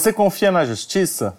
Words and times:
Você 0.00 0.14
confia 0.14 0.50
na 0.50 0.64
justiça? 0.64 1.36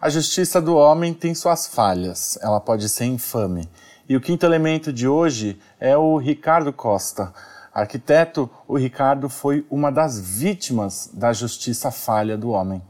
A 0.00 0.08
justiça 0.08 0.62
do 0.62 0.76
homem 0.76 1.12
tem 1.12 1.34
suas 1.34 1.66
falhas, 1.66 2.38
ela 2.40 2.58
pode 2.58 2.88
ser 2.88 3.04
infame. 3.04 3.68
E 4.08 4.16
o 4.16 4.20
quinto 4.20 4.46
elemento 4.46 4.90
de 4.90 5.06
hoje 5.06 5.58
é 5.78 5.94
o 5.94 6.16
Ricardo 6.16 6.72
Costa. 6.72 7.34
Arquiteto, 7.70 8.48
o 8.66 8.78
Ricardo 8.78 9.28
foi 9.28 9.66
uma 9.70 9.92
das 9.92 10.18
vítimas 10.18 11.10
da 11.12 11.34
justiça 11.34 11.90
falha 11.90 12.34
do 12.34 12.48
homem. 12.48 12.80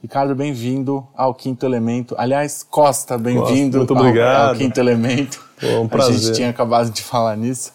Ricardo, 0.00 0.32
bem-vindo 0.32 1.08
ao 1.16 1.34
Quinto 1.34 1.66
Elemento. 1.66 2.14
Aliás, 2.16 2.62
Costa, 2.62 3.18
bem-vindo 3.18 3.84
ao, 3.92 4.46
ao, 4.46 4.54
Quinto 4.54 4.78
Elemento. 4.78 5.44
Pô, 5.60 5.80
um 5.80 5.88
prazer. 5.88 6.14
A 6.14 6.18
gente 6.18 6.36
tinha 6.36 6.50
acabado 6.50 6.88
de 6.88 7.02
falar 7.02 7.36
nisso. 7.36 7.72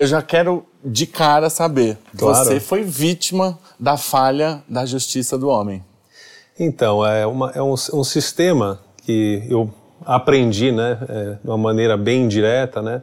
Eu 0.00 0.08
já 0.08 0.20
quero 0.20 0.66
de 0.86 1.04
cara 1.04 1.50
saber, 1.50 1.98
claro. 2.16 2.44
você 2.44 2.60
foi 2.60 2.84
vítima 2.84 3.58
da 3.78 3.96
falha 3.96 4.62
da 4.68 4.86
justiça 4.86 5.36
do 5.36 5.48
homem. 5.48 5.84
Então, 6.58 7.04
é, 7.04 7.26
uma, 7.26 7.50
é 7.50 7.60
um, 7.60 7.72
um, 7.72 8.04
sistema 8.04 8.78
que 9.04 9.42
eu 9.48 9.68
aprendi, 10.04 10.70
né, 10.70 10.98
é, 11.08 11.24
de 11.42 11.48
uma 11.48 11.58
maneira 11.58 11.96
bem 11.96 12.28
direta, 12.28 12.80
né, 12.80 13.02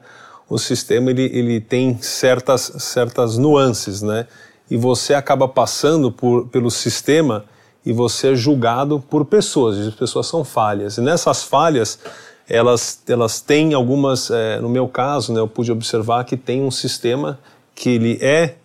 o 0.49 0.57
sistema 0.57 1.11
ele, 1.11 1.23
ele 1.33 1.59
tem 1.59 2.01
certas, 2.01 2.71
certas 2.79 3.37
nuances, 3.37 4.01
né, 4.01 4.27
e 4.71 4.77
você 4.77 5.13
acaba 5.13 5.47
passando 5.47 6.09
por, 6.09 6.47
pelo 6.47 6.71
sistema 6.71 7.43
e 7.85 7.91
você 7.91 8.31
é 8.31 8.35
julgado 8.35 9.03
por 9.09 9.25
pessoas, 9.25 9.77
as 9.77 9.93
pessoas 9.93 10.25
são 10.25 10.45
falhas, 10.45 10.97
e 10.97 11.01
nessas 11.01 11.43
falhas 11.43 11.99
elas, 12.47 13.01
elas 13.07 13.41
têm 13.41 13.73
algumas, 13.73 14.29
é, 14.31 14.59
no 14.59 14.69
meu 14.69 14.87
caso, 14.87 15.33
né, 15.33 15.39
eu 15.39 15.47
pude 15.47 15.71
observar 15.71 16.23
que 16.23 16.37
tem 16.37 16.61
um 16.61 16.71
sistema 16.71 17.39
que 17.75 17.89
ele 17.89 18.17
é, 18.21 18.55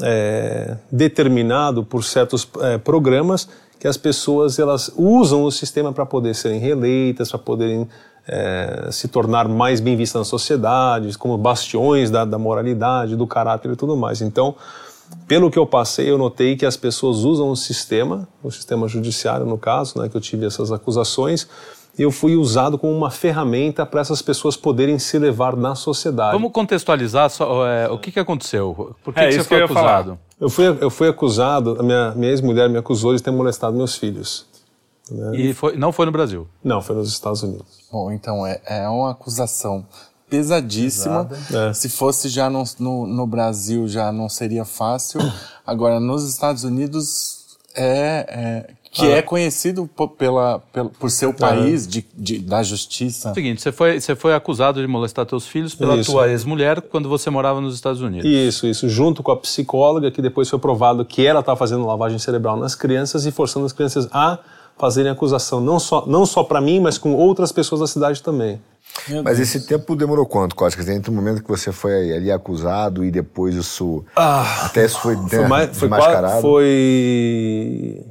é 0.00 0.76
determinado 0.90 1.84
por 1.84 2.04
certos 2.04 2.48
é, 2.60 2.78
programas 2.78 3.48
que 3.78 3.88
as 3.88 3.96
pessoas 3.96 4.58
elas 4.58 4.92
usam 4.94 5.42
o 5.42 5.50
sistema 5.50 5.90
para 5.92 6.04
poder 6.04 6.34
serem 6.34 6.60
reeleitas, 6.60 7.30
para 7.30 7.38
poderem 7.38 7.88
é, 8.28 8.88
se 8.92 9.08
tornar 9.08 9.48
mais 9.48 9.80
bem 9.80 9.96
vistas 9.96 10.20
na 10.20 10.24
sociedade, 10.24 11.16
como 11.16 11.38
bastiões 11.38 12.10
da, 12.10 12.26
da 12.26 12.38
moralidade, 12.38 13.16
do 13.16 13.26
caráter 13.26 13.72
e 13.72 13.76
tudo 13.76 13.96
mais. 13.96 14.20
Então, 14.20 14.54
pelo 15.26 15.50
que 15.50 15.58
eu 15.58 15.66
passei, 15.66 16.10
eu 16.10 16.18
notei 16.18 16.56
que 16.56 16.66
as 16.66 16.76
pessoas 16.76 17.18
usam 17.18 17.50
o 17.50 17.56
sistema, 17.56 18.28
o 18.42 18.50
sistema 18.50 18.86
judiciário 18.86 19.46
no 19.46 19.58
caso, 19.58 19.98
né, 19.98 20.08
que 20.08 20.16
eu 20.16 20.20
tive 20.20 20.46
essas 20.46 20.70
acusações, 20.70 21.48
eu 21.98 22.10
fui 22.10 22.36
usado 22.36 22.78
como 22.78 22.92
uma 22.92 23.10
ferramenta 23.10 23.84
para 23.84 24.00
essas 24.00 24.22
pessoas 24.22 24.56
poderem 24.56 24.98
se 24.98 25.18
levar 25.18 25.56
na 25.56 25.74
sociedade. 25.74 26.32
Vamos 26.32 26.52
contextualizar 26.52 27.28
só, 27.30 27.66
é, 27.66 27.88
o 27.88 27.98
que, 27.98 28.12
que 28.12 28.20
aconteceu? 28.20 28.94
Por 29.04 29.12
que, 29.12 29.20
é, 29.20 29.28
que 29.28 29.34
você 29.34 29.44
foi 29.44 29.62
acusado? 29.62 30.18
Eu 30.40 30.48
fui, 30.48 30.64
eu 30.80 30.90
fui 30.90 31.08
acusado, 31.08 31.76
a 31.78 31.82
minha, 31.82 32.12
minha 32.12 32.30
ex-mulher 32.30 32.68
me 32.68 32.78
acusou 32.78 33.14
de 33.14 33.22
ter 33.22 33.30
molestado 33.30 33.76
meus 33.76 33.96
filhos. 33.96 34.46
Né? 35.10 35.36
E 35.36 35.54
foi, 35.54 35.76
não 35.76 35.92
foi 35.92 36.06
no 36.06 36.12
Brasil? 36.12 36.46
Não, 36.62 36.80
foi 36.80 36.96
nos 36.96 37.08
Estados 37.08 37.42
Unidos. 37.42 37.80
Bom, 37.90 38.10
então 38.12 38.46
é, 38.46 38.60
é 38.64 38.88
uma 38.88 39.10
acusação 39.10 39.84
pesadíssima. 40.28 41.28
É. 41.52 41.72
Se 41.72 41.88
fosse 41.88 42.28
já 42.28 42.48
no, 42.48 42.62
no, 42.78 43.06
no, 43.06 43.26
Brasil 43.26 43.88
já 43.88 44.12
não 44.12 44.28
seria 44.28 44.64
fácil. 44.64 45.20
Agora, 45.66 45.98
nos 45.98 46.26
Estados 46.26 46.62
Unidos 46.62 47.58
é, 47.74 48.26
é 48.28 48.79
que 48.90 49.06
ah. 49.06 49.18
é 49.18 49.22
conhecido 49.22 49.88
por, 49.94 50.08
pela, 50.08 50.58
pela, 50.72 50.88
por 50.88 51.10
seu 51.10 51.32
país 51.32 51.86
de, 51.86 52.04
de, 52.16 52.38
da 52.38 52.62
justiça. 52.62 53.32
Seguinte, 53.32 53.62
você 53.62 53.70
foi, 53.70 54.00
você 54.00 54.16
foi 54.16 54.34
acusado 54.34 54.80
de 54.80 54.86
molestar 54.86 55.24
teus 55.24 55.46
filhos 55.46 55.74
pela 55.74 55.96
isso. 55.96 56.10
tua 56.10 56.28
ex-mulher 56.28 56.80
quando 56.80 57.08
você 57.08 57.30
morava 57.30 57.60
nos 57.60 57.74
Estados 57.74 58.02
Unidos. 58.02 58.28
Isso, 58.28 58.66
isso, 58.66 58.88
junto 58.88 59.22
com 59.22 59.30
a 59.30 59.36
psicóloga, 59.36 60.10
que 60.10 60.20
depois 60.20 60.48
foi 60.48 60.58
provado 60.58 61.04
que 61.04 61.24
ela 61.24 61.40
estava 61.40 61.56
fazendo 61.56 61.86
lavagem 61.86 62.18
cerebral 62.18 62.56
nas 62.56 62.74
crianças 62.74 63.26
e 63.26 63.30
forçando 63.30 63.64
as 63.64 63.72
crianças 63.72 64.08
a 64.10 64.40
fazerem 64.76 65.12
acusação, 65.12 65.60
não 65.60 65.78
só, 65.78 66.04
não 66.06 66.24
só 66.24 66.42
para 66.42 66.60
mim, 66.60 66.80
mas 66.80 66.96
com 66.96 67.14
outras 67.14 67.52
pessoas 67.52 67.82
da 67.82 67.86
cidade 67.86 68.22
também. 68.22 68.60
Mas 69.22 69.38
esse 69.38 69.66
tempo 69.66 69.94
demorou 69.94 70.26
quanto, 70.26 70.56
Costa? 70.56 70.80
Entre 70.92 71.10
o 71.10 71.14
momento 71.14 71.42
que 71.42 71.48
você 71.48 71.70
foi 71.70 72.12
ali 72.12 72.32
acusado 72.32 73.04
e 73.04 73.10
depois 73.10 73.54
isso. 73.54 74.04
Ah, 74.16 74.64
até 74.64 74.84
isso 74.84 74.98
foi, 75.00 75.16
foi, 75.16 75.46
mais, 75.46 75.76
foi, 75.76 75.88
foi 76.40 78.04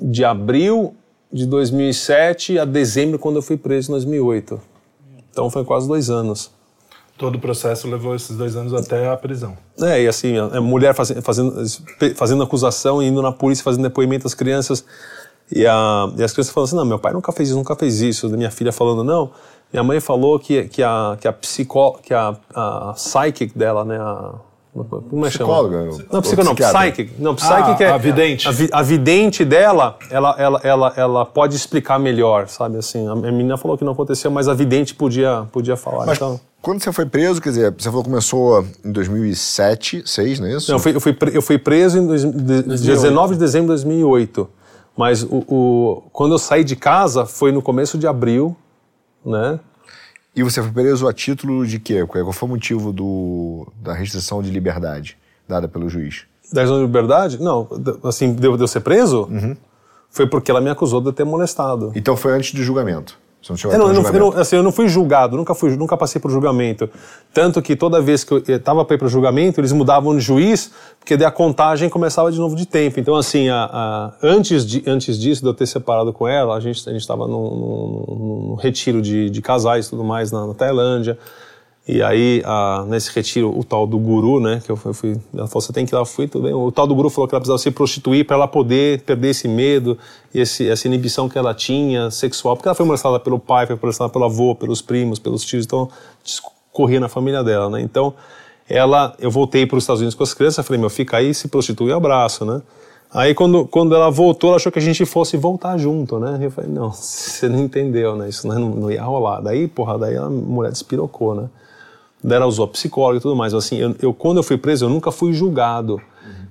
de 0.00 0.24
abril 0.24 0.94
de 1.32 1.46
2007 1.46 2.58
a 2.58 2.64
dezembro, 2.64 3.18
quando 3.18 3.36
eu 3.36 3.42
fui 3.42 3.56
preso 3.56 3.90
em 3.90 3.92
2008. 3.92 4.60
Então 5.30 5.50
foi 5.50 5.64
quase 5.64 5.86
dois 5.86 6.10
anos. 6.10 6.50
Todo 7.16 7.34
o 7.34 7.40
processo 7.40 7.88
levou 7.88 8.14
esses 8.14 8.36
dois 8.36 8.54
anos 8.54 8.72
até 8.72 9.08
a 9.08 9.16
prisão. 9.16 9.56
É, 9.80 10.02
e 10.02 10.06
assim, 10.06 10.36
a 10.38 10.60
mulher 10.60 10.94
fazendo, 10.94 11.20
fazendo, 11.20 11.64
fazendo 12.14 12.42
acusação 12.44 13.02
indo 13.02 13.20
na 13.20 13.32
polícia 13.32 13.64
fazendo 13.64 13.82
depoimento 13.82 14.26
às 14.26 14.34
crianças. 14.34 14.84
E, 15.50 15.66
a, 15.66 16.12
e 16.16 16.22
as 16.22 16.32
crianças 16.32 16.52
falando 16.52 16.68
assim: 16.68 16.76
não, 16.76 16.84
meu 16.84 16.98
pai 16.98 17.12
nunca 17.12 17.32
fez 17.32 17.48
isso, 17.48 17.58
nunca 17.58 17.74
fez 17.74 18.00
isso. 18.00 18.28
Minha 18.30 18.50
filha 18.50 18.72
falando: 18.72 19.02
não. 19.02 19.32
Minha 19.72 19.82
mãe 19.82 20.00
falou 20.00 20.38
que, 20.38 20.64
que 20.68 20.82
a, 20.82 21.16
que 21.20 21.26
a 21.26 21.32
psicó, 21.32 21.98
que 22.02 22.14
a, 22.14 22.36
a 22.54 22.94
psychic 22.94 23.58
dela, 23.58 23.84
né, 23.84 23.98
a, 23.98 24.34
como 24.84 25.26
é 25.26 25.28
Psicóloga? 25.28 25.84
Não, 26.10 26.22
psicóloga 26.22 26.44
não, 26.44 26.54
psychic. 26.54 27.12
Não, 27.18 27.34
psychic 27.34 27.82
ah, 27.82 27.86
é. 27.86 27.90
A 27.90 27.96
vidente. 27.96 28.48
A, 28.48 28.78
a, 28.78 28.82
vidente 28.82 29.44
dela, 29.44 29.98
ela, 30.10 30.34
ela, 30.38 30.60
ela, 30.62 30.92
ela 30.96 31.26
pode 31.26 31.56
explicar 31.56 31.98
melhor, 31.98 32.48
sabe? 32.48 32.78
Assim, 32.78 33.06
a 33.08 33.14
menina 33.14 33.56
falou 33.56 33.76
que 33.76 33.84
não 33.84 33.92
aconteceu, 33.92 34.30
mas 34.30 34.48
a 34.48 34.54
vidente 34.54 34.94
podia, 34.94 35.46
podia 35.52 35.76
falar. 35.76 36.06
Mas 36.06 36.16
então... 36.16 36.40
quando 36.60 36.82
você 36.82 36.92
foi 36.92 37.06
preso, 37.06 37.40
quer 37.40 37.50
dizer, 37.50 37.74
você 37.76 37.88
falou 37.88 38.02
que 38.02 38.10
começou 38.10 38.64
em 38.84 38.92
2007, 38.92 39.96
2006, 39.98 40.40
não 40.40 40.46
é 40.46 40.56
isso? 40.56 40.70
Não, 40.70 40.76
eu 40.76 40.80
fui, 40.80 40.94
eu 40.94 41.00
fui, 41.00 41.16
eu 41.32 41.42
fui 41.42 41.58
preso 41.58 41.98
em 41.98 42.06
dois, 42.06 42.22
de, 42.24 42.62
19 42.62 43.34
de 43.34 43.40
dezembro 43.40 43.66
de 43.66 43.84
2008. 43.84 44.48
Mas 44.96 45.22
o, 45.22 45.44
o, 45.48 46.02
quando 46.12 46.32
eu 46.34 46.38
saí 46.38 46.64
de 46.64 46.74
casa 46.74 47.24
foi 47.24 47.52
no 47.52 47.62
começo 47.62 47.96
de 47.96 48.06
abril, 48.06 48.56
né? 49.24 49.60
E 50.38 50.42
você 50.44 50.62
foi 50.62 50.70
preso 50.70 51.08
a 51.08 51.12
título 51.12 51.66
de 51.66 51.80
quê? 51.80 52.06
Qual 52.06 52.32
foi 52.32 52.48
o 52.48 52.52
motivo 52.52 52.92
do, 52.92 53.66
da 53.82 53.92
restrição 53.92 54.40
de 54.40 54.52
liberdade 54.52 55.18
dada 55.48 55.66
pelo 55.66 55.88
juiz? 55.88 56.26
Da 56.52 56.60
restrição 56.60 56.76
de 56.76 56.86
liberdade? 56.86 57.42
Não, 57.42 57.68
assim, 58.04 58.32
deu 58.32 58.56
de 58.56 58.62
eu 58.62 58.68
ser 58.68 58.78
preso? 58.78 59.22
Uhum. 59.24 59.56
Foi 60.08 60.28
porque 60.28 60.48
ela 60.48 60.60
me 60.60 60.70
acusou 60.70 61.00
de 61.00 61.10
ter 61.10 61.24
molestado. 61.24 61.90
Então 61.92 62.16
foi 62.16 62.34
antes 62.34 62.54
do 62.54 62.62
julgamento? 62.62 63.18
Você 63.40 63.52
não 63.52 63.56
chegou 63.56 63.74
é, 63.74 63.78
não, 63.78 63.88
eu, 63.88 63.94
não, 63.94 64.10
eu, 64.10 64.18
não, 64.18 64.40
assim, 64.40 64.56
eu 64.56 64.62
não 64.62 64.72
fui 64.72 64.88
julgado, 64.88 65.36
nunca, 65.36 65.54
fui, 65.54 65.76
nunca 65.76 65.96
passei 65.96 66.20
por 66.20 66.30
julgamento. 66.30 66.90
Tanto 67.32 67.62
que 67.62 67.76
toda 67.76 68.00
vez 68.00 68.24
que 68.24 68.32
eu 68.32 68.38
estava 68.38 68.84
para 68.84 68.96
ir 68.96 68.98
para 68.98 69.06
o 69.06 69.08
julgamento, 69.08 69.60
eles 69.60 69.72
mudavam 69.72 70.16
de 70.16 70.20
juiz, 70.20 70.72
porque 70.98 71.16
daí 71.16 71.26
a 71.26 71.30
contagem 71.30 71.88
começava 71.88 72.32
de 72.32 72.38
novo 72.38 72.56
de 72.56 72.66
tempo. 72.66 72.98
Então, 72.98 73.14
assim, 73.14 73.48
a, 73.48 73.64
a, 73.72 74.12
antes, 74.22 74.66
de, 74.66 74.82
antes 74.86 75.18
disso, 75.18 75.42
de 75.42 75.48
eu 75.48 75.54
ter 75.54 75.66
separado 75.66 76.12
com 76.12 76.26
ela, 76.26 76.56
a 76.56 76.60
gente 76.60 76.90
estava 76.96 77.28
num, 77.28 78.48
num, 78.48 78.54
retiro 78.56 79.00
de, 79.00 79.30
de 79.30 79.40
casais 79.40 79.86
e 79.86 79.90
tudo 79.90 80.02
mais 80.02 80.32
na, 80.32 80.46
na 80.46 80.54
Tailândia. 80.54 81.16
E 81.88 82.02
aí, 82.02 82.42
a, 82.44 82.84
nesse 82.86 83.10
retiro, 83.14 83.58
o 83.58 83.64
tal 83.64 83.86
do 83.86 83.98
guru, 83.98 84.38
né, 84.40 84.60
que 84.62 84.70
eu 84.70 84.76
fui, 84.76 85.18
ela 85.34 85.46
falou, 85.46 85.62
você 85.62 85.72
tem 85.72 85.86
que 85.86 85.94
ir 85.94 85.96
lá, 85.96 86.04
fui, 86.04 86.28
tudo 86.28 86.42
bem. 86.42 86.52
O 86.52 86.70
tal 86.70 86.86
do 86.86 86.94
guru 86.94 87.08
falou 87.08 87.26
que 87.26 87.34
ela 87.34 87.40
precisava 87.40 87.58
se 87.58 87.70
prostituir 87.70 88.26
para 88.26 88.36
ela 88.36 88.46
poder 88.46 89.00
perder 89.00 89.30
esse 89.30 89.48
medo, 89.48 89.96
esse, 90.34 90.68
essa 90.68 90.86
inibição 90.86 91.30
que 91.30 91.38
ela 91.38 91.54
tinha 91.54 92.10
sexual, 92.10 92.56
porque 92.56 92.68
ela 92.68 92.74
foi 92.74 92.84
molestada 92.84 93.18
pelo 93.18 93.38
pai, 93.38 93.66
foi 93.66 93.78
molestada 93.80 94.10
pelo 94.10 94.26
avô, 94.26 94.54
pelos 94.54 94.82
primos, 94.82 95.18
pelos 95.18 95.42
tios, 95.46 95.64
então 95.64 95.88
corria 96.70 97.00
na 97.00 97.08
família 97.08 97.42
dela, 97.42 97.70
né. 97.70 97.80
Então, 97.80 98.12
ela, 98.68 99.14
eu 99.18 99.30
voltei 99.30 99.64
para 99.64 99.78
os 99.78 99.84
Estados 99.84 100.02
Unidos 100.02 100.14
com 100.14 100.22
as 100.22 100.34
crianças, 100.34 100.66
falei, 100.66 100.78
meu, 100.78 100.90
fica 100.90 101.16
aí, 101.16 101.32
se 101.32 101.48
prostitui 101.48 101.88
e 101.88 101.92
abraço, 101.94 102.44
né. 102.44 102.60
Aí 103.10 103.34
quando, 103.34 103.66
quando 103.66 103.94
ela 103.94 104.10
voltou, 104.10 104.50
ela 104.50 104.56
achou 104.58 104.70
que 104.70 104.78
a 104.78 104.82
gente 104.82 105.06
fosse 105.06 105.38
voltar 105.38 105.78
junto, 105.78 106.18
né? 106.18 106.38
Eu 106.42 106.50
falei, 106.50 106.70
não, 106.70 106.92
você 106.92 107.48
não 107.48 107.58
entendeu, 107.58 108.14
né? 108.14 108.28
Isso 108.28 108.46
não, 108.46 108.58
não 108.58 108.90
ia 108.90 109.02
rolar. 109.02 109.40
Daí, 109.40 109.66
porra, 109.66 109.96
daí 109.96 110.18
a 110.18 110.28
mulher 110.28 110.70
despirocou, 110.70 111.34
né? 111.34 111.48
Ela 112.24 112.46
usou 112.46 112.66
psicólogo 112.68 113.18
e 113.18 113.20
tudo 113.20 113.36
mais. 113.36 113.54
Assim, 113.54 113.76
eu, 113.76 113.94
eu, 114.00 114.14
quando 114.14 114.38
eu 114.38 114.42
fui 114.42 114.56
preso, 114.56 114.84
eu 114.84 114.88
nunca 114.88 115.10
fui 115.10 115.32
julgado, 115.32 116.00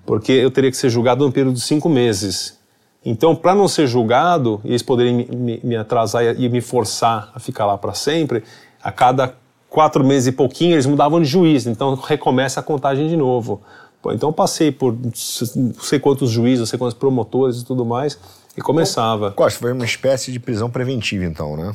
porque 0.06 0.32
eu 0.32 0.50
teria 0.50 0.72
que 0.72 0.78
ser 0.78 0.90
julgado 0.90 1.26
num 1.26 1.32
período 1.32 1.56
de 1.56 1.62
cinco 1.62 1.90
meses. 1.90 2.58
Então, 3.06 3.36
para 3.36 3.56
não 3.56 3.68
ser 3.68 3.88
julgado 3.88 4.60
e 4.64 4.70
eles 4.70 4.82
poderem 4.82 5.16
me, 5.16 5.26
me, 5.26 5.60
me 5.64 5.76
atrasar 5.76 6.24
e, 6.24 6.46
e, 6.46 6.50
me 6.50 6.62
forçar 6.62 7.32
a 7.34 7.40
ficar 7.40 7.66
lá 7.66 7.78
para 7.78 7.94
sempre, 7.94 8.44
a 8.84 8.92
cada 8.92 9.34
quatro 9.70 10.04
meses 10.04 10.28
e 10.28 10.32
pouquinho 10.32 10.74
eles 10.74 10.86
mudavam 10.86 11.22
de 11.22 11.28
juiz. 11.28 11.66
Então, 11.68 11.96
recomeça 11.96 12.60
a 12.60 12.64
contagem 12.64 13.08
de 13.08 13.16
novo. 13.16 13.62
Pô, 14.02 14.12
então, 14.12 14.30
eu 14.30 14.34
passei 14.34 14.72
por 14.72 14.94
não 14.94 15.74
sei 15.82 16.00
quantos 16.00 16.30
juízes, 16.30 16.60
não 16.60 16.66
sei 16.66 16.78
quantos 16.78 16.98
promotores 16.98 17.62
e 17.62 17.66
tudo 17.66 17.86
mais, 17.86 18.20
e 18.58 18.62
começava. 18.62 19.32
Costa, 19.32 19.60
foi 19.60 19.72
uma 19.72 19.86
espécie 19.86 20.32
de 20.32 20.40
prisão 20.40 20.70
preventiva, 20.70 21.26
então, 21.26 21.56
né? 21.56 21.74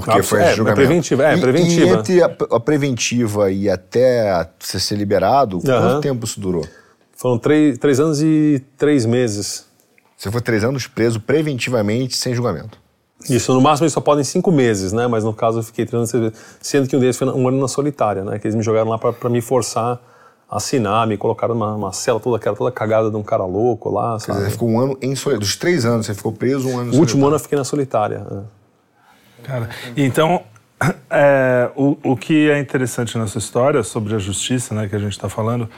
Porque 0.00 0.22
foi 0.22 0.42
é, 0.42 0.54
julgamento. 0.54 0.86
Preventiva, 0.86 1.24
é, 1.24 1.36
e, 1.36 1.40
preventiva. 1.40 1.86
E 1.86 1.90
entre 1.90 2.22
a, 2.22 2.26
a, 2.26 2.60
preventiva 2.60 3.50
e 3.50 3.70
até 3.70 4.48
você 4.58 4.80
ser 4.80 4.96
liberado, 4.96 5.56
uhum. 5.56 5.62
quanto 5.62 6.00
tempo 6.00 6.24
isso 6.24 6.40
durou? 6.40 6.66
Foram 7.16 7.38
três, 7.38 7.78
três 7.78 8.00
anos 8.00 8.20
e 8.20 8.62
três 8.76 9.06
meses. 9.06 9.66
Você 10.16 10.30
foi 10.30 10.40
três 10.40 10.64
anos 10.64 10.86
preso 10.86 11.20
preventivamente, 11.20 12.16
sem 12.16 12.34
julgamento? 12.34 12.78
Isso, 13.28 13.54
no 13.54 13.60
máximo 13.60 13.84
eles 13.84 13.92
só 13.92 14.00
podem 14.00 14.24
cinco 14.24 14.50
meses, 14.50 14.92
né? 14.92 15.06
Mas 15.06 15.22
no 15.22 15.32
caso 15.32 15.60
eu 15.60 15.62
fiquei 15.62 15.86
três 15.86 16.12
anos, 16.12 16.34
sendo 16.60 16.88
que 16.88 16.96
um 16.96 17.00
deles 17.00 17.16
foi 17.16 17.28
um 17.28 17.48
ano 17.48 17.60
na 17.60 17.68
solitária, 17.68 18.24
né? 18.24 18.38
Que 18.38 18.46
eles 18.46 18.54
me 18.54 18.62
jogaram 18.62 18.90
lá 18.90 18.98
para 18.98 19.30
me 19.30 19.40
forçar 19.40 20.00
assinar, 20.50 21.06
me 21.06 21.16
colocaram 21.16 21.54
numa, 21.54 21.72
numa 21.72 21.92
cela 21.92 22.20
toda, 22.20 22.38
que 22.38 22.46
era 22.46 22.56
toda 22.56 22.70
cagada 22.70 23.10
de 23.10 23.16
um 23.16 23.22
cara 23.22 23.44
louco 23.44 23.90
lá, 23.90 24.12
Quer 24.18 24.26
sabe? 24.26 24.38
dizer, 24.38 24.44
você 24.44 24.52
ficou 24.52 24.68
um 24.68 24.78
ano 24.78 24.98
em 25.02 25.16
solitária. 25.16 25.40
Dos 25.40 25.56
três 25.56 25.84
anos, 25.84 26.06
você 26.06 26.14
ficou 26.14 26.32
preso 26.32 26.68
um 26.68 26.78
ano 26.78 26.92
em 26.92 26.96
O 26.96 27.00
último 27.00 27.26
ano 27.26 27.36
eu 27.36 27.40
fiquei 27.40 27.58
na 27.58 27.64
solitária. 27.64 28.24
é. 28.30 28.63
Cara, 29.44 29.68
então, 29.96 30.42
é, 31.10 31.70
o, 31.76 31.96
o 32.02 32.16
que 32.16 32.50
é 32.50 32.58
interessante 32.58 33.16
nessa 33.18 33.38
história 33.38 33.82
sobre 33.82 34.14
a 34.14 34.18
justiça, 34.18 34.74
né, 34.74 34.88
que 34.88 34.96
a 34.96 34.98
gente 34.98 35.12
está 35.12 35.28
falando, 35.28 35.68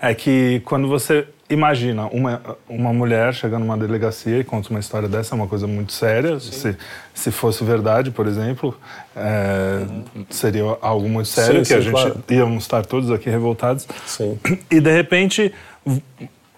é 0.00 0.14
que 0.14 0.60
quando 0.64 0.86
você 0.86 1.26
imagina 1.48 2.06
uma, 2.06 2.40
uma 2.68 2.92
mulher 2.92 3.32
chegando 3.34 3.64
numa 3.64 3.76
delegacia 3.76 4.38
e 4.38 4.44
conta 4.44 4.70
uma 4.70 4.80
história 4.80 5.08
dessa, 5.08 5.34
é 5.34 5.36
uma 5.36 5.46
coisa 5.46 5.66
muito 5.66 5.92
séria. 5.92 6.38
Se, 6.40 6.76
se 7.12 7.30
fosse 7.30 7.64
verdade, 7.64 8.10
por 8.10 8.26
exemplo, 8.26 8.76
é, 9.14 9.84
seria 10.30 10.76
algo 10.80 11.08
muito 11.08 11.28
sério, 11.28 11.64
Sim, 11.64 11.72
que 11.72 11.74
a 11.74 11.78
sim, 11.78 11.82
gente 11.84 11.92
claro. 11.92 12.24
íamos 12.30 12.64
estar 12.64 12.84
todos 12.84 13.10
aqui 13.10 13.30
revoltados. 13.30 13.86
Sim. 14.06 14.38
E 14.70 14.80
de 14.80 14.90
repente, 14.90 15.52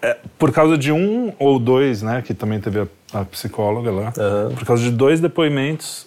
é, 0.01 0.17
por 0.37 0.51
causa 0.51 0.77
de 0.77 0.91
um 0.91 1.33
ou 1.37 1.59
dois, 1.59 2.01
né, 2.01 2.21
que 2.21 2.33
também 2.33 2.59
teve 2.59 2.79
a, 2.79 2.87
a 3.19 3.25
psicóloga 3.25 3.91
lá, 3.91 4.13
Aham. 4.17 4.55
por 4.55 4.65
causa 4.65 4.83
de 4.83 4.91
dois 4.91 5.19
depoimentos 5.19 6.06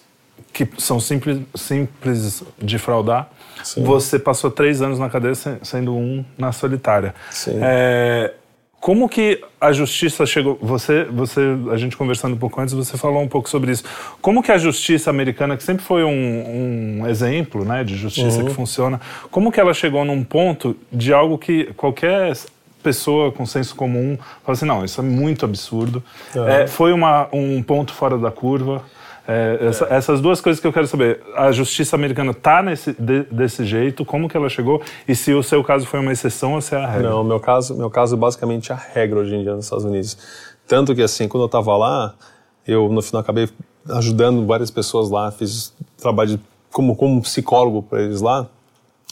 que 0.53 0.67
são 0.77 0.99
simples, 0.99 1.39
simples 1.55 2.43
de 2.59 2.77
fraudar, 2.77 3.29
você 3.77 4.17
passou 4.19 4.49
três 4.51 4.81
anos 4.81 4.99
na 4.99 5.09
cadeia 5.09 5.35
se- 5.35 5.57
sendo 5.63 5.95
um 5.95 6.25
na 6.37 6.51
solitária. 6.51 7.13
Sim. 7.29 7.59
É, 7.61 8.33
como 8.79 9.07
que 9.07 9.39
a 9.59 9.71
justiça 9.71 10.25
chegou? 10.25 10.57
Você, 10.59 11.03
você, 11.05 11.41
a 11.71 11.77
gente 11.77 11.95
conversando 11.95 12.33
um 12.33 12.37
pouco 12.37 12.59
antes, 12.59 12.73
você 12.73 12.97
falou 12.97 13.21
um 13.21 13.27
pouco 13.27 13.47
sobre 13.47 13.71
isso. 13.71 13.83
Como 14.19 14.41
que 14.41 14.51
a 14.51 14.57
justiça 14.57 15.09
americana, 15.11 15.55
que 15.55 15.61
sempre 15.63 15.83
foi 15.85 16.03
um, 16.03 16.99
um 17.01 17.07
exemplo, 17.07 17.63
né, 17.63 17.83
de 17.83 17.95
justiça 17.95 18.43
que 18.43 18.49
funciona, 18.51 18.99
como 19.29 19.51
que 19.51 19.59
ela 19.59 19.73
chegou 19.73 20.03
num 20.03 20.23
ponto 20.23 20.75
de 20.91 21.13
algo 21.13 21.37
que 21.37 21.65
qualquer 21.77 22.35
pessoa 22.81 23.31
com 23.31 23.45
senso 23.45 23.75
comum 23.75 24.17
fala 24.43 24.53
assim, 24.57 24.65
não, 24.65 24.83
isso 24.83 24.99
é 24.99 25.03
muito 25.03 25.45
absurdo. 25.45 26.03
É, 26.47 26.65
foi 26.65 26.91
uma, 26.91 27.27
um 27.31 27.61
ponto 27.61 27.93
fora 27.93 28.17
da 28.17 28.31
curva. 28.31 28.81
É, 29.31 29.67
essa- 29.67 29.85
Essas 29.89 30.19
duas 30.21 30.41
coisas 30.41 30.59
que 30.59 30.67
eu 30.67 30.73
quero 30.73 30.87
saber. 30.87 31.21
A 31.35 31.51
justiça 31.51 31.95
americana 31.95 32.31
está 32.31 32.61
nesse, 32.61 32.93
de- 32.93 33.23
desse 33.31 33.63
jeito? 33.65 34.03
Como 34.03 34.27
que 34.27 34.35
ela 34.35 34.49
chegou? 34.49 34.81
E 35.07 35.15
se 35.15 35.33
o 35.33 35.41
seu 35.43 35.63
caso 35.63 35.85
foi 35.85 35.99
uma 35.99 36.11
exceção 36.11 36.53
ou 36.53 36.61
se 36.61 36.75
é 36.75 36.77
a 36.77 36.87
regra? 36.87 37.09
Não, 37.09 37.23
meu 37.23 37.39
caso, 37.39 37.75
meu 37.75 37.89
caso 37.89 38.15
é 38.15 38.17
basicamente 38.17 38.73
a 38.73 38.75
regra 38.75 39.19
hoje 39.19 39.35
em 39.35 39.43
dia 39.43 39.55
nos 39.55 39.65
Estados 39.65 39.85
Unidos. 39.85 40.17
Tanto 40.67 40.93
que 40.95 41.01
assim, 41.01 41.27
quando 41.27 41.43
eu 41.43 41.47
estava 41.47 41.75
lá, 41.77 42.13
eu 42.67 42.89
no 42.89 43.01
final 43.01 43.21
acabei 43.21 43.47
ajudando 43.89 44.45
várias 44.45 44.69
pessoas 44.69 45.09
lá, 45.09 45.31
fiz 45.31 45.73
trabalho 45.97 46.37
de- 46.37 46.39
como 46.71 46.95
como 46.95 47.21
psicólogo 47.21 47.81
para 47.83 48.01
eles 48.01 48.21
lá, 48.21 48.47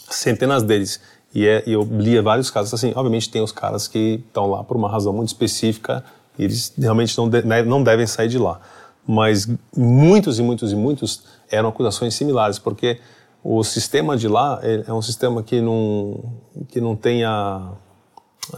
centenas 0.08 0.62
deles. 0.62 1.00
E, 1.34 1.46
é, 1.46 1.62
e 1.66 1.72
eu 1.72 1.82
lia 1.90 2.22
vários 2.22 2.50
casos 2.50 2.74
assim, 2.74 2.92
obviamente 2.96 3.30
tem 3.30 3.42
os 3.42 3.52
caras 3.52 3.86
que 3.86 4.22
estão 4.26 4.50
lá 4.50 4.64
por 4.64 4.76
uma 4.76 4.88
razão 4.90 5.12
muito 5.12 5.28
específica, 5.28 6.04
e 6.38 6.44
eles 6.44 6.72
realmente 6.76 7.16
não, 7.16 7.28
de- 7.28 7.42
né, 7.42 7.62
não 7.62 7.82
devem 7.82 8.06
sair 8.06 8.28
de 8.28 8.38
lá. 8.38 8.60
Mas 9.06 9.48
muitos 9.76 10.38
e 10.38 10.42
muitos 10.42 10.72
e 10.72 10.76
muitos 10.76 11.22
eram 11.50 11.68
acusações 11.70 12.14
similares, 12.14 12.58
porque 12.58 12.98
o 13.42 13.64
sistema 13.64 14.16
de 14.16 14.28
lá 14.28 14.60
é, 14.62 14.84
é 14.86 14.92
um 14.92 15.02
sistema 15.02 15.42
que 15.42 15.60
não 15.60 16.20
que 16.68 16.80
não 16.80 16.94
tem 16.94 17.24
a 17.24 17.72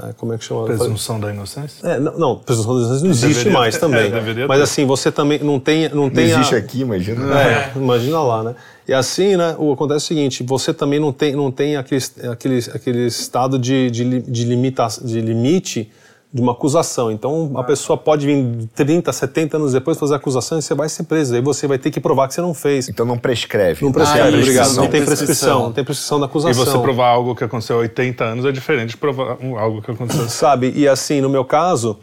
é, 0.09 0.13
como 0.15 0.33
é 0.33 0.39
que 0.39 0.45
chama? 0.45 0.65
Presunção 0.65 1.21
da 1.21 1.31
inocência? 1.33 1.87
É, 1.87 1.99
não, 1.99 2.19
não, 2.19 2.37
presunção 2.39 2.75
da 2.75 2.81
inocência 2.81 3.05
não 3.05 3.11
existe 3.11 3.29
Deveria 3.35 3.53
mais 3.53 3.77
também. 3.79 4.11
é, 4.13 4.47
Mas 4.47 4.61
assim, 4.61 4.87
você 4.87 5.13
também 5.13 5.39
não 5.41 5.61
tem 5.61 5.89
não 5.91 6.05
Não 6.05 6.11
tem 6.11 6.33
a- 6.33 6.37
existe 6.39 6.55
aqui, 6.55 6.81
imagina. 6.81 7.41
é, 7.41 7.73
imagina 7.77 8.21
lá, 8.23 8.43
né? 8.43 8.55
E 8.89 8.93
assim, 8.93 9.37
né, 9.37 9.55
o, 9.59 9.73
acontece 9.73 10.05
o 10.05 10.09
seguinte, 10.09 10.43
você 10.43 10.73
também 10.75 10.99
não 10.99 11.13
tem, 11.13 11.37
não 11.37 11.51
tem 11.53 11.77
aquele, 11.77 12.03
aquele, 12.31 12.59
aquele 12.75 13.07
estado 13.07 13.59
de, 13.59 13.91
de, 13.91 14.21
de, 14.23 14.45
limita, 14.45 14.87
de 15.03 15.21
limite 15.21 15.91
de 16.33 16.41
uma 16.41 16.53
acusação. 16.53 17.11
Então, 17.13 17.53
a 17.57 17.63
pessoa 17.63 17.97
pode 17.97 18.25
vir 18.27 18.69
30, 18.75 19.13
70 19.13 19.57
anos 19.59 19.73
depois 19.73 19.99
fazer 19.99 20.15
a 20.15 20.17
acusação 20.17 20.59
e 20.59 20.63
você 20.63 20.75
vai 20.75 20.89
ser 20.89 21.03
preso. 21.05 21.35
Aí 21.35 21.43
você 21.43 21.67
vai 21.67 21.79
ter 21.79 21.91
que 21.91 22.01
provar 22.01 22.27
que 22.27 22.35
você 22.35 22.41
não 22.41 22.55
fez. 22.55 22.89
Então 22.89 23.05
não 23.05 23.19
prescreve. 23.19 23.85
Não 23.85 23.93
prescreve, 23.93 24.29
isso, 24.29 24.39
obrigado. 24.39 24.75
não 24.75 24.85
Não 24.85 24.91
tem 24.91 25.05
prescrição. 25.05 25.63
Não 25.65 25.73
tem 25.73 25.85
prescrição 25.85 26.19
da 26.19 26.27
E 26.27 26.29
acusação. 26.29 26.65
você 26.65 26.79
provar 26.79 27.09
algo 27.09 27.35
que 27.35 27.45
aconteceu 27.45 27.77
há 27.77 27.81
80 27.81 28.25
anos 28.25 28.45
é 28.47 28.53
diferente 28.53 28.91
de 28.91 28.97
provar 28.97 29.37
algo 29.59 29.83
que 29.83 29.91
aconteceu. 29.91 30.27
Sabe? 30.31 30.73
E 30.75 30.89
assim, 30.89 31.21
no 31.21 31.29
meu 31.29 31.45
caso, 31.45 31.99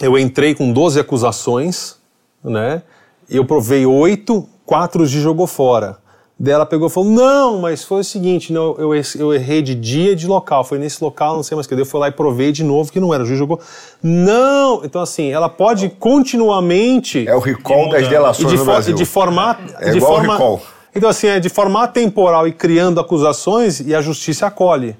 eu 0.00 0.18
entrei 0.18 0.54
com 0.54 0.72
12 0.72 0.98
acusações, 0.98 1.96
né? 2.42 2.82
E 3.30 3.36
eu 3.36 3.44
provei 3.44 3.86
oito, 3.86 4.48
quatro 4.66 5.06
de 5.06 5.20
jogou 5.20 5.46
fora. 5.46 5.98
Daí 6.36 6.52
ela 6.52 6.66
pegou 6.66 6.88
e 6.88 6.90
falou: 6.90 7.08
Não, 7.10 7.58
mas 7.60 7.84
foi 7.84 8.00
o 8.00 8.04
seguinte, 8.04 8.52
não, 8.52 8.74
eu, 8.76 8.90
eu 9.16 9.32
errei 9.32 9.62
de 9.62 9.74
dia 9.74 10.12
e 10.12 10.14
de 10.16 10.26
local. 10.26 10.64
Foi 10.64 10.78
nesse 10.78 11.02
local, 11.02 11.36
não 11.36 11.42
sei 11.44 11.54
mais 11.54 11.64
o 11.64 11.68
que. 11.68 11.74
Daí 11.76 11.82
eu 11.82 11.86
fui 11.86 12.00
lá 12.00 12.08
e 12.08 12.12
provei 12.12 12.50
de 12.50 12.64
novo 12.64 12.90
que 12.90 12.98
não 12.98 13.14
era. 13.14 13.22
O 13.22 13.26
juiz 13.26 13.38
jogou. 13.38 13.60
Não! 14.02 14.84
Então, 14.84 15.00
assim, 15.00 15.30
ela 15.30 15.48
pode 15.48 15.88
continuamente. 15.90 17.26
É 17.26 17.34
o 17.34 17.38
recall 17.38 17.88
das 17.90 18.06
e 18.06 18.08
delações 18.08 18.50
de, 18.50 18.56
no 18.56 18.64
Brasil. 18.64 18.94
e 18.94 18.96
de 18.96 19.04
formar. 19.04 19.60
É 19.80 19.90
de 19.92 19.96
igual 19.98 20.12
o 20.12 20.16
forma, 20.16 20.32
recall. 20.34 20.62
Então, 20.94 21.08
assim, 21.08 21.26
é 21.28 21.40
de 21.40 21.48
forma 21.48 21.86
temporal 21.88 22.46
e 22.48 22.52
criando 22.52 23.00
acusações 23.00 23.80
e 23.80 23.94
a 23.94 24.00
justiça 24.00 24.46
acolhe. 24.46 24.96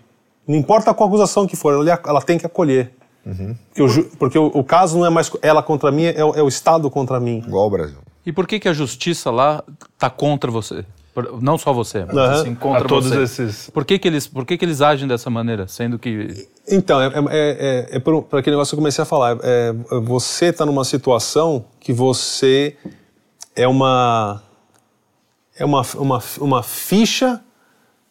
Não 0.46 0.56
importa 0.56 0.92
qual 0.94 1.08
acusação 1.08 1.46
que 1.46 1.56
for, 1.56 1.72
ela, 1.72 2.00
ela 2.06 2.20
tem 2.22 2.38
que 2.38 2.46
acolher. 2.46 2.92
Porque, 3.74 3.82
o, 3.82 4.04
porque 4.18 4.38
o, 4.38 4.46
o 4.54 4.62
caso 4.62 4.98
não 4.98 5.06
é 5.06 5.10
mais 5.10 5.30
ela 5.40 5.62
contra 5.62 5.90
mim, 5.90 6.04
é, 6.04 6.22
o- 6.22 6.34
é 6.34 6.42
o 6.42 6.48
Estado 6.48 6.90
contra 6.90 7.18
mim. 7.18 7.42
Igual 7.46 7.66
o 7.66 7.70
Brasil. 7.70 7.96
E 8.26 8.32
por 8.32 8.46
que, 8.46 8.60
que 8.60 8.68
a 8.68 8.72
justiça 8.72 9.30
lá 9.30 9.64
está 9.94 10.10
contra 10.10 10.50
você? 10.50 10.84
Não 11.40 11.56
só 11.56 11.72
você, 11.72 12.04
mas 12.04 12.16
Aham. 12.16 12.40
assim, 12.40 12.54
contra 12.54 12.84
A 12.84 12.88
todos 12.88 13.08
você. 13.08 13.22
esses- 13.22 13.70
Por 13.70 13.84
que, 13.84 13.98
que, 13.98 14.08
eles, 14.08 14.26
por 14.26 14.44
que, 14.44 14.58
que 14.58 14.64
eles 14.64 14.80
agem 14.80 15.06
dessa 15.06 15.30
maneira? 15.30 15.68
Sendo 15.68 15.98
que. 15.98 16.48
Então, 16.68 17.00
é, 17.00 17.06
é, 17.06 17.88
é, 17.92 17.96
é 17.96 17.98
para 18.00 18.38
aquele 18.40 18.56
negócio 18.56 18.70
que 18.70 18.74
eu 18.74 18.78
comecei 18.80 19.02
a 19.02 19.04
falar. 19.04 19.38
É, 19.42 19.68
é, 19.92 20.00
você 20.00 20.46
está 20.46 20.66
numa 20.66 20.84
situação 20.84 21.64
que 21.78 21.92
você 21.92 22.76
é 23.54 23.68
uma 23.68 24.42
é 25.56 25.64
uma, 25.64 25.82
uma, 25.96 26.22
uma 26.40 26.62
ficha 26.64 27.40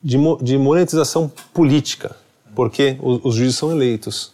de, 0.01 0.17
de 0.41 0.57
monetização 0.57 1.29
política, 1.53 2.15
porque 2.55 2.98
os, 3.01 3.19
os 3.25 3.36
juízes 3.36 3.57
são 3.57 3.69
eleitos. 3.72 4.31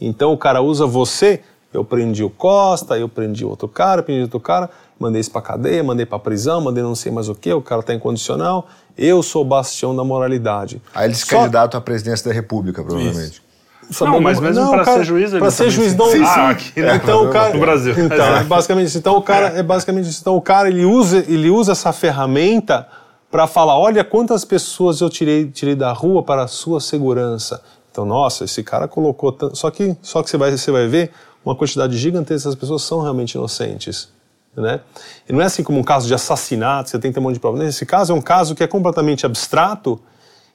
Então 0.00 0.32
o 0.32 0.36
cara 0.38 0.60
usa 0.60 0.84
você. 0.86 1.40
Eu 1.72 1.82
prendi 1.82 2.22
o 2.22 2.28
Costa, 2.28 2.98
eu 2.98 3.08
prendi 3.08 3.46
outro 3.46 3.66
cara, 3.66 4.02
prendi 4.02 4.20
outro 4.24 4.38
cara, 4.38 4.68
mandei 5.02 5.20
isso 5.20 5.30
pra 5.30 5.42
cadeia, 5.42 5.82
mandei 5.84 6.06
pra 6.06 6.18
prisão, 6.18 6.60
mandei 6.60 6.82
não 6.82 6.94
sei 6.94 7.12
mais 7.12 7.28
o 7.28 7.34
que, 7.34 7.52
o 7.52 7.60
cara 7.60 7.82
tá 7.82 7.92
incondicional. 7.92 8.66
Eu 8.96 9.22
sou 9.22 9.42
o 9.42 9.44
bastião 9.44 9.94
da 9.94 10.04
moralidade. 10.04 10.80
Aí 10.94 11.06
ele 11.08 11.14
se 11.14 11.26
Só- 11.26 11.36
candidata 11.38 11.76
à 11.76 11.80
presidência 11.80 12.28
da 12.28 12.34
República, 12.34 12.82
provavelmente. 12.82 13.42
Só 13.90 14.06
Não, 14.06 14.20
mas 14.20 14.38
mesmo 14.40 14.70
pra 14.70 14.84
ser 14.84 15.04
juiz, 15.04 15.30
Para 15.32 15.50
ser 15.50 15.68
juiz 15.68 15.94
não. 15.96 16.06
Sim, 16.06 16.18
sim. 16.18 16.24
Ah, 16.24 16.50
aqui, 16.50 16.80
né? 16.80 16.96
Então 16.96 17.26
o 17.26 17.30
cara 17.30 17.52
No 17.52 17.60
Brasil. 17.60 17.94
Então, 17.98 18.36
É. 18.36 18.40
é 18.40 18.44
basicamente 18.44 18.86
isso. 18.86 18.98
Então 18.98 19.16
o 19.16 19.22
cara 19.22 19.48
é 19.48 19.62
basicamente 19.62 20.08
isso. 20.08 20.20
Então 20.20 20.36
o 20.36 20.40
cara 20.40 20.68
ele 20.68 20.84
usa 20.84 21.18
ele 21.28 21.50
usa 21.50 21.72
essa 21.72 21.92
ferramenta 21.92 22.86
para 23.30 23.46
falar, 23.46 23.76
olha 23.78 24.04
quantas 24.04 24.44
pessoas 24.44 25.00
eu 25.00 25.10
tirei 25.10 25.46
tirei 25.50 25.74
da 25.74 25.92
rua 25.92 26.22
para 26.22 26.44
a 26.44 26.48
sua 26.48 26.80
segurança. 26.80 27.60
Então, 27.90 28.06
nossa, 28.06 28.44
esse 28.44 28.62
cara 28.62 28.86
colocou 28.88 29.32
tanto. 29.32 29.56
Só 29.58 29.70
que 29.70 29.94
só 30.00 30.22
que 30.22 30.30
você 30.30 30.36
vai 30.38 30.52
você 30.56 30.70
vai 30.70 30.86
ver 30.86 31.10
uma 31.44 31.54
quantidade 31.56 31.96
gigantesca 31.98 32.48
das 32.48 32.56
pessoas 32.58 32.82
são 32.82 33.00
realmente 33.02 33.34
inocentes. 33.34 34.08
Né? 34.56 34.80
E 35.28 35.32
não 35.32 35.40
é 35.40 35.44
assim 35.44 35.62
como 35.62 35.78
um 35.78 35.82
caso 35.82 36.06
de 36.06 36.14
assassinato, 36.14 36.90
você 36.90 36.98
tem 36.98 37.10
que 37.10 37.14
ter 37.14 37.20
um 37.20 37.22
monte 37.22 37.34
de 37.34 37.40
prova. 37.40 37.58
Nesse 37.58 37.86
caso 37.86 38.12
é 38.12 38.16
um 38.16 38.20
caso 38.20 38.54
que 38.54 38.62
é 38.62 38.66
completamente 38.66 39.24
abstrato 39.24 39.98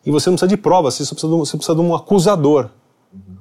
e 0.05 0.11
você 0.11 0.29
não 0.29 0.35
precisa 0.35 0.47
de 0.47 0.57
provas, 0.57 0.93
você 0.93 1.03
precisa 1.03 1.27
de 1.27 1.33
um, 1.33 1.39
precisa 1.41 1.75
de 1.75 1.81
um 1.81 1.95
acusador. 1.95 2.69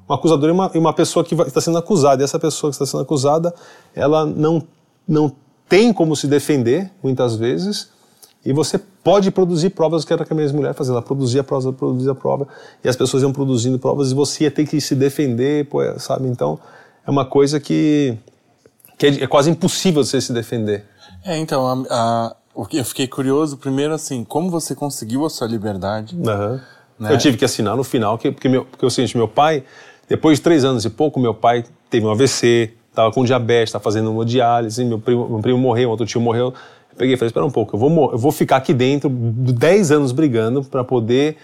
Um 0.08 0.14
acusador 0.14 0.48
é 0.48 0.52
uma, 0.52 0.70
uma 0.72 0.92
pessoa 0.92 1.24
que 1.24 1.34
está 1.34 1.60
sendo 1.60 1.78
acusada. 1.78 2.22
E 2.22 2.24
essa 2.24 2.38
pessoa 2.38 2.70
que 2.70 2.74
está 2.74 2.86
sendo 2.86 3.02
acusada, 3.02 3.54
ela 3.94 4.24
não, 4.24 4.62
não 5.06 5.32
tem 5.68 5.92
como 5.92 6.14
se 6.16 6.26
defender, 6.26 6.90
muitas 7.02 7.36
vezes, 7.36 7.90
e 8.44 8.52
você 8.52 8.78
pode 8.78 9.30
produzir 9.32 9.70
provas, 9.70 10.04
que 10.04 10.12
era 10.12 10.24
que 10.24 10.32
a 10.32 10.36
minha 10.36 10.52
mulher 10.52 10.72
fazia. 10.72 10.92
Ela 10.92 11.02
produzia 11.02 11.40
a 11.40 11.44
prova, 11.44 11.72
produzia 11.72 12.14
prova, 12.14 12.46
e 12.82 12.88
as 12.88 12.94
pessoas 12.94 13.22
iam 13.22 13.32
produzindo 13.32 13.78
provas, 13.78 14.12
e 14.12 14.14
você 14.14 14.44
ia 14.44 14.50
ter 14.50 14.64
que 14.66 14.80
se 14.80 14.94
defender, 14.94 15.66
é, 15.80 15.98
sabe? 15.98 16.28
Então, 16.28 16.58
é 17.04 17.10
uma 17.10 17.24
coisa 17.24 17.58
que, 17.58 18.16
que 18.98 19.06
é, 19.06 19.22
é 19.24 19.26
quase 19.26 19.50
impossível 19.50 20.04
você 20.04 20.20
se 20.20 20.32
defender. 20.32 20.84
É, 21.24 21.36
então, 21.38 21.66
a, 21.66 21.84
a- 21.90 22.36
eu 22.72 22.84
fiquei 22.84 23.06
curioso, 23.06 23.56
primeiro 23.58 23.92
assim, 23.92 24.24
como 24.24 24.50
você 24.50 24.74
conseguiu 24.74 25.24
a 25.26 25.30
sua 25.30 25.46
liberdade? 25.46 26.16
Aham. 26.26 26.60
Né? 26.98 27.12
Eu 27.12 27.18
tive 27.18 27.36
que 27.36 27.44
assinar 27.44 27.76
no 27.76 27.84
final, 27.84 28.16
que, 28.16 28.30
porque, 28.32 28.48
meu, 28.48 28.64
porque 28.64 28.82
é 28.84 28.88
o 28.88 28.90
seguinte, 28.90 29.16
meu 29.16 29.28
pai, 29.28 29.62
depois 30.08 30.38
de 30.38 30.42
três 30.42 30.64
anos 30.64 30.84
e 30.86 30.90
pouco, 30.90 31.20
meu 31.20 31.34
pai 31.34 31.62
teve 31.90 32.06
um 32.06 32.10
AVC, 32.10 32.72
estava 32.88 33.12
com 33.12 33.22
diabetes, 33.22 33.68
estava 33.68 33.84
fazendo 33.84 34.10
hemodiálise, 34.10 34.82
meu 34.82 34.98
primo, 34.98 35.28
meu 35.28 35.40
primo 35.40 35.58
morreu, 35.58 35.90
outro 35.90 36.06
tio 36.06 36.20
morreu. 36.22 36.54
Eu 36.90 36.96
peguei 36.96 37.12
e 37.14 37.16
falei, 37.18 37.28
espera 37.28 37.44
um 37.44 37.50
pouco, 37.50 37.76
eu 37.76 37.80
vou, 37.80 38.12
eu 38.12 38.16
vou 38.16 38.32
ficar 38.32 38.56
aqui 38.56 38.72
dentro 38.72 39.10
10 39.10 39.90
anos 39.90 40.12
brigando 40.12 40.64
para 40.64 40.82
poder 40.82 41.36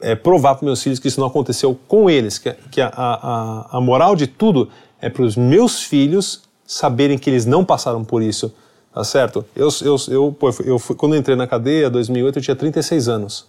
é, 0.00 0.14
provar 0.14 0.54
para 0.54 0.64
meus 0.64 0.82
filhos 0.82 0.98
que 0.98 1.08
isso 1.08 1.20
não 1.20 1.26
aconteceu 1.26 1.78
com 1.86 2.08
eles, 2.08 2.38
que, 2.38 2.50
que 2.70 2.80
a, 2.80 2.88
a- 2.96 3.68
a 3.76 3.80
moral 3.82 4.16
de 4.16 4.26
tudo 4.26 4.70
é 5.02 5.10
para 5.10 5.22
os 5.22 5.36
meus 5.36 5.82
filhos 5.82 6.43
saberem 6.66 7.18
que 7.18 7.28
eles 7.28 7.44
não 7.46 7.64
passaram 7.64 8.04
por 8.04 8.22
isso, 8.22 8.54
tá 8.92 9.04
certo? 9.04 9.44
Eu, 9.54 9.68
eu, 9.82 9.96
eu, 10.08 10.36
pô, 10.38 10.50
eu 10.64 10.78
fui- 10.78 10.96
quando 10.96 11.14
eu 11.14 11.20
entrei 11.20 11.36
na 11.36 11.46
cadeia, 11.46 11.86
em 11.88 11.90
2008, 11.90 12.38
eu 12.38 12.42
tinha 12.42 12.56
36 12.56 13.08
anos, 13.08 13.46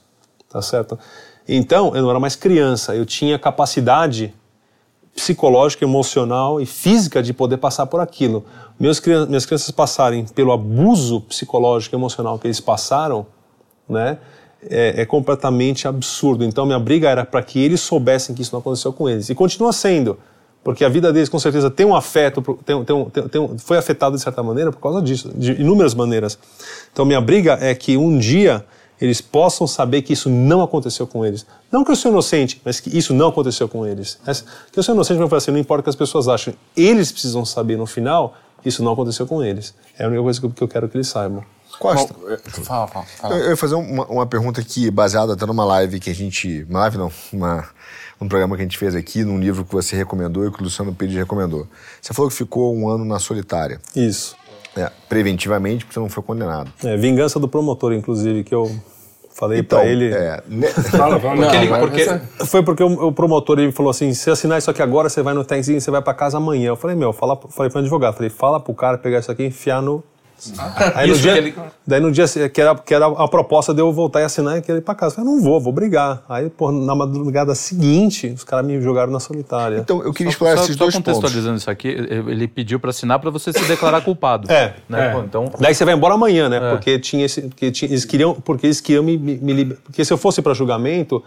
tá 0.49 0.61
certo? 0.61 0.97
Então, 1.47 1.95
eu 1.95 2.01
não 2.01 2.09
era 2.09 2.19
mais 2.19 2.35
criança, 2.35 2.95
eu 2.95 3.05
tinha 3.05 3.37
capacidade 3.37 4.33
psicológica, 5.15 5.85
emocional 5.85 6.59
e 6.59 6.65
física 6.65 7.23
de 7.23 7.33
poder 7.33 7.57
passar 7.57 7.85
por 7.85 8.01
aquilo. 8.01 8.43
Meus, 8.77 8.99
minhas 9.27 9.45
crianças 9.45 9.71
passarem 9.71 10.25
pelo 10.25 10.51
abuso 10.51 11.21
psicológico 11.21 11.95
e 11.95 11.97
emocional 11.97 12.37
que 12.37 12.47
eles 12.47 12.59
passaram, 12.59 13.25
né, 13.87 14.17
é, 14.69 15.01
é 15.01 15.05
completamente 15.05 15.87
absurdo. 15.87 16.43
Então, 16.43 16.65
minha 16.65 16.79
briga 16.79 17.09
era 17.09 17.23
para 17.23 17.41
que 17.41 17.59
eles 17.59 17.79
soubessem 17.79 18.35
que 18.35 18.41
isso 18.41 18.51
não 18.51 18.59
aconteceu 18.59 18.91
com 18.91 19.07
eles. 19.07 19.29
E 19.29 19.35
continua 19.35 19.71
sendo, 19.71 20.17
porque 20.65 20.83
a 20.83 20.89
vida 20.89 21.13
deles, 21.13 21.29
com 21.29 21.37
certeza, 21.37 21.69
tem 21.69 21.85
um 21.85 21.95
afeto, 21.95 22.41
tem, 22.65 22.83
tem, 22.83 23.05
tem, 23.11 23.27
tem, 23.27 23.57
foi 23.59 23.77
afetado 23.77 24.15
de 24.15 24.23
certa 24.23 24.41
maneira 24.41 24.71
por 24.71 24.81
causa 24.81 24.99
disso, 24.99 25.31
de 25.35 25.51
inúmeras 25.61 25.93
maneiras. 25.93 26.39
Então, 26.91 27.05
minha 27.05 27.21
briga 27.21 27.55
é 27.61 27.75
que 27.75 27.95
um 27.95 28.17
dia 28.17 28.65
eles 28.99 29.21
possam 29.21 29.67
saber 29.67 30.01
que 30.01 30.11
isso 30.11 30.27
não 30.27 30.63
aconteceu 30.63 31.05
com 31.05 31.23
eles. 31.23 31.45
Não 31.71 31.85
que 31.85 31.91
eu 31.91 31.95
sou 31.95 32.09
inocente, 32.09 32.59
mas 32.65 32.79
que 32.79 32.97
isso 32.97 33.13
não 33.13 33.27
aconteceu 33.27 33.69
com 33.69 33.85
eles. 33.85 34.17
Que 34.71 34.79
eu 34.79 34.81
sou 34.81 34.95
inocente, 34.95 35.19
mas 35.19 35.31
assim, 35.33 35.51
não 35.51 35.59
importa 35.59 35.81
o 35.81 35.83
que 35.83 35.89
as 35.91 35.95
pessoas 35.95 36.27
achem. 36.27 36.55
Eles 36.75 37.11
precisam 37.11 37.45
saber 37.45 37.77
no 37.77 37.85
final 37.85 38.33
que 38.63 38.67
isso 38.67 38.81
não 38.81 38.93
aconteceu 38.93 39.27
com 39.27 39.43
eles. 39.43 39.71
É 39.99 40.05
a 40.05 40.07
única 40.07 40.23
coisa 40.23 40.41
que 40.41 40.63
eu 40.63 40.67
quero 40.67 40.89
que 40.89 40.97
eles 40.97 41.07
saibam. 41.07 41.43
Costa, 41.77 42.11
Bom, 42.13 42.63
fala, 42.63 42.87
fala, 42.87 43.05
fala. 43.05 43.35
Eu 43.35 43.49
ia 43.49 43.57
fazer 43.57 43.75
uma, 43.75 44.05
uma, 44.05 44.25
pergunta 44.25 44.61
aqui, 44.61 44.89
baseada 44.89 45.33
até 45.33 45.45
numa 45.45 45.65
live 45.65 45.99
que 45.99 46.09
a 46.09 46.15
gente. 46.15 46.65
Uma 46.69 46.79
live 46.79 46.97
não, 46.97 47.11
uma, 47.31 47.67
um 48.25 48.29
programa 48.29 48.55
que 48.55 48.61
a 48.61 48.65
gente 48.65 48.77
fez 48.77 48.95
aqui, 48.95 49.23
num 49.23 49.39
livro 49.39 49.63
que 49.63 49.73
você 49.73 49.95
recomendou 49.95 50.45
e 50.45 50.51
que 50.51 50.59
o 50.59 50.63
Luciano 50.63 50.93
Pires 50.93 51.15
recomendou. 51.15 51.67
Você 52.01 52.13
falou 52.13 52.29
que 52.29 52.35
ficou 52.35 52.75
um 52.75 52.89
ano 52.89 53.05
na 53.05 53.19
solitária. 53.19 53.79
Isso. 53.95 54.35
É, 54.75 54.91
preventivamente, 55.07 55.85
porque 55.85 55.93
você 55.93 55.99
não 55.99 56.09
foi 56.09 56.21
condenado. 56.21 56.71
É, 56.83 56.97
vingança 56.97 57.39
do 57.39 57.47
promotor, 57.47 57.93
inclusive, 57.93 58.43
que 58.43 58.53
eu 58.53 58.69
falei 59.33 59.59
então, 59.59 59.79
para 59.79 59.87
ele. 59.87 60.13
É, 60.13 60.43
ne... 60.47 60.67
fala, 60.91 61.19
fala. 61.19 61.35
Porque 61.37 61.57
ele, 61.57 61.77
porque... 62.07 62.45
Foi 62.45 62.63
porque 62.63 62.83
o, 62.83 63.07
o, 63.07 63.11
promotor 63.11 63.59
ele 63.59 63.71
falou 63.71 63.89
assim: 63.89 64.13
se 64.13 64.29
assinar 64.29 64.57
isso 64.57 64.69
aqui 64.69 64.81
agora, 64.81 65.07
você 65.07 65.21
vai 65.21 65.33
no 65.33 65.45
taxi 65.45 65.79
você 65.79 65.89
vai 65.89 66.01
para 66.01 66.13
casa 66.13 66.37
amanhã. 66.37 66.69
Eu 66.69 66.75
falei, 66.75 66.95
meu, 66.95 67.13
fala, 67.13 67.37
falei 67.49 67.71
para 67.71 67.79
o 67.79 67.81
advogado, 67.81 68.15
falei, 68.15 68.29
fala 68.29 68.59
pro 68.59 68.73
cara 68.73 68.97
pegar 68.97 69.19
isso 69.19 69.31
aqui 69.31 69.43
e 69.43 69.47
enfiar 69.47 69.81
no 69.81 70.03
Aí 70.93 71.07
no 71.07 71.17
dia, 71.17 71.37
ele... 71.37 71.55
Daí 71.87 71.99
no 71.99 72.11
dia 72.11 72.25
que 72.49 72.61
era, 72.61 72.75
que 72.75 72.93
era 72.93 73.05
a 73.07 73.27
proposta 73.27 73.73
de 73.73 73.81
eu 73.81 73.91
voltar 73.91 74.21
e 74.21 74.23
assinar, 74.23 74.61
que 74.61 74.71
ele 74.71 74.79
ir 74.79 74.81
pra 74.81 74.93
casa. 74.93 75.13
Eu 75.13 75.15
falei, 75.23 75.31
não 75.31 75.41
vou, 75.41 75.59
vou 75.59 75.71
brigar. 75.71 76.23
Aí, 76.27 76.49
pô, 76.49 76.71
na 76.71 76.93
madrugada 76.93 77.55
seguinte, 77.55 78.27
os 78.27 78.43
caras 78.43 78.65
me 78.65 78.81
jogaram 78.81 79.11
na 79.11 79.19
solitária. 79.19 79.77
Então, 79.77 80.03
eu 80.03 80.13
queria 80.13 80.29
explorar 80.29 80.55
esses 80.55 80.75
dois 80.75 80.93
pontos. 80.95 81.13
Só 81.13 81.21
contextualizando 81.21 81.57
isso 81.57 81.69
aqui, 81.69 81.87
ele 81.87 82.47
pediu 82.47 82.79
para 82.79 82.89
assinar 82.89 83.19
para 83.19 83.29
você 83.29 83.53
se 83.53 83.63
declarar 83.65 84.01
culpado. 84.01 84.47
É. 84.55 84.73
Né? 84.87 85.07
é. 85.07 85.11
Pô, 85.11 85.19
então... 85.21 85.51
Daí 85.59 85.75
você 85.75 85.83
vai 85.83 85.93
embora 85.93 86.13
amanhã, 86.13 86.47
né? 86.47 86.57
É. 86.57 86.71
Porque 86.71 86.97
tinha 86.97 87.25
esse. 87.25 87.41
Porque 87.41 87.71
tinha, 87.71 87.91
eles 87.91 88.05
queriam, 88.05 88.33
porque 88.33 88.67
eles 88.67 88.79
queriam 88.79 89.03
me, 89.03 89.17
me, 89.17 89.37
me 89.37 89.65
Porque 89.65 90.05
se 90.05 90.13
eu 90.13 90.17
fosse 90.17 90.41
para 90.41 90.53
julgamento, 90.53 91.21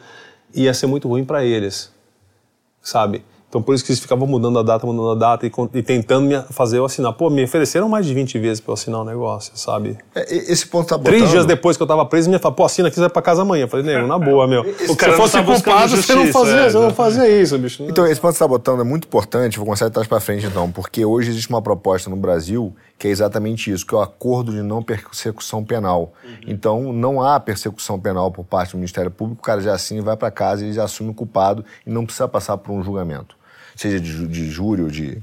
ia 0.55 0.73
ser 0.73 0.87
muito 0.87 1.09
ruim 1.09 1.25
para 1.25 1.45
eles. 1.45 1.93
Sabe? 2.81 3.23
Então 3.49 3.63
por 3.63 3.75
isso 3.75 3.85
que 3.85 3.91
eles 3.91 4.01
ficavam 4.01 4.27
mudando 4.27 4.59
a 4.59 4.63
data, 4.63 4.87
mudando 4.87 5.11
a 5.11 5.15
data 5.15 5.47
e, 5.47 5.53
e 5.75 5.83
tentando 5.83 6.27
me 6.27 6.41
fazer 6.51 6.79
eu 6.79 6.85
assinar. 6.85 7.13
Pô, 7.15 7.31
me 7.31 7.45
ofereceram 7.45 7.89
mais 7.89 8.05
de 8.05 8.13
20 8.13 8.39
vezes 8.39 8.61
para 8.61 8.71
eu 8.71 8.75
assinar 8.75 9.01
o 9.01 9.03
um 9.03 9.07
negócio, 9.07 9.53
sabe? 9.55 9.97
É, 10.15 10.35
esse 10.35 10.67
ponto 10.67 10.89
tá 10.89 10.99
botando... 10.99 11.15
Três 11.15 11.31
dias 11.31 11.47
depois 11.47 11.77
que 11.77 11.83
eu 11.83 11.87
tava 11.87 12.05
preso, 12.05 12.31
me 12.31 12.39
falou, 12.39 12.55
pô, 12.55 12.65
assina 12.65 12.89
aqui, 12.89 12.97
você 12.97 13.01
vai 13.01 13.11
pra 13.11 13.23
casa 13.23 13.43
amanhã. 13.43 13.65
Eu 13.65 13.69
falei, 13.69 13.87
nego, 13.87 14.07
na 14.07 14.19
boa, 14.19 14.47
meu. 14.47 14.65
Se 14.77 14.87
você 14.87 15.13
fosse 15.13 15.33
tá 15.33 15.43
culpado, 15.43 15.89
justiça, 15.89 16.13
você 16.13 16.25
não 16.25 16.33
fazia, 16.33 16.57
é, 16.57 16.71
você 16.71 16.79
não 16.79 16.91
fazia 16.91 17.43
isso, 17.43 17.59
bicho. 17.59 17.83
Então, 17.85 18.07
esse 18.07 18.21
ponto 18.21 18.33
que 18.33 18.39
você 18.39 18.45
tá 18.45 18.49
botando 18.49 18.81
é 18.81 18.85
muito 18.85 19.07
importante, 19.07 19.57
vou 19.57 19.65
começar 19.65 19.87
de 19.87 19.95
trás 19.95 20.07
para 20.07 20.21
frente 20.21 20.47
então, 20.47 20.71
porque 20.71 21.05
hoje 21.05 21.31
existe 21.31 21.49
uma 21.49 21.63
proposta 21.63 22.11
no 22.11 22.17
Brasil 22.17 22.75
que 22.99 23.07
é 23.07 23.11
exatamente 23.11 23.71
isso, 23.71 23.87
que 23.87 23.95
é 23.95 23.99
o 23.99 24.01
acordo 24.01 24.53
de 24.53 24.61
não 24.61 24.83
persecução 24.83 25.65
penal. 25.65 26.13
Uhum. 26.25 26.37
Então, 26.47 26.93
não 26.93 27.23
há 27.23 27.39
persecução 27.39 27.99
penal 27.99 28.31
por 28.31 28.45
parte 28.45 28.73
do 28.73 28.79
Ministério 28.79 29.11
Público, 29.11 29.41
o 29.41 29.45
cara 29.45 29.61
já 29.61 29.73
assina 29.73 30.01
e 30.01 30.03
vai 30.03 30.17
para 30.17 30.31
casa 30.31 30.67
e 30.67 30.73
já 30.73 30.85
assume 30.85 31.11
o 31.11 31.15
culpado 31.15 31.65
e 31.87 31.91
não 31.91 32.05
precisa 32.05 32.27
passar 32.27 32.57
por 32.59 32.73
um 32.73 32.83
julgamento 32.83 33.39
seja 33.79 34.01
de, 34.01 34.27
de 34.27 34.51
júri 34.51 34.83
ou 34.83 34.89
de. 34.89 35.23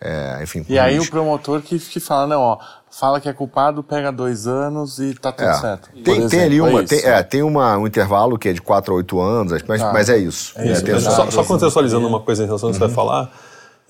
É, 0.00 0.40
enfim. 0.42 0.64
E 0.68 0.78
aí 0.78 0.98
o 0.98 1.08
promotor 1.08 1.62
que, 1.62 1.78
que 1.78 1.98
fala, 1.98 2.26
não, 2.26 2.40
ó, 2.40 2.58
fala 2.90 3.20
que 3.20 3.28
é 3.28 3.32
culpado, 3.32 3.82
pega 3.82 4.12
dois 4.12 4.46
anos 4.46 4.98
e 4.98 5.14
tá 5.14 5.32
tudo 5.32 5.48
é. 5.48 5.54
certo. 5.54 5.88
Tem, 5.92 6.14
exemplo, 6.14 6.28
tem 6.28 6.40
ali 6.42 6.60
uma, 6.60 6.80
é 6.82 6.84
tem, 6.84 6.98
é, 7.04 7.22
tem 7.22 7.42
uma, 7.42 7.78
um 7.78 7.86
intervalo 7.86 8.38
que 8.38 8.50
é 8.50 8.52
de 8.52 8.60
4 8.60 8.92
a 8.92 8.96
8 8.98 9.20
anos, 9.20 9.62
mas, 9.66 9.80
ah, 9.80 9.92
mas 9.92 10.10
é 10.10 10.18
isso. 10.18 10.52
É 10.56 10.72
isso. 10.72 10.90
É, 10.90 11.00
só, 11.00 11.30
só 11.30 11.44
contextualizando 11.44 12.06
uma 12.06 12.20
coisa 12.20 12.42
em 12.42 12.46
relação 12.46 12.68
ao 12.68 12.72
que 12.72 12.78
você 12.78 12.80
vai 12.80 12.88
uhum. 12.88 12.94
falar, 12.94 13.32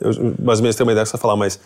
eu 0.01 0.13
mais 0.41 0.61
ou 0.61 0.63
menos 0.63 0.77
tenho 0.77 0.87
uma 0.87 0.93
ideia 0.93 1.05
que 1.05 1.11
você 1.11 1.17
vai 1.17 1.23
falar, 1.23 1.37
mas 1.37 1.59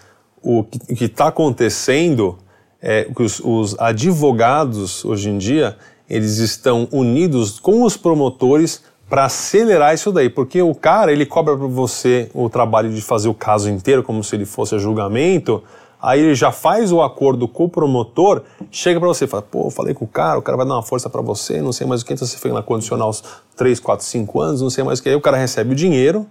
o 0.42 0.64
que 0.64 1.04
está 1.04 1.28
acontecendo 1.28 2.38
é 2.80 3.04
que 3.04 3.22
os, 3.22 3.40
os 3.40 3.78
advogados, 3.78 5.04
hoje 5.04 5.30
em 5.30 5.38
dia, 5.38 5.76
eles 6.08 6.38
estão 6.38 6.88
unidos 6.90 7.58
com 7.58 7.82
os 7.82 7.96
promotores 7.96 8.82
para 9.08 9.24
acelerar 9.24 9.94
isso 9.94 10.12
daí, 10.12 10.28
porque 10.28 10.60
o 10.60 10.74
cara 10.74 11.10
ele 11.10 11.24
cobra 11.24 11.56
para 11.56 11.66
você 11.66 12.30
o 12.34 12.48
trabalho 12.48 12.92
de 12.92 13.00
fazer 13.00 13.28
o 13.28 13.34
caso 13.34 13.70
inteiro 13.70 14.02
como 14.02 14.22
se 14.22 14.36
ele 14.36 14.44
fosse 14.44 14.74
a 14.74 14.78
julgamento, 14.78 15.62
aí 16.00 16.20
ele 16.20 16.34
já 16.34 16.52
faz 16.52 16.92
o 16.92 17.02
acordo 17.02 17.48
com 17.48 17.64
o 17.64 17.68
promotor, 17.68 18.42
chega 18.70 19.00
para 19.00 19.08
você 19.08 19.24
e 19.24 19.28
fala, 19.28 19.42
pô, 19.42 19.70
falei 19.70 19.94
com 19.94 20.04
o 20.04 20.08
cara, 20.08 20.38
o 20.38 20.42
cara 20.42 20.56
vai 20.58 20.66
dar 20.66 20.74
uma 20.74 20.82
força 20.82 21.08
para 21.08 21.22
você, 21.22 21.60
não 21.62 21.72
sei 21.72 21.86
mais 21.86 22.02
o 22.02 22.04
que, 22.04 22.12
então 22.12 22.26
você 22.26 22.36
foi 22.36 22.52
na 22.52 22.62
condicional 22.62 23.08
uns 23.08 23.24
3, 23.56 23.80
4, 23.80 24.04
5 24.04 24.40
anos, 24.40 24.62
não 24.62 24.70
sei 24.70 24.84
mais 24.84 24.98
o 24.98 25.02
que, 25.02 25.08
aí 25.08 25.14
o 25.14 25.20
cara 25.20 25.38
recebe 25.38 25.72
o 25.72 25.74
dinheiro, 25.74 26.26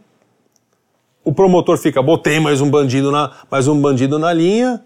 o 1.27 1.33
promotor 1.33 1.77
fica, 1.77 2.01
botei 2.01 2.39
mais 2.39 2.61
um 2.61 2.69
bandido 2.69 3.11
na, 3.11 3.33
mais 3.51 3.67
um 3.67 3.79
bandido 3.81 4.17
na 4.17 4.31
linha, 4.31 4.81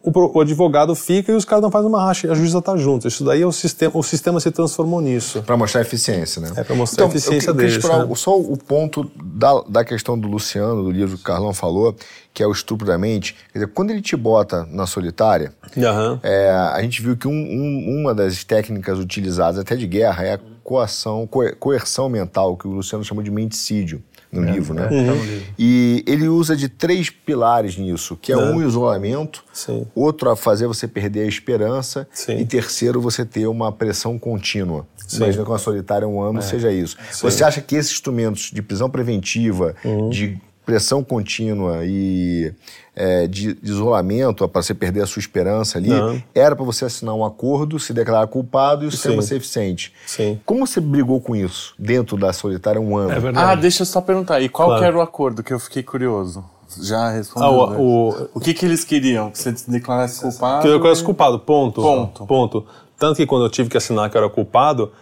o, 0.00 0.38
o, 0.38 0.40
advogado 0.40 0.94
fica 0.94 1.32
e 1.32 1.34
os 1.34 1.44
caras 1.44 1.62
não 1.62 1.70
fazem 1.70 1.88
uma 1.88 2.00
racha 2.00 2.28
e 2.28 2.30
a 2.30 2.34
juíza 2.34 2.58
está 2.58 2.76
junto. 2.76 3.08
Isso 3.08 3.24
daí 3.24 3.42
é 3.42 3.46
o 3.46 3.50
sistema, 3.50 3.98
o 3.98 4.02
sistema 4.04 4.38
se 4.38 4.52
transformou 4.52 5.00
nisso. 5.00 5.42
Para 5.42 5.56
mostrar 5.56 5.80
a 5.80 5.82
eficiência, 5.82 6.40
né? 6.40 6.52
É 6.54 6.62
para 6.62 6.76
mostrar 6.76 7.06
então, 7.06 7.06
a 7.08 7.10
eficiência 7.10 7.48
eu, 7.48 7.54
eu 7.54 7.56
deles. 7.56 7.82
Né? 7.82 8.14
Só 8.14 8.38
o 8.38 8.56
ponto 8.56 9.10
da, 9.20 9.62
da 9.68 9.84
questão 9.84 10.16
do 10.16 10.28
Luciano, 10.28 10.84
do 10.84 10.92
livro 10.92 11.16
que 11.16 11.22
o 11.22 11.26
Carlão 11.26 11.52
falou, 11.52 11.92
que 12.32 12.40
é 12.40 12.46
o 12.46 12.52
estupro 12.52 12.86
da 12.86 12.96
mente. 12.96 13.34
Quer 13.52 13.58
dizer, 13.58 13.72
quando 13.72 13.90
ele 13.90 14.00
te 14.00 14.16
bota 14.16 14.64
na 14.70 14.86
solitária, 14.86 15.52
uhum. 15.76 16.20
é, 16.22 16.50
a 16.50 16.80
gente 16.82 17.02
viu 17.02 17.16
que 17.16 17.26
um, 17.26 17.32
um, 17.32 18.00
uma 18.00 18.14
das 18.14 18.44
técnicas 18.44 18.96
utilizadas 18.96 19.58
até 19.58 19.74
de 19.74 19.88
guerra 19.88 20.24
é 20.24 20.34
a 20.34 20.40
coação, 20.62 21.28
coerção 21.58 22.08
mental, 22.08 22.56
que 22.56 22.68
o 22.68 22.70
Luciano 22.70 23.02
chamou 23.02 23.24
de 23.24 23.30
menticídio 23.32 24.00
no 24.32 24.46
é, 24.46 24.52
livro, 24.52 24.74
né? 24.74 24.88
Uhum. 24.90 25.40
E 25.58 26.04
ele 26.06 26.28
usa 26.28 26.56
de 26.56 26.68
três 26.68 27.10
pilares 27.10 27.76
nisso, 27.76 28.16
que 28.20 28.32
é, 28.32 28.36
é. 28.36 28.38
um 28.38 28.66
isolamento, 28.66 29.44
Sim. 29.52 29.86
outro 29.94 30.30
a 30.30 30.36
fazer 30.36 30.66
você 30.66 30.86
perder 30.86 31.22
a 31.22 31.26
esperança 31.26 32.06
Sim. 32.12 32.38
e 32.38 32.44
terceiro 32.44 33.00
você 33.00 33.24
ter 33.24 33.46
uma 33.46 33.72
pressão 33.72 34.18
contínua. 34.18 34.86
Sim. 35.06 35.18
Imagina 35.18 35.44
que 35.44 35.50
uma 35.50 35.58
solitária 35.58 36.06
um 36.06 36.22
ano 36.22 36.38
é. 36.38 36.42
seja 36.42 36.70
isso. 36.70 36.96
Você 37.20 37.42
acha 37.42 37.60
que 37.60 37.74
esses 37.74 37.92
instrumentos 37.92 38.50
de 38.52 38.62
prisão 38.62 38.88
preventiva, 38.88 39.74
uhum. 39.84 40.08
de 40.08 40.40
pressão 40.70 41.02
contínua 41.02 41.80
e 41.82 42.52
é, 42.94 43.26
de, 43.26 43.54
de, 43.54 43.70
isolamento 43.70 44.46
para 44.48 44.62
você 44.62 44.72
perder 44.72 45.02
a 45.02 45.06
sua 45.06 45.18
esperança 45.18 45.78
ali, 45.78 45.88
Não. 45.88 46.22
era 46.32 46.54
para 46.54 46.64
você 46.64 46.84
assinar 46.84 47.12
um 47.12 47.24
acordo, 47.24 47.80
se 47.80 47.92
declarar 47.92 48.28
culpado 48.28 48.84
e 48.84 48.86
o 48.86 48.90
sistema 48.90 49.20
ser 49.20 49.36
eficiente. 49.36 49.92
Sim. 50.06 50.40
Como 50.46 50.64
você 50.64 50.80
brigou 50.80 51.20
com 51.20 51.34
isso 51.34 51.74
dentro 51.76 52.16
da 52.16 52.32
solitária 52.32 52.80
um 52.80 52.96
ano? 52.96 53.10
É 53.10 53.32
ah, 53.34 53.56
deixa 53.56 53.82
eu 53.82 53.86
só 53.86 54.00
perguntar. 54.00 54.40
E 54.40 54.48
qual 54.48 54.68
claro. 54.68 54.84
era 54.84 54.96
o 54.96 55.00
acordo 55.00 55.42
que 55.42 55.52
eu 55.52 55.58
fiquei 55.58 55.82
curioso? 55.82 56.44
Já 56.80 57.10
respondeu. 57.10 57.48
Ah, 57.48 57.52
o, 57.52 57.70
né? 57.70 57.76
o, 57.80 58.28
o, 58.34 58.40
que, 58.40 58.54
que 58.54 58.64
eles 58.64 58.84
queriam? 58.84 59.32
Que 59.32 59.38
você 59.38 59.52
declarasse 59.66 60.20
culpado? 60.20 60.62
Que 60.62 60.68
eu 60.68 60.74
declarasse 60.74 61.02
culpado, 61.02 61.40
ponto. 61.40 61.82
Ponto. 61.82 62.26
Ponto. 62.26 62.66
Tanto 62.96 63.16
que 63.16 63.26
quando 63.26 63.44
eu 63.44 63.50
tive 63.50 63.68
que 63.68 63.76
assinar 63.76 64.08
que 64.08 64.16
eu 64.16 64.22
era 64.22 64.30
culpado, 64.30 64.92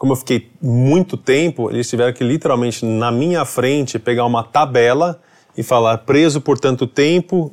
como 0.00 0.14
eu 0.14 0.16
fiquei 0.16 0.50
muito 0.62 1.14
tempo, 1.14 1.70
eles 1.70 1.86
tiveram 1.86 2.10
que 2.14 2.24
literalmente 2.24 2.86
na 2.86 3.12
minha 3.12 3.44
frente 3.44 3.98
pegar 3.98 4.24
uma 4.24 4.42
tabela 4.42 5.20
e 5.54 5.62
falar 5.62 5.98
preso 5.98 6.40
por 6.40 6.58
tanto 6.58 6.86
tempo, 6.86 7.52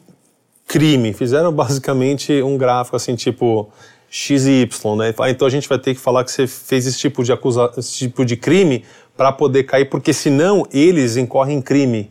crime. 0.66 1.12
Fizeram 1.12 1.51
basicamente 1.51 2.42
um 2.42 2.58
gráfico 2.58 2.96
assim, 2.96 3.18
tipo 3.18 3.70
X 4.10 4.46
e 4.46 4.62
Y, 4.62 4.96
né? 4.96 5.13
Ah, 5.20 5.30
então 5.30 5.46
a 5.46 5.51
gente 5.51 5.68
vai 5.68 5.77
ter 5.77 5.94
que 5.94 6.00
falar 6.00 6.24
que 6.24 6.32
você 6.32 6.48
fez 6.48 6.88
esse 6.88 6.98
tipo 6.98 7.22
de 7.22 7.34
acusa 7.34 7.70
esse 7.75 7.98
tipo 7.98 8.24
de 8.24 8.38
crime 8.38 8.86
para 9.18 9.34
poder 9.34 9.63
cair, 9.63 9.89
porque 9.89 10.13
senão 10.13 10.66
eles 10.72 11.18
incorrem 11.18 11.58
em 11.58 11.62
crime 11.62 12.10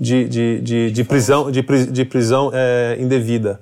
de, 0.00 0.28
de, 0.28 0.60
de, 0.60 0.90
de 0.92 1.04
prisão, 1.04 1.50
de, 1.50 1.60
de 1.90 2.04
prisão 2.04 2.52
é, 2.54 2.96
indevida. 3.00 3.60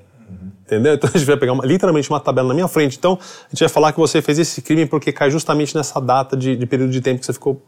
Entendeu? 0.67 0.95
Então 0.95 1.11
a 1.15 1.19
gente 1.19 1.27
vai 1.27 1.37
pegar 1.37 1.53
uma, 1.53 1.65
literalmente 1.65 2.09
uma 2.11 2.21
tabela 2.21 2.49
na 2.49 2.55
minha 2.55 2.69
frente. 2.69 2.97
Então 2.97 3.19
a 3.21 3.49
gente 3.51 3.61
vai 3.61 3.69
falar 3.69 3.93
que 3.93 3.99
você 3.99 4.21
fez 4.23 4.39
esse 4.39 4.63
crime 4.63 4.87
porque 4.87 5.13
cai 5.13 5.31
justamente 5.31 5.75
nessa 5.75 6.01
data 6.01 6.37
de, 6.37 6.57
de 6.57 6.67
período 6.67 6.91
de 6.91 7.01
tempo 7.01 7.21
que 7.21 7.27
você 7.27 7.33
ficou 7.33 7.63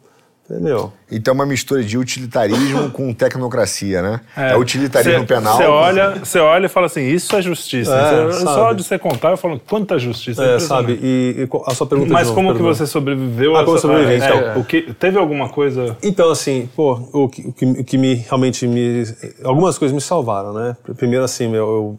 Entendeu? 0.49 0.93
Então 1.11 1.33
é 1.33 1.35
uma 1.35 1.47
mistura 1.47 1.83
de 1.83 1.99
utilitarismo 1.99 2.91
com 2.95 3.12
tecnocracia, 3.12 4.00
né? 4.00 4.21
É, 4.37 4.53
é 4.53 4.57
utilitarismo 4.57 5.21
cê, 5.21 5.26
penal. 5.26 5.57
Você 5.57 5.65
olha, 5.65 6.11
você 6.11 6.38
olha 6.38 6.67
e 6.67 6.69
fala 6.69 6.87
assim, 6.87 7.03
isso 7.03 7.35
é 7.35 7.43
justiça. 7.43 7.93
É, 7.93 8.33
cê, 8.33 8.41
só 8.43 8.73
de 8.73 8.85
você 8.85 8.97
contar, 8.97 9.33
eu 9.33 9.37
falo, 9.37 9.61
quanta 9.69 9.99
justiça. 9.99 10.45
É, 10.45 10.61
sabe? 10.61 11.00
E, 11.03 11.43
e, 11.43 11.49
a 11.67 11.75
sua 11.75 11.87
pergunta 11.88 12.12
Mas 12.12 12.31
como 12.31 12.55
que 12.55 12.62
você 12.62 12.87
sobreviveu? 12.87 13.57
Ah, 13.57 13.65
como 13.65 13.76
sobreviveu, 13.76 14.17
então. 14.17 14.38
É, 14.38 14.57
o 14.57 14.62
que, 14.62 14.95
teve 14.95 15.19
alguma 15.19 15.49
coisa... 15.49 15.97
Então, 16.00 16.31
assim, 16.31 16.71
pô, 16.76 16.93
o 17.12 17.29
que, 17.29 17.43
o 17.49 17.53
que, 17.53 17.65
o 17.65 17.85
que 17.85 17.99
me 17.99 18.15
realmente 18.15 18.69
me... 18.69 19.03
Algumas 19.43 19.76
coisas 19.76 19.93
me 19.93 20.00
salvaram, 20.00 20.53
né? 20.53 20.76
Primeiro, 20.97 21.25
assim, 21.25 21.49
meu, 21.49 21.67
eu... 21.67 21.99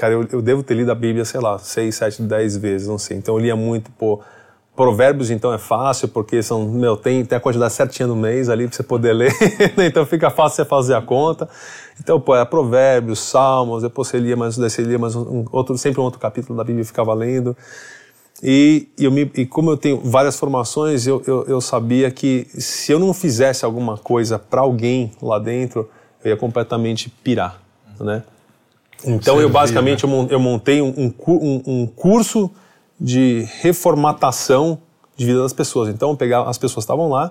Cara, 0.00 0.14
eu, 0.14 0.26
eu 0.32 0.40
devo 0.40 0.62
ter 0.62 0.72
lido 0.72 0.90
a 0.90 0.94
Bíblia, 0.94 1.26
sei 1.26 1.40
lá, 1.40 1.58
seis, 1.58 1.96
sete, 1.96 2.22
dez 2.22 2.56
vezes, 2.56 2.88
não 2.88 2.96
sei. 2.96 3.18
Então 3.18 3.34
eu 3.34 3.38
lia 3.38 3.54
muito, 3.54 3.90
pô 3.90 4.18
Provérbios, 4.74 5.30
então, 5.30 5.52
é 5.52 5.58
fácil, 5.58 6.08
porque 6.08 6.42
são, 6.42 6.66
meu, 6.66 6.96
tem, 6.96 7.22
tem 7.22 7.36
a 7.36 7.40
quantidade 7.40 7.74
certinha 7.74 8.06
no 8.06 8.16
mês 8.16 8.48
ali 8.48 8.66
para 8.66 8.74
você 8.74 8.82
poder 8.82 9.12
ler, 9.12 9.30
então 9.76 10.06
fica 10.06 10.30
fácil 10.30 10.56
você 10.56 10.64
fazer 10.64 10.94
a 10.94 11.02
conta. 11.02 11.46
Então, 12.00 12.18
pô, 12.18 12.34
é 12.34 12.42
Provérbios, 12.46 13.18
Salmos, 13.18 13.82
depois 13.82 14.08
você 14.08 14.18
lia 14.18 14.34
mais, 14.34 14.56
você 14.56 14.80
lia 14.80 14.98
mais 14.98 15.14
um, 15.14 15.44
outro, 15.52 15.76
sempre 15.76 16.00
um 16.00 16.04
outro 16.04 16.18
capítulo 16.18 16.56
da 16.56 16.64
Bíblia 16.64 16.82
ficava 16.82 17.12
lendo. 17.12 17.54
E, 18.42 18.88
eu 18.96 19.10
me, 19.10 19.30
e 19.34 19.44
como 19.44 19.70
eu 19.70 19.76
tenho 19.76 20.00
várias 20.00 20.38
formações, 20.38 21.06
eu, 21.06 21.22
eu, 21.26 21.44
eu 21.46 21.60
sabia 21.60 22.10
que 22.10 22.46
se 22.54 22.90
eu 22.90 22.98
não 22.98 23.12
fizesse 23.12 23.66
alguma 23.66 23.98
coisa 23.98 24.38
para 24.38 24.62
alguém 24.62 25.12
lá 25.20 25.38
dentro, 25.38 25.90
eu 26.24 26.30
ia 26.30 26.38
completamente 26.38 27.10
pirar, 27.22 27.60
né? 28.00 28.22
Então, 29.04 29.40
eu 29.40 29.48
basicamente 29.48 30.06
né? 30.06 30.26
eu 30.30 30.38
montei 30.38 30.82
um, 30.82 31.12
um, 31.26 31.62
um 31.66 31.86
curso 31.86 32.50
de 33.00 33.46
reformatação 33.60 34.78
de 35.16 35.24
vida 35.24 35.40
das 35.40 35.52
pessoas. 35.52 35.88
Então, 35.88 36.10
eu 36.10 36.16
pegava, 36.16 36.50
as 36.50 36.58
pessoas 36.58 36.84
estavam 36.84 37.08
lá, 37.08 37.30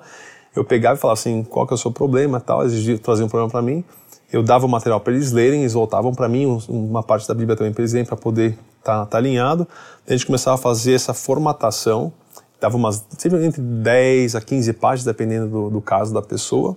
eu 0.56 0.64
pegava 0.64 0.98
e 0.98 1.00
falava 1.00 1.20
assim, 1.20 1.44
qual 1.44 1.68
que 1.68 1.74
é 1.74 1.76
o 1.76 1.78
seu 1.78 1.92
problema 1.92 2.40
tal, 2.40 2.64
eles 2.64 3.00
traziam 3.00 3.28
um 3.28 3.30
problema 3.30 3.52
para 3.52 3.62
mim, 3.62 3.84
eu 4.32 4.44
dava 4.44 4.66
o 4.66 4.70
material 4.70 5.00
para 5.00 5.14
eles 5.14 5.32
lerem, 5.32 5.62
eles 5.62 5.74
voltavam 5.74 6.14
para 6.14 6.28
mim, 6.28 6.46
uma 6.68 7.02
parte 7.02 7.28
da 7.28 7.34
Bíblia 7.34 7.56
também 7.56 7.74
para 7.74 7.82
eles 7.82 7.94
lerem, 7.94 8.06
para 8.06 8.16
poder 8.18 8.58
estar 8.80 9.00
tá, 9.00 9.06
tá 9.06 9.18
alinhado. 9.18 9.68
A 10.08 10.12
gente 10.12 10.26
começava 10.26 10.56
a 10.56 10.58
fazer 10.58 10.94
essa 10.94 11.14
formatação, 11.14 12.14
dava 12.60 12.78
umas, 12.78 13.06
sempre 13.18 13.44
entre 13.44 13.62
10 13.62 14.36
a 14.36 14.42
15 14.42 14.74
páginas, 14.74 15.06
dependendo 15.06 15.48
do, 15.48 15.70
do 15.70 15.82
caso 15.82 16.14
da 16.14 16.22
pessoa, 16.22 16.76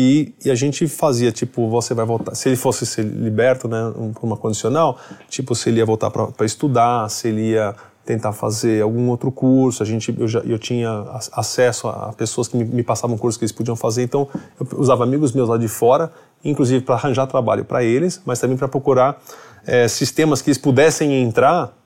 e, 0.00 0.32
e, 0.44 0.50
a 0.50 0.54
gente 0.54 0.86
fazia, 0.86 1.32
tipo, 1.32 1.68
você 1.68 1.92
vai 1.92 2.06
voltar. 2.06 2.32
Se 2.36 2.48
ele 2.48 2.54
fosse 2.54 2.86
ser 2.86 3.02
liberto, 3.02 3.66
né, 3.66 3.92
por 4.14 4.24
uma 4.24 4.36
condicional, 4.36 4.96
tipo, 5.28 5.56
se 5.56 5.68
ele 5.70 5.78
ia 5.78 5.84
voltar 5.84 6.08
para 6.08 6.46
estudar, 6.46 7.10
se 7.10 7.26
ele 7.26 7.50
ia 7.50 7.74
tentar 8.04 8.32
fazer 8.32 8.80
algum 8.80 9.08
outro 9.08 9.32
curso. 9.32 9.82
A 9.82 9.86
gente, 9.86 10.14
eu, 10.16 10.28
já, 10.28 10.38
eu 10.40 10.56
tinha 10.56 11.04
acesso 11.32 11.88
a 11.88 12.12
pessoas 12.16 12.46
que 12.46 12.56
me, 12.56 12.64
me 12.64 12.84
passavam 12.84 13.18
cursos 13.18 13.36
que 13.36 13.44
eles 13.44 13.50
podiam 13.50 13.74
fazer, 13.74 14.04
então 14.04 14.28
eu 14.60 14.78
usava 14.78 15.02
amigos 15.02 15.32
meus 15.32 15.48
lá 15.48 15.58
de 15.58 15.66
fora, 15.66 16.12
inclusive 16.44 16.84
para 16.84 16.94
arranjar 16.94 17.26
trabalho 17.26 17.64
para 17.64 17.82
eles, 17.82 18.22
mas 18.24 18.38
também 18.38 18.56
para 18.56 18.68
procurar 18.68 19.20
é, 19.66 19.88
sistemas 19.88 20.40
que 20.40 20.48
eles 20.48 20.58
pudessem 20.58 21.12
entrar 21.20 21.76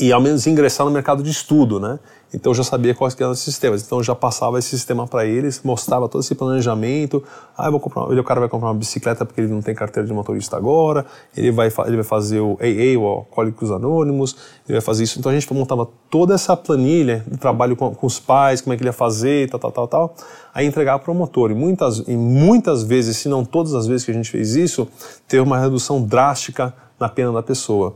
e 0.00 0.12
ao 0.12 0.20
menos 0.20 0.44
ingressar 0.48 0.84
no 0.84 0.92
mercado 0.92 1.22
de 1.22 1.30
estudo, 1.30 1.78
né? 1.78 2.00
Então 2.32 2.50
eu 2.50 2.54
já 2.54 2.62
sabia 2.62 2.94
quais 2.94 3.16
eram 3.18 3.30
os 3.30 3.38
sistemas. 3.38 3.82
Então 3.82 3.98
eu 3.98 4.04
já 4.04 4.14
passava 4.14 4.58
esse 4.58 4.68
sistema 4.68 5.06
para 5.06 5.24
eles, 5.24 5.62
mostrava 5.64 6.08
todo 6.08 6.20
esse 6.20 6.34
planejamento. 6.34 7.24
Ah, 7.56 7.70
vou 7.70 7.80
comprar, 7.80 8.10
ele, 8.10 8.20
o 8.20 8.24
cara 8.24 8.38
vai 8.38 8.48
comprar 8.48 8.68
uma 8.68 8.74
bicicleta 8.74 9.24
porque 9.24 9.40
ele 9.40 9.52
não 9.52 9.62
tem 9.62 9.74
carteira 9.74 10.06
de 10.06 10.12
motorista 10.12 10.56
agora. 10.56 11.06
Ele 11.34 11.50
vai, 11.50 11.72
ele 11.86 11.96
vai 11.96 12.04
fazer 12.04 12.40
o 12.40 12.58
AA, 12.60 12.98
o 12.98 13.06
Alcoólicos 13.06 13.70
Anônimos. 13.70 14.36
Ele 14.68 14.74
vai 14.78 14.80
fazer 14.82 15.04
isso. 15.04 15.18
Então 15.18 15.32
a 15.32 15.34
gente 15.34 15.52
montava 15.54 15.88
toda 16.10 16.34
essa 16.34 16.54
planilha 16.54 17.24
de 17.26 17.38
trabalho 17.38 17.74
com, 17.74 17.94
com 17.94 18.06
os 18.06 18.20
pais, 18.20 18.60
como 18.60 18.74
é 18.74 18.76
que 18.76 18.82
ele 18.82 18.90
ia 18.90 18.92
fazer, 18.92 19.48
tal, 19.48 19.58
tal, 19.58 19.72
tal, 19.72 19.88
tal. 19.88 20.14
Aí 20.52 20.66
entregava 20.66 20.98
para 20.98 21.10
o 21.10 21.14
motor. 21.14 21.50
E 21.50 21.54
muitas, 21.54 21.98
e 22.06 22.16
muitas 22.16 22.82
vezes, 22.82 23.16
se 23.16 23.28
não 23.28 23.42
todas 23.42 23.74
as 23.74 23.86
vezes 23.86 24.04
que 24.04 24.10
a 24.10 24.14
gente 24.14 24.30
fez 24.30 24.54
isso, 24.54 24.86
teve 25.26 25.42
uma 25.42 25.58
redução 25.58 26.02
drástica 26.02 26.74
na 27.00 27.08
pena 27.08 27.32
da 27.32 27.42
pessoa. 27.42 27.94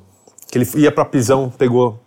Que 0.51 0.59
ele 0.59 0.69
ia 0.77 0.93
para 0.93 1.03
a 1.03 1.07
prisão, 1.07 1.53
pegou 1.57 1.99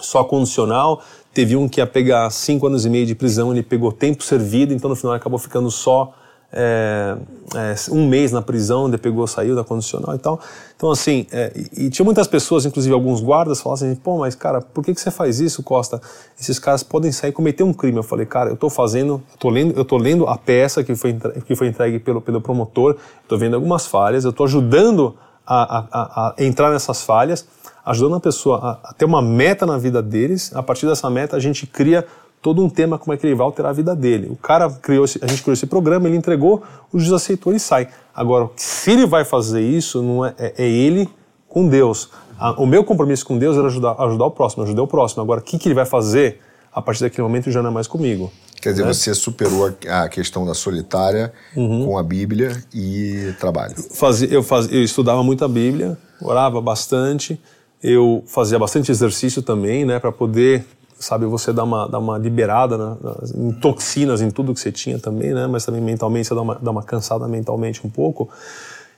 só 0.00 0.24
condicional, 0.24 1.00
Teve 1.34 1.56
um 1.56 1.68
que 1.68 1.80
ia 1.80 1.86
pegar 1.86 2.28
cinco 2.30 2.66
anos 2.66 2.84
e 2.84 2.90
meio 2.90 3.06
de 3.06 3.14
prisão, 3.14 3.52
ele 3.52 3.62
pegou 3.62 3.90
tempo 3.90 4.22
servido, 4.22 4.74
então 4.74 4.90
no 4.90 4.96
final 4.96 5.14
acabou 5.14 5.38
ficando 5.38 5.70
só 5.70 6.14
é, 6.52 7.16
é, 7.54 7.74
um 7.90 8.06
mês 8.06 8.30
na 8.30 8.42
prisão, 8.42 8.90
depois 8.90 9.00
pegou, 9.02 9.26
saiu 9.26 9.56
da 9.56 9.64
condicional 9.64 10.14
e 10.14 10.18
tal. 10.18 10.38
Então, 10.76 10.90
assim, 10.90 11.26
é, 11.32 11.50
e, 11.56 11.86
e, 11.86 11.90
tinha 11.90 12.04
muitas 12.04 12.26
pessoas, 12.26 12.66
inclusive 12.66 12.92
alguns 12.92 13.22
guardas, 13.22 13.62
falavam 13.62 13.88
assim: 13.88 13.96
pô, 13.96 14.18
mas 14.18 14.34
cara, 14.34 14.60
por 14.60 14.84
que, 14.84 14.94
que 14.94 15.00
você 15.00 15.10
faz 15.10 15.40
isso, 15.40 15.62
Costa? 15.62 16.00
Esses 16.38 16.58
caras 16.58 16.82
podem 16.82 17.10
sair 17.10 17.30
e 17.30 17.32
cometer 17.32 17.62
um 17.62 17.72
crime. 17.72 17.96
Eu 17.96 18.02
falei, 18.02 18.26
cara, 18.26 18.50
eu 18.50 18.56
tô 18.56 18.68
fazendo, 18.68 19.22
eu 19.32 19.38
tô 19.38 19.48
lendo, 19.48 19.78
eu 19.78 19.84
tô 19.84 19.96
lendo 19.96 20.26
a 20.26 20.36
peça 20.36 20.84
que 20.84 20.94
foi, 20.94 21.16
que 21.46 21.56
foi 21.56 21.68
entregue 21.68 21.98
pelo, 21.98 22.20
pelo 22.20 22.40
promotor, 22.40 22.96
estou 23.22 23.38
vendo 23.38 23.54
algumas 23.54 23.86
falhas, 23.86 24.24
eu 24.24 24.30
estou 24.30 24.44
ajudando 24.44 25.16
a, 25.46 25.78
a, 25.90 26.34
a 26.38 26.44
entrar 26.44 26.70
nessas 26.70 27.02
falhas 27.02 27.46
ajudando 27.84 28.16
a 28.16 28.20
pessoa 28.20 28.58
a, 28.58 28.90
a 28.90 28.94
ter 28.94 29.04
uma 29.04 29.22
meta 29.22 29.66
na 29.66 29.78
vida 29.78 30.02
deles. 30.02 30.54
A 30.54 30.62
partir 30.62 30.86
dessa 30.86 31.08
meta, 31.10 31.36
a 31.36 31.40
gente 31.40 31.66
cria 31.66 32.06
todo 32.40 32.62
um 32.62 32.68
tema 32.68 32.98
como 32.98 33.12
é 33.12 33.16
que 33.16 33.26
ele 33.26 33.34
vai 33.34 33.44
alterar 33.44 33.70
a 33.70 33.72
vida 33.72 33.94
dele. 33.94 34.28
O 34.30 34.36
cara 34.36 34.68
criou, 34.68 35.04
esse, 35.04 35.18
a 35.22 35.26
gente 35.26 35.42
criou 35.42 35.54
esse 35.54 35.66
programa, 35.66 36.08
ele 36.08 36.16
entregou, 36.16 36.62
o 36.92 36.98
juiz 36.98 37.12
aceitou 37.12 37.54
e 37.54 37.60
sai. 37.60 37.88
Agora, 38.14 38.50
se 38.56 38.90
ele 38.90 39.06
vai 39.06 39.24
fazer 39.24 39.62
isso, 39.62 40.02
não 40.02 40.24
é, 40.24 40.34
é, 40.38 40.54
é 40.58 40.68
ele 40.68 41.08
com 41.48 41.68
Deus. 41.68 42.10
A, 42.38 42.60
o 42.60 42.66
meu 42.66 42.82
compromisso 42.82 43.24
com 43.24 43.38
Deus 43.38 43.56
era 43.56 43.68
ajudar, 43.68 43.94
ajudar 44.00 44.26
o 44.26 44.30
próximo, 44.30 44.64
ajudar 44.64 44.82
o 44.82 44.88
próximo. 44.88 45.22
Agora, 45.22 45.40
o 45.40 45.42
que, 45.42 45.56
que 45.56 45.68
ele 45.68 45.74
vai 45.74 45.86
fazer 45.86 46.40
a 46.72 46.80
partir 46.80 47.02
daquele 47.02 47.22
momento 47.22 47.50
já 47.50 47.62
não 47.62 47.70
é 47.70 47.72
mais 47.72 47.86
comigo. 47.86 48.32
Quer 48.60 48.70
dizer, 48.70 48.86
né? 48.86 48.92
você 48.92 49.14
superou 49.14 49.74
a, 49.88 50.02
a, 50.02 50.08
questão 50.08 50.46
da 50.46 50.54
solitária 50.54 51.32
uhum. 51.54 51.84
com 51.84 51.98
a 51.98 52.02
Bíblia 52.02 52.62
e 52.72 53.34
trabalho. 53.38 53.74
Fazia, 53.94 54.28
eu, 54.28 54.42
fazia, 54.42 54.74
eu 54.76 54.82
estudava 54.82 55.22
muito 55.22 55.44
a 55.44 55.48
Bíblia, 55.48 55.98
orava 56.20 56.60
bastante, 56.60 57.40
eu 57.82 58.22
fazia 58.26 58.58
bastante 58.58 58.90
exercício 58.90 59.42
também, 59.42 59.84
né, 59.84 59.98
para 59.98 60.12
poder, 60.12 60.64
sabe, 60.98 61.26
você 61.26 61.52
dar 61.52 61.64
uma, 61.64 61.88
dar 61.88 61.98
uma 61.98 62.16
liberada 62.16 62.78
né, 62.78 62.96
em 63.34 63.52
toxinas, 63.52 64.20
em 64.20 64.30
tudo 64.30 64.54
que 64.54 64.60
você 64.60 64.70
tinha 64.70 64.98
também, 64.98 65.32
né, 65.32 65.46
mas 65.46 65.64
também 65.64 65.80
mentalmente 65.80 66.28
você 66.28 66.34
dá 66.34 66.42
uma, 66.42 66.54
dá 66.54 66.70
uma 66.70 66.82
cansada 66.82 67.26
mentalmente 67.26 67.84
um 67.86 67.90
pouco 67.90 68.28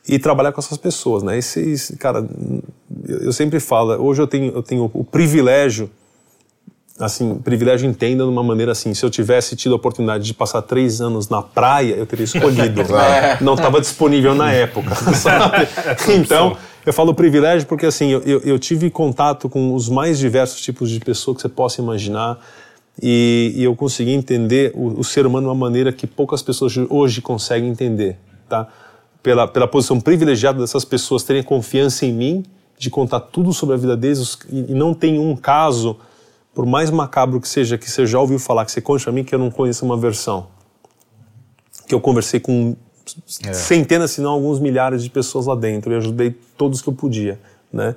e 0.07 0.19
trabalhar 0.19 0.53
com 0.53 0.61
essas 0.61 0.77
pessoas, 0.77 1.23
né? 1.23 1.39
Esse, 1.39 1.97
cara, 1.97 2.29
eu 3.09 3.33
sempre 3.33 3.59
falo, 3.59 3.95
hoje 3.95 4.21
eu 4.21 4.27
tenho, 4.27 4.53
eu 4.53 4.63
tenho 4.63 4.91
o 4.93 5.03
privilégio 5.03 5.91
assim, 6.99 7.35
privilégio 7.37 7.89
entenda 7.89 8.23
de 8.23 8.31
uma 8.31 8.43
maneira 8.43 8.73
assim, 8.73 8.95
se 8.95 9.05
eu 9.05 9.11
tivesse 9.11 9.57
tido 9.57 9.73
a 9.73 9.77
oportunidade 9.77 10.25
de 10.25 10.33
passar 10.35 10.63
três 10.63 11.01
anos 11.01 11.29
na 11.29 11.43
praia, 11.43 11.95
eu 11.95 12.07
teria 12.07 12.25
escolhido. 12.25 12.83
Não 13.41 13.55
estava 13.55 13.81
disponível 13.81 14.35
na 14.35 14.53
época, 14.53 14.95
sabe? 15.15 15.67
Então, 16.15 16.57
eu 16.85 16.93
falo 16.93 17.15
privilégio 17.15 17.67
porque 17.67 17.87
assim, 17.87 18.11
eu, 18.11 18.21
eu, 18.23 18.41
eu, 18.41 18.59
tive 18.59 18.91
contato 18.91 19.49
com 19.49 19.75
os 19.75 19.89
mais 19.89 20.19
diversos 20.19 20.61
tipos 20.61 20.91
de 20.91 21.01
pessoas 21.01 21.37
que 21.37 21.43
você 21.43 21.49
possa 21.49 21.81
imaginar 21.81 22.39
e, 23.03 23.53
e 23.57 23.65
eu 23.65 23.75
consegui 23.75 24.13
entender 24.13 24.73
o, 24.75 25.01
o, 25.01 25.05
ser 25.05 25.27
humano 25.27 25.47
de 25.47 25.49
uma 25.49 25.55
maneira 25.55 25.93
que 25.93 26.07
poucas 26.07 26.43
pessoas 26.43 26.77
hoje 26.89 27.21
conseguem 27.21 27.71
entender, 27.71 28.19
tá? 28.49 28.69
Pela, 29.23 29.49
pela 29.49 29.67
posição 29.67 29.99
privilegiada 29.99 30.61
dessas 30.61 30.85
pessoas 30.85 31.23
terem 31.23 31.43
confiança 31.43 32.05
em 32.05 32.13
mim, 32.13 32.45
de 32.79 32.91
contar 32.91 33.21
tudo 33.21 33.53
sobre 33.53 33.75
a 33.75 33.79
vida 33.79 33.97
deles 33.97 34.39
e, 34.51 34.73
e 34.73 34.75
não 34.75 34.93
tem 34.93 35.19
um 35.19 35.35
caso, 35.35 35.97
por 36.53 36.67
mais 36.67 36.91
macabro 36.91 37.41
que 37.41 37.49
seja, 37.49 37.79
que 37.79 37.91
você 37.91 38.07
já 38.07 38.21
ouviu 38.21 38.39
falar, 38.39 38.65
que 38.65 38.73
você 38.73 38.81
conte 38.81 39.09
a 39.09 39.13
mim 39.13 39.25
que 39.25 39.35
eu 39.35 39.39
não 39.39 39.51
conheço 39.51 39.85
uma 39.85 39.97
versão. 39.97 40.49
Que 41.89 41.95
eu 41.95 42.01
conversei 42.01 42.39
com 42.41 42.77
é. 43.47 43.53
centenas, 43.53 44.13
se 44.13 44.21
não 44.21 44.31
alguns 44.31 44.59
milhares 44.59 45.03
de 45.03 45.11
pessoas 45.11 45.47
lá 45.47 45.55
dentro 45.55 45.93
e 45.93 45.97
ajudei 45.97 46.37
todos 46.57 46.81
que 46.81 46.89
eu 46.89 46.93
podia, 46.93 47.39
né? 47.73 47.95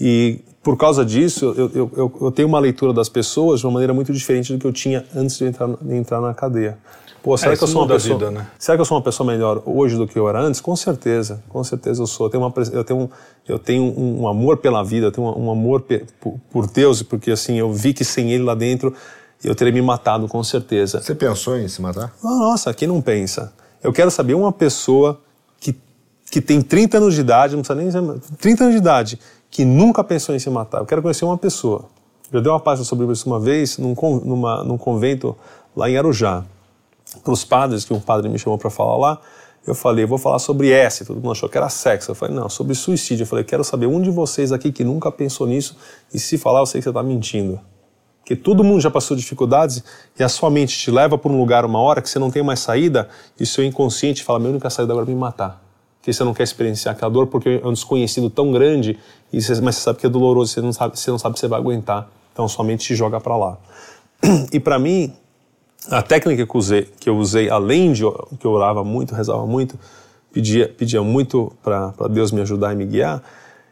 E 0.00 0.40
por 0.62 0.76
causa 0.76 1.04
disso, 1.04 1.54
eu, 1.56 1.70
eu, 1.74 1.90
eu, 1.96 2.18
eu, 2.22 2.32
tenho 2.32 2.48
uma 2.48 2.58
leitura 2.58 2.92
das 2.92 3.08
pessoas 3.08 3.60
de 3.60 3.66
uma 3.66 3.72
maneira 3.72 3.94
muito 3.94 4.12
diferente 4.12 4.52
do 4.52 4.58
que 4.58 4.66
eu 4.66 4.72
tinha 4.72 5.04
antes 5.14 5.38
de 5.38 5.46
entrar, 5.46 5.68
de 5.68 5.94
entrar 5.94 6.20
na 6.20 6.34
cadeia. 6.34 6.76
Pô, 7.22 7.36
será 7.36 7.52
é, 7.52 7.56
que 7.56 7.64
eu 7.64 7.68
sou 7.68 7.82
uma 7.82 7.88
pessoa, 7.88 8.18
vida, 8.18 8.30
né? 8.30 8.46
será 8.58 8.76
que 8.76 8.80
eu 8.80 8.84
sou 8.84 8.96
uma 8.96 9.02
pessoa 9.02 9.26
melhor 9.26 9.62
hoje 9.64 9.96
do 9.96 10.06
que 10.06 10.18
eu 10.18 10.28
era 10.28 10.40
antes? 10.40 10.60
Com 10.60 10.76
certeza, 10.76 11.42
com 11.48 11.64
certeza 11.64 12.02
eu 12.02 12.06
sou. 12.06 12.26
Eu 12.26 12.30
tenho, 12.30 12.42
uma, 12.42 12.54
eu 12.72 12.84
tenho, 12.84 13.10
eu 13.48 13.58
tenho 13.58 13.82
um, 13.82 14.22
um 14.22 14.28
amor 14.28 14.58
pela 14.58 14.84
vida, 14.84 15.06
eu 15.06 15.12
tenho 15.12 15.26
um, 15.26 15.46
um 15.46 15.50
amor 15.50 15.84
por, 16.20 16.34
por 16.50 16.66
Deus, 16.68 17.02
porque 17.02 17.30
assim 17.30 17.58
eu 17.58 17.72
vi 17.72 17.92
que 17.92 18.04
sem 18.04 18.30
Ele 18.32 18.44
lá 18.44 18.54
dentro 18.54 18.94
eu 19.42 19.54
teria 19.54 19.72
me 19.72 19.82
matado 19.82 20.28
com 20.28 20.42
certeza. 20.42 21.00
Você 21.00 21.14
pensou 21.14 21.56
em 21.56 21.68
se 21.68 21.80
matar? 21.80 22.12
Nossa, 22.22 22.72
quem 22.74 22.88
não 22.88 23.00
pensa? 23.00 23.52
Eu 23.82 23.92
quero 23.92 24.10
saber 24.10 24.34
uma 24.34 24.52
pessoa 24.52 25.20
que, 25.60 25.76
que 26.30 26.40
tem 26.40 26.60
30 26.60 26.98
anos 26.98 27.14
de 27.14 27.20
idade, 27.20 27.54
não 27.54 27.62
precisa 27.62 27.78
nem 27.78 27.86
dizer, 27.86 28.36
30 28.38 28.64
anos 28.64 28.74
de 28.74 28.80
idade, 28.80 29.20
que 29.50 29.64
nunca 29.64 30.02
pensou 30.02 30.34
em 30.34 30.38
se 30.38 30.50
matar. 30.50 30.78
Eu 30.78 30.86
quero 30.86 31.02
conhecer 31.02 31.24
uma 31.24 31.38
pessoa. 31.38 31.86
Eu 32.32 32.42
dei 32.42 32.50
uma 32.50 32.60
página 32.60 32.84
sobre 32.84 33.06
isso 33.12 33.28
uma 33.28 33.38
vez, 33.38 33.78
num, 33.78 33.94
numa, 34.24 34.64
num 34.64 34.76
convento 34.76 35.36
lá 35.74 35.88
em 35.88 35.96
Arujá. 35.96 36.44
Para 37.22 37.32
os 37.32 37.44
padres, 37.44 37.84
que 37.84 37.94
um 37.94 38.00
padre 38.00 38.28
me 38.28 38.38
chamou 38.38 38.58
para 38.58 38.68
falar 38.68 38.96
lá, 38.96 39.20
eu 39.66 39.74
falei, 39.74 40.04
vou 40.04 40.18
falar 40.18 40.38
sobre 40.38 40.70
S. 40.70 41.04
Todo 41.04 41.16
mundo 41.16 41.32
achou 41.32 41.48
que 41.48 41.56
era 41.56 41.68
sexo. 41.68 42.10
Eu 42.10 42.14
falei, 42.14 42.34
não, 42.34 42.48
sobre 42.48 42.74
suicídio. 42.74 43.24
Eu 43.24 43.26
falei, 43.26 43.44
quero 43.44 43.64
saber 43.64 43.86
um 43.86 44.00
de 44.00 44.10
vocês 44.10 44.52
aqui 44.52 44.70
que 44.70 44.84
nunca 44.84 45.10
pensou 45.10 45.46
nisso 45.46 45.76
e 46.12 46.18
se 46.18 46.38
falar, 46.38 46.60
eu 46.60 46.66
sei 46.66 46.80
que 46.80 46.84
você 46.84 46.90
está 46.90 47.02
mentindo. 47.02 47.60
Porque 48.26 48.34
todo 48.34 48.64
mundo 48.64 48.80
já 48.80 48.90
passou 48.90 49.16
dificuldades 49.16 49.84
e 50.18 50.24
a 50.24 50.28
sua 50.28 50.50
mente 50.50 50.76
te 50.76 50.90
leva 50.90 51.16
para 51.16 51.30
um 51.30 51.38
lugar 51.38 51.64
uma 51.64 51.78
hora 51.78 52.02
que 52.02 52.10
você 52.10 52.18
não 52.18 52.28
tem 52.28 52.42
mais 52.42 52.58
saída 52.58 53.08
e 53.38 53.44
o 53.44 53.46
seu 53.46 53.62
inconsciente 53.64 54.24
fala: 54.24 54.40
minha 54.40 54.50
única 54.50 54.68
saída 54.68 54.92
agora 54.92 55.06
é 55.06 55.08
me 55.08 55.14
matar. 55.14 55.62
Porque 56.00 56.12
você 56.12 56.24
não 56.24 56.34
quer 56.34 56.42
experienciar 56.42 56.96
aquela 56.96 57.08
dor 57.08 57.28
porque 57.28 57.60
é 57.62 57.66
um 57.66 57.72
desconhecido 57.72 58.28
tão 58.28 58.50
grande, 58.50 58.98
e 59.32 59.40
você, 59.40 59.60
mas 59.60 59.76
você 59.76 59.82
sabe 59.82 60.00
que 60.00 60.06
é 60.06 60.08
doloroso, 60.08 60.52
você 60.52 60.60
não 60.60 60.72
sabe, 60.72 60.98
você 60.98 61.08
não 61.08 61.20
sabe 61.20 61.36
se 61.36 61.42
você 61.42 61.46
vai 61.46 61.60
aguentar. 61.60 62.08
Então 62.32 62.48
sua 62.48 62.64
mente 62.64 62.84
te 62.84 62.96
joga 62.96 63.20
para 63.20 63.36
lá. 63.36 63.58
E 64.52 64.58
para 64.58 64.76
mim, 64.76 65.12
a 65.88 66.02
técnica 66.02 66.44
que 66.44 66.56
eu 66.56 66.58
usei, 66.58 66.82
que 66.98 67.08
eu 67.08 67.16
usei 67.16 67.48
além 67.48 67.92
de 67.92 68.02
que 68.40 68.44
eu 68.44 68.50
orava 68.50 68.82
muito, 68.82 69.14
rezava 69.14 69.46
muito, 69.46 69.78
pedia, 70.32 70.68
pedia 70.68 71.00
muito 71.00 71.52
para 71.62 71.92
Deus 72.10 72.32
me 72.32 72.40
ajudar 72.40 72.72
e 72.72 72.76
me 72.76 72.86
guiar, 72.86 73.22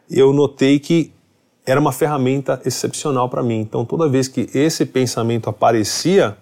eu 0.09 0.33
notei 0.33 0.79
que 0.79 1.12
era 1.66 1.81
uma 1.81 1.92
ferramenta 1.92 2.61
excepcional 2.64 3.29
para 3.29 3.42
mim. 3.42 3.61
Então, 3.61 3.85
toda 3.85 4.09
vez 4.09 4.29
que 4.29 4.48
esse 4.55 4.85
pensamento 4.85 5.48
aparecia, 5.48 6.37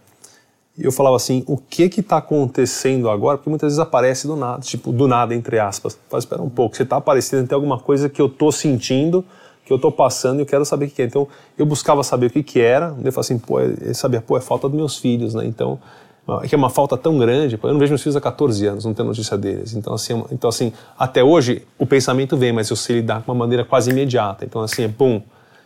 eu 0.79 0.91
falava 0.91 1.17
assim: 1.17 1.45
o 1.47 1.57
que 1.57 1.89
que 1.89 2.01
está 2.01 2.17
acontecendo 2.17 3.09
agora? 3.09 3.39
Porque 3.39 3.51
muitas 3.51 3.69
vezes 3.69 3.79
aparece 3.79 4.27
do 4.27 4.37
nada, 4.37 4.61
tipo, 4.61 4.93
do 4.93 5.07
nada, 5.07 5.35
entre 5.35 5.59
aspas. 5.59 5.99
Fala, 6.09 6.19
espera 6.19 6.43
um 6.43 6.51
pouco, 6.51 6.77
você 6.77 6.83
está 6.83 6.97
aparecendo, 6.97 7.47
tem 7.47 7.55
alguma 7.55 7.79
coisa 7.79 8.09
que 8.09 8.21
eu 8.21 8.27
estou 8.27 8.51
sentindo, 8.51 9.25
que 9.65 9.73
eu 9.73 9.77
estou 9.77 9.93
passando 9.93 10.41
e 10.41 10.43
eu 10.43 10.47
quero 10.47 10.65
saber 10.65 10.87
o 10.87 10.91
que 10.91 11.03
é. 11.03 11.05
Então, 11.05 11.29
eu 11.57 11.67
buscava 11.67 12.03
saber 12.03 12.27
o 12.27 12.31
que 12.31 12.43
que 12.43 12.61
era, 12.61 12.89
eu 13.05 13.13
falava 13.13 13.21
assim: 13.21 13.39
pô, 13.39 13.61
eu 13.61 13.95
sabia, 13.95 14.21
pô, 14.21 14.37
é 14.37 14.41
falta 14.41 14.69
dos 14.69 14.77
meus 14.77 14.99
filhos, 14.99 15.35
né? 15.35 15.45
Então, 15.45 15.79
é 15.79 16.12
que 16.49 16.55
é 16.55 16.59
uma 16.59 16.71
falta 16.71 16.97
tão 16.97 17.19
grande, 17.19 17.59
eu 17.61 17.73
não 17.73 17.79
vejo 17.79 17.91
meus 17.91 18.03
filhos 18.03 18.17
há 18.17 18.21
14 18.21 18.67
anos, 18.67 18.85
não 18.85 18.95
tenho 18.95 19.09
notícia 19.09 19.37
deles. 19.37 19.75
Então 19.75 19.93
assim, 19.93 20.25
então, 20.31 20.49
assim, 20.49 20.73
até 20.97 21.23
hoje 21.23 21.67
o 21.79 21.87
pensamento 21.87 22.37
vem, 22.37 22.53
mas 22.53 22.71
eu 22.71 22.77
sei 22.77 22.97
lidar 22.97 23.23
com 23.23 23.33
uma 23.33 23.39
maneira 23.39 23.65
quase 23.65 23.91
imediata. 23.91 24.45
Então, 24.45 24.63
assim, 24.63 24.85
é 24.85 24.89
bom. 24.89 25.23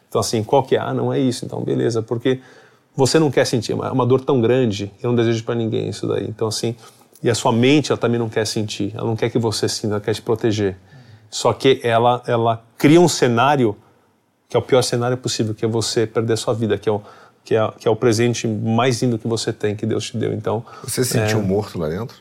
Então, 0.09 0.21
assim, 0.21 0.43
qual 0.43 0.63
que 0.63 0.77
é? 0.77 0.79
Ah, 0.79 0.95
não 0.95 1.13
é 1.13 1.19
isso. 1.19 1.45
Então, 1.45 1.63
beleza, 1.63 2.01
porque 2.03 2.41
você 2.95 3.19
não 3.19 3.31
quer 3.31 3.45
sentir, 3.47 3.73
é 3.73 3.75
uma 3.75 4.07
dor 4.07 4.23
tão 4.23 4.41
grande, 4.41 4.91
eu 5.03 5.11
não 5.11 5.17
desejo 5.17 5.45
para 5.45 5.55
ninguém 5.55 5.91
isso 5.91 6.07
daí. 6.07 6.27
Então, 6.27 6.49
assim, 6.49 6.75
e 7.23 7.29
a 7.29 7.35
sua 7.35 7.53
mente, 7.53 7.93
ela 7.93 7.99
também 7.99 8.19
não 8.19 8.29
quer 8.29 8.47
sentir, 8.47 8.93
ela 8.95 9.07
não 9.07 9.17
quer 9.17 9.29
que 9.29 9.39
você 9.39 9.69
sinta, 9.69 9.95
ela 9.95 10.01
quer 10.01 10.15
te 10.15 10.23
proteger. 10.23 10.77
Só 11.29 11.53
que 11.53 11.81
ela, 11.83 12.23
ela 12.27 12.65
cria 12.79 13.01
um 13.01 13.09
cenário 13.09 13.77
que 14.49 14.57
é 14.57 14.61
o 14.61 14.63
pior 14.63 14.83
cenário 14.83 15.17
possível, 15.17 15.55
que 15.55 15.65
é 15.65 15.69
você 15.69 16.07
perder 16.07 16.37
sua 16.39 16.55
vida, 16.55 16.79
que 16.79 16.89
é 16.89 16.93
o 16.93 17.03
que 17.47 17.55
é, 17.55 17.73
que 17.79 17.87
é 17.87 17.91
o 17.91 17.95
presente 17.95 18.49
mais 18.49 19.01
lindo 19.01 19.19
que 19.19 19.29
você 19.29 19.53
tem, 19.53 19.77
que 19.77 19.87
Deus 19.87 20.07
te 20.07 20.17
deu. 20.17 20.35
Então, 20.35 20.65
você 20.83 21.05
se 21.05 21.13
sentiu 21.13 21.39
é... 21.39 21.43
morto 21.43 21.79
lá 21.79 21.89
dentro? 21.89 22.17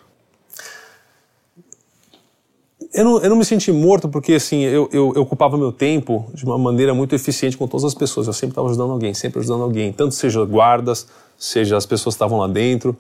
Eu 2.93 3.03
não, 3.03 3.19
eu 3.19 3.29
não 3.31 3.35
me 3.35 3.43
senti 3.43 3.71
morto 3.71 4.07
porque 4.07 4.33
assim 4.35 4.61
eu, 4.61 4.87
eu, 4.93 5.13
eu, 5.15 5.23
ocupava 5.23 5.57
meu 5.57 5.71
tempo 5.71 6.29
de 6.33 6.45
uma 6.45 6.57
maneira 6.57 6.93
muito 6.93 7.13
eficiente 7.15 7.57
com 7.57 7.67
todas 7.67 7.83
as 7.83 7.95
pessoas. 7.95 8.27
Eu 8.27 8.33
sempre 8.33 8.51
estava 8.51 8.67
ajudando 8.67 8.91
alguém, 8.91 9.15
sempre 9.15 9.39
ajudando 9.39 9.63
alguém, 9.63 9.91
tanto 9.91 10.13
seja 10.13 10.45
guardas, 10.45 11.07
seja 11.37 11.75
as 11.75 11.87
pessoas 11.87 12.13
que 12.13 12.17
estavam 12.17 12.37
lá 12.37 12.47
dentro. 12.47 12.95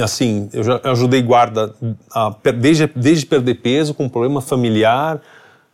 Assim, 0.00 0.48
eu 0.52 0.62
já 0.62 0.80
ajudei 0.84 1.20
guarda 1.20 1.74
a, 2.14 2.34
desde, 2.56 2.86
desde 2.94 3.26
perder 3.26 3.56
peso 3.56 3.92
com 3.92 4.08
problema 4.08 4.40
familiar, 4.40 5.20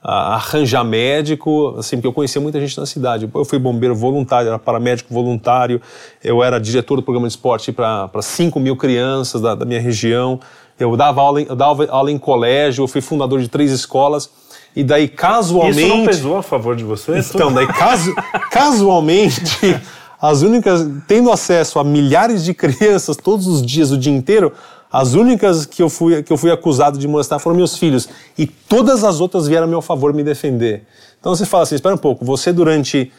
arranjar 0.02 0.84
médico, 0.84 1.74
assim, 1.78 1.96
porque 1.96 2.06
eu 2.06 2.12
conhecia 2.12 2.40
muita 2.40 2.60
gente 2.60 2.78
na 2.78 2.86
cidade. 2.86 3.28
Eu 3.32 3.44
fui 3.44 3.58
bombeiro 3.58 3.94
voluntário, 3.94 4.48
era 4.48 4.58
paramédico 4.58 5.12
voluntário, 5.12 5.80
eu 6.22 6.42
era 6.42 6.60
diretor 6.60 6.96
do 6.96 7.02
programa 7.02 7.26
de 7.26 7.32
esporte 7.32 7.72
para 7.72 8.08
5 8.20 8.58
mil 8.60 8.76
crianças 8.76 9.40
da, 9.40 9.54
da, 9.54 9.64
minha 9.64 9.80
região, 9.80 10.38
eu 10.78 10.96
dava, 10.96 11.20
aula, 11.20 11.42
eu 11.42 11.56
dava 11.56 11.86
aula 11.90 12.12
em 12.12 12.18
colégio, 12.18 12.84
eu 12.84 12.88
fui 12.88 13.00
fundador 13.00 13.40
de 13.40 13.48
três 13.48 13.72
escolas, 13.72 14.30
e 14.74 14.84
daí 14.84 15.08
casualmente... 15.08 15.80
Isso 15.80 15.88
não 15.88 16.06
pesou 16.06 16.36
a 16.36 16.42
favor 16.42 16.76
de 16.76 16.84
você? 16.84 17.18
Então, 17.18 17.52
daí 17.52 17.66
casu, 17.66 18.14
casualmente... 18.50 19.80
As 20.20 20.42
únicas, 20.42 20.84
tendo 21.06 21.30
acesso 21.30 21.78
a 21.78 21.84
milhares 21.84 22.44
de 22.44 22.52
crianças 22.52 23.16
todos 23.16 23.46
os 23.46 23.64
dias, 23.64 23.92
o 23.92 23.96
dia 23.96 24.12
inteiro, 24.12 24.52
as 24.90 25.14
únicas 25.14 25.66
que 25.66 25.82
eu 25.82 25.90
fui, 25.90 26.22
que 26.22 26.32
eu 26.32 26.36
fui 26.36 26.50
acusado 26.50 26.98
de 26.98 27.06
molestar 27.06 27.38
foram 27.38 27.56
meus 27.56 27.76
filhos. 27.76 28.08
E 28.36 28.46
todas 28.46 29.04
as 29.04 29.20
outras 29.20 29.46
vieram 29.46 29.64
a 29.66 29.68
meu 29.68 29.82
favor 29.82 30.14
me 30.14 30.24
defender. 30.24 30.84
Então 31.20 31.34
você 31.34 31.44
fala 31.44 31.64
assim: 31.64 31.74
espera 31.74 31.94
um 31.94 31.98
pouco, 31.98 32.24
você 32.24 32.52
durante. 32.52 33.12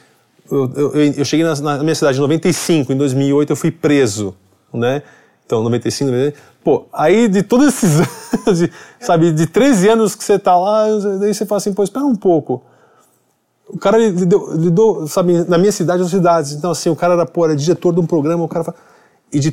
Eu, 0.50 0.72
eu, 0.76 0.96
eu 0.96 1.26
cheguei 1.26 1.46
na, 1.46 1.56
na, 1.56 1.84
minha 1.84 1.94
cidade 1.94 2.18
em 2.18 2.22
95, 2.22 2.92
em 2.92 2.98
2008 2.98 3.52
eu 3.52 3.56
fui 3.56 3.70
preso, 3.70 4.36
né? 4.74 5.04
Então, 5.46 5.62
95, 5.62 6.12
95. 6.12 6.38
Pô, 6.64 6.86
aí 6.92 7.28
de 7.28 7.44
todos 7.44 7.68
esses 7.68 8.00
anos, 8.48 8.60
de, 8.60 8.72
sabe, 9.00 9.32
de 9.32 9.46
13 9.46 9.90
anos 9.90 10.16
que 10.16 10.24
você 10.24 10.40
tá 10.40 10.58
lá, 10.58 10.86
daí 11.20 11.34
você 11.34 11.46
fala 11.46 11.58
assim: 11.58 11.74
pô, 11.74 11.84
espera 11.84 12.06
um 12.06 12.16
pouco. 12.16 12.64
O 13.68 13.78
cara 13.78 14.00
lidou, 14.00 14.56
lidou 14.56 15.08
sabe, 15.08 15.46
na 15.48 15.58
minha 15.60 15.72
cidade, 15.72 16.02
nas 16.02 16.10
cidades. 16.10 16.54
Então, 16.54 16.72
assim, 16.72 16.90
o 16.90 16.96
cara 16.96 17.14
era, 17.14 17.26
pô, 17.28 17.46
era 17.46 17.56
diretor 17.56 17.94
de 17.94 18.00
um 18.00 18.06
programa, 18.08 18.44
o 18.44 18.48
cara 18.48 18.64
fala, 18.64 18.78
e 19.32 19.40
de 19.40 19.52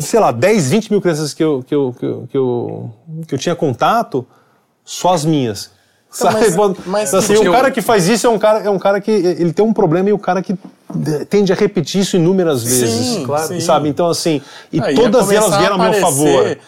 sei 0.00 0.20
lá, 0.20 0.30
10, 0.30 0.70
20 0.70 0.90
mil 0.90 1.00
crianças 1.00 1.34
que 1.34 1.42
eu, 1.42 1.64
que 1.66 1.74
eu, 1.74 1.94
que 1.98 2.06
eu, 2.06 2.28
que 2.30 2.36
eu, 2.36 2.90
que 3.26 3.34
eu 3.34 3.38
tinha 3.38 3.54
contato, 3.54 4.26
só 4.84 5.12
as 5.12 5.24
minhas. 5.24 5.70
Então, 6.14 6.32
mas, 6.32 6.56
mas, 6.86 7.14
assim, 7.14 7.36
o 7.36 7.52
cara 7.52 7.70
que 7.70 7.82
faz 7.82 8.08
isso 8.08 8.26
é 8.26 8.30
um 8.30 8.38
cara, 8.38 8.60
é 8.60 8.70
um 8.70 8.78
cara 8.78 9.00
que 9.00 9.10
ele 9.10 9.52
tem 9.52 9.64
um 9.64 9.72
problema 9.72 10.08
e 10.08 10.12
o 10.12 10.18
cara 10.18 10.40
que 10.40 10.56
tende 11.28 11.52
a 11.52 11.56
repetir 11.56 12.00
isso 12.00 12.16
inúmeras 12.16 12.62
vezes. 12.62 13.06
Sim, 13.06 13.26
claro. 13.26 13.48
Sim. 13.48 13.60
Sabe? 13.60 13.88
Então, 13.88 14.08
assim, 14.08 14.40
e 14.72 14.80
ah, 14.80 14.94
todas 14.94 15.30
elas 15.30 15.56
vieram 15.56 15.76
a, 15.76 15.90
meu 15.90 16.00
favor. 16.00 16.58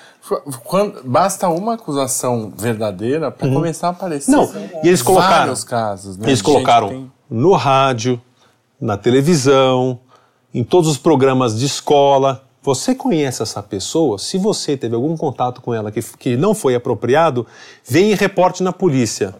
Quando, 0.64 1.02
basta 1.04 1.48
uma 1.48 1.74
acusação 1.74 2.52
verdadeira 2.54 3.30
para 3.30 3.46
uhum. 3.46 3.54
começar 3.54 3.86
a 3.86 3.90
aparecer. 3.90 4.30
Não, 4.30 4.50
e 4.84 4.88
eles 4.88 5.00
colocaram. 5.00 5.36
Vários 5.38 5.64
casos, 5.64 6.18
né? 6.18 6.28
Eles 6.28 6.42
colocaram 6.42 6.88
tem... 6.88 7.12
no 7.30 7.54
rádio, 7.54 8.20
na 8.78 8.98
televisão, 8.98 9.98
em 10.52 10.62
todos 10.62 10.90
os 10.90 10.98
programas 10.98 11.58
de 11.58 11.64
escola. 11.64 12.44
Você 12.68 12.94
conhece 12.94 13.42
essa 13.42 13.62
pessoa? 13.62 14.18
Se 14.18 14.36
você 14.36 14.76
teve 14.76 14.94
algum 14.94 15.16
contato 15.16 15.62
com 15.62 15.72
ela 15.72 15.90
que, 15.90 16.02
que 16.18 16.36
não 16.36 16.54
foi 16.54 16.74
apropriado, 16.74 17.46
vem 17.82 18.10
e 18.10 18.14
reporte 18.14 18.62
na 18.62 18.74
polícia. 18.74 19.34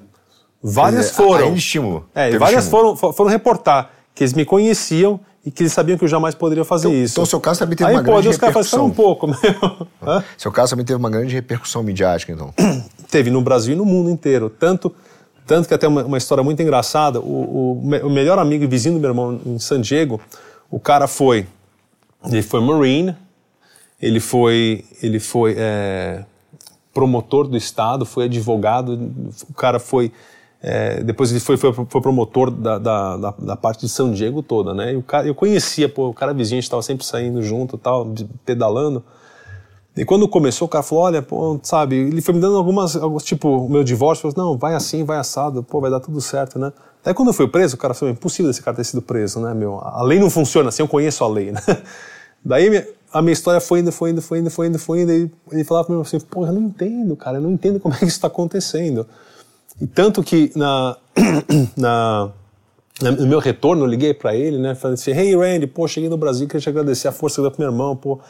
Várias 0.62 1.10
foram. 1.10 1.48
Ainda 1.48 1.58
estímulo. 1.58 2.08
É, 2.14 2.38
várias 2.38 2.64
estímulo. 2.64 2.96
foram, 2.96 3.12
foram 3.12 3.30
reportar 3.30 3.90
que 4.14 4.24
eles 4.24 4.32
me 4.32 4.46
conheciam 4.46 5.20
e 5.44 5.50
que 5.50 5.62
eles 5.62 5.74
sabiam 5.74 5.98
que 5.98 6.04
eu 6.04 6.08
jamais 6.08 6.34
poderia 6.34 6.64
fazer 6.64 6.88
então, 6.88 7.02
isso. 7.02 7.14
Então, 7.16 7.26
seu 7.26 7.38
caso 7.38 7.60
também 7.60 7.76
teve 7.76 7.90
Aí, 7.90 7.96
uma 7.96 8.02
pô, 8.02 8.12
grande 8.12 8.28
Deus 8.28 8.36
repercussão. 8.36 8.86
um 8.86 8.90
pouco, 8.90 9.26
meu. 9.26 9.36
Seu 10.38 10.50
caso 10.50 10.70
também 10.70 10.86
teve 10.86 10.98
uma 10.98 11.10
grande 11.10 11.34
repercussão 11.34 11.82
midiática, 11.82 12.32
então. 12.32 12.54
teve 13.10 13.30
no 13.30 13.42
Brasil 13.42 13.74
e 13.74 13.76
no 13.76 13.84
mundo 13.84 14.08
inteiro. 14.08 14.48
Tanto, 14.48 14.90
tanto 15.46 15.68
que 15.68 15.74
até 15.74 15.86
uma, 15.86 16.02
uma 16.02 16.16
história 16.16 16.42
muito 16.42 16.62
engraçada. 16.62 17.20
O, 17.20 17.82
o, 17.82 18.06
o 18.06 18.10
melhor 18.10 18.38
amigo 18.38 18.64
e 18.64 18.66
vizinho 18.66 18.94
do 18.94 19.00
meu 19.00 19.10
irmão 19.10 19.38
em 19.44 19.58
San 19.58 19.82
Diego, 19.82 20.18
o 20.70 20.80
cara 20.80 21.06
foi 21.06 21.46
ele 22.24 22.42
foi 22.42 22.60
Marine, 22.60 23.16
ele 24.00 24.20
foi, 24.20 24.84
ele 25.02 25.20
foi 25.20 25.54
é, 25.56 26.24
promotor 26.92 27.46
do 27.46 27.56
Estado, 27.56 28.04
foi 28.04 28.24
advogado, 28.24 29.12
o 29.48 29.54
cara 29.54 29.78
foi. 29.78 30.12
É, 30.60 31.04
depois 31.04 31.30
ele 31.30 31.38
foi, 31.38 31.56
foi, 31.56 31.72
foi 31.72 32.00
promotor 32.00 32.50
da, 32.50 32.78
da, 32.78 33.16
da, 33.16 33.30
da, 33.30 33.56
parte 33.56 33.82
de 33.82 33.88
São 33.88 34.10
Diego 34.10 34.42
toda, 34.42 34.74
né? 34.74 34.92
E 34.92 34.96
o 34.96 35.02
cara, 35.02 35.24
eu 35.24 35.34
conhecia, 35.34 35.88
pô, 35.88 36.08
o 36.08 36.14
cara 36.14 36.34
vizinho, 36.34 36.56
a 36.56 36.60
gente 36.60 36.64
estava 36.64 36.82
sempre 36.82 37.06
saindo 37.06 37.40
junto 37.42 37.78
tal, 37.78 38.12
pedalando. 38.44 39.04
E 39.96 40.04
quando 40.04 40.28
começou, 40.28 40.66
o 40.66 40.68
cara 40.68 40.82
falou: 40.82 41.04
Olha, 41.04 41.22
pô, 41.22 41.58
sabe, 41.62 41.96
ele 41.96 42.20
foi 42.20 42.34
me 42.34 42.40
dando 42.40 42.56
algumas, 42.56 42.96
alguns, 42.96 43.22
tipo, 43.22 43.48
o 43.48 43.68
meu 43.68 43.84
divórcio, 43.84 44.30
falou: 44.30 44.52
Não, 44.52 44.58
vai 44.58 44.74
assim, 44.74 45.04
vai 45.04 45.18
assado, 45.18 45.62
pô, 45.62 45.80
vai 45.80 45.90
dar 45.90 46.00
tudo 46.00 46.20
certo, 46.20 46.58
né? 46.58 46.72
Daí 47.08 47.14
quando 47.14 47.28
eu 47.28 47.32
fui 47.32 47.48
preso, 47.48 47.74
o 47.74 47.78
cara 47.78 47.94
falou: 47.94 48.12
Impossível 48.12 48.50
esse 48.50 48.60
cara 48.60 48.76
ter 48.76 48.84
sido 48.84 49.00
preso, 49.00 49.40
né, 49.40 49.54
meu? 49.54 49.78
A 49.82 50.02
lei 50.02 50.20
não 50.20 50.28
funciona 50.28 50.68
assim, 50.68 50.82
eu 50.82 50.88
conheço 50.88 51.24
a 51.24 51.28
lei, 51.28 51.50
né? 51.50 51.62
Daí 52.44 52.86
a 53.10 53.22
minha 53.22 53.32
história 53.32 53.62
foi 53.62 53.80
indo, 53.80 53.90
foi 53.90 54.10
indo, 54.10 54.20
foi 54.20 54.40
indo, 54.40 54.50
foi 54.50 54.66
indo, 54.66 54.78
foi 54.78 55.00
indo. 55.00 55.12
E 55.12 55.32
ele 55.52 55.64
falava 55.64 55.86
para 55.86 55.96
mim 55.96 56.02
assim: 56.02 56.20
Pô, 56.20 56.44
eu 56.44 56.52
não 56.52 56.60
entendo, 56.60 57.16
cara, 57.16 57.38
eu 57.38 57.40
não 57.40 57.50
entendo 57.50 57.80
como 57.80 57.94
é 57.94 57.98
que 57.98 58.04
isso 58.04 58.18
está 58.18 58.26
acontecendo. 58.26 59.06
E 59.80 59.86
tanto 59.86 60.22
que 60.22 60.52
na, 60.54 60.98
na, 61.74 62.30
no 63.00 63.26
meu 63.26 63.38
retorno, 63.38 63.84
eu 63.84 63.88
liguei 63.88 64.12
para 64.12 64.36
ele, 64.36 64.58
né? 64.58 64.74
Falei 64.74 64.92
assim: 64.92 65.12
Hey, 65.12 65.34
Randy, 65.34 65.66
pô, 65.66 65.88
cheguei 65.88 66.10
no 66.10 66.18
Brasil, 66.18 66.46
queria 66.46 66.60
te 66.60 66.68
agradecer 66.68 67.08
a 67.08 67.12
força 67.12 67.36
que 67.36 67.40
deu 67.40 67.50
pro 67.50 67.62
meu 67.62 67.70
irmão, 67.70 67.96
pô. 67.96 68.20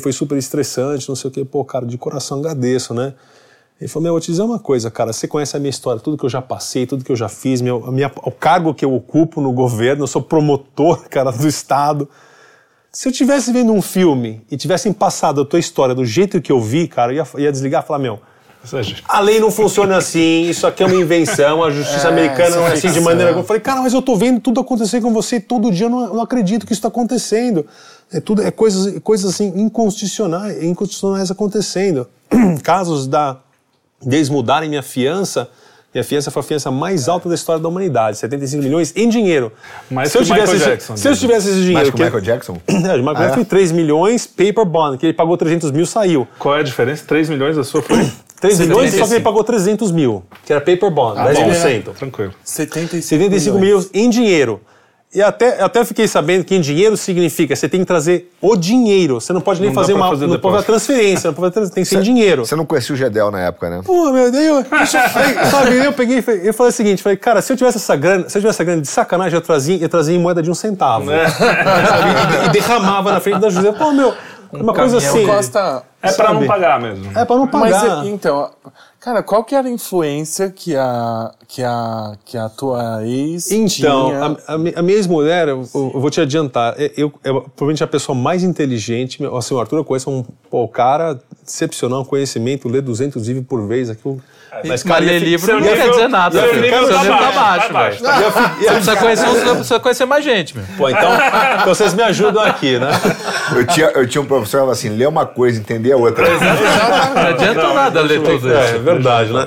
Foi 0.00 0.10
super 0.10 0.38
estressante, 0.38 1.06
não 1.06 1.14
sei 1.14 1.28
o 1.28 1.30
quê. 1.30 1.44
Pô, 1.44 1.62
cara, 1.66 1.84
de 1.84 1.98
coração 1.98 2.38
agradeço, 2.38 2.94
né? 2.94 3.12
Ele 3.80 3.88
falou: 3.88 4.04
Meu, 4.04 4.12
vou 4.12 4.20
te 4.20 4.30
dizer 4.30 4.42
uma 4.42 4.58
coisa, 4.58 4.90
cara. 4.90 5.12
Você 5.12 5.28
conhece 5.28 5.56
a 5.56 5.60
minha 5.60 5.70
história, 5.70 6.00
tudo 6.00 6.16
que 6.16 6.24
eu 6.24 6.30
já 6.30 6.40
passei, 6.40 6.86
tudo 6.86 7.04
que 7.04 7.12
eu 7.12 7.16
já 7.16 7.28
fiz, 7.28 7.60
meu, 7.60 7.84
a 7.86 7.92
minha, 7.92 8.10
o 8.22 8.30
cargo 8.30 8.74
que 8.74 8.84
eu 8.84 8.94
ocupo 8.94 9.40
no 9.40 9.52
governo, 9.52 10.02
eu 10.02 10.06
sou 10.06 10.22
promotor, 10.22 11.06
cara, 11.10 11.30
do 11.30 11.46
Estado. 11.46 12.08
Se 12.90 13.06
eu 13.06 13.12
tivesse 13.12 13.52
vendo 13.52 13.72
um 13.72 13.82
filme 13.82 14.40
e 14.50 14.56
tivessem 14.56 14.92
passado 14.92 15.42
a 15.42 15.44
tua 15.44 15.58
história 15.58 15.94
do 15.94 16.04
jeito 16.04 16.40
que 16.40 16.50
eu 16.50 16.60
vi, 16.60 16.88
cara, 16.88 17.12
eu 17.12 17.16
ia, 17.16 17.42
ia 17.42 17.52
desligar 17.52 17.84
e 17.84 17.86
falar: 17.86 17.98
Meu, 17.98 18.20
a 19.06 19.20
lei 19.20 19.38
não 19.38 19.50
funciona 19.50 19.96
assim, 19.96 20.48
isso 20.48 20.66
aqui 20.66 20.82
é 20.82 20.86
uma 20.86 20.96
invenção, 20.96 21.62
a 21.62 21.70
justiça 21.70 22.08
é, 22.08 22.10
americana 22.10 22.56
não 22.56 22.66
é 22.66 22.72
assim 22.72 22.90
de 22.90 23.00
maneira. 23.00 23.30
Eu 23.30 23.44
falei, 23.44 23.60
cara, 23.60 23.80
mas 23.80 23.92
eu 23.92 24.02
tô 24.02 24.16
vendo 24.16 24.40
tudo 24.40 24.60
acontecer 24.60 25.00
com 25.00 25.12
você 25.12 25.38
todo 25.38 25.70
dia, 25.70 25.86
eu 25.86 25.90
não, 25.90 26.04
eu 26.04 26.14
não 26.14 26.22
acredito 26.22 26.66
que 26.66 26.72
isso 26.72 26.80
está 26.80 26.88
acontecendo. 26.88 27.64
É 28.12 28.20
tudo, 28.20 28.42
é 28.42 28.50
coisas, 28.50 28.98
coisas 29.00 29.32
assim 29.32 29.52
inconstitucionais, 29.56 30.62
inconstitucionais 30.62 31.30
acontecendo. 31.30 32.08
Casos 32.62 33.06
da 33.06 33.36
deles 34.04 34.28
mudarem 34.28 34.68
minha 34.68 34.82
fiança, 34.82 35.48
minha 35.96 36.04
fiança 36.04 36.30
foi 36.30 36.40
a 36.40 36.42
fiança 36.42 36.70
mais 36.70 37.08
alta 37.08 37.28
da 37.28 37.34
história 37.34 37.60
da 37.60 37.68
humanidade, 37.68 38.18
75 38.18 38.62
milhões 38.62 38.92
em 38.94 39.08
dinheiro. 39.08 39.50
Mais 39.90 40.12
se 40.12 40.18
eu 40.18 40.22
tivesse, 40.22 40.52
Michael 40.52 40.70
Jackson. 40.70 40.96
Se 40.96 41.08
eu 41.08 41.16
tivesse 41.16 41.48
esse 41.48 41.60
dinheiro... 41.62 41.74
Mais 41.74 41.90
que 41.90 41.96
o 42.02 42.04
Michael 42.04 42.20
Jackson? 42.22 42.60
É, 42.66 42.72
o 42.74 42.98
Michael 42.98 43.08
ah, 43.08 43.20
Jackson 43.20 43.34
foi 43.34 43.44
3 43.46 43.72
milhões, 43.72 44.26
paper 44.26 44.64
bond, 44.66 44.98
que 44.98 45.06
ele 45.06 45.14
pagou 45.14 45.36
300 45.38 45.70
mil, 45.70 45.86
saiu. 45.86 46.28
Qual 46.38 46.54
é 46.54 46.60
a 46.60 46.62
diferença? 46.62 47.04
3 47.06 47.30
milhões 47.30 47.56
da 47.56 47.64
sua 47.64 47.80
foi... 47.80 47.96
3 48.38 48.60
milhões, 48.60 48.94
só 48.94 49.06
que 49.06 49.14
ele 49.14 49.24
pagou 49.24 49.42
300 49.42 49.90
mil, 49.90 50.22
que 50.44 50.52
era 50.52 50.60
paper 50.60 50.90
bond, 50.90 51.18
ah, 51.18 51.32
10%. 51.32 51.84
Bom, 51.84 51.92
tranquilo. 51.92 52.34
75, 52.44 53.02
75 53.02 53.58
mil 53.58 53.90
em 53.94 54.10
dinheiro. 54.10 54.60
E 55.14 55.22
até, 55.22 55.62
até 55.62 55.82
fiquei 55.84 56.06
sabendo 56.06 56.44
que 56.44 56.54
em 56.54 56.60
dinheiro 56.60 56.94
significa 56.96 57.54
você 57.56 57.68
tem 57.68 57.80
que 57.80 57.86
trazer 57.86 58.30
o 58.40 58.54
dinheiro. 58.54 59.18
Você 59.20 59.32
não 59.32 59.40
pode 59.40 59.60
nem 59.60 59.70
Não 59.70 59.74
fazer 59.74 59.94
uma. 59.94 60.08
fazer 60.10 60.26
não 60.26 60.38
pode 60.38 60.54
fazer 60.56 60.66
transferência, 60.66 61.28
não 61.28 61.34
pode 61.34 61.54
fazer, 61.54 61.70
tem 61.70 61.84
que 61.84 61.88
ser 61.88 62.02
dinheiro. 62.02 62.44
Você 62.44 62.54
não 62.56 62.66
conhecia 62.66 62.94
o 62.94 62.98
Gedel 62.98 63.30
na 63.30 63.40
época, 63.40 63.70
né? 63.70 63.80
Pô, 63.84 64.10
meu 64.12 64.30
Deus, 64.30 64.66
aí, 64.70 64.86
sabe, 65.50 65.76
eu 65.84 65.92
peguei 65.92 66.18
e 66.18 66.22
falei- 66.22 66.48
eu 66.48 66.52
falei 66.52 66.70
o 66.70 66.72
seguinte, 66.72 67.02
falei, 67.02 67.16
cara, 67.16 67.40
se 67.40 67.50
eu 67.52 67.56
tivesse 67.56 67.78
essa 67.78 67.96
grana, 67.96 68.28
se 68.28 68.36
eu 68.36 68.42
tivesse 68.42 68.56
essa 68.56 68.64
grana 68.64 68.82
de 68.82 68.88
sacanagem, 68.88 69.36
eu 69.36 69.40
trazia, 69.40 69.78
eu 69.80 69.88
trazia 69.88 70.14
em 70.14 70.18
moeda 70.18 70.42
de 70.42 70.50
um 70.50 70.54
centavo. 70.54 71.06
Sabe? 71.06 72.44
E, 72.44 72.46
e 72.46 72.48
derramava 72.50 73.12
na 73.12 73.20
frente 73.20 73.38
da 73.40 73.48
juíza. 73.48 73.72
Pô, 73.72 73.92
meu, 73.92 74.12
uma 74.52 74.74
coisa 74.74 74.98
assim. 74.98 75.24
Costa, 75.26 75.82
É 76.02 76.12
pra 76.12 76.34
não 76.34 76.46
pagar 76.46 76.78
mesmo. 76.80 77.10
É 77.18 77.24
pra 77.24 77.36
não 77.36 77.48
Mas 77.50 77.72
pagar. 77.76 78.04
é- 78.04 78.08
então, 78.08 78.50
cara, 79.06 79.22
qual 79.22 79.44
que 79.44 79.54
era 79.54 79.68
a 79.68 79.70
influência 79.70 80.50
que 80.50 80.74
a 80.74 81.32
que 81.46 81.62
a 81.62 82.16
que 82.24 82.36
a 82.36 82.48
tua 82.48 83.06
ex 83.06 83.52
Então, 83.52 84.06
tinha? 84.06 84.20
a, 84.20 84.52
a 84.52 84.54
a 84.54 84.82
minha 84.82 84.96
ex-mulher, 84.96 85.46
eu, 85.46 85.60
eu 85.72 86.00
vou 86.00 86.10
te 86.10 86.20
adiantar, 86.20 86.74
é- 86.76 86.92
eu, 86.96 87.12
é 87.22 87.30
provavelmente 87.32 87.84
a 87.84 87.86
pessoa 87.86 88.18
mais 88.18 88.42
inteligente, 88.42 89.24
assim, 89.24 89.54
o 89.54 89.60
Arthur 89.60 89.76
eu 89.78 89.84
conheço 89.84 90.10
um 90.10 90.24
pô, 90.50 90.66
cara 90.66 91.20
excepcional, 91.46 92.04
conhecimento, 92.04 92.68
lê 92.68 92.80
200 92.80 93.24
livros 93.28 93.46
por 93.46 93.64
vez, 93.68 93.88
aquilo. 93.88 94.20
Mas, 94.64 94.82
cara, 94.82 95.00
ler 95.04 95.18
livro 95.22 95.60
não 95.60 95.62
quer 95.66 95.90
dizer 95.90 96.08
nada. 96.08 96.38
seu 96.40 96.48
filho. 96.50 96.62
nível 96.62 96.86
Seu 96.86 96.94
tá 96.96 97.02
nível 97.02 97.16
tá 97.18 97.32
baixo, 97.32 97.72
baixo, 97.72 98.02
tá 98.02 98.20
baixo. 98.20 98.58
Você 98.58 98.66
precisa 98.70 98.96
conhecer, 98.96 99.26
uns- 99.28 99.42
precisa 99.56 99.80
conhecer 99.80 100.04
mais 100.06 100.24
gente, 100.24 100.56
meu. 100.56 100.64
Pô, 100.76 100.88
então, 100.88 101.10
então 101.54 101.66
vocês 101.74 101.94
me 101.94 102.02
ajudam 102.02 102.42
aqui, 102.42 102.78
né? 102.78 102.88
Eu 103.54 103.66
tinha, 103.66 103.86
eu 103.88 104.06
tinha 104.08 104.22
um 104.22 104.26
professor 104.26 104.46
que 104.46 104.52
falava 104.58 104.72
assim, 104.72 104.88
lê 104.90 105.06
uma 105.06 105.26
coisa, 105.26 105.58
entender 105.60 105.92
a 105.92 105.96
outra. 105.96 106.24
Não 106.28 107.26
adianta 107.28 107.74
nada 107.74 108.00
ler 108.02 108.22
tudo 108.22 108.52
É, 108.52 108.64
isso. 108.64 108.74
é 108.74 108.78
verdade, 108.78 109.32
né? 109.32 109.46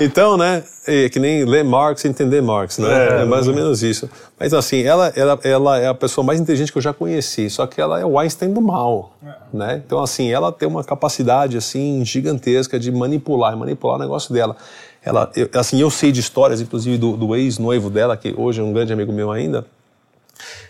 Então, 0.00 0.36
né, 0.36 0.62
é 0.86 1.08
que 1.08 1.18
nem 1.18 1.44
ler 1.44 1.64
Marx 1.64 2.04
e 2.04 2.08
entender 2.08 2.40
Marx, 2.42 2.78
né? 2.78 3.22
É, 3.22 3.24
mais 3.24 3.48
ou 3.48 3.54
menos 3.54 3.82
isso. 3.82 4.08
Mas 4.38 4.52
assim, 4.52 4.82
ela, 4.82 5.12
ela, 5.16 5.38
ela 5.42 5.78
é 5.78 5.88
a 5.88 5.94
pessoa 5.94 6.24
mais 6.24 6.38
inteligente 6.38 6.70
que 6.70 6.78
eu 6.78 6.82
já 6.82 6.92
conheci, 6.92 7.48
só 7.48 7.66
que 7.66 7.80
ela 7.80 7.98
é 8.00 8.04
o 8.04 8.18
Einstein 8.18 8.52
do 8.52 8.60
mal, 8.60 9.12
né? 9.52 9.80
Então, 9.84 10.00
assim, 10.02 10.30
ela 10.30 10.52
tem 10.52 10.68
uma 10.68 10.84
capacidade, 10.84 11.56
assim, 11.56 12.04
gigantesca 12.04 12.78
de 12.78 12.92
manipular, 12.92 13.52
e 13.54 13.56
manipular 13.56 13.96
o 13.96 13.98
negócio 13.98 14.32
dela. 14.32 14.45
Ela, 15.02 15.30
eu, 15.36 15.48
assim, 15.54 15.80
eu 15.80 15.90
sei 15.90 16.12
de 16.12 16.20
histórias, 16.20 16.60
inclusive, 16.60 16.98
do, 16.98 17.16
do 17.16 17.34
ex-noivo 17.36 17.88
dela, 17.90 18.16
que 18.16 18.34
hoje 18.36 18.60
é 18.60 18.64
um 18.64 18.72
grande 18.72 18.92
amigo 18.92 19.12
meu 19.12 19.30
ainda, 19.30 19.64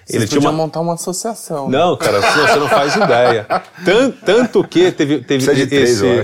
Vocês 0.04 0.22
ele 0.22 0.28
tinha 0.28 0.40
uma, 0.40 0.52
montar 0.52 0.80
uma 0.80 0.94
associação. 0.94 1.68
não, 1.68 1.96
cara, 1.96 2.20
você 2.20 2.56
não 2.58 2.68
faz 2.68 2.94
ideia. 2.96 3.46
Tan- 3.84 4.10
Tanto 4.24 4.62
que 4.62 4.92
teve, 4.92 5.18
teve 5.20 5.44
Precisa 5.44 5.54
de 5.54 5.66
três, 5.66 5.90
esse. 5.90 6.04
eu 6.06 6.20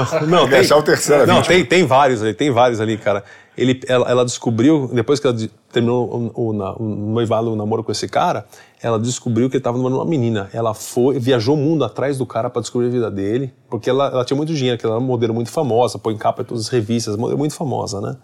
acho. 0.00 0.16
É, 0.16 0.26
não, 0.26 0.40
Tem 0.40 0.48
que 0.48 0.54
achar 0.56 0.76
o 0.78 0.82
terceiro 0.82 1.26
Não, 1.26 1.42
tem, 1.42 1.64
tem 1.64 1.86
vários 1.86 2.22
ali, 2.22 2.32
tem 2.34 2.50
vários 2.50 2.80
ali, 2.80 2.96
cara. 2.96 3.22
Ele, 3.56 3.80
ela, 3.88 4.10
ela 4.10 4.24
descobriu, 4.24 4.88
depois 4.92 5.18
que 5.18 5.26
ela 5.26 5.36
terminou 5.72 6.32
o, 6.34 6.50
o, 6.50 6.82
o 6.82 6.82
noivado, 7.12 7.52
o 7.52 7.56
namoro 7.56 7.82
com 7.82 7.90
esse 7.90 8.06
cara, 8.06 8.46
ela 8.82 8.98
descobriu 8.98 9.48
que 9.48 9.56
ele 9.56 9.60
estava 9.60 9.76
namorando 9.76 9.98
uma 9.98 10.04
menina. 10.04 10.50
Ela 10.52 10.74
foi, 10.74 11.18
viajou 11.18 11.54
o 11.54 11.58
mundo 11.58 11.84
atrás 11.84 12.18
do 12.18 12.26
cara 12.26 12.50
para 12.50 12.60
descobrir 12.60 12.88
a 12.88 12.90
vida 12.90 13.10
dele, 13.10 13.54
porque 13.70 13.88
ela, 13.88 14.08
ela 14.08 14.24
tinha 14.24 14.36
muito 14.36 14.52
dinheiro, 14.52 14.78
que 14.78 14.84
ela 14.84 14.96
era 14.96 15.00
uma 15.00 15.06
modelo 15.06 15.32
muito 15.32 15.50
famosa, 15.50 15.98
põe 15.98 16.16
capa 16.16 16.42
em 16.42 16.44
todas 16.44 16.64
as 16.64 16.68
revistas, 16.68 17.16
modelo 17.16 17.38
muito 17.38 17.54
famosa, 17.54 18.00
né? 18.00 18.16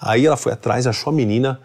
Aí 0.00 0.24
ela 0.26 0.36
foi 0.36 0.52
atrás, 0.52 0.86
achou 0.86 1.12
a 1.12 1.14
menina, 1.14 1.60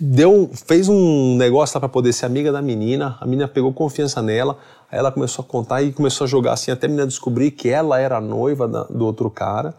deu, 0.00 0.50
fez 0.66 0.88
um 0.88 1.36
negócio 1.36 1.76
lá 1.76 1.80
para 1.80 1.88
poder 1.88 2.12
ser 2.12 2.26
amiga 2.26 2.50
da 2.50 2.60
menina. 2.60 3.16
A 3.20 3.26
menina 3.26 3.46
pegou 3.46 3.72
confiança 3.72 4.20
nela. 4.20 4.58
Aí 4.90 4.98
ela 4.98 5.12
começou 5.12 5.44
a 5.44 5.48
contar 5.48 5.82
e 5.82 5.92
começou 5.92 6.24
a 6.24 6.28
jogar 6.28 6.52
assim 6.52 6.70
até 6.70 6.86
a 6.86 6.88
menina 6.88 7.06
descobrir 7.06 7.50
que 7.52 7.68
ela 7.68 7.98
era 7.98 8.20
noiva 8.20 8.66
da- 8.66 8.84
do 8.84 9.06
outro 9.06 9.30
cara. 9.30 9.74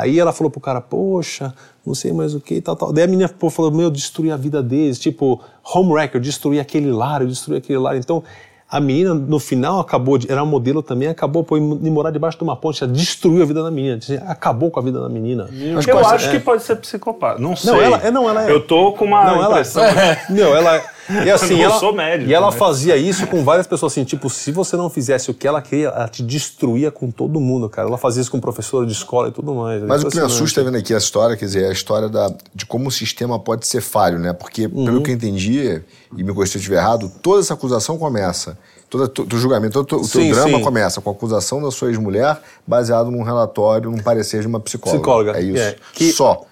Aí 0.00 0.18
ela 0.18 0.32
falou 0.32 0.50
pro 0.50 0.60
cara, 0.60 0.80
poxa, 0.80 1.54
não 1.84 1.94
sei 1.94 2.12
mais 2.12 2.34
o 2.34 2.40
que 2.40 2.56
e 2.56 2.60
tal, 2.60 2.76
tal. 2.76 2.92
Daí 2.92 3.04
a 3.04 3.06
menina 3.06 3.28
pô, 3.28 3.50
falou, 3.50 3.70
meu, 3.70 3.84
eu 3.86 3.90
destruí 3.90 4.30
a 4.30 4.36
vida 4.36 4.62
deles, 4.62 4.98
tipo, 4.98 5.40
home 5.62 5.92
wrecker, 5.92 6.18
eu 6.18 6.22
destruí 6.22 6.60
aquele 6.60 6.90
lar, 6.90 7.22
eu 7.22 7.28
destruí 7.28 7.58
aquele 7.58 7.78
lar. 7.78 7.96
Então, 7.96 8.22
a 8.68 8.80
menina, 8.80 9.14
no 9.14 9.38
final, 9.38 9.78
acabou, 9.78 10.18
de, 10.18 10.30
era 10.30 10.44
modelo 10.44 10.82
também, 10.82 11.06
acabou 11.08 11.44
por 11.44 11.56
ir 11.56 11.60
morar 11.90 12.10
debaixo 12.10 12.36
de 12.36 12.42
uma 12.42 12.56
ponte, 12.56 12.82
ela 12.82 12.92
destruiu 12.92 13.42
a 13.42 13.46
vida 13.46 13.62
da 13.62 13.70
menina, 13.70 13.98
acabou 14.26 14.70
com 14.72 14.80
a 14.80 14.82
vida 14.82 15.00
da 15.00 15.08
menina. 15.08 15.48
Eu 15.86 16.04
acho 16.06 16.30
que 16.30 16.40
pode 16.40 16.62
ser 16.64 16.76
psicopata. 16.76 17.40
Não 17.40 17.54
sei. 17.54 17.72
ela- 17.78 17.98
é, 18.02 18.10
não, 18.10 18.28
ela 18.28 18.44
é- 18.48 18.50
Eu 18.52 18.60
tô 18.66 18.92
com 18.92 19.04
uma 19.04 19.24
Não, 19.24 19.36
ela, 19.36 19.50
impressão. 19.50 19.82
Meu, 20.30 20.54
ela. 20.54 20.82
E 21.24 21.30
assim, 21.30 21.54
Eu 21.60 21.70
ela, 21.70 21.78
sou 21.78 21.94
médico, 21.94 22.28
e 22.28 22.34
ela 22.34 22.50
né? 22.50 22.56
fazia 22.56 22.96
isso 22.96 23.28
com 23.28 23.44
várias 23.44 23.64
pessoas, 23.68 23.92
assim, 23.92 24.02
tipo, 24.02 24.28
se 24.28 24.50
você 24.50 24.76
não 24.76 24.90
fizesse 24.90 25.30
o 25.30 25.34
que 25.34 25.46
ela 25.46 25.62
queria, 25.62 25.86
ela 25.86 26.08
te 26.08 26.20
destruía 26.20 26.90
com 26.90 27.12
todo 27.12 27.38
mundo, 27.38 27.68
cara. 27.68 27.86
Ela 27.86 27.96
fazia 27.96 28.20
isso 28.20 28.30
com 28.32 28.40
professora 28.40 28.84
de 28.84 28.90
escola 28.90 29.28
e 29.28 29.30
tudo 29.30 29.54
mais. 29.54 29.80
Mas 29.84 30.00
o 30.02 30.08
que 30.08 30.16
me 30.16 30.22
Impressionante. 30.24 30.32
assusta 30.32 30.64
vendo 30.64 30.76
aqui 30.76 30.92
a 30.92 30.98
história, 30.98 31.36
quer 31.36 31.44
dizer, 31.44 31.62
é 31.66 31.68
a 31.68 31.72
história 31.72 32.08
da, 32.08 32.34
de 32.52 32.66
como 32.66 32.88
o 32.88 32.90
sistema 32.90 33.38
pode 33.38 33.64
ser 33.68 33.80
falho, 33.80 34.18
né? 34.18 34.32
Porque, 34.32 34.66
Uhum. 34.66 34.84
pelo 34.84 35.02
que 35.04 35.12
eu 35.12 35.14
entendi, 35.14 35.80
e 36.16 36.22
me 36.22 36.32
corrija 36.34 36.52
se 36.52 36.58
eu 36.58 36.60
estiver 36.60 36.76
errado, 36.76 37.10
toda 37.22 37.40
essa 37.40 37.54
acusação 37.54 37.96
começa, 37.98 38.58
todo 38.90 39.34
o 39.34 39.38
julgamento, 39.38 39.84
todo 39.84 40.02
o 40.02 40.08
teu 40.08 40.28
drama 40.30 40.58
sim. 40.58 40.62
começa 40.64 41.00
com 41.00 41.10
a 41.10 41.12
acusação 41.12 41.62
da 41.62 41.70
sua 41.70 41.88
ex-mulher 41.88 42.40
baseado 42.66 43.10
num 43.10 43.22
relatório, 43.22 43.90
num 43.90 43.98
parecer 44.02 44.40
de 44.40 44.46
uma 44.46 44.60
psicóloga. 44.60 44.98
Psicóloga, 45.00 45.38
É 45.38 45.42
isso. 45.42 45.62
é. 45.62 45.76
Que- 45.92 46.12
Só. 46.12 46.44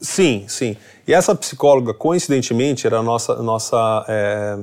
Sim, 0.00 0.44
sim. 0.48 0.76
E 1.06 1.14
essa 1.14 1.34
psicóloga, 1.34 1.94
coincidentemente, 1.94 2.86
era 2.86 2.98
a 2.98 3.02
nossa, 3.02 3.36
nossa 3.36 4.04
é, 4.08 4.58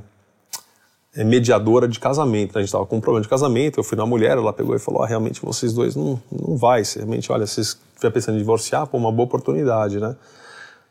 é, 1.16 1.24
mediadora 1.24 1.88
de 1.88 2.00
casamento. 2.00 2.58
A 2.58 2.62
gente 2.62 2.68
estava 2.68 2.86
com 2.86 2.98
um 2.98 3.02
problema 3.02 3.24
de 3.24 3.30
casamento, 3.30 3.80
eu 3.80 3.84
fui 3.84 3.98
na 3.98 4.06
mulher, 4.06 4.38
ela 4.38 4.54
pegou 4.54 4.76
e 4.76 4.80
falou: 4.80 5.02
ah, 5.04 5.08
realmente 5.08 5.42
vocês 5.42 5.74
dois 5.74 5.96
não, 5.96 6.22
não 6.32 6.58
vai. 6.58 6.84
Realmente, 6.96 7.32
olha, 7.32 7.48
vocês 7.48 7.78
estiverem 7.94 8.14
pensando 8.14 8.36
em 8.36 8.38
divorciar, 8.40 8.86
pô, 8.88 8.98
uma 8.98 9.12
boa 9.12 9.26
oportunidade, 9.26 10.00
né? 10.00 10.16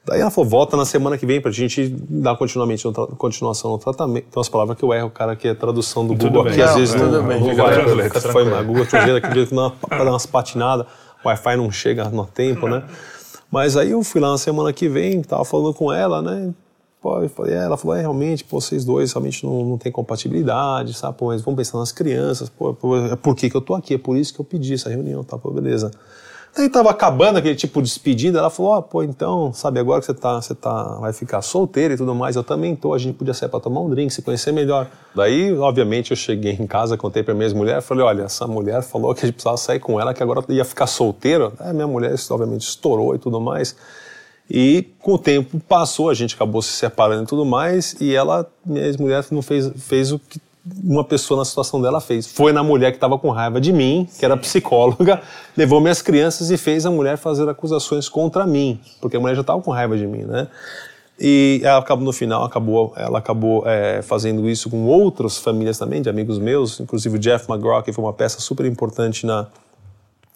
Daí 0.05 0.21
ela 0.21 0.31
falou: 0.31 0.49
volta 0.49 0.77
na 0.77 0.85
semana 0.85 1.19
que 1.19 1.27
vem 1.27 1.41
pra 1.41 1.51
gente 1.51 1.89
dar 2.09 2.37
continuamente, 2.37 2.85
no 2.85 2.93
continuação 3.17 3.71
no 3.73 3.79
tratamento. 3.79 4.25
Tem 4.25 4.39
umas 4.39 4.49
palavras 4.49 4.77
que 4.79 4.83
eu 4.85 4.93
erro, 4.93 5.11
cara, 5.11 5.37
que 5.37 5.47
é 5.47 5.55
tradução 5.55 6.07
do 6.07 6.15
Google, 6.15 6.45
que 6.47 6.61
às 6.63 6.75
vezes 6.75 6.95
não, 6.95 7.23
bem, 7.27 7.41
não 7.41 7.55
vai. 7.55 7.75
foi 7.85 8.09
tranquilo. 8.21 8.51
mal. 8.51 8.65
Google 8.65 8.83
aquele 8.85 9.05
dia 9.05 9.21
que 9.47 9.55
dá 9.55 9.63
uma- 9.63 9.75
dá 9.91 10.11
umas 10.11 10.27
patinadas, 10.27 10.87
o 11.25 11.29
Wi-Fi 11.29 11.57
não 11.57 11.71
chega 11.71 12.09
no 12.09 12.25
tempo, 12.27 12.67
né? 12.67 12.83
Mas 13.51 13.77
aí 13.77 13.91
eu 13.91 14.03
fui 14.03 14.21
lá 14.21 14.31
na 14.31 14.39
semana 14.39 14.73
que 14.73 14.89
vem, 14.89 15.21
tava 15.23 15.45
falando 15.45 15.75
com 15.75 15.93
ela, 15.93 16.23
né? 16.23 16.53
Pô, 17.03 17.27
falei, 17.31 17.55
é, 17.55 17.65
ela 17.65 17.77
falou, 17.77 17.97
é, 17.97 18.01
realmente, 18.01 18.45
pô, 18.45 18.61
vocês 18.61 18.85
dois 18.85 19.13
realmente 19.13 19.45
não, 19.45 19.65
não 19.65 19.79
tem 19.79 19.91
compatibilidade, 19.91 20.93
sabe? 20.95 21.17
Pô, 21.19 21.27
mas 21.29 21.41
vamos 21.43 21.57
pensar 21.57 21.79
nas 21.79 21.91
crianças, 21.93 22.49
pô, 22.51 22.75
pô, 22.75 22.97
é 22.97 23.17
por 23.17 23.35
que 23.35 23.49
que 23.51 23.57
eu 23.57 23.61
tô 23.61 23.75
aqui, 23.75 23.95
é 23.95 23.99
por 23.99 24.17
isso 24.17 24.33
que 24.35 24.41
eu 24.41 24.45
pedi 24.45 24.75
essa 24.75 24.89
reunião, 24.91 25.25
tá? 25.25 25.37
Pô, 25.39 25.51
beleza. 25.51 25.91
Daí 26.57 26.69
tava 26.69 26.91
acabando 26.91 27.39
aquele 27.39 27.55
tipo 27.55 27.81
de 27.81 27.89
despedida, 27.89 28.41
ela 28.41 28.51
falou, 28.51 28.73
ó, 28.73 28.83
pô, 28.83 29.03
então, 29.05 29.53
sabe, 29.53 29.79
agora 29.79 30.01
que 30.01 30.07
você 30.07 30.15
tá, 30.15 30.41
você 30.41 30.55
tá, 30.55 30.97
vai 31.01 31.13
ficar 31.13 31.43
solteira 31.43 31.95
e 31.95 31.97
tudo 31.97 32.13
mais, 32.13 32.35
eu 32.35 32.43
também 32.43 32.75
tô, 32.75 32.93
a 32.93 32.99
gente 32.99 33.15
podia 33.15 33.33
sair 33.33 33.49
pra 33.49 33.61
tomar 33.61 33.81
um 33.81 33.89
drink, 33.89 34.13
se 34.13 34.21
conhecer 34.21 34.53
melhor. 34.53 34.89
Daí, 35.15 35.57
obviamente, 35.57 36.11
eu 36.11 36.17
cheguei 36.17 36.53
em 36.53 36.67
casa, 36.67 36.97
contei 36.97 37.23
pra 37.23 37.35
minha 37.35 37.47
ex-mulher, 37.47 37.81
falei, 37.81 38.05
olha, 38.05 38.23
essa 38.25 38.49
mulher 38.49 38.83
falou 38.83 39.15
que 39.15 39.21
a 39.21 39.27
gente 39.27 39.35
precisava 39.35 39.57
sair 39.57 39.79
com 39.79 40.01
ela, 40.01 40.13
que 40.13 40.23
agora 40.23 40.45
ia 40.49 40.65
ficar 40.65 40.89
solteiro. 40.89 41.53
É, 41.61 41.73
minha 41.73 41.87
mulher, 41.87 42.15
obviamente, 42.31 42.63
estourou 42.63 43.15
e 43.15 43.19
tudo 43.19 43.41
mais. 43.41 43.77
E 44.51 44.89
com 44.99 45.15
o 45.15 45.19
tempo 45.19 45.61
passou, 45.61 46.11
a 46.11 46.15
gente 46.15 46.35
acabou 46.35 46.61
se 46.61 46.73
separando 46.73 47.23
e 47.23 47.27
tudo 47.27 47.45
mais, 47.45 47.95
e 48.01 48.13
ela, 48.13 48.45
minha 48.67 48.85
ex-mulher, 48.85 49.25
não 49.31 49.41
fez, 49.41 49.71
fez 49.77 50.11
o 50.11 50.19
que 50.19 50.41
uma 50.85 51.05
pessoa 51.05 51.39
na 51.39 51.45
situação 51.45 51.81
dela 51.81 52.01
fez. 52.01 52.27
Foi 52.27 52.53
na 52.53 52.63
mulher 52.63 52.91
que 52.91 52.97
estava 52.99 53.19
com 53.19 53.31
raiva 53.31 53.61
de 53.61 53.73
mim, 53.73 54.09
que 54.19 54.25
era 54.25 54.37
psicóloga, 54.37 55.23
levou 55.57 55.81
minhas 55.81 56.03
crianças 56.03 56.51
e 56.51 56.57
fez 56.57 56.85
a 56.85 56.91
mulher 56.91 57.17
fazer 57.17 57.49
acusações 57.49 58.09
contra 58.09 58.47
mim, 58.47 58.81
porque 59.01 59.17
a 59.17 59.21
mulher 59.21 59.35
já 59.35 59.41
estava 59.41 59.61
com 59.63 59.71
raiva 59.71 59.97
de 59.97 60.07
mim, 60.07 60.25
né? 60.25 60.49
E 61.23 61.61
ela 61.63 61.79
acabou, 61.81 62.05
no 62.05 62.13
final, 62.13 62.45
acabou, 62.45 62.95
ela 62.97 63.19
acabou 63.19 63.63
é, 63.67 64.01
fazendo 64.01 64.49
isso 64.49 64.71
com 64.71 64.87
outras 64.87 65.37
famílias 65.37 65.79
também, 65.79 66.01
de 66.01 66.09
amigos 66.09 66.39
meus, 66.39 66.81
inclusive 66.81 67.17
o 67.17 67.19
Jeff 67.19 67.51
McGraw, 67.51 67.83
que 67.83 67.93
foi 67.93 68.03
uma 68.03 68.13
peça 68.13 68.41
super 68.41 68.65
importante 68.65 69.27
na, 69.27 69.47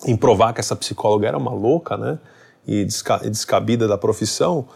em 0.07 0.15
provar 0.15 0.53
que 0.53 0.61
essa 0.61 0.77
psicóloga 0.77 1.27
era 1.27 1.39
uma 1.39 1.53
louca, 1.53 1.97
né? 1.97 2.19
E 2.67 2.85
desca- 2.85 3.21
e 3.25 3.31
descabida 3.31 3.89
da 3.89 3.97
profissão. 3.97 4.67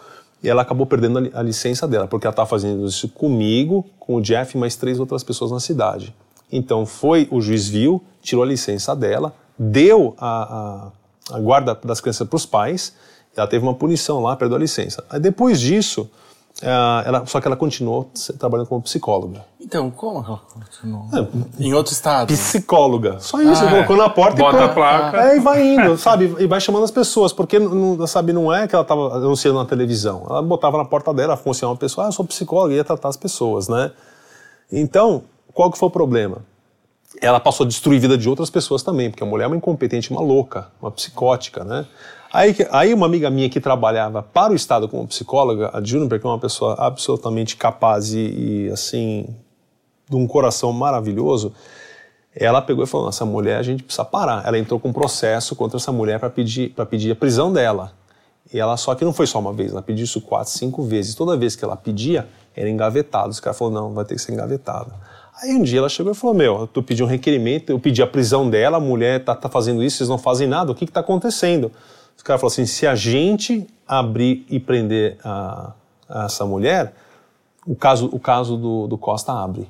E 0.43 0.49
ela 0.49 0.63
acabou 0.63 0.87
perdendo 0.87 1.19
a, 1.19 1.21
li- 1.21 1.31
a 1.35 1.43
licença 1.43 1.87
dela, 1.89 2.07
porque 2.07 2.27
ela 2.27 2.33
estava 2.33 2.49
fazendo 2.49 2.87
isso 2.87 3.09
comigo, 3.09 3.85
com 3.99 4.17
o 4.17 4.21
Jeff 4.21 4.57
e 4.57 4.61
mais 4.61 4.77
três 4.77 5.01
outras 5.01 5.25
pessoas 5.25 5.51
na 5.51 5.61
cidade. 5.61 6.15
Então 6.51 6.87
foi, 6.87 7.27
o 7.31 7.41
juiz 7.41 7.69
viu, 7.69 8.03
tirou 8.23 8.45
a 8.45 8.47
licença 8.47 8.95
dela, 8.95 9.35
deu 9.59 10.15
a, 10.19 10.91
a, 11.31 11.37
a 11.37 11.41
guarda 11.41 11.75
das 11.85 12.01
crianças 12.01 12.27
para 12.27 12.37
os 12.37 12.47
pais, 12.47 12.95
ela 13.37 13.47
teve 13.47 13.65
uma 13.65 13.75
punição 13.75 14.21
lá, 14.23 14.35
perdeu 14.37 14.57
a 14.57 14.61
licença. 14.61 15.05
Aí 15.11 15.21
depois 15.21 15.61
disso, 15.61 16.09
ela, 16.61 17.25
só 17.27 17.41
que 17.41 17.47
ela 17.47 17.57
continuou 17.57 18.11
trabalhando 18.39 18.67
como 18.67 18.83
psicóloga. 18.83 19.45
Então, 19.61 19.91
como 19.91 20.25
ela 20.25 20.41
continuou? 20.53 21.07
Em 21.59 21.73
outro 21.73 21.93
estado? 21.93 22.29
Psicóloga. 22.29 23.21
Só 23.21 23.41
isso, 23.41 23.63
Ah, 23.63 23.67
é. 23.67 23.71
colocou 23.71 23.97
na 23.97 24.09
porta 24.11 24.37
Bota 24.39 24.59
e 24.59 24.63
a 24.63 24.69
pô, 24.69 24.75
placa. 24.75 25.21
É, 25.21 25.37
e 25.37 25.41
vai 25.41 25.63
indo, 25.75 25.97
sabe? 25.97 26.35
E 26.39 26.47
vai 26.47 26.61
chamando 26.61 26.85
as 26.85 26.91
pessoas, 26.91 27.33
porque 27.33 27.59
não, 27.61 28.05
sabe, 28.07 28.33
não 28.33 28.53
é 28.53 28.67
que 28.67 28.75
ela 28.75 28.83
estava 28.83 29.17
anunciando 29.17 29.59
na 29.59 29.65
televisão. 29.65 30.27
Ela 30.29 30.43
botava 30.43 30.79
na 30.79 30.85
porta 30.85 31.15
dela, 31.15 31.37
funcionava 31.37 31.75
uma 31.75 31.79
pessoa, 31.79 32.07
ah, 32.07 32.09
eu 32.09 32.13
sou 32.13 32.25
psicóloga, 32.25 32.75
e 32.75 32.77
ia 32.77 32.85
tratar 32.85 33.09
as 33.09 33.17
pessoas, 33.17 33.69
né? 33.69 33.93
Então, 34.73 35.23
qual 35.55 35.71
que 35.71 35.79
foi 35.79 35.89
o 35.89 35.93
problema? 35.93 36.39
ela 37.23 37.41
passou 37.41 37.65
a 37.65 37.69
destruir 37.69 37.97
a 37.97 38.01
vida 38.01 38.19
de 38.19 38.29
outras 38.29 38.51
pessoas 38.51 38.83
também, 38.83 39.11
porque 39.11 39.23
a 39.25 39.27
mulher 39.27 39.45
é 39.45 39.47
uma 39.47 39.57
incompetente, 39.57 40.11
uma 40.11 40.21
louca, 40.21 40.69
uma 40.81 40.91
psicótica, 40.91 41.65
né? 41.65 41.87
Aí, 42.33 42.55
aí 42.71 42.93
uma 42.93 43.07
amiga 43.07 43.31
minha 43.31 43.49
que 43.49 43.61
trabalhava 43.61 44.23
para 44.23 44.53
o 44.53 44.57
Estado 44.57 44.89
como 44.89 45.07
psicóloga, 45.07 45.71
a 45.73 45.83
Juniper, 45.83 46.21
que 46.21 46.27
é 46.27 46.29
uma 46.29 46.39
pessoa 46.39 46.75
absolutamente 46.79 47.57
capaz 47.57 48.13
e, 48.13 48.19
e 48.19 48.71
assim, 48.71 49.35
de 50.09 50.17
um 50.17 50.27
coração 50.27 50.73
maravilhoso, 50.73 51.53
ela 52.35 52.61
pegou 52.61 52.85
e 52.85 52.87
falou: 52.87 53.09
essa 53.09 53.25
mulher 53.25 53.59
a 53.59 53.63
gente 53.63 53.83
precisa 53.83 54.05
parar. 54.05 54.47
Ela 54.47 54.59
entrou 54.59 54.79
com 54.79 54.89
um 54.89 54.93
processo 54.93 55.57
contra 55.57 55.79
essa 55.79 55.91
mulher 55.91 56.21
para 56.21 56.29
pedir, 56.29 56.75
pedir 56.91 57.13
a 57.13 57.17
prisão 57.17 57.53
dela. 57.53 57.93
E 58.53 58.59
ela 58.59 58.77
só 58.77 58.95
que 58.95 59.05
não 59.05 59.13
foi 59.13 59.27
só 59.27 59.39
uma 59.39 59.53
vez, 59.53 59.73
ela 59.73 59.83
pediu 59.83 60.05
isso 60.05 60.21
quatro, 60.21 60.51
cinco 60.53 60.83
vezes. 60.83 61.15
Toda 61.15 61.37
vez 61.37 61.57
que 61.57 61.65
ela 61.65 61.77
pedia, 61.77 62.29
era 62.55 62.69
engavetado. 62.69 63.31
Os 63.31 63.41
caras 63.41 63.59
falaram: 63.59 63.89
não, 63.89 63.95
vai 63.95 64.05
ter 64.05 64.15
que 64.15 64.21
ser 64.21 64.33
engavetado. 64.33 64.93
Aí 65.41 65.55
um 65.55 65.63
dia 65.63 65.79
ela 65.79 65.89
chegou 65.89 66.13
e 66.13 66.15
falou: 66.15 66.35
Meu, 66.35 66.67
tu 66.67 66.83
pediu 66.83 67.07
um 67.07 67.09
requerimento, 67.09 67.71
eu 67.71 67.79
pedi 67.79 68.03
a 68.03 68.07
prisão 68.07 68.49
dela, 68.49 68.77
a 68.77 68.81
mulher 68.81 69.25
tá, 69.25 69.35
tá 69.35 69.49
fazendo 69.49 69.83
isso, 69.83 69.99
vocês 69.99 70.09
não 70.09 70.19
fazem 70.19 70.47
nada, 70.47 70.71
o 70.71 70.75
que 70.75 70.85
está 70.85 71.01
acontecendo? 71.01 71.73
Os 72.19 72.23
caras 72.25 72.41
falaram 72.41 72.53
assim: 72.53 72.67
se 72.67 72.87
a 72.87 72.97
gente 72.97 73.67
abrir 73.87 74.45
e 74.51 74.59
prender 74.61 75.17
a, 75.25 75.73
a 76.09 76.25
essa 76.25 76.45
mulher, 76.45 76.93
o 77.65 77.77
caso, 77.77 78.11
o 78.13 78.19
caso 78.19 78.57
do, 78.57 78.87
do 78.89 78.99
Costa 78.99 79.33
abre. 79.33 79.67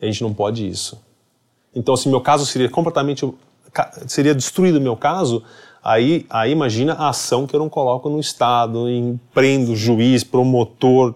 A 0.00 0.04
gente 0.06 0.22
não 0.22 0.34
pode 0.34 0.68
isso. 0.68 1.00
Então, 1.74 1.96
se 1.96 2.08
meu 2.08 2.20
caso 2.20 2.44
seria 2.44 2.68
completamente. 2.68 3.32
seria 4.08 4.34
destruído 4.34 4.80
meu 4.80 4.96
caso, 4.96 5.44
aí, 5.82 6.26
aí 6.28 6.50
imagina 6.50 6.94
a 6.94 7.08
ação 7.08 7.46
que 7.46 7.54
eu 7.54 7.60
não 7.60 7.68
coloco 7.68 8.10
no 8.10 8.18
Estado, 8.18 8.88
em 8.88 9.18
prendo 9.32 9.76
juiz, 9.76 10.24
promotor, 10.24 11.14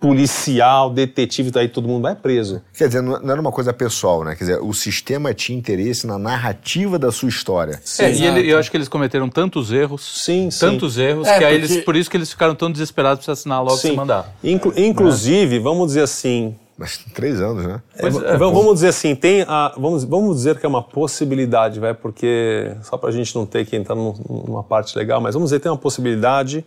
policial, 0.00 0.90
detetive, 0.90 1.50
daí 1.50 1.68
todo 1.68 1.88
mundo 1.88 2.02
vai 2.02 2.14
preso. 2.14 2.62
Quer 2.76 2.88
dizer, 2.88 3.02
não 3.02 3.30
era 3.30 3.40
uma 3.40 3.50
coisa 3.50 3.72
pessoal, 3.72 4.24
né? 4.24 4.34
Quer 4.36 4.44
dizer, 4.44 4.60
o 4.62 4.72
sistema 4.72 5.34
tinha 5.34 5.58
interesse 5.58 6.06
na 6.06 6.18
narrativa 6.18 6.98
da 6.98 7.10
sua 7.10 7.28
história. 7.28 7.80
Sim, 7.84 8.04
é, 8.04 8.12
e 8.12 8.24
ele, 8.24 8.52
eu 8.52 8.58
acho 8.58 8.70
que 8.70 8.76
eles 8.76 8.88
cometeram 8.88 9.28
tantos 9.28 9.72
erros, 9.72 10.22
sim, 10.24 10.48
tantos 10.58 10.94
sim. 10.94 11.02
erros, 11.02 11.26
é, 11.26 11.38
que 11.38 11.44
aí 11.44 11.54
eles, 11.54 11.84
por 11.84 11.96
isso 11.96 12.08
que 12.10 12.16
eles 12.16 12.30
ficaram 12.30 12.54
tão 12.54 12.70
desesperados 12.70 13.24
para 13.24 13.32
assinar 13.32 13.62
logo 13.62 13.76
sim. 13.76 13.90
se 13.90 13.96
mandar. 13.96 14.32
Inclu 14.42 14.72
inclusive, 14.76 15.58
vamos 15.58 15.88
dizer 15.88 16.02
assim, 16.02 16.54
mas 16.78 16.96
três 17.12 17.40
anos, 17.40 17.66
né? 17.66 17.82
É, 17.96 18.06
é, 18.06 18.36
vamos 18.36 18.74
dizer 18.74 18.88
assim, 18.88 19.16
tem 19.16 19.42
a, 19.42 19.74
vamos, 19.76 20.04
vamos 20.04 20.36
dizer 20.36 20.60
que 20.60 20.64
é 20.64 20.68
uma 20.68 20.82
possibilidade, 20.82 21.80
vai, 21.80 21.92
porque 21.92 22.72
só 22.82 22.96
para 22.96 23.08
a 23.08 23.12
gente 23.12 23.34
não 23.34 23.44
ter 23.44 23.66
que 23.66 23.74
entrar 23.74 23.96
numa 23.96 24.62
parte 24.62 24.96
legal, 24.96 25.20
mas 25.20 25.34
vamos 25.34 25.48
dizer 25.48 25.58
que 25.58 25.64
tem 25.64 25.72
uma 25.72 25.78
possibilidade 25.78 26.64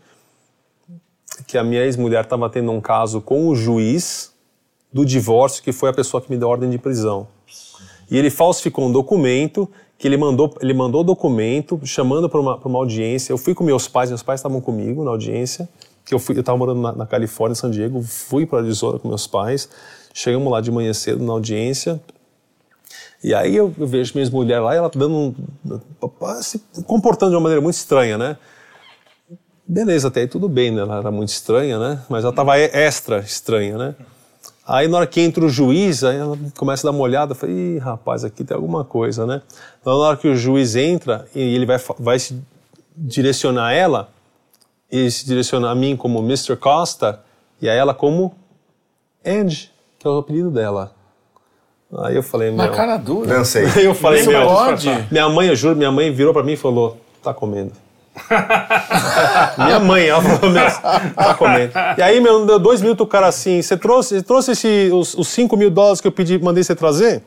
que 1.48 1.58
a 1.58 1.64
minha 1.64 1.84
ex-mulher 1.84 2.24
estava 2.24 2.50
tendo 2.50 2.72
um 2.72 2.82
caso 2.82 3.22
com 3.22 3.48
o 3.48 3.56
juiz 3.56 4.32
do 4.92 5.06
divórcio, 5.06 5.64
que 5.64 5.72
foi 5.72 5.90
a 5.90 5.94
pessoa 5.94 6.22
que 6.22 6.30
me 6.30 6.38
deu 6.38 6.50
ordem 6.50 6.70
de 6.70 6.78
prisão. 6.78 7.28
E 8.10 8.18
ele 8.18 8.30
falsificou 8.30 8.86
um 8.88 8.92
documento 8.92 9.70
que 9.98 10.08
ele 10.08 10.18
mandou, 10.18 10.54
ele 10.60 10.74
mandou 10.74 11.04
documento 11.04 11.80
chamando 11.86 12.28
para 12.28 12.40
uma, 12.40 12.56
uma 12.58 12.80
audiência. 12.80 13.32
Eu 13.32 13.38
fui 13.38 13.54
com 13.54 13.64
meus 13.64 13.88
pais, 13.88 14.10
meus 14.10 14.24
pais 14.24 14.40
estavam 14.40 14.60
comigo 14.60 15.04
na 15.04 15.12
audiência, 15.12 15.70
que 16.04 16.14
eu 16.14 16.20
fui, 16.20 16.36
eu 16.36 16.40
estava 16.42 16.58
morando 16.58 16.82
na, 16.82 16.92
na, 16.92 17.06
Califórnia, 17.06 17.54
em 17.54 17.56
San 17.56 17.70
Diego, 17.70 18.02
fui 18.02 18.46
para 18.46 18.60
Arizona 18.60 19.00
com 19.00 19.08
meus 19.08 19.28
pais. 19.28 19.70
Chegamos 20.14 20.52
lá 20.52 20.60
de 20.60 20.72
manhã 20.72 20.92
cedo 20.94 21.24
na 21.24 21.32
audiência. 21.32 22.02
E 23.24 23.34
aí 23.34 23.56
eu, 23.56 23.72
vejo 23.78 24.14
minha 24.16 24.24
ex-mulher 24.24 24.60
lá, 24.60 24.74
ela 24.74 24.90
dando 24.94 25.16
um, 25.16 25.36
se 26.42 26.60
comportando 26.86 27.32
de 27.32 27.36
uma 27.36 27.42
maneira 27.42 27.62
muito 27.62 27.76
estranha, 27.76 28.18
né? 28.18 28.38
Beleza, 29.68 30.08
até 30.08 30.22
aí 30.22 30.28
tudo 30.28 30.50
bem, 30.50 30.72
né? 30.72 30.82
Ela 30.82 30.98
era 30.98 31.12
muito 31.12 31.30
estranha, 31.30 31.80
né? 31.80 32.02
Mas 32.10 32.24
ela 32.24 32.32
estava 32.32 32.58
extra 32.58 33.20
estranha, 33.20 33.78
né? 33.78 33.96
Aí 34.68 34.88
na 34.88 34.98
hora 34.98 35.08
que 35.08 35.20
entra 35.20 35.44
o 35.44 35.50
juiz, 35.50 36.04
aí 36.04 36.18
ela 36.18 36.38
começa 36.58 36.88
a 36.88 36.92
dar 36.92 36.96
uma 36.96 37.04
olhada, 37.04 37.32
eu 37.32 37.36
falei, 37.36 37.76
Ih, 37.76 37.78
rapaz, 37.80 38.24
aqui 38.24 38.44
tem 38.44 38.56
alguma 38.56 38.84
coisa, 38.84 39.26
né? 39.26 39.42
Então, 39.80 39.98
na 39.98 40.06
hora 40.06 40.18
que 40.18 40.28
o 40.28 40.36
juiz 40.36 40.76
entra 40.76 41.26
e 41.34 41.40
ele 41.40 41.66
vai, 41.66 41.80
vai 42.00 42.20
se 42.20 42.42
direcionar 42.96 43.74
ela, 43.74 44.10
ele 44.92 45.10
se 45.10 45.26
direciona 45.26 45.70
a 45.70 45.76
mim 45.76 45.96
como 45.96 46.20
Mr. 46.20 46.56
Costa 46.56 47.22
e 47.62 47.68
a 47.70 47.74
ela 47.74 47.94
como 47.94 48.36
Angie, 49.26 49.70
que 49.98 50.08
é 50.08 50.10
o 50.10 50.18
apelido 50.18 50.52
dela. 50.52 50.94
Aí 52.00 52.16
eu 52.16 52.24
falei, 52.24 52.52
meu... 52.52 52.66
Uma 52.66 52.70
cara 52.70 52.98
dura. 52.98 53.38
Não 53.38 53.44
sei. 53.44 53.66
Aí 53.66 53.86
eu 53.86 53.94
falei, 53.94 54.22
Isso 54.22 54.30
meu... 54.30 54.46
pode? 54.46 54.90
Minha 55.12 55.28
mãe, 55.28 55.48
eu 55.48 55.56
juro, 55.56 55.76
minha 55.76 55.92
mãe 55.92 56.12
virou 56.12 56.34
pra 56.34 56.44
mim 56.44 56.54
e 56.54 56.58
falou, 56.58 56.98
tá 57.22 57.34
comendo. 57.34 57.74
Minha 59.58 59.80
mãe, 59.80 60.08
ela 60.08 60.22
falou 60.22 60.52
mesmo, 60.52 60.82
tá 61.16 61.34
comendo. 61.34 61.74
E 61.98 62.02
aí, 62.02 62.20
meu, 62.20 62.46
deu 62.46 62.60
dois 62.60 62.82
minutos 62.82 63.06
o 63.06 63.08
cara 63.08 63.28
assim, 63.28 63.62
você 63.62 63.78
trouxe, 63.78 64.22
trouxe 64.22 64.52
esse, 64.52 64.90
os, 64.94 65.14
os 65.14 65.28
cinco 65.28 65.56
mil 65.56 65.70
dólares 65.70 66.02
que 66.02 66.08
eu 66.08 66.12
pedi, 66.12 66.38
mandei 66.38 66.64
você 66.64 66.76
trazer? 66.76 67.24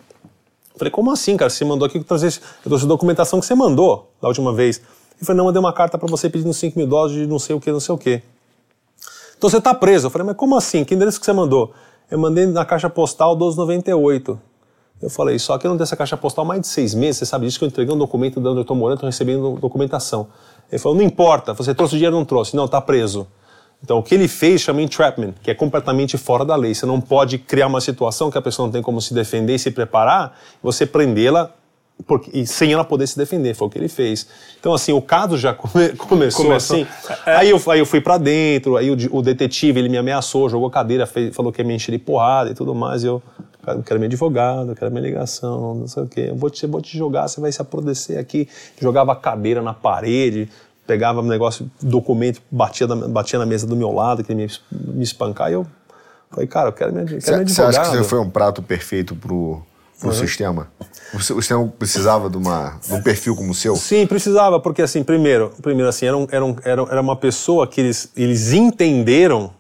Falei, 0.77 0.91
como 0.91 1.11
assim, 1.11 1.37
cara? 1.37 1.49
Você 1.49 1.65
mandou 1.65 1.87
aqui 1.87 1.99
que 1.99 2.05
trazer, 2.05 2.27
eu 2.27 2.69
trouxe 2.69 2.85
a 2.85 2.89
documentação 2.89 3.41
que 3.41 3.47
você 3.47 3.55
mandou 3.55 4.11
da 4.21 4.29
última 4.29 4.53
vez. 4.53 4.79
Ele 4.79 5.25
falou, 5.25 5.39
não, 5.39 5.45
mandei 5.47 5.61
uma 5.61 5.73
carta 5.73 5.97
para 5.97 6.09
você 6.09 6.29
pedindo 6.29 6.53
5 6.53 6.77
mil 6.79 6.87
dólares 6.87 7.17
de 7.17 7.27
não 7.27 7.39
sei 7.39 7.55
o 7.55 7.61
que, 7.61 7.71
não 7.71 7.81
sei 7.81 7.95
o 7.95 7.99
que. 7.99 8.23
Então 9.39 9.49
você 9.49 9.61
tá 9.61 9.73
preso. 9.73 10.07
Eu 10.07 10.11
falei, 10.11 10.27
mas 10.27 10.37
como 10.37 10.57
assim? 10.57 10.85
Que 10.85 10.95
endereço 10.95 11.21
que 11.21 11.27
você 11.27 11.33
mandou? 11.33 11.73
Eu 12.11 12.19
mandei 12.19 12.47
na 12.47 12.65
caixa 12.65 12.91
postal 12.91 13.37
1298. 13.37 14.39
Eu 15.03 15.11
falei, 15.11 15.39
só 15.39 15.59
que 15.59 15.67
eu 15.67 15.69
não 15.69 15.77
tenho 15.77 15.85
essa 15.85 15.97
caixa 15.97 16.17
postal 16.17 16.45
há 16.45 16.49
mais 16.49 16.61
de 16.61 16.67
seis 16.67 16.95
meses, 16.95 17.19
você 17.19 17.27
sabe 17.27 17.47
disso 17.47 17.59
que 17.59 17.65
eu 17.65 17.69
entreguei 17.69 17.95
um 17.95 17.99
documento 17.99 18.41
de 18.41 18.49
onde 18.49 18.59
eu 18.59 18.63
estou 18.63 18.77
morando, 18.77 18.97
estou 18.97 19.09
recebendo 19.09 19.59
documentação. 19.61 20.29
Ele 20.71 20.79
falou, 20.79 20.97
não 20.97 21.05
importa, 21.05 21.55
você 21.55 21.75
trouxe 21.75 21.95
o 21.95 21.99
dinheiro 21.99 22.17
ou 22.17 22.21
não 22.21 22.27
trouxe? 22.27 22.57
Não, 22.57 22.65
está 22.65 22.81
preso. 22.81 23.27
Então, 23.83 23.99
o 23.99 24.03
que 24.03 24.15
ele 24.15 24.29
fez 24.29 24.63
chama 24.63 24.81
entrapment, 24.81 25.35
que 25.43 25.51
é 25.51 25.55
completamente 25.55 26.17
fora 26.17 26.45
da 26.45 26.57
lei. 26.57 26.75
Você 26.75 26.87
não 26.87 27.01
pode 27.01 27.37
criar 27.37 27.67
uma 27.67 27.81
situação 27.81 28.31
que 28.31 28.39
a 28.39 28.43
pessoa 28.43 28.67
não 28.67 28.73
tem 28.73 28.81
como 28.81 29.01
se 29.01 29.13
defender 29.13 29.55
e 29.55 29.59
se 29.59 29.71
preparar, 29.71 30.39
você 30.63 30.87
prendê-la 30.87 31.53
porque, 32.07 32.45
sem 32.45 32.73
ela 32.73 32.85
poder 32.85 33.07
se 33.07 33.17
defender, 33.17 33.55
foi 33.55 33.69
o 33.69 33.71
que 33.71 33.79
ele 33.79 33.89
fez. 33.89 34.27
Então, 34.59 34.75
assim, 34.75 34.93
o 34.93 35.01
caso 35.01 35.39
já 35.39 35.55
come, 35.55 35.91
começou, 35.97 36.45
começou, 36.45 36.83
assim. 36.83 36.87
É. 37.25 37.37
Aí, 37.37 37.51
eu, 37.51 37.63
aí 37.69 37.79
eu 37.79 37.87
fui 37.87 38.01
para 38.01 38.19
dentro, 38.19 38.77
aí 38.77 38.91
o, 38.91 38.97
o, 39.13 39.23
detetive, 39.23 39.79
ele 39.79 39.89
me 39.89 39.97
ameaçou, 39.97 40.49
jogou 40.49 40.69
cadeira, 40.71 41.07
fez, 41.07 41.35
falou 41.35 41.53
que 41.53 41.63
ia 41.63 41.67
me 41.67 41.75
encher 41.75 41.93
de 41.93 41.99
porrada 41.99 42.51
e 42.51 42.55
tudo 42.55 42.75
mais, 42.75 43.05
e 43.05 43.07
eu, 43.07 43.23
eu 43.67 43.83
quero 43.83 44.01
meu 44.01 44.07
advogado, 44.07 44.71
eu 44.71 44.77
quero 44.77 44.91
minha 44.91 45.03
ligação, 45.03 45.75
não 45.75 45.89
sei 45.89 46.03
o 46.03 46.07
quê, 46.07 46.27
eu 46.31 46.37
vou 46.37 46.51
te, 46.51 46.67
vou 46.67 46.81
te 46.81 46.97
jogar, 46.97 47.29
você 47.29 47.41
vai 47.41 47.51
se 47.51 47.61
aprodecer 47.61 48.19
aqui. 48.19 48.49
Jogava 48.81 49.15
cadeira 49.17 49.63
na 49.63 49.75
parede, 49.75 50.49
pegava 50.87 51.21
um 51.21 51.27
negócio, 51.27 51.71
documento, 51.81 52.43
batia, 52.51 52.87
batia 52.87 53.39
na 53.39 53.47
mesa 53.47 53.67
do 53.67 53.77
meu 53.77 53.93
lado, 53.93 54.23
queria 54.25 54.47
me, 54.47 54.53
me 54.95 55.03
espancar, 55.03 55.51
e 55.51 55.55
eu 55.55 55.67
falei, 56.31 56.47
cara, 56.47 56.69
eu 56.69 56.73
quero 56.73 56.93
minha, 56.93 57.07
quero 57.07 57.21
minha 57.21 57.41
advogado. 57.41 57.73
Você 57.73 57.79
acha 57.79 57.91
que 57.91 57.97
você 57.97 58.05
foi 58.05 58.21
um 58.21 58.31
prato 58.31 58.63
perfeito 58.63 59.15
pro 59.15 59.63
para 59.99 60.09
o 60.09 60.13
uhum. 60.13 60.19
sistema? 60.19 60.69
O 61.13 61.21
sistema 61.21 61.67
precisava 61.79 62.29
de, 62.29 62.37
uma, 62.37 62.79
de 62.87 62.93
um 62.93 63.03
perfil 63.03 63.35
como 63.37 63.53
o 63.53 63.55
seu? 63.55 63.77
Sim, 63.77 64.07
precisava, 64.07 64.61
porque 64.61 64.83
assim, 64.83 65.03
primeiro, 65.03 65.53
primeiro 65.63 65.89
assim, 65.89 66.07
era, 66.07 66.17
um, 66.17 66.27
era, 66.31 66.45
um, 66.45 66.57
era 66.91 67.01
uma 67.01 67.17
pessoa 67.17 67.67
que 67.67 67.81
eles, 67.81 68.11
eles 68.17 68.53
entenderam 68.53 69.53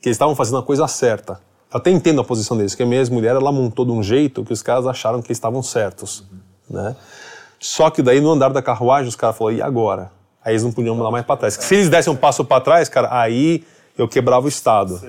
que 0.00 0.08
eles 0.08 0.14
estavam 0.14 0.34
fazendo 0.34 0.58
a 0.58 0.62
coisa 0.62 0.88
certa. 0.88 1.38
Eu 1.72 1.78
até 1.78 1.90
entendo 1.90 2.20
a 2.20 2.24
posição 2.24 2.56
deles, 2.56 2.74
que 2.74 2.82
a 2.82 2.86
minha 2.86 3.00
ex-mulher, 3.00 3.36
ela 3.36 3.52
montou 3.52 3.84
de 3.84 3.92
um 3.92 4.02
jeito 4.02 4.44
que 4.44 4.52
os 4.52 4.62
caras 4.62 4.86
acharam 4.86 5.22
que 5.22 5.32
estavam 5.32 5.62
certos, 5.62 6.20
uhum. 6.20 6.76
né? 6.76 6.96
Só 7.58 7.90
que 7.90 8.02
daí 8.02 8.20
no 8.20 8.30
andar 8.30 8.48
da 8.50 8.62
carruagem 8.62 9.08
os 9.08 9.16
caras 9.16 9.36
falaram, 9.36 9.58
e 9.58 9.62
agora? 9.62 10.10
Aí 10.42 10.52
eles 10.52 10.64
não 10.64 10.72
podiam 10.72 10.96
mudar 10.96 11.10
mais 11.10 11.24
para 11.24 11.36
trás. 11.36 11.54
Se 11.54 11.74
eles 11.74 11.90
dessem 11.90 12.12
um 12.12 12.16
passo 12.16 12.44
para 12.44 12.60
trás, 12.60 12.88
cara, 12.88 13.08
aí 13.10 13.64
eu 13.96 14.08
quebrava 14.08 14.46
o 14.46 14.48
Estado. 14.48 15.00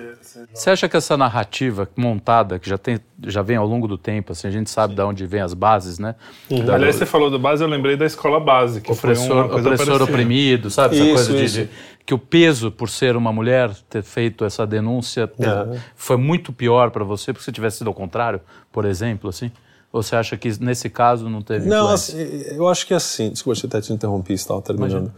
Você 0.53 0.69
acha 0.69 0.87
que 0.89 0.97
essa 0.97 1.17
narrativa 1.17 1.89
montada, 1.95 2.59
que 2.59 2.69
já, 2.69 2.77
tem, 2.77 2.99
já 3.25 3.41
vem 3.41 3.57
ao 3.57 3.67
longo 3.67 3.87
do 3.87 3.97
tempo, 3.97 4.31
assim, 4.31 4.47
a 4.47 4.51
gente 4.51 4.69
sabe 4.69 4.95
de 4.95 5.01
onde 5.01 5.25
vem 5.25 5.41
as 5.41 5.53
bases, 5.53 5.99
né? 5.99 6.15
Uhum. 6.49 6.65
Da, 6.65 6.75
Aliás, 6.75 6.95
você 6.95 7.05
falou 7.05 7.29
do 7.29 7.39
base, 7.39 7.63
eu 7.63 7.67
lembrei 7.67 7.95
da 7.95 8.05
escola 8.05 8.39
base, 8.39 8.81
que 8.81 8.91
opressor, 8.91 9.49
foi 9.49 9.61
opressor 9.61 10.01
oprimido, 10.01 10.69
sabe? 10.69 10.95
Isso, 10.95 11.03
essa 11.03 11.13
coisa 11.13 11.47
de, 11.47 11.65
de, 11.65 11.69
que 12.05 12.13
o 12.13 12.19
peso 12.19 12.71
por 12.71 12.89
ser 12.89 13.15
uma 13.15 13.31
mulher, 13.31 13.71
ter 13.89 14.03
feito 14.03 14.45
essa 14.45 14.65
denúncia, 14.65 15.31
uhum. 15.37 15.77
foi 15.95 16.17
muito 16.17 16.51
pior 16.51 16.91
para 16.91 17.03
você, 17.03 17.33
porque 17.33 17.45
se 17.45 17.51
tivesse 17.51 17.79
sido 17.79 17.87
ao 17.87 17.93
contrário, 17.93 18.41
por 18.71 18.85
exemplo, 18.85 19.29
assim? 19.29 19.51
Ou 19.91 20.01
você 20.01 20.15
acha 20.15 20.37
que 20.37 20.49
nesse 20.63 20.89
caso 20.89 21.29
não 21.29 21.41
teve 21.41 21.67
Não, 21.67 21.89
assim, 21.89 22.17
eu 22.51 22.67
acho 22.69 22.87
que 22.87 22.93
é 22.93 22.97
assim. 22.97 23.29
Desculpa, 23.29 23.59
eu 23.61 23.67
até 23.67 23.81
te 23.81 23.91
interrompi, 23.91 24.33
estava 24.33 24.61
terminando. 24.61 24.91
Imagina. 24.91 25.13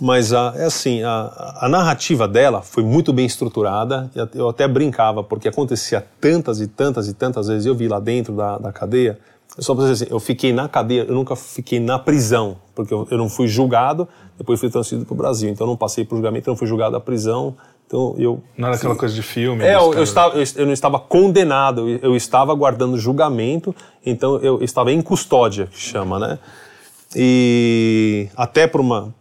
Mas 0.00 0.32
a, 0.32 0.52
é 0.56 0.64
assim, 0.64 1.02
a, 1.02 1.58
a, 1.60 1.68
narrativa 1.68 2.28
dela 2.28 2.60
foi 2.60 2.82
muito 2.82 3.12
bem 3.12 3.24
estruturada. 3.24 4.10
Eu 4.34 4.48
até 4.48 4.68
brincava, 4.68 5.24
porque 5.24 5.48
acontecia 5.48 6.04
tantas 6.20 6.60
e 6.60 6.66
tantas 6.66 7.08
e 7.08 7.14
tantas 7.14 7.48
vezes. 7.48 7.66
Eu 7.66 7.74
vi 7.74 7.88
lá 7.88 7.98
dentro 7.98 8.34
da, 8.34 8.58
da 8.58 8.72
cadeia. 8.72 9.18
Só 9.58 9.74
para 9.74 9.84
dizer 9.84 10.04
assim, 10.04 10.12
eu 10.12 10.20
fiquei 10.20 10.52
na 10.52 10.68
cadeia, 10.68 11.04
eu 11.08 11.14
nunca 11.14 11.34
fiquei 11.34 11.80
na 11.80 11.98
prisão, 11.98 12.58
porque 12.74 12.92
eu, 12.92 13.08
eu 13.10 13.16
não 13.16 13.28
fui 13.28 13.48
julgado, 13.48 14.06
depois 14.36 14.60
fui 14.60 14.68
transferido 14.68 15.06
para 15.06 15.14
o 15.14 15.16
Brasil. 15.16 15.48
Então 15.48 15.66
eu 15.66 15.70
não 15.70 15.76
passei 15.76 16.04
por 16.04 16.16
julgamento, 16.16 16.50
eu 16.50 16.52
não 16.52 16.58
fui 16.58 16.66
julgado 16.66 16.94
à 16.94 17.00
prisão. 17.00 17.56
Então 17.86 18.14
eu. 18.18 18.42
Não 18.58 18.68
era 18.68 18.76
aquela 18.76 18.96
coisa 18.96 19.14
de 19.14 19.22
filme? 19.22 19.64
É, 19.64 19.76
eu, 19.76 19.94
eu, 19.94 20.02
estava, 20.02 20.36
eu, 20.36 20.44
eu, 20.56 20.66
não 20.66 20.72
estava 20.74 20.98
condenado, 20.98 21.88
eu, 21.88 21.98
eu 22.02 22.16
estava 22.16 22.52
aguardando 22.52 22.98
julgamento, 22.98 23.74
então 24.04 24.36
eu 24.38 24.62
estava 24.62 24.92
em 24.92 25.00
custódia, 25.00 25.66
que 25.66 25.80
chama, 25.80 26.18
né? 26.18 26.38
E 27.14 28.28
até 28.36 28.66
por 28.66 28.80
uma 28.82 29.14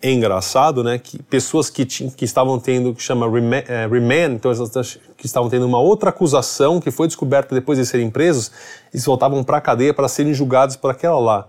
é 0.00 0.10
engraçado, 0.12 0.84
né, 0.84 0.98
que 0.98 1.20
pessoas 1.24 1.68
que, 1.68 1.84
que 1.84 2.24
estavam 2.24 2.58
tendo, 2.58 2.94
que 2.94 3.02
chama 3.02 3.26
é, 3.66 3.86
remand, 3.86 4.34
então 4.34 4.50
elas 4.50 4.98
que 5.16 5.26
estavam 5.26 5.50
tendo 5.50 5.66
uma 5.66 5.80
outra 5.80 6.10
acusação 6.10 6.80
que 6.80 6.90
foi 6.90 7.08
descoberta 7.08 7.54
depois 7.54 7.78
de 7.78 7.84
serem 7.84 8.08
presos, 8.08 8.50
eles 8.92 9.04
voltavam 9.04 9.42
para 9.42 9.56
a 9.56 9.60
cadeia 9.60 9.92
para 9.92 10.06
serem 10.06 10.32
julgados 10.32 10.76
por 10.76 10.90
aquela 10.90 11.18
lá. 11.18 11.48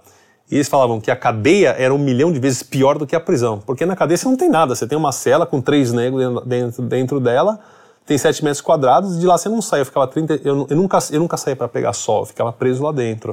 E 0.52 0.56
eles 0.56 0.68
falavam 0.68 1.00
que 1.00 1.12
a 1.12 1.16
cadeia 1.16 1.76
era 1.78 1.94
um 1.94 2.00
milhão 2.00 2.32
de 2.32 2.40
vezes 2.40 2.64
pior 2.64 2.98
do 2.98 3.06
que 3.06 3.16
a 3.16 3.20
prisão, 3.20 3.60
porque 3.64 3.86
na 3.86 3.96
cadeia 3.96 4.18
você 4.18 4.28
não 4.28 4.36
tem 4.36 4.50
nada, 4.50 4.74
você 4.74 4.88
tem 4.88 4.98
uma 4.98 5.12
cela 5.12 5.46
com 5.46 5.62
três 5.62 5.94
negros 5.94 6.44
dentro, 6.44 6.82
dentro, 6.82 7.20
dela, 7.20 7.60
tem 8.04 8.18
7 8.18 8.44
metros 8.44 8.62
quadrados, 8.62 9.16
e 9.16 9.20
de 9.20 9.28
lá 9.28 9.38
você 9.38 9.48
não 9.48 9.62
sai. 9.62 9.82
Eu 9.82 9.86
ficava 9.86 10.08
30. 10.08 10.42
Eu, 10.44 10.66
eu 10.68 10.76
nunca, 10.76 10.98
eu 11.12 11.20
nunca 11.20 11.38
saía 11.38 11.56
para 11.56 11.68
pegar 11.68 11.94
sol, 11.94 12.22
eu 12.22 12.26
ficava 12.26 12.52
preso 12.52 12.84
lá 12.84 12.92
dentro. 12.92 13.32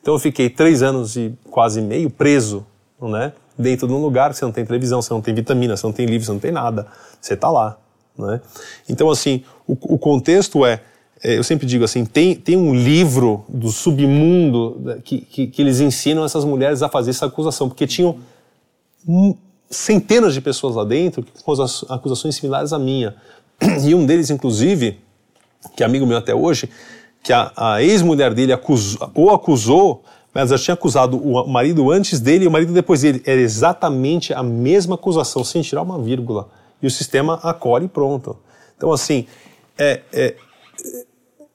Então 0.00 0.14
eu 0.14 0.20
fiquei 0.20 0.48
três 0.48 0.84
anos 0.84 1.16
e 1.16 1.36
quase 1.50 1.82
meio 1.82 2.08
preso, 2.08 2.64
né? 3.02 3.32
Dentro 3.56 3.86
de 3.86 3.92
um 3.92 4.02
lugar 4.02 4.34
você 4.34 4.44
não 4.44 4.52
tem 4.52 4.64
televisão, 4.64 5.00
você 5.00 5.12
não 5.12 5.20
tem 5.20 5.34
vitamina, 5.34 5.76
você 5.76 5.86
não 5.86 5.92
tem 5.92 6.06
livro, 6.06 6.26
você 6.26 6.32
não 6.32 6.40
tem 6.40 6.52
nada. 6.52 6.86
Você 7.20 7.34
está 7.34 7.50
lá, 7.50 7.78
né? 8.18 8.40
Então, 8.88 9.10
assim, 9.10 9.44
o, 9.66 9.94
o 9.94 9.98
contexto 9.98 10.64
é, 10.64 10.80
é, 11.22 11.38
eu 11.38 11.44
sempre 11.44 11.66
digo 11.66 11.84
assim, 11.84 12.04
tem, 12.04 12.34
tem 12.34 12.56
um 12.56 12.74
livro 12.74 13.44
do 13.48 13.70
submundo 13.70 15.00
que, 15.04 15.20
que, 15.20 15.46
que 15.46 15.62
eles 15.62 15.80
ensinam 15.80 16.24
essas 16.24 16.44
mulheres 16.44 16.82
a 16.82 16.88
fazer 16.88 17.10
essa 17.10 17.26
acusação, 17.26 17.68
porque 17.68 17.86
tinham 17.86 18.18
centenas 19.70 20.34
de 20.34 20.40
pessoas 20.40 20.74
lá 20.74 20.84
dentro 20.84 21.24
com 21.42 21.52
acusações 21.88 22.36
similares 22.36 22.72
à 22.72 22.78
minha. 22.78 23.14
E 23.84 23.94
um 23.94 24.04
deles, 24.04 24.30
inclusive, 24.30 24.98
que 25.76 25.82
é 25.82 25.86
amigo 25.86 26.06
meu 26.06 26.18
até 26.18 26.34
hoje, 26.34 26.68
que 27.22 27.32
a, 27.32 27.52
a 27.56 27.82
ex-mulher 27.82 28.34
dele 28.34 28.52
acusou, 28.52 29.10
ou 29.14 29.30
acusou, 29.30 30.04
mas 30.34 30.50
já 30.50 30.58
tinha 30.58 30.74
acusado 30.74 31.16
o 31.16 31.46
marido 31.46 31.92
antes 31.92 32.18
dele 32.18 32.44
e 32.44 32.48
o 32.48 32.50
marido 32.50 32.72
depois 32.72 33.02
dele. 33.02 33.22
Era 33.24 33.40
exatamente 33.40 34.34
a 34.34 34.42
mesma 34.42 34.96
acusação, 34.96 35.44
sem 35.44 35.62
tirar 35.62 35.82
uma 35.82 35.98
vírgula. 35.98 36.48
E 36.82 36.86
o 36.88 36.90
sistema 36.90 37.38
acolhe 37.40 37.84
e 37.84 37.88
pronto. 37.88 38.36
Então, 38.76 38.92
assim, 38.92 39.26
é, 39.78 40.00
é, 40.12 40.34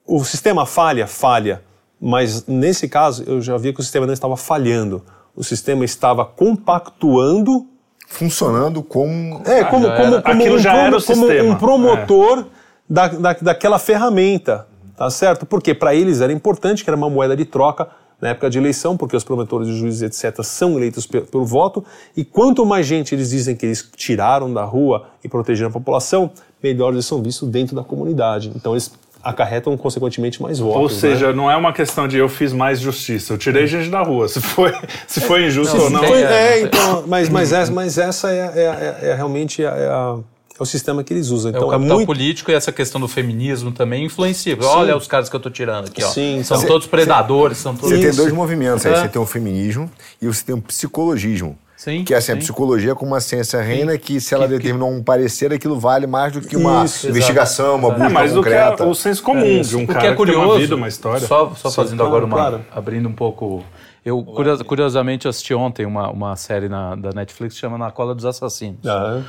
o 0.06 0.24
sistema 0.24 0.64
falha, 0.64 1.06
falha. 1.06 1.62
Mas 2.00 2.46
nesse 2.46 2.88
caso, 2.88 3.22
eu 3.26 3.42
já 3.42 3.58
vi 3.58 3.74
que 3.74 3.80
o 3.80 3.82
sistema 3.82 4.06
não 4.06 4.14
estava 4.14 4.34
falhando. 4.34 5.04
O 5.36 5.44
sistema 5.44 5.84
estava 5.84 6.24
compactuando 6.24 7.66
funcionando 8.08 8.82
como. 8.82 9.42
É, 9.44 9.62
como, 9.62 9.86
como, 9.88 10.22
como, 10.22 10.22
como, 10.22 10.56
um, 10.56 11.00
como 11.02 11.50
um, 11.50 11.54
promotor 11.54 12.38
é. 12.40 12.44
da, 12.88 13.08
da, 13.08 13.32
daquela 13.34 13.78
ferramenta. 13.78 14.66
Tá 14.96 15.08
certo? 15.08 15.46
Porque 15.46 15.72
para 15.72 15.94
eles 15.94 16.20
era 16.20 16.32
importante 16.32 16.82
que 16.82 16.90
era 16.90 16.96
uma 16.96 17.08
moeda 17.08 17.34
de 17.34 17.44
troca 17.44 17.88
na 18.20 18.28
época 18.28 18.50
de 18.50 18.58
eleição, 18.58 18.96
porque 18.96 19.16
os 19.16 19.24
promotores 19.24 19.68
de 19.68 19.76
juízes, 19.76 20.02
etc., 20.02 20.42
são 20.42 20.76
eleitos 20.76 21.06
pelo 21.06 21.44
voto, 21.44 21.84
e 22.16 22.24
quanto 22.24 22.64
mais 22.66 22.86
gente 22.86 23.14
eles 23.14 23.30
dizem 23.30 23.56
que 23.56 23.66
eles 23.66 23.88
tiraram 23.96 24.52
da 24.52 24.64
rua 24.64 25.06
e 25.24 25.28
protegeram 25.28 25.70
a 25.70 25.72
população, 25.72 26.30
melhor 26.62 26.92
eles 26.92 27.06
são 27.06 27.22
vistos 27.22 27.48
dentro 27.48 27.74
da 27.74 27.82
comunidade. 27.82 28.52
Então 28.54 28.72
eles 28.72 28.92
acarretam 29.22 29.76
consequentemente 29.76 30.40
mais 30.42 30.58
votos. 30.58 30.80
Ou 30.80 30.88
seja, 30.88 31.28
né? 31.28 31.32
não 31.34 31.50
é 31.50 31.56
uma 31.56 31.72
questão 31.72 32.08
de 32.08 32.16
eu 32.16 32.28
fiz 32.28 32.52
mais 32.52 32.80
justiça, 32.80 33.34
eu 33.34 33.38
tirei 33.38 33.66
gente 33.66 33.90
da 33.90 34.02
rua, 34.02 34.28
se 34.28 34.40
foi, 34.40 34.72
se 35.06 35.20
foi 35.20 35.46
injusto 35.46 35.76
não, 35.76 35.84
ou 35.84 35.90
não. 35.90 36.04
Foi, 36.04 36.22
é, 36.22 36.62
então, 36.62 37.04
mas, 37.06 37.28
mas, 37.28 37.52
essa, 37.52 37.72
mas 37.72 37.98
essa 37.98 38.30
é, 38.30 38.38
é, 38.38 38.98
é, 39.02 39.10
é 39.10 39.14
realmente 39.14 39.64
a, 39.64 40.18
é 40.60 40.62
o 40.62 40.66
sistema 40.66 41.02
que 41.02 41.12
eles 41.12 41.30
usam. 41.30 41.50
Então, 41.50 41.62
é 41.62 41.66
o 41.66 41.70
capital 41.70 41.96
muito... 41.96 42.06
político 42.06 42.50
e 42.50 42.54
essa 42.54 42.70
questão 42.70 43.00
do 43.00 43.08
feminismo 43.08 43.72
também 43.72 44.04
influencia. 44.04 44.54
Sim. 44.54 44.66
Olha 44.66 44.96
os 44.96 45.06
caras 45.06 45.28
que 45.28 45.34
eu 45.34 45.38
estou 45.38 45.50
tirando 45.50 45.86
aqui, 45.86 46.04
ó. 46.04 46.08
Sim, 46.08 46.42
são 46.44 46.58
cê, 46.58 46.66
todos 46.66 46.86
predadores, 46.86 47.56
cê, 47.56 47.62
são 47.64 47.74
todos... 47.74 47.90
Você 47.90 48.06
tem 48.06 48.14
dois 48.14 48.32
movimentos 48.32 48.84
aí, 48.86 48.94
você 48.94 49.08
tem 49.08 49.20
o 49.20 49.26
feminismo 49.26 49.90
e 50.20 50.26
você 50.26 50.44
tem 50.44 50.54
o 50.54 50.60
psicologismo. 50.60 51.58
Sim, 51.76 52.04
que 52.04 52.12
é 52.12 52.18
assim, 52.18 52.26
sim. 52.26 52.32
a 52.32 52.36
psicologia 52.36 52.94
como 52.94 53.12
uma 53.12 53.20
ciência 53.22 53.58
reina 53.62 53.96
que 53.96 54.20
se 54.20 54.34
ela 54.34 54.46
que, 54.46 54.52
determinou 54.52 54.90
um 54.90 55.02
parecer, 55.02 55.50
aquilo 55.50 55.80
vale 55.80 56.06
mais 56.06 56.30
do 56.30 56.42
que 56.42 56.54
uma 56.54 56.84
Isso, 56.84 57.08
investigação, 57.08 57.76
uma 57.76 57.88
busca 57.88 58.04
é, 58.04 58.08
mais 58.10 58.32
concreta. 58.32 58.70
Do 58.72 58.76
que 58.76 58.82
o 58.82 58.94
senso 58.94 59.22
comum 59.22 59.60
é, 59.60 59.60
de 59.60 59.76
um 59.76 59.86
cara 59.86 60.00
que 60.00 60.06
é 60.08 60.14
curioso, 60.14 60.40
que 60.42 60.46
uma 60.46 60.58
vida, 60.58 60.76
uma 60.76 60.88
história. 60.88 61.26
Só, 61.26 61.54
só 61.54 61.70
fazendo 61.70 62.02
agora 62.02 62.26
uma... 62.26 62.36
Claro. 62.36 62.60
abrindo 62.70 63.08
um 63.08 63.14
pouco... 63.14 63.64
Eu, 64.04 64.22
curios, 64.22 64.60
curiosamente, 64.60 65.26
assisti 65.26 65.54
ontem 65.54 65.86
uma, 65.86 66.10
uma 66.10 66.36
série 66.36 66.68
na, 66.68 66.94
da 66.94 67.12
Netflix 67.14 67.54
que 67.54 67.60
chama 67.60 67.78
Na 67.78 67.90
Cola 67.90 68.14
dos 68.14 68.26
Assassinos. 68.26 68.86
Ah. 68.86 69.22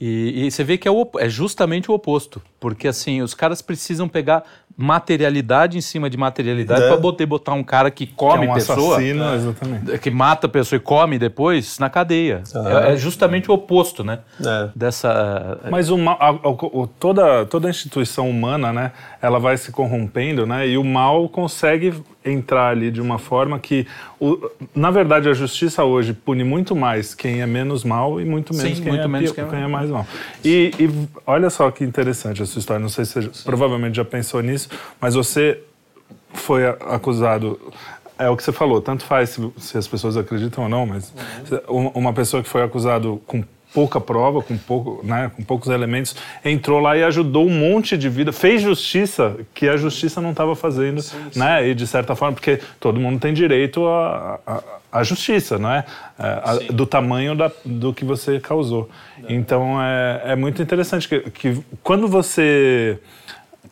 E, 0.00 0.46
e, 0.46 0.50
você 0.50 0.62
vê 0.62 0.78
que 0.78 0.86
é, 0.86 0.90
o, 0.90 1.08
é 1.18 1.28
justamente 1.28 1.90
o 1.90 1.94
oposto, 1.94 2.40
porque 2.60 2.86
assim, 2.86 3.20
os 3.20 3.34
caras 3.34 3.60
precisam 3.60 4.08
pegar 4.08 4.44
materialidade 4.76 5.76
em 5.76 5.80
cima 5.80 6.08
de 6.08 6.16
materialidade 6.16 6.82
é. 6.82 6.86
para 6.86 6.96
botar, 6.96 7.26
botar 7.26 7.52
um 7.52 7.64
cara 7.64 7.90
que 7.90 8.06
come 8.06 8.42
que 8.42 8.46
é 8.46 8.50
um 8.50 8.54
pessoa, 8.54 8.96
assassino, 8.96 9.24
é. 9.24 9.34
exatamente. 9.34 9.98
que 9.98 10.08
mata 10.08 10.46
a 10.46 10.48
pessoa 10.48 10.76
e 10.76 10.80
come 10.80 11.18
depois 11.18 11.80
na 11.80 11.90
cadeia. 11.90 12.44
É, 12.54 12.92
é, 12.92 12.96
justamente 12.96 13.50
o 13.50 13.54
oposto, 13.54 14.04
né? 14.04 14.20
É. 14.40 14.68
Dessa. 14.72 15.58
Mas 15.68 15.90
o 15.90 15.98
mal, 15.98 16.16
a, 16.20 16.30
a, 16.30 16.88
toda 17.00 17.44
toda 17.46 17.68
instituição 17.68 18.30
humana, 18.30 18.72
né? 18.72 18.92
Ela 19.20 19.40
vai 19.40 19.56
se 19.56 19.72
corrompendo, 19.72 20.46
né? 20.46 20.68
E 20.68 20.78
o 20.78 20.84
mal 20.84 21.28
consegue 21.28 21.92
entrar 22.30 22.70
ali 22.70 22.90
de 22.90 23.00
uma 23.00 23.18
forma 23.18 23.58
que, 23.58 23.86
o, 24.20 24.38
na 24.74 24.90
verdade, 24.90 25.28
a 25.28 25.32
justiça 25.32 25.84
hoje 25.84 26.12
pune 26.12 26.44
muito 26.44 26.74
mais 26.74 27.14
quem 27.14 27.40
é 27.40 27.46
menos 27.46 27.84
mal 27.84 28.20
e 28.20 28.24
muito 28.24 28.54
menos, 28.54 28.78
Sim, 28.78 28.82
quem, 28.82 28.92
muito 28.92 29.04
é, 29.04 29.08
menos 29.08 29.32
quem, 29.32 29.46
quem, 29.46 29.62
é 29.62 29.66
mais 29.66 29.90
mal. 29.90 30.06
E, 30.44 30.72
e, 30.78 31.08
olha 31.26 31.50
só 31.50 31.70
que 31.70 31.84
interessante 31.84 32.42
a 32.42 32.46
sua 32.46 32.60
história. 32.60 32.80
Não 32.80 32.88
sei 32.88 33.04
se 33.04 33.14
você 33.14 33.30
Sim. 33.32 33.44
provavelmente 33.44 33.96
já 33.96 34.04
pensou 34.04 34.40
nisso, 34.42 34.68
mas 35.00 35.14
você 35.14 35.60
foi 36.32 36.66
acusado 36.66 37.58
é 38.18 38.28
o 38.28 38.36
que 38.36 38.42
você 38.42 38.50
falou, 38.50 38.82
tanto 38.82 39.04
faz 39.04 39.30
se, 39.30 39.52
se, 39.58 39.78
as 39.78 39.86
pessoas 39.86 40.16
acreditam 40.16 40.64
ou 40.64 40.68
não, 40.68 40.84
mas 40.84 41.14
uhum. 41.68 41.88
uma 41.94 42.12
pessoa 42.12 42.42
que 42.42 42.48
foi 42.48 42.62
acusado 42.64 43.22
com 43.26 43.44
pouca 43.72 44.00
prova, 44.00 44.42
com, 44.42 44.56
pouco, 44.56 45.04
né, 45.04 45.30
com 45.34 45.42
poucos 45.42 45.68
elementos, 45.68 46.16
entrou 46.44 46.80
lá 46.80 46.96
e 46.96 47.04
ajudou 47.04 47.46
um 47.46 47.50
monte 47.50 47.96
de 47.98 48.08
vida, 48.08 48.32
fez 48.32 48.62
justiça 48.62 49.36
que 49.54 49.68
a 49.68 49.76
justiça 49.76 50.20
não 50.20 50.30
estava 50.30 50.56
fazendo, 50.56 51.02
sim, 51.02 51.16
sim. 51.30 51.38
né? 51.38 51.68
E 51.68 51.74
de 51.74 51.86
certa 51.86 52.16
forma, 52.16 52.34
porque 52.34 52.60
todo 52.80 52.98
mundo 52.98 53.20
tem 53.20 53.32
direito 53.34 53.86
à 54.90 55.02
justiça, 55.02 55.58
não 55.58 55.70
é? 55.70 55.84
é 56.18 56.22
a, 56.22 56.72
do 56.72 56.86
tamanho 56.86 57.34
da, 57.34 57.50
do 57.64 57.92
que 57.92 58.04
você 58.04 58.40
causou. 58.40 58.88
É. 59.22 59.34
Então 59.34 59.80
é, 59.80 60.32
é 60.32 60.36
muito 60.36 60.62
interessante 60.62 61.08
que, 61.08 61.20
que 61.30 61.62
quando 61.82 62.08
você 62.08 62.98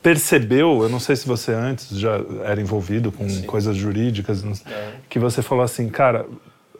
percebeu, 0.02 0.82
eu 0.82 0.88
não 0.88 1.00
sei 1.00 1.16
se 1.16 1.26
você 1.26 1.52
antes 1.52 1.98
já 1.98 2.20
era 2.44 2.60
envolvido 2.60 3.10
com 3.10 3.28
Sim. 3.28 3.42
coisas 3.42 3.76
jurídicas, 3.76 4.44
é. 4.44 4.92
que 5.08 5.18
você 5.18 5.42
falou 5.42 5.64
assim, 5.64 5.88
cara, 5.88 6.26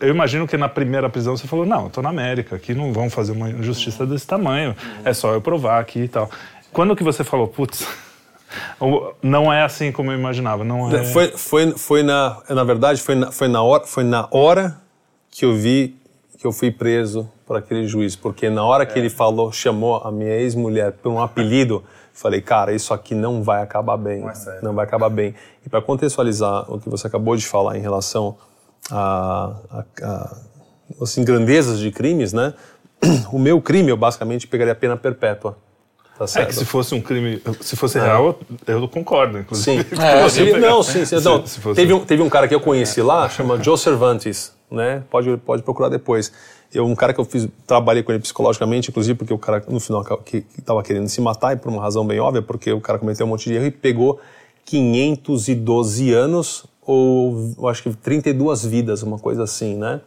eu 0.01 0.09
imagino 0.09 0.47
que 0.47 0.57
na 0.57 0.68
primeira 0.68 1.09
prisão 1.09 1.36
você 1.36 1.47
falou, 1.47 1.66
não, 1.66 1.84
eu 1.84 1.90
tô 1.90 2.03
na 2.03 2.09
América, 2.09 2.57
aqui 2.57 2.74
não 2.74 2.92
vão 2.92 3.09
fazer 3.11 3.32
uma 3.32 3.51
injustiça 3.51 4.05
uhum. 4.05 4.11
desse 4.11 4.26
tamanho, 4.26 4.74
é 5.05 5.12
só 5.12 5.32
eu 5.32 5.40
provar 5.40 5.80
aqui 5.80 6.01
e 6.01 6.09
tal. 6.09 6.30
Quando 6.72 6.94
que 6.94 7.03
você 7.03 7.24
falou, 7.24 7.49
putz, 7.49 7.86
não 9.22 9.53
é 9.53 9.62
assim 9.62 9.92
como 9.92 10.12
eu 10.12 10.18
imaginava, 10.18 10.64
não 10.64 10.90
é... 10.94 11.05
Foi, 11.05 11.28
foi, 11.28 11.72
foi 11.72 12.03
na, 12.03 12.42
na 12.49 12.64
verdade, 12.64 13.01
foi 13.01 13.14
na, 13.14 13.30
foi, 13.32 13.49
na 13.49 13.62
hora, 13.62 13.84
foi 13.86 14.05
na 14.05 14.28
hora 14.30 14.78
que 15.30 15.44
eu 15.44 15.55
vi 15.55 15.97
que 16.38 16.47
eu 16.47 16.53
fui 16.53 16.70
preso 16.70 17.30
por 17.47 17.57
aquele 17.57 17.86
juiz, 17.86 18.14
porque 18.14 18.51
na 18.51 18.64
hora 18.64 18.84
que 18.84 18.99
ele 18.99 19.09
falou, 19.09 19.51
chamou 19.53 19.97
a 19.97 20.11
minha 20.11 20.34
ex-mulher 20.34 20.92
por 20.92 21.11
um 21.11 21.20
apelido, 21.20 21.82
falei, 22.12 22.40
cara, 22.40 22.72
isso 22.72 22.92
aqui 22.92 23.14
não 23.14 23.42
vai 23.42 23.62
acabar 23.62 23.97
bem, 23.97 24.20
não, 24.20 24.30
é 24.30 24.61
não 24.62 24.74
vai 24.74 24.84
acabar 24.84 25.09
bem. 25.09 25.34
E 25.64 25.68
para 25.68 25.80
contextualizar 25.80 26.70
o 26.70 26.78
que 26.78 26.88
você 26.88 27.07
acabou 27.07 27.36
de 27.36 27.47
falar 27.47 27.76
em 27.76 27.80
relação 27.80 28.36
a, 28.91 29.57
a, 29.70 29.84
a, 30.03 30.37
assim, 31.03 31.24
grandezas 31.24 31.78
de 31.78 31.91
crimes, 31.91 32.32
né? 32.32 32.55
O 33.32 33.39
meu 33.39 33.61
crime, 33.61 33.91
eu 33.91 33.97
basicamente 33.97 34.47
pegaria 34.47 34.72
a 34.72 34.76
pena 34.76 34.97
perpétua. 34.97 35.57
Tá 36.18 36.24
é 36.41 36.47
que 36.47 36.55
se 36.55 36.64
fosse 36.64 36.95
um 36.95 37.01
crime, 37.01 37.43
se 37.61 37.76
fosse 37.76 37.99
é. 37.99 38.03
real, 38.03 38.39
eu 38.66 38.89
concordo, 38.89 39.39
inclusive. 39.39 39.84
Sim. 39.84 39.97
É, 40.01 40.28
seria, 40.30 40.59
não, 40.59 40.82
sim, 40.82 41.05
sim. 41.05 41.16
Não, 41.16 41.47
se, 41.47 41.61
se 41.61 41.74
teve, 41.74 41.93
um, 41.93 42.01
teve 42.05 42.22
um 42.22 42.28
cara 42.30 42.49
que 42.49 42.55
eu 42.55 42.61
conheci 42.61 43.03
lá, 43.03 43.28
chama 43.28 43.61
Joe 43.62 43.76
Cervantes, 43.76 44.53
né? 44.70 45.03
Pode, 45.11 45.37
pode 45.37 45.62
procurar 45.62 45.91
depois. 45.91 46.32
Eu, 46.72 46.87
um 46.87 46.95
cara 46.95 47.12
que 47.12 47.20
eu 47.20 47.24
fiz, 47.24 47.47
trabalhei 47.66 48.03
com 48.03 48.12
ele 48.12 48.20
psicologicamente, 48.20 48.91
inclusive 48.91 49.16
porque 49.16 49.32
o 49.32 49.39
cara, 49.39 49.62
no 49.68 49.78
final, 49.78 50.03
que 50.24 50.45
estava 50.59 50.82
querendo 50.82 51.09
se 51.09 51.20
matar, 51.20 51.55
e 51.55 51.57
por 51.57 51.70
uma 51.70 51.82
razão 51.82 52.07
bem 52.07 52.18
óbvia, 52.18 52.41
porque 52.41 52.72
o 52.72 52.80
cara 52.80 52.99
cometeu 52.99 53.26
um 53.26 53.28
monte 53.28 53.51
de 53.51 53.55
erro 53.55 53.66
e 53.66 53.70
pegou 53.70 54.18
512 54.64 56.12
anos 56.14 56.64
ou 56.87 57.55
eu 57.59 57.68
acho 57.68 57.82
que 57.82 57.95
32 57.95 58.64
vidas, 58.64 59.03
uma 59.03 59.18
coisa 59.18 59.43
assim, 59.43 59.74
né? 59.74 60.01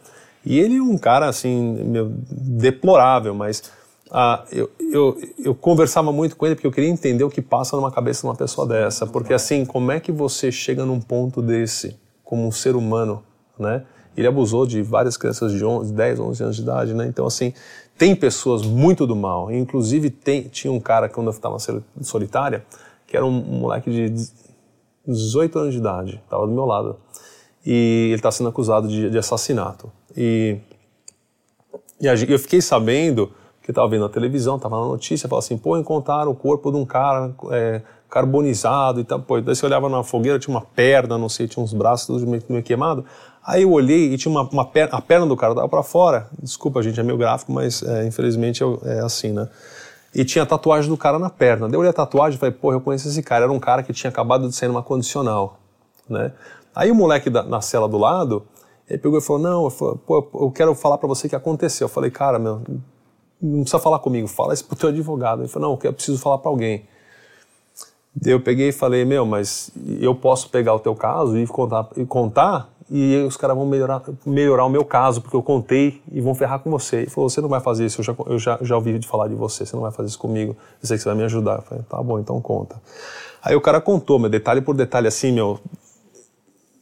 E 0.44 0.58
ele 0.58 0.76
é 0.76 0.82
um 0.82 0.96
cara, 0.96 1.28
assim, 1.28 1.84
meu, 1.84 2.10
deplorável, 2.30 3.34
mas 3.34 3.62
ah, 4.10 4.42
eu, 4.50 4.70
eu, 4.90 5.20
eu 5.44 5.54
conversava 5.54 6.10
muito 6.10 6.36
com 6.36 6.46
ele 6.46 6.54
porque 6.54 6.66
eu 6.66 6.72
queria 6.72 6.88
entender 6.88 7.22
o 7.22 7.30
que 7.30 7.42
passa 7.42 7.76
numa 7.76 7.92
cabeça 7.92 8.22
de 8.22 8.26
uma 8.26 8.34
pessoa 8.34 8.66
dessa. 8.66 9.06
Porque, 9.06 9.34
assim, 9.34 9.64
como 9.66 9.92
é 9.92 10.00
que 10.00 10.10
você 10.10 10.50
chega 10.50 10.84
num 10.84 11.00
ponto 11.00 11.42
desse, 11.42 11.96
como 12.24 12.46
um 12.46 12.50
ser 12.50 12.74
humano, 12.74 13.22
né? 13.58 13.84
Ele 14.16 14.26
abusou 14.26 14.66
de 14.66 14.82
várias 14.82 15.16
crianças 15.16 15.52
de 15.52 15.64
11, 15.64 15.92
10, 15.92 16.18
11 16.18 16.42
anos 16.42 16.56
de 16.56 16.62
idade, 16.62 16.94
né? 16.94 17.06
Então, 17.06 17.26
assim, 17.26 17.52
tem 17.96 18.16
pessoas 18.16 18.62
muito 18.62 19.06
do 19.06 19.14
mal. 19.14 19.52
Inclusive, 19.52 20.10
tem, 20.10 20.44
tinha 20.44 20.72
um 20.72 20.80
cara, 20.80 21.08
quando 21.08 21.28
eu 21.28 21.32
estava 21.32 21.58
solitária, 22.00 22.64
que 23.06 23.16
era 23.16 23.24
um, 23.24 23.28
um 23.28 23.60
moleque 23.60 23.90
de 23.90 24.28
18 25.06 25.58
anos 25.58 25.72
de 25.72 25.78
idade, 25.78 26.20
estava 26.24 26.46
do 26.46 26.52
meu 26.52 26.64
lado. 26.64 26.96
E 27.64 28.06
ele 28.06 28.14
está 28.14 28.30
sendo 28.30 28.48
acusado 28.48 28.88
de, 28.88 29.10
de, 29.10 29.18
assassinato. 29.18 29.90
E 30.16 30.58
E 32.00 32.06
eu 32.06 32.38
fiquei 32.38 32.60
sabendo, 32.62 33.32
que 33.62 33.70
estava 33.70 33.88
vendo 33.88 34.02
na 34.02 34.08
televisão, 34.08 34.56
estava 34.56 34.80
na 34.80 34.86
notícia, 34.86 35.28
falava 35.28 35.44
assim, 35.44 35.58
pô, 35.58 35.76
encontraram 35.76 36.30
o 36.30 36.34
corpo 36.34 36.70
de 36.70 36.78
um 36.78 36.86
cara 36.86 37.34
é, 37.50 37.82
carbonizado 38.08 39.00
e 39.00 39.04
tal. 39.04 39.20
Pô, 39.20 39.40
daí 39.40 39.54
você 39.54 39.64
olhava 39.64 39.88
na 39.88 40.02
fogueira, 40.02 40.38
tinha 40.38 40.54
uma 40.54 40.64
perna, 40.64 41.18
não 41.18 41.28
sei, 41.28 41.46
tinha 41.46 41.62
uns 41.62 41.72
braços 41.72 42.06
tudo 42.06 42.26
meio, 42.26 42.42
meio 42.48 42.62
queimado. 42.62 43.04
Aí 43.44 43.62
eu 43.62 43.72
olhei 43.72 44.12
e 44.12 44.18
tinha 44.18 44.30
uma, 44.30 44.42
uma 44.42 44.64
perna, 44.64 44.98
a 44.98 45.00
perna 45.00 45.26
do 45.26 45.36
cara 45.36 45.52
estava 45.52 45.68
para 45.68 45.82
fora. 45.82 46.28
Desculpa, 46.42 46.82
gente, 46.82 46.98
é 46.98 47.02
meio 47.02 47.16
gráfico, 47.16 47.52
mas 47.52 47.82
é, 47.82 48.06
infelizmente 48.06 48.62
é, 48.62 48.98
é 48.98 49.00
assim, 49.00 49.32
né? 49.32 49.48
E 50.14 50.24
tinha 50.24 50.44
tatuagem 50.44 50.90
do 50.90 50.96
cara 50.96 51.18
na 51.18 51.30
perna. 51.30 51.68
Daí 51.68 51.80
eu 51.80 51.88
a 51.88 51.92
tatuagem 51.92 52.36
e 52.36 52.40
falei, 52.40 52.54
pô, 52.54 52.72
eu 52.72 52.80
conheço 52.80 53.08
esse 53.08 53.22
cara. 53.22 53.44
Era 53.44 53.52
um 53.52 53.60
cara 53.60 53.82
que 53.82 53.92
tinha 53.92 54.10
acabado 54.10 54.48
de 54.48 54.54
sair 54.54 54.68
numa 54.68 54.82
condicional, 54.82 55.58
né? 56.08 56.32
Aí 56.74 56.90
o 56.90 56.94
moleque 56.94 57.30
da, 57.30 57.42
na 57.42 57.60
cela 57.60 57.88
do 57.88 57.98
lado, 57.98 58.44
ele 58.88 58.98
pegou 58.98 59.18
e 59.18 59.22
falou, 59.22 59.42
não, 59.42 59.64
eu, 59.64 59.70
falei, 59.70 59.98
pô, 60.06 60.28
eu 60.34 60.50
quero 60.50 60.74
falar 60.74 60.98
para 60.98 61.08
você 61.08 61.26
o 61.26 61.30
que 61.30 61.36
aconteceu. 61.36 61.84
Eu 61.84 61.88
falei, 61.88 62.10
cara, 62.10 62.38
meu, 62.38 62.62
não 63.40 63.60
precisa 63.60 63.78
falar 63.78 64.00
comigo, 64.00 64.26
fala 64.26 64.52
isso 64.52 64.64
pro 64.64 64.76
teu 64.76 64.88
advogado. 64.88 65.42
Ele 65.42 65.48
falou, 65.48 65.70
não, 65.70 65.78
eu 65.82 65.92
preciso 65.92 66.18
falar 66.18 66.38
para 66.38 66.50
alguém. 66.50 66.84
Daí 68.14 68.32
eu 68.32 68.40
peguei 68.40 68.70
e 68.70 68.72
falei, 68.72 69.04
meu, 69.04 69.24
mas 69.24 69.70
eu 70.00 70.14
posso 70.14 70.50
pegar 70.50 70.74
o 70.74 70.80
teu 70.80 70.94
caso 70.96 71.38
e 71.38 71.46
contar, 71.46 71.88
e 71.96 72.04
contar 72.04 72.68
e 72.90 73.16
os 73.18 73.36
caras 73.36 73.56
vão 73.56 73.64
melhorar, 73.64 74.02
melhorar 74.26 74.64
o 74.64 74.68
meu 74.68 74.84
caso, 74.84 75.22
porque 75.22 75.36
eu 75.36 75.42
contei 75.42 76.02
e 76.10 76.20
vão 76.20 76.34
ferrar 76.34 76.58
com 76.58 76.68
você. 76.70 76.96
Ele 76.96 77.10
falou, 77.10 77.30
você 77.30 77.40
não 77.40 77.48
vai 77.48 77.60
fazer 77.60 77.86
isso, 77.86 78.00
eu 78.00 78.04
já, 78.04 78.14
eu 78.26 78.38
já, 78.38 78.58
já 78.60 78.74
ouvi 78.74 78.98
de 78.98 79.06
falar 79.06 79.28
de 79.28 79.34
você, 79.36 79.64
você 79.64 79.76
não 79.76 79.82
vai 79.82 79.92
fazer 79.92 80.08
isso 80.08 80.18
comigo, 80.18 80.56
eu 80.82 80.88
sei 80.88 80.96
que 80.96 81.02
você 81.02 81.08
vai 81.08 81.16
me 81.16 81.22
ajudar. 81.24 81.58
Eu 81.58 81.62
falei, 81.62 81.84
tá 81.88 82.02
bom, 82.02 82.18
então 82.18 82.40
conta. 82.40 82.82
Aí 83.42 83.54
o 83.54 83.60
cara 83.60 83.80
contou, 83.80 84.18
meu, 84.18 84.28
detalhe 84.28 84.60
por 84.60 84.74
detalhe, 84.74 85.06
assim, 85.06 85.30
meu, 85.30 85.60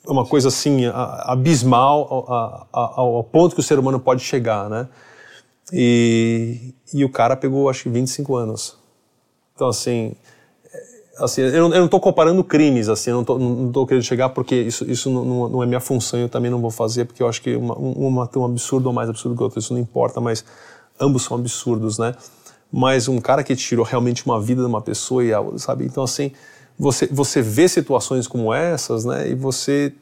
uma 0.06 0.24
coisa 0.24 0.48
assim, 0.48 0.86
abismal 0.86 2.66
ao, 2.72 3.18
ao 3.18 3.24
ponto 3.24 3.54
que 3.54 3.60
o 3.60 3.62
ser 3.62 3.78
humano 3.78 4.00
pode 4.00 4.22
chegar, 4.22 4.70
né? 4.70 4.88
E, 5.70 6.74
e 6.94 7.04
o 7.04 7.10
cara 7.10 7.36
pegou, 7.36 7.68
acho 7.68 7.82
que 7.82 7.90
25 7.90 8.34
anos. 8.34 8.78
Então, 9.54 9.68
assim, 9.68 10.14
assim, 11.18 11.42
eu 11.42 11.68
não 11.68 11.84
estou 11.84 12.00
comparando 12.00 12.42
crimes, 12.44 12.88
assim, 12.88 13.10
eu 13.10 13.24
não 13.24 13.66
estou 13.68 13.86
querendo 13.86 14.04
chegar 14.04 14.28
porque 14.30 14.54
isso, 14.54 14.88
isso 14.90 15.10
não, 15.10 15.48
não, 15.48 15.62
é 15.62 15.66
minha 15.66 15.80
função, 15.80 16.18
eu 16.18 16.28
também 16.28 16.50
não 16.50 16.60
vou 16.60 16.70
fazer, 16.70 17.04
porque 17.04 17.22
eu 17.22 17.28
acho 17.28 17.42
que 17.42 17.56
uma, 17.56 17.74
uma 17.74 18.26
tem 18.26 18.40
um 18.40 18.44
absurdo 18.44 18.86
ou 18.86 18.92
mais 18.92 19.08
absurdo 19.08 19.34
que 19.36 19.42
o 19.42 19.44
outro, 19.44 19.58
isso 19.58 19.72
não 19.72 19.80
importa, 19.80 20.20
mas 20.20 20.44
ambos 21.00 21.24
são 21.24 21.36
absurdos, 21.36 21.98
né? 21.98 22.14
Mas 22.72 23.08
um 23.08 23.18
cara 23.18 23.42
que 23.42 23.56
tirou 23.56 23.84
realmente 23.84 24.24
uma 24.26 24.40
vida 24.40 24.62
de 24.62 24.68
uma 24.68 24.80
pessoa 24.80 25.24
e 25.24 25.30
sabe? 25.58 25.84
Então, 25.86 26.04
assim, 26.04 26.32
você, 26.78 27.06
você 27.06 27.40
vê 27.40 27.66
situações 27.66 28.28
como 28.28 28.52
essas, 28.52 29.04
né? 29.04 29.30
E 29.30 29.34
você, 29.34 29.92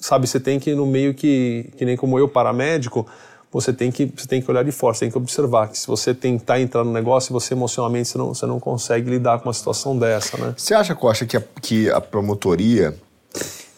sabe, 0.00 0.26
você 0.26 0.40
tem 0.40 0.58
que, 0.58 0.74
no 0.74 0.86
meio 0.86 1.14
que, 1.14 1.70
que 1.76 1.84
nem 1.84 1.96
como 1.96 2.18
eu, 2.18 2.28
paramédico, 2.28 3.06
você 3.54 3.72
tem 3.72 3.92
que 3.92 4.12
você 4.16 4.26
tem 4.26 4.42
que 4.42 4.50
olhar 4.50 4.64
de 4.64 4.72
fora, 4.72 4.94
você 4.94 5.00
tem 5.04 5.12
que 5.12 5.16
observar 5.16 5.68
que 5.68 5.78
se 5.78 5.86
você 5.86 6.12
tentar 6.12 6.60
entrar 6.60 6.82
no 6.82 6.92
negócio, 6.92 7.32
você 7.32 7.54
emocionalmente 7.54 8.08
você 8.08 8.18
não, 8.18 8.34
você 8.34 8.46
não 8.46 8.58
consegue 8.58 9.08
lidar 9.08 9.38
com 9.38 9.46
uma 9.46 9.54
situação 9.54 9.96
dessa, 9.96 10.36
né? 10.36 10.54
Você 10.56 10.74
acha, 10.74 10.92
Costa, 10.92 11.24
que 11.24 11.36
a, 11.36 11.42
que 11.62 11.88
a 11.88 12.00
promotoria 12.00 12.96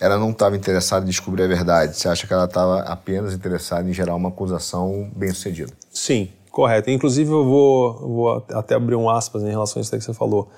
ela 0.01 0.17
não 0.17 0.31
estava 0.31 0.57
interessada 0.57 1.05
em 1.05 1.09
descobrir 1.09 1.43
a 1.43 1.47
verdade? 1.47 1.95
Você 1.95 2.09
acha 2.09 2.27
que 2.27 2.33
ela 2.33 2.47
estava 2.47 2.81
apenas 2.81 3.35
interessada 3.35 3.87
em 3.87 3.93
gerar 3.93 4.15
uma 4.15 4.31
acusação 4.31 5.11
bem 5.15 5.29
sucedida? 5.29 5.73
Sim, 5.91 6.31
correto. 6.51 6.91
Inclusive 6.91 7.31
eu 7.31 7.45
vou, 7.45 7.93
vou 8.01 8.47
até 8.53 8.75
abrir 8.75 8.97
um 8.97 9.11
aspas 9.11 9.43
em 9.43 9.51
relação 9.51 9.79
a 9.79 9.83
isso 9.83 9.91
que 9.91 10.01
você 10.01 10.15
falou. 10.15 10.49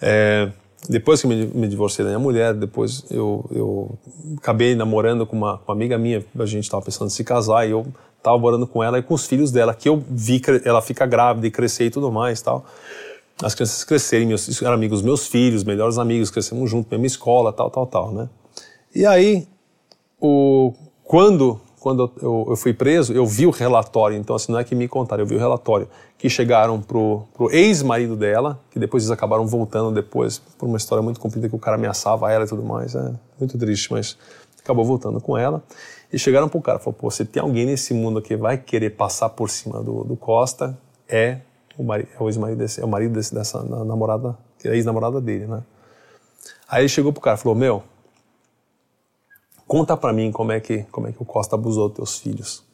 É, 0.00 0.50
depois 0.88 1.20
que 1.20 1.26
me, 1.26 1.46
me 1.46 1.68
divorciei 1.68 2.04
da 2.04 2.10
minha 2.10 2.18
mulher, 2.18 2.54
depois 2.54 3.04
eu, 3.10 3.44
eu 3.50 3.98
acabei 4.38 4.74
namorando 4.74 5.26
com 5.26 5.36
uma, 5.36 5.58
com 5.58 5.72
uma 5.72 5.74
amiga 5.74 5.98
minha, 5.98 6.24
a 6.38 6.46
gente 6.46 6.64
estava 6.64 6.82
pensando 6.82 7.08
em 7.08 7.10
se 7.10 7.22
casar 7.22 7.66
e 7.66 7.72
eu 7.72 7.86
estava 8.26 8.38
morando 8.38 8.66
com 8.66 8.82
ela 8.82 8.98
e 8.98 9.02
com 9.02 9.14
os 9.14 9.26
filhos 9.26 9.52
dela, 9.52 9.72
que 9.72 9.88
eu 9.88 10.02
vi 10.08 10.42
ela 10.64 10.82
fica 10.82 11.06
grávida 11.06 11.46
e 11.46 11.50
crescer 11.50 11.86
e 11.86 11.90
tudo 11.90 12.10
mais 12.10 12.42
tal. 12.42 12.64
As 13.42 13.54
crianças 13.54 13.84
crescerem, 13.84 14.26
meus, 14.26 14.62
eram 14.62 14.72
amigos 14.72 15.02
meus 15.02 15.26
filhos, 15.26 15.62
melhores 15.62 15.98
amigos, 15.98 16.30
crescemos 16.30 16.70
juntos, 16.70 16.90
mesma 16.90 17.06
escola, 17.06 17.52
tal, 17.52 17.70
tal, 17.70 17.86
tal, 17.86 18.10
né? 18.10 18.28
E 18.94 19.04
aí, 19.04 19.46
o, 20.18 20.72
quando, 21.04 21.60
quando 21.78 22.10
eu, 22.22 22.46
eu, 22.48 22.56
fui 22.56 22.72
preso, 22.72 23.12
eu 23.12 23.26
vi 23.26 23.46
o 23.46 23.50
relatório, 23.50 24.16
então 24.16 24.34
assim, 24.34 24.50
não 24.50 24.58
é 24.58 24.64
que 24.64 24.74
me 24.74 24.88
contaram, 24.88 25.22
eu 25.22 25.26
vi 25.26 25.36
o 25.36 25.38
relatório, 25.38 25.86
que 26.16 26.30
chegaram 26.30 26.80
pro, 26.80 27.24
pro 27.34 27.50
ex-marido 27.52 28.16
dela, 28.16 28.58
que 28.70 28.78
depois 28.78 29.02
eles 29.02 29.10
acabaram 29.10 29.46
voltando 29.46 29.92
depois, 29.92 30.38
por 30.38 30.66
uma 30.66 30.78
história 30.78 31.02
muito 31.02 31.20
comprida 31.20 31.46
que 31.46 31.54
o 31.54 31.58
cara 31.58 31.76
ameaçava 31.76 32.32
ela 32.32 32.46
e 32.46 32.48
tudo 32.48 32.62
mais, 32.62 32.94
é 32.94 33.12
muito 33.38 33.58
triste, 33.58 33.92
mas 33.92 34.16
acabou 34.58 34.84
voltando 34.84 35.20
com 35.20 35.36
ela. 35.36 35.62
E 36.12 36.18
chegaram 36.18 36.48
pro 36.48 36.60
cara, 36.60 36.78
falou, 36.78 36.94
pô, 36.94 37.10
se 37.10 37.24
tem 37.24 37.42
alguém 37.42 37.66
nesse 37.66 37.92
mundo 37.92 38.22
que 38.22 38.36
vai 38.36 38.56
querer 38.56 38.90
passar 38.90 39.28
por 39.30 39.50
cima 39.50 39.82
do, 39.82 40.04
do 40.04 40.16
Costa, 40.16 40.78
é 41.08 41.40
o, 41.76 41.82
marido, 41.82 42.08
é 42.18 42.22
o 42.22 42.28
ex-marido 42.28 42.58
desse, 42.58 42.80
é 42.80 42.84
o 42.84 42.88
marido 42.88 43.12
desse, 43.12 43.34
dessa 43.34 43.62
namorada, 43.62 44.36
é 44.64 44.68
ex-namorada 44.68 45.20
dele, 45.20 45.46
né? 45.46 45.62
Aí 46.68 46.82
ele 46.82 46.88
chegou 46.88 47.12
pro 47.12 47.20
cara 47.20 47.36
e 47.36 47.40
falou, 47.40 47.56
meu, 47.56 47.82
conta 49.66 49.96
pra 49.96 50.12
mim 50.12 50.30
como 50.30 50.52
é 50.52 50.60
que, 50.60 50.84
como 50.84 51.06
é 51.08 51.12
que 51.12 51.22
o 51.22 51.24
Costa 51.24 51.54
abusou 51.54 51.88
dos 51.88 51.96
teus 51.96 52.18
filhos, 52.18 52.64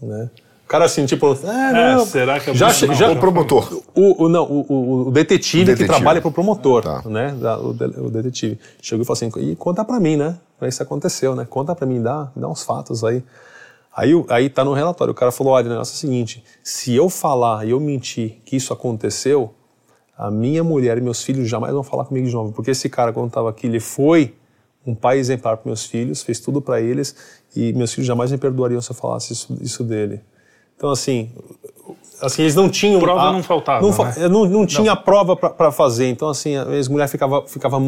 né? 0.00 0.30
Cara 0.72 0.86
assim, 0.86 1.04
tipo, 1.04 1.38
ah, 1.44 1.68
é, 1.68 1.94
não. 1.94 2.06
será 2.06 2.40
que 2.40 2.48
é 2.48 2.54
já, 2.54 2.68
não, 2.86 2.94
já, 2.94 3.10
o 3.10 3.16
promotor? 3.16 3.82
O, 3.94 4.24
o 4.24 4.28
não, 4.30 4.44
o, 4.44 5.08
o, 5.08 5.10
detetive, 5.10 5.64
o, 5.64 5.66
detetive 5.66 5.76
que 5.76 5.84
trabalha 5.84 6.18
para 6.18 6.28
o 6.28 6.32
promotor, 6.32 6.82
tá. 6.82 7.02
né? 7.04 7.36
O, 7.60 8.06
o, 8.06 8.10
detetive. 8.10 8.58
Chegou 8.80 9.02
e 9.02 9.06
falou 9.06 9.12
assim, 9.12 9.50
e 9.50 9.54
conta 9.54 9.84
para 9.84 10.00
mim, 10.00 10.16
né? 10.16 10.38
Isso 10.62 10.82
aconteceu, 10.82 11.36
né? 11.36 11.46
Conta 11.48 11.74
para 11.74 11.86
mim, 11.86 12.00
dá, 12.00 12.32
dá 12.34 12.48
uns 12.48 12.62
fatos 12.62 13.04
aí. 13.04 13.22
Aí, 13.94 14.12
aí 14.30 14.48
tá 14.48 14.64
no 14.64 14.72
relatório, 14.72 15.12
o 15.12 15.14
cara 15.14 15.30
falou, 15.30 15.52
olha, 15.52 15.66
o 15.66 15.68
negócio 15.68 15.92
é 15.92 15.96
o 15.96 15.98
seguinte, 15.98 16.42
se 16.64 16.94
eu 16.94 17.10
falar 17.10 17.66
e 17.66 17.72
eu 17.72 17.78
mentir 17.78 18.40
que 18.46 18.56
isso 18.56 18.72
aconteceu, 18.72 19.52
a 20.16 20.30
minha 20.30 20.64
mulher 20.64 20.96
e 20.96 21.02
meus 21.02 21.22
filhos 21.22 21.46
jamais 21.46 21.74
vão 21.74 21.82
falar 21.82 22.06
comigo 22.06 22.26
de 22.26 22.32
novo, 22.32 22.52
porque 22.52 22.70
esse 22.70 22.88
cara, 22.88 23.12
quando 23.12 23.26
estava 23.26 23.50
aqui, 23.50 23.66
ele 23.66 23.80
foi 23.80 24.34
um 24.86 24.94
pai 24.94 25.18
exemplar 25.18 25.58
para 25.58 25.66
meus 25.66 25.84
filhos, 25.84 26.22
fez 26.22 26.40
tudo 26.40 26.62
para 26.62 26.80
eles, 26.80 27.14
e 27.54 27.74
meus 27.74 27.92
filhos 27.92 28.06
jamais 28.06 28.32
me 28.32 28.38
perdoariam 28.38 28.80
se 28.80 28.90
eu 28.90 28.96
falasse 28.96 29.34
isso, 29.34 29.58
isso 29.60 29.84
dele. 29.84 30.22
Então, 30.76 30.90
assim, 30.90 31.30
assim 32.20 32.42
eles 32.42 32.54
não 32.54 32.68
tinham... 32.68 33.00
Prova 33.00 33.20
a, 33.20 33.32
não 33.32 33.42
faltava, 33.42 33.80
não, 33.80 33.90
né? 33.90 34.28
não, 34.28 34.44
não 34.46 34.66
tinha 34.66 34.94
não. 34.94 35.02
prova 35.02 35.36
para 35.36 35.72
fazer. 35.72 36.08
Então, 36.08 36.28
assim, 36.28 36.56
a 36.56 36.64
ex-mulher 36.74 37.08
ficava, 37.08 37.46
ficava 37.46 37.78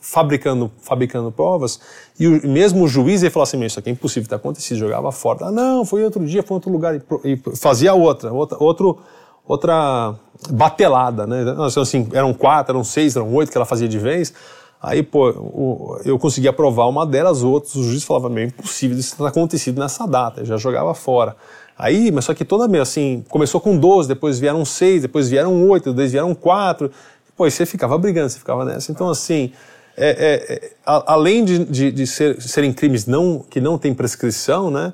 fabricando, 0.00 0.70
fabricando 0.82 1.32
provas 1.32 1.80
e 2.18 2.28
o, 2.28 2.46
mesmo 2.46 2.84
o 2.84 2.88
juiz 2.88 3.22
ele 3.22 3.30
falava 3.30 3.48
assim, 3.48 3.64
isso 3.64 3.78
aqui 3.78 3.88
é 3.88 3.92
impossível 3.92 4.28
ter 4.28 4.36
acontecido, 4.36 4.78
jogava 4.78 5.10
fora. 5.10 5.46
Ah, 5.46 5.52
não, 5.52 5.84
foi 5.84 6.04
outro 6.04 6.24
dia, 6.24 6.42
foi 6.42 6.54
outro 6.56 6.70
lugar 6.70 6.94
e, 6.94 7.02
e 7.24 7.36
fazia 7.56 7.94
outra, 7.94 8.32
outra, 8.32 8.56
outro, 8.60 8.98
outra 9.46 10.14
batelada, 10.50 11.26
né? 11.26 11.42
Então, 11.42 11.64
assim, 11.64 12.08
eram 12.12 12.32
quatro, 12.32 12.72
eram 12.72 12.84
seis, 12.84 13.16
eram 13.16 13.32
oito 13.34 13.50
que 13.50 13.58
ela 13.58 13.64
fazia 13.64 13.88
de 13.88 13.98
vez. 13.98 14.32
Aí, 14.80 15.02
pô, 15.02 15.98
eu 16.04 16.18
conseguia 16.18 16.52
provar 16.52 16.86
uma 16.86 17.06
delas, 17.06 17.42
outros, 17.42 17.74
o 17.74 17.82
juiz 17.82 18.04
falava, 18.04 18.28
meu, 18.28 18.44
é 18.44 18.46
impossível 18.48 18.98
isso 18.98 19.16
ter 19.16 19.24
acontecido 19.24 19.80
nessa 19.80 20.06
data, 20.06 20.44
já 20.44 20.58
jogava 20.58 20.92
fora. 20.92 21.34
Aí, 21.76 22.10
mas 22.12 22.24
só 22.24 22.34
que 22.34 22.44
toda 22.44 22.68
vez, 22.68 22.82
assim, 22.82 23.24
começou 23.28 23.60
com 23.60 23.76
12, 23.76 24.08
depois 24.08 24.38
vieram 24.38 24.64
6, 24.64 25.02
depois 25.02 25.28
vieram 25.28 25.68
8, 25.68 25.90
depois 25.90 26.12
vieram 26.12 26.34
4. 26.34 26.90
Pô, 27.36 27.50
você 27.50 27.66
ficava 27.66 27.98
brigando, 27.98 28.30
você 28.30 28.38
ficava 28.38 28.64
nessa. 28.64 28.92
Então, 28.92 29.08
assim, 29.08 29.52
é, 29.96 30.08
é, 30.08 30.54
é, 30.54 30.72
a, 30.86 31.12
além 31.12 31.44
de, 31.44 31.64
de, 31.64 31.92
de 31.92 32.06
ser, 32.06 32.40
serem 32.40 32.72
crimes 32.72 33.06
não, 33.06 33.44
que 33.48 33.60
não 33.60 33.76
têm 33.76 33.92
prescrição, 33.92 34.70
né, 34.70 34.92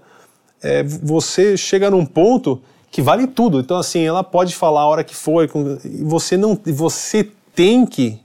é, 0.62 0.83
você 0.83 1.57
chega 1.57 1.91
num 1.91 2.05
ponto 2.05 2.61
que 2.91 3.01
vale 3.03 3.26
tudo. 3.26 3.61
Então, 3.61 3.76
assim, 3.76 4.05
ela 4.05 4.24
pode 4.24 4.55
falar 4.55 4.81
a 4.81 4.87
hora 4.87 5.05
que 5.05 5.14
for, 5.14 5.49
e 5.85 6.05
você, 6.05 6.37
não, 6.37 6.59
você 6.66 7.28
tem 7.55 7.87
que 7.87 8.18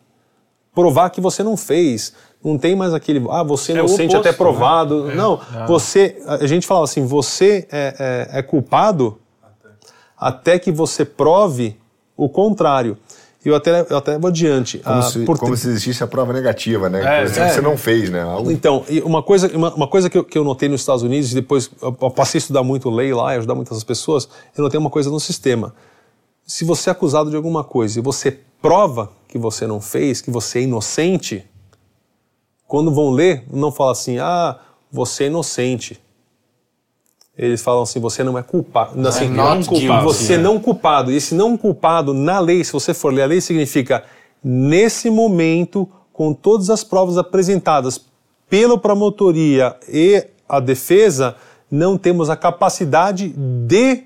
provar 0.74 1.10
que 1.10 1.22
você 1.22 1.44
não 1.44 1.56
fez. 1.56 2.14
Não 2.46 2.60
tem 2.60 2.76
mais 2.76 2.94
aquele, 2.94 3.26
ah, 3.32 3.42
você 3.42 3.72
é 3.72 3.76
inocente 3.76 4.16
oposto, 4.16 4.18
até 4.18 4.30
né? 4.30 4.38
provado. 4.38 5.06
Né? 5.06 5.16
Não, 5.16 5.42
é. 5.56 5.66
você, 5.66 6.22
a 6.28 6.46
gente 6.46 6.68
falava 6.68 6.84
assim, 6.84 7.04
você 7.04 7.68
é, 7.72 8.30
é, 8.32 8.40
é 8.40 8.42
culpado 8.44 9.18
até. 9.42 10.52
até. 10.52 10.60
que 10.60 10.72
você 10.72 11.04
prove 11.04 11.76
o 12.16 12.30
contrário. 12.30 12.98
E 13.44 13.50
eu 13.50 13.56
até, 13.56 13.86
eu 13.90 13.98
até 13.98 14.18
vou 14.20 14.30
adiante. 14.30 14.78
Como, 14.78 14.96
ah, 14.96 15.02
se, 15.02 15.26
como 15.26 15.38
ter... 15.38 15.58
se 15.58 15.70
existisse 15.70 16.04
a 16.04 16.08
prova 16.08 16.34
negativa, 16.34 16.88
né? 16.88 17.22
É, 17.22 17.28
você 17.28 17.62
não 17.62 17.78
fez, 17.78 18.12
né? 18.12 18.22
Algo... 18.22 18.52
Então, 18.52 18.84
uma 19.04 19.24
coisa, 19.24 19.56
uma, 19.56 19.74
uma 19.74 19.88
coisa 19.88 20.08
que, 20.08 20.18
eu, 20.18 20.24
que 20.24 20.38
eu 20.38 20.44
notei 20.44 20.70
nos 20.70 20.82
Estados 20.82 21.02
Unidos, 21.02 21.32
e 21.32 21.36
depois 21.36 21.70
eu 21.82 21.94
passei 22.12 22.38
a 22.38 22.40
estudar 22.40 22.64
muito 22.64 22.92
lei 22.92 23.12
lá 23.12 23.34
e 23.34 23.38
ajudar 23.38 23.56
muitas 23.56 23.84
pessoas, 23.84 24.30
eu 24.56 24.64
notei 24.64 24.80
uma 24.80 24.90
coisa 24.92 25.10
no 25.10 25.20
sistema. 25.20 25.74
Se 26.46 26.64
você 26.64 26.90
é 26.90 26.92
acusado 26.92 27.32
de 27.32 27.36
alguma 27.36 27.64
coisa 27.64 27.98
e 27.98 28.02
você 28.04 28.40
prova 28.62 29.12
que 29.28 29.38
você 29.38 29.66
não 29.66 29.82
fez, 29.82 30.22
que 30.22 30.32
você 30.32 30.60
é 30.60 30.62
inocente, 30.64 31.44
quando 32.68 32.92
vão 32.92 33.12
ler, 33.12 33.44
não 33.52 33.72
fala 33.72 33.92
assim, 33.92 34.18
ah, 34.20 34.58
você 34.92 35.26
é 35.26 35.28
inocente. 35.28 36.02
Eles 37.38 37.62
falam 37.62 37.84
assim, 37.84 38.00
você 38.00 38.24
não 38.24 38.38
é 38.38 38.44
culpado. 38.44 39.08
Assim, 39.08 39.28
não 39.28 39.62
culpado. 39.64 40.04
Você 40.04 40.34
é. 40.36 40.38
não 40.38 40.60
culpado. 40.60 41.12
E 41.12 41.16
esse 41.16 41.36
não 41.36 41.58
culpado, 41.58 42.14
na 42.14 42.40
lei, 42.40 42.64
se 42.64 42.72
você 42.72 42.94
for 42.94 43.14
ler 43.14 43.24
a 43.24 43.26
lei, 43.26 43.42
significa 43.42 44.04
nesse 44.44 45.10
momento, 45.10 45.90
com 46.14 46.34
todas 46.34 46.70
as 46.70 46.84
provas 46.84 47.18
apresentadas 47.18 48.00
pela 48.50 48.78
promotoria 48.78 49.76
e 49.90 50.26
a 50.48 50.60
defesa, 50.60 51.36
não 51.70 51.98
temos 51.98 52.30
a 52.30 52.36
capacidade 52.36 53.34
de 53.68 54.04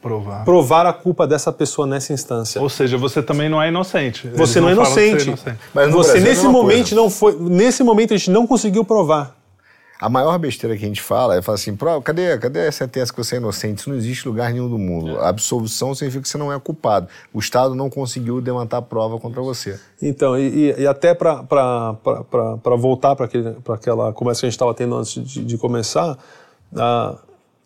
provar. 0.00 0.44
provar 0.44 0.86
a 0.86 0.92
culpa 0.92 1.26
dessa 1.26 1.52
pessoa 1.52 1.86
nessa 1.86 2.12
instância. 2.12 2.60
Ou 2.60 2.68
seja, 2.68 2.96
você 2.96 3.22
também 3.22 3.48
não 3.48 3.60
é 3.62 3.68
inocente. 3.68 4.28
Você 4.28 4.60
não 4.60 4.68
é 4.68 4.74
falam 4.74 4.92
que 4.94 5.00
inocente. 5.00 5.24
você 5.24 5.28
é 5.28 5.32
inocente. 5.52 5.58
Mas 5.74 5.90
Você 5.92 6.12
Brasil 6.12 6.26
é 6.26 6.28
nesse 6.30 6.42
mesma 6.44 6.52
momento 6.52 6.78
coisa. 6.88 6.94
não 6.96 7.10
foi, 7.10 7.36
nesse 7.38 7.82
momento 7.82 8.14
a 8.14 8.16
gente 8.16 8.30
não 8.30 8.46
conseguiu 8.46 8.84
provar. 8.84 9.36
A 10.02 10.08
maior 10.08 10.38
besteira 10.38 10.74
que 10.78 10.82
a 10.82 10.88
gente 10.88 11.02
fala 11.02 11.36
é 11.36 11.42
falar 11.42 11.56
assim, 11.56 11.76
"Pro, 11.76 12.00
cadê, 12.00 12.38
cadê 12.38 12.66
a 12.66 12.72
sentença 12.72 13.12
que 13.12 13.18
você 13.22 13.34
é 13.34 13.38
inocente? 13.38 13.80
Isso 13.80 13.90
não 13.90 13.96
existe 13.98 14.24
em 14.24 14.30
lugar 14.30 14.50
nenhum 14.50 14.66
do 14.66 14.78
mundo. 14.78 15.18
A 15.20 15.28
absolvição 15.28 15.94
significa 15.94 16.22
que 16.22 16.28
você 16.30 16.38
não 16.38 16.50
é 16.50 16.58
culpado. 16.58 17.06
O 17.34 17.38
Estado 17.38 17.74
não 17.74 17.90
conseguiu 17.90 18.36
levantar 18.40 18.80
prova 18.80 19.18
contra 19.18 19.42
você. 19.42 19.78
Então, 20.00 20.38
e, 20.38 20.70
e- 20.70 20.80
e 20.80 20.86
até 20.86 21.12
para 21.12 21.44
voltar 22.78 23.14
para 23.14 23.26
aquela 23.74 24.10
conversa 24.14 24.40
que 24.40 24.46
a 24.46 24.48
gente 24.48 24.54
estava 24.56 24.72
tendo 24.72 24.96
antes 24.96 25.22
de, 25.22 25.44
de 25.44 25.58
começar, 25.58 26.16
ah, 26.74 27.18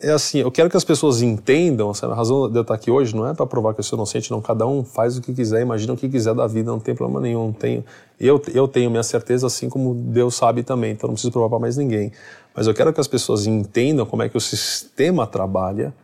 é 0.04 0.12
assim, 0.12 0.38
eu 0.38 0.50
quero 0.50 0.68
que 0.68 0.76
as 0.76 0.84
pessoas 0.84 1.22
entendam, 1.22 1.92
sabe, 1.94 2.12
a 2.12 2.16
razão 2.16 2.50
de 2.50 2.56
eu 2.56 2.62
estar 2.62 2.74
aqui 2.74 2.90
hoje 2.90 3.16
não 3.16 3.26
é 3.26 3.32
para 3.32 3.46
provar 3.46 3.72
que 3.72 3.80
eu 3.80 3.84
sou 3.84 3.96
inocente, 3.96 4.30
não, 4.30 4.40
cada 4.40 4.66
um 4.66 4.84
faz 4.84 5.16
o 5.16 5.22
que 5.22 5.32
quiser, 5.32 5.62
imagina 5.62 5.94
o 5.94 5.96
que 5.96 6.08
quiser 6.08 6.34
da 6.34 6.46
vida, 6.46 6.70
não 6.70 6.78
tem 6.78 6.94
problema 6.94 7.20
nenhum, 7.20 7.52
tenho, 7.52 7.84
eu, 8.20 8.40
eu 8.52 8.68
tenho 8.68 8.90
minha 8.90 9.02
certeza, 9.02 9.46
assim 9.46 9.68
como 9.68 9.94
Deus 9.94 10.34
sabe 10.34 10.62
também, 10.62 10.92
então 10.92 11.08
não 11.08 11.14
preciso 11.14 11.32
provar 11.32 11.48
para 11.48 11.58
mais 11.58 11.76
ninguém. 11.76 12.12
Mas 12.54 12.66
eu 12.66 12.74
quero 12.74 12.92
que 12.92 13.00
as 13.00 13.08
pessoas 13.08 13.46
entendam 13.46 14.04
como 14.04 14.22
é 14.22 14.28
que 14.28 14.36
o 14.36 14.40
sistema 14.40 15.26
trabalha, 15.26 15.94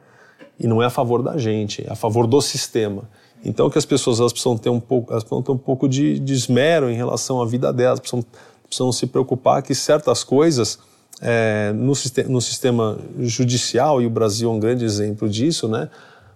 e 0.59 0.67
não 0.67 0.83
é 0.83 0.87
a 0.87 0.91
favor 0.91 1.23
da 1.23 1.37
gente, 1.37 1.87
é 1.87 1.93
a 1.93 1.97
favor 1.97 2.27
do 2.27 2.41
sistema. 2.41 3.05
Então 3.45 3.71
que 3.71 3.79
as 3.79 3.87
pessoas 3.87 4.21
elas 4.21 4.33
precisam 4.33 4.57
ter 4.57 4.71
um 4.71 4.81
pouco, 4.81 5.13
elas 5.13 5.23
precisam 5.23 5.43
ter 5.43 5.53
um 5.53 5.59
pouco 5.59 5.89
de, 5.89 6.19
de 6.19 6.33
esmero 6.33 6.91
em 6.91 6.95
relação 6.95 7.41
à 7.41 7.47
vida 7.47 7.73
delas, 7.73 8.01
precisam, 8.01 8.25
precisam 8.67 8.93
se 8.93 9.07
preocupar 9.07 9.63
que 9.63 9.75
certas 9.75 10.23
coisas 10.23 10.79
é, 11.21 11.73
no, 11.75 11.95
sistema, 11.95 12.29
no 12.29 12.41
sistema 12.41 12.99
judicial 13.19 14.01
e 14.01 14.07
o 14.07 14.11
Brasil 14.11 14.51
é 14.51 14.53
um 14.53 14.61
grande 14.61 14.85
exemplo 14.85 15.29
disso, 15.29 15.69
né? 15.69 15.91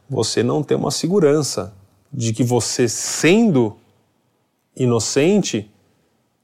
Você 0.09 0.43
não 0.43 0.63
tem 0.63 0.77
uma 0.77 0.91
segurança 0.91 1.73
de 2.13 2.33
que 2.33 2.45
você 2.45 2.89
sendo 2.89 3.77
inocente 4.77 5.71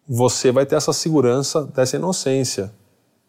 você 0.08 0.50
vai 0.50 0.66
ter 0.66 0.74
essa 0.74 0.92
segurança 0.92 1.64
dessa 1.66 1.96
inocência, 1.96 2.72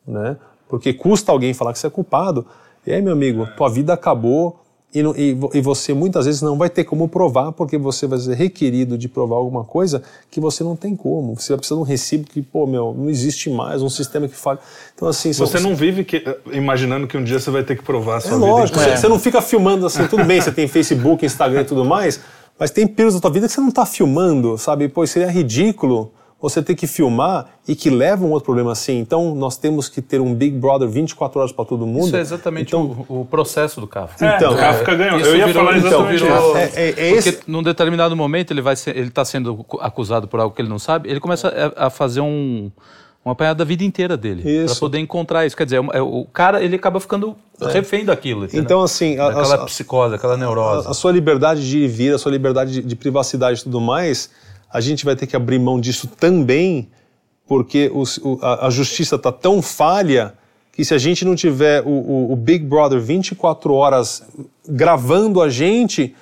né? 0.07 0.37
Porque 0.67 0.93
custa 0.93 1.31
alguém 1.31 1.53
falar 1.53 1.73
que 1.73 1.79
você 1.79 1.87
é 1.87 1.91
culpado. 1.91 2.45
E 2.87 2.91
aí, 2.91 3.01
meu 3.01 3.13
amigo, 3.13 3.45
tua 3.55 3.69
vida 3.69 3.93
acabou 3.93 4.60
e, 4.93 5.01
não- 5.01 5.15
e 5.15 5.37
e 5.53 5.61
você 5.61 5.93
muitas 5.93 6.25
vezes 6.25 6.41
não 6.41 6.57
vai 6.57 6.69
ter 6.69 6.83
como 6.83 7.07
provar, 7.07 7.51
porque 7.53 7.77
você 7.77 8.05
vai 8.07 8.19
ser 8.19 8.35
requerido 8.35 8.97
de 8.97 9.07
provar 9.07 9.37
alguma 9.37 9.63
coisa 9.63 10.01
que 10.29 10.39
você 10.39 10.63
não 10.63 10.75
tem 10.75 10.95
como. 10.95 11.33
Você 11.39 11.49
vai 11.53 11.57
precisar 11.59 11.75
de 11.75 11.81
um 11.81 11.85
recibo 11.85 12.25
que, 12.27 12.41
pô, 12.41 12.65
meu, 12.67 12.93
não 12.97 13.09
existe 13.09 13.49
mais, 13.49 13.81
um 13.81 13.89
sistema 13.89 14.27
que 14.27 14.35
fala. 14.35 14.59
Então, 14.95 15.07
assim, 15.07 15.31
são- 15.33 15.47
Você 15.47 15.59
não 15.59 15.75
vive 15.75 16.03
que- 16.03 16.23
imaginando 16.51 17.07
que 17.07 17.17
um 17.17 17.23
dia 17.23 17.39
você 17.39 17.49
vai 17.49 17.63
ter 17.63 17.75
que 17.77 17.83
provar 17.83 18.15
a 18.15 18.17
é 18.17 18.21
sua 18.21 18.31
vida 18.37 18.45
lógico, 18.45 18.79
você, 18.79 18.97
você 18.97 19.07
não 19.07 19.19
fica 19.19 19.41
filmando 19.41 19.85
assim, 19.85 20.05
tudo 20.07 20.23
bem, 20.25 20.41
você 20.41 20.51
tem 20.51 20.67
Facebook, 20.67 21.25
Instagram 21.25 21.61
e 21.61 21.65
tudo 21.65 21.85
mais, 21.85 22.19
mas 22.59 22.69
tem 22.71 22.85
períodos 22.85 23.15
da 23.15 23.21
tua 23.21 23.31
vida 23.31 23.47
que 23.47 23.53
você 23.53 23.61
não 23.61 23.69
está 23.69 23.85
filmando, 23.85 24.57
sabe? 24.57 24.87
Pô, 24.89 25.05
seria 25.07 25.29
ridículo 25.31 26.11
você 26.41 26.63
ter 26.63 26.73
que 26.75 26.87
filmar 26.87 27.45
e 27.67 27.75
que 27.75 27.89
leva 27.89 28.25
um 28.25 28.31
outro 28.31 28.45
problema 28.45 28.71
assim. 28.71 28.97
Então, 28.97 29.35
nós 29.35 29.57
temos 29.57 29.87
que 29.87 30.01
ter 30.01 30.19
um 30.19 30.33
Big 30.33 30.57
Brother 30.57 30.89
24 30.89 31.39
horas 31.39 31.51
para 31.51 31.63
todo 31.65 31.85
mundo. 31.85 32.07
Isso 32.07 32.15
é 32.15 32.19
exatamente 32.19 32.69
Então, 32.69 33.05
o, 33.07 33.21
o 33.21 33.25
processo 33.25 33.79
do 33.79 33.87
Kafka. 33.87 34.25
É, 34.25 34.35
Então, 34.37 34.53
o 34.53 34.57
Kafka 34.57 34.95
ganhou. 34.95 35.19
Isso 35.19 35.29
Eu 35.29 35.35
ia 35.37 35.45
virou- 35.45 35.63
falar 35.65 35.77
então, 35.77 35.89
exatamente 35.89 36.23
virou- 36.23 36.37
isso. 36.49 36.57
É, 36.57 36.63
é- 36.63 36.89
é 36.89 36.93
Porque 37.13 37.29
esse- 37.29 37.39
num 37.47 37.61
determinado 37.61 38.15
momento 38.15 38.51
ele 38.51 38.61
vai 38.61 38.75
ser, 38.75 38.97
ele 38.97 39.09
está 39.09 39.23
sendo 39.23 39.65
acusado 39.79 40.27
por 40.27 40.39
algo 40.39 40.55
que 40.55 40.61
ele 40.61 40.69
não 40.69 40.79
sabe, 40.79 41.09
ele 41.09 41.19
começa 41.19 41.73
a, 41.77 41.87
a 41.87 41.89
fazer 41.89 42.21
um 42.21 42.71
um 43.23 43.29
apanhado 43.29 43.57
da 43.57 43.63
vida 43.63 43.83
inteira 43.83 44.17
dele 44.17 44.41
Isso. 44.63 44.73
para 44.73 44.79
poder 44.79 44.97
encontrar 44.97 45.45
isso. 45.45 45.55
Quer 45.55 45.65
dizer, 45.65 45.79
é- 45.93 46.01
o 46.01 46.25
cara 46.33 46.59
ele 46.63 46.75
acaba 46.75 46.99
ficando 46.99 47.35
refém 47.71 48.03
daquilo. 48.03 48.45
entendeu? 48.45 48.63
Então, 48.63 48.81
assim, 48.81 49.19
a- 49.19 49.27
aquela 49.27 49.59
psicose, 49.65 50.15
aquela 50.15 50.35
neurose. 50.35 50.87
a, 50.87 50.89
a 50.89 50.93
sua 50.95 51.11
liberdade 51.11 51.69
de 51.69 51.77
ir 51.77 51.83
e 51.83 51.87
vir, 51.87 52.15
a 52.15 52.17
sua 52.17 52.31
liberdade 52.31 52.71
de, 52.71 52.81
de 52.81 52.95
privacidade 52.95 53.59
e 53.59 53.63
tudo 53.65 53.79
mais, 53.79 54.31
a 54.73 54.79
gente 54.81 55.03
vai 55.05 55.15
ter 55.15 55.27
que 55.27 55.35
abrir 55.35 55.59
mão 55.59 55.79
disso 55.79 56.07
também, 56.07 56.89
porque 57.47 57.91
os- 57.93 58.17
o- 58.19 58.39
a, 58.41 58.67
a 58.67 58.69
justiça 58.69 59.15
está 59.15 59.31
tão 59.31 59.61
falha 59.61 60.33
que 60.71 60.85
se 60.85 60.93
a 60.93 60.97
gente 60.97 61.25
não 61.25 61.35
tiver 61.35 61.81
o, 61.81 61.89
o- 61.89 62.31
o 62.31 62.35
Big 62.35 62.65
Brother 62.65 62.99
24 62.99 63.73
horas 63.73 64.23
gravando 64.67 65.41
a 65.41 65.49
gente, 65.49 66.15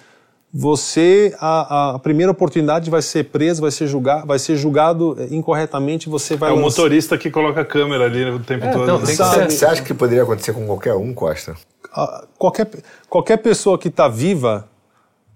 você 0.52 1.36
a, 1.40 1.92
a 1.92 2.00
primeira 2.00 2.32
oportunidade 2.32 2.90
vai 2.90 3.04
ser 3.04 3.26
preso, 3.26 3.62
vai 3.62 3.70
ser 3.70 3.86
julgado, 3.86 4.26
vai 4.26 4.40
ser 4.40 4.56
julgado 4.56 5.16
incorretamente, 5.30 6.10
você 6.10 6.36
vai 6.36 6.50
É 6.50 6.54
o 6.54 6.56
lançar- 6.56 6.82
motorista 6.82 7.18
que 7.20 7.30
coloca 7.30 7.62
a 7.62 7.66
câmera 7.66 8.06
ali 8.06 8.26
o 8.26 8.40
tempo 8.40 8.66
todo. 8.72 8.84
então, 8.84 9.00
né? 9.00 9.06
tem 9.06 9.16
que 9.16 9.24
ser. 9.24 9.52
Você 9.52 9.66
acha 9.66 9.84
que 9.84 9.94
poderia 9.94 10.24
acontecer 10.24 10.54
com 10.54 10.66
qualquer 10.66 10.96
um, 10.96 11.14
Costa? 11.14 11.56
a- 11.94 12.24
qualquer, 12.38 12.68
qualquer 13.08 13.38
pessoa 13.38 13.78
que 13.78 13.90
está 13.90 14.08
viva 14.08 14.68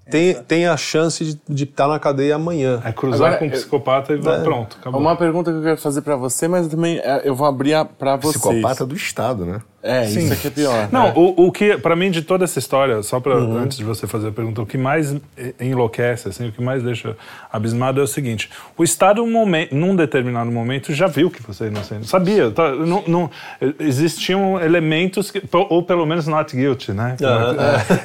tem, 0.09 0.35
tem 0.43 0.67
a 0.67 0.75
chance 0.77 1.39
de 1.47 1.63
estar 1.63 1.87
na 1.87 1.99
cadeia 1.99 2.35
amanhã. 2.35 2.81
É 2.85 2.91
cruzar 2.91 3.27
Agora, 3.27 3.37
com 3.39 3.45
um 3.45 3.47
eu- 3.47 3.51
psicopata 3.53 4.13
e 4.13 4.17
vai, 4.17 4.41
pronto, 4.43 4.77
acabou. 4.79 4.99
Uma 4.99 5.15
pergunta 5.15 5.51
que 5.51 5.57
eu 5.57 5.63
quero 5.63 5.77
fazer 5.77 6.01
pra 6.01 6.15
você, 6.15 6.47
mas 6.47 6.65
eu 6.65 6.71
também 6.71 6.99
é, 6.99 7.21
eu 7.23 7.33
vou 7.35 7.47
abrir 7.47 7.73
para 7.97 8.15
vocês. 8.17 8.43
Psicopata 8.43 8.85
do 8.85 8.95
Estado, 8.95 9.45
né? 9.45 9.61
É, 9.85 10.05
isso 10.05 10.31
aqui 10.31 10.47
é 10.47 10.49
pior. 10.49 10.87
Não, 10.93 11.07
É. 11.07 11.13
o, 11.13 11.47
o 11.47 11.51
que, 11.51 11.77
pra 11.77 11.93
mim, 11.93 12.09
de 12.09 12.21
toda 12.21 12.45
essa 12.45 12.57
história, 12.57 13.03
só 13.03 13.19
pra, 13.19 13.35
Uhum. 13.35 13.57
antes 13.57 13.77
de 13.77 13.83
você 13.83 14.07
fazer 14.07 14.29
a 14.29 14.31
pergunta, 14.31 14.61
o 14.61 14.65
que 14.65 14.77
mais 14.77 15.13
enlouquece, 15.59 16.29
assim, 16.29 16.47
o 16.47 16.51
que 16.53 16.61
mais 16.61 16.81
deixa 16.81 17.17
abismado 17.51 17.99
é 17.99 18.03
o 18.03 18.07
seguinte: 18.07 18.49
o 18.77 18.83
Estado, 18.83 19.21
um 19.21 19.29
momento, 19.29 19.75
num 19.75 19.93
determinado 19.93 20.49
momento, 20.49 20.93
já 20.93 21.07
viu 21.07 21.29
que 21.29 21.43
você 21.43 21.65
é 21.65 21.67
inocente. 21.67 22.07
Sabia. 22.07 22.49
tá, 22.49 22.71
não, 22.73 23.03
não- 23.05 23.29
existiam 23.77 24.57
elementos, 24.61 25.29
que, 25.29 25.41
ou 25.51 25.83
pelo 25.83 26.05
menos 26.05 26.27
not 26.27 26.55
guilty, 26.55 26.93
né? 26.93 27.17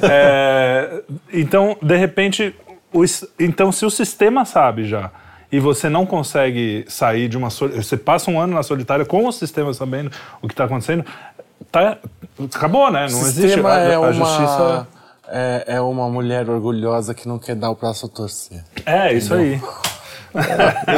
É, 0.03 1.01
então, 1.33 1.77
de 1.81 1.95
repente, 1.95 2.53
o 2.93 3.03
então, 3.39 3.71
se 3.71 3.85
o 3.85 3.89
sistema 3.89 4.43
sabe 4.45 4.83
já. 4.85 5.11
E 5.51 5.59
você 5.59 5.89
não 5.89 6.05
consegue 6.05 6.85
sair 6.87 7.27
de 7.27 7.35
uma. 7.35 7.49
Você 7.49 7.97
passa 7.97 8.29
um 8.29 8.39
ano 8.39 8.53
na 8.53 8.61
solitária 8.61 9.03
com 9.03 9.25
o 9.25 9.31
sistema 9.31 9.73
sabendo 9.73 10.11
o 10.43 10.47
que 10.47 10.53
está 10.53 10.65
acontecendo. 10.65 11.03
Tá, 11.71 11.97
acabou, 12.55 12.91
né? 12.91 13.07
Não 13.09 13.17
O 13.19 13.21
existe. 13.21 13.41
sistema 13.41 13.73
A, 13.73 13.79
é 13.79 13.95
a 13.95 13.99
uma, 13.99 14.13
justiça. 14.13 14.87
é, 15.27 15.63
é 15.67 15.81
uma 15.81 16.09
mulher 16.09 16.49
orgulhosa 16.49 17.13
que 17.13 17.27
não 17.27 17.37
quer 17.37 17.55
dar 17.55 17.69
o 17.71 17.75
braço 17.75 18.05
a 18.05 18.09
torcer. 18.09 18.63
É, 18.85 19.13
isso 19.13 19.33
aí. 19.33 19.61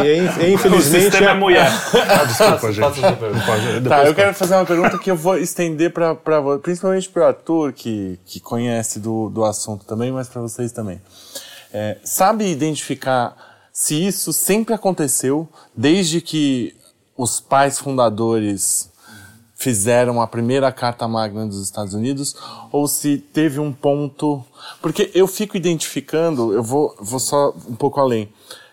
E, 0.03 0.17
in- 0.17 0.43
e, 0.43 0.51
O 0.51 0.53
infelizmente, 0.55 1.03
sistema 1.03 1.31
é 1.31 1.33
mulher. 1.33 1.67
Ah, 2.09 2.25
desculpa, 2.25 2.71
gente. 2.71 3.01
Pode- 3.01 3.61
Tá, 3.71 3.79
depois 3.79 4.07
eu 4.07 4.15
quero 4.15 4.33
fazer 4.33 4.55
uma 4.55 4.65
pergunta 4.65 4.97
que 4.97 5.09
eu 5.11 5.15
vou 5.15 5.37
estender 5.37 5.91
para 5.91 6.15
principalmente 6.61 7.09
para 7.09 7.23
o 7.23 7.25
Arthur, 7.27 7.73
que, 7.73 8.19
que 8.25 8.39
conhece 8.39 8.99
do, 8.99 9.29
do 9.29 9.43
assunto 9.45 9.85
também, 9.85 10.11
mas 10.11 10.27
para 10.27 10.41
vocês 10.41 10.71
também. 10.71 11.01
É, 11.73 11.97
sabe 12.03 12.45
identificar 12.45 13.33
se 13.71 14.05
isso 14.05 14.33
sempre 14.33 14.73
aconteceu 14.73 15.47
desde 15.75 16.19
que 16.19 16.75
os 17.17 17.39
pais 17.39 17.79
fundadores 17.79 18.90
fizeram 19.61 20.19
a 20.19 20.25
primeira 20.25 20.71
Carta 20.71 21.07
Magna 21.07 21.45
dos 21.45 21.61
Estados 21.61 21.93
Unidos 21.93 22.35
ou 22.71 22.87
se 22.87 23.17
teve 23.17 23.59
um 23.59 23.71
ponto. 23.71 24.43
Porque 24.81 25.11
eu 25.13 25.27
fico 25.27 25.55
identificando, 25.55 26.51
eu 26.51 26.63
vou, 26.63 26.95
vou 26.99 27.19
só 27.19 27.53
um 27.69 27.75
pouco 27.75 27.99
além. 27.99 28.27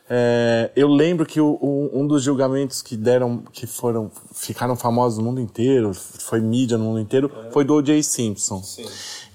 É, 0.09 0.71
eu 0.75 0.89
lembro 0.89 1.27
que 1.27 1.39
o- 1.39 1.59
o- 1.61 1.91
um 1.93 2.07
dos 2.07 2.23
julgamentos 2.23 2.81
que 2.81 2.97
deram, 2.97 3.43
que 3.53 3.67
foram, 3.67 4.11
ficaram 4.33 4.75
famosos 4.75 5.19
no 5.19 5.25
mundo 5.25 5.39
inteiro, 5.43 5.93
foi 5.93 6.41
mídia 6.41 6.79
no 6.79 6.85
mundo 6.85 7.01
inteiro, 7.01 7.31
foi 7.53 7.63
do 7.65 7.75
O.J. 7.75 8.03
Simpson. 8.03 8.63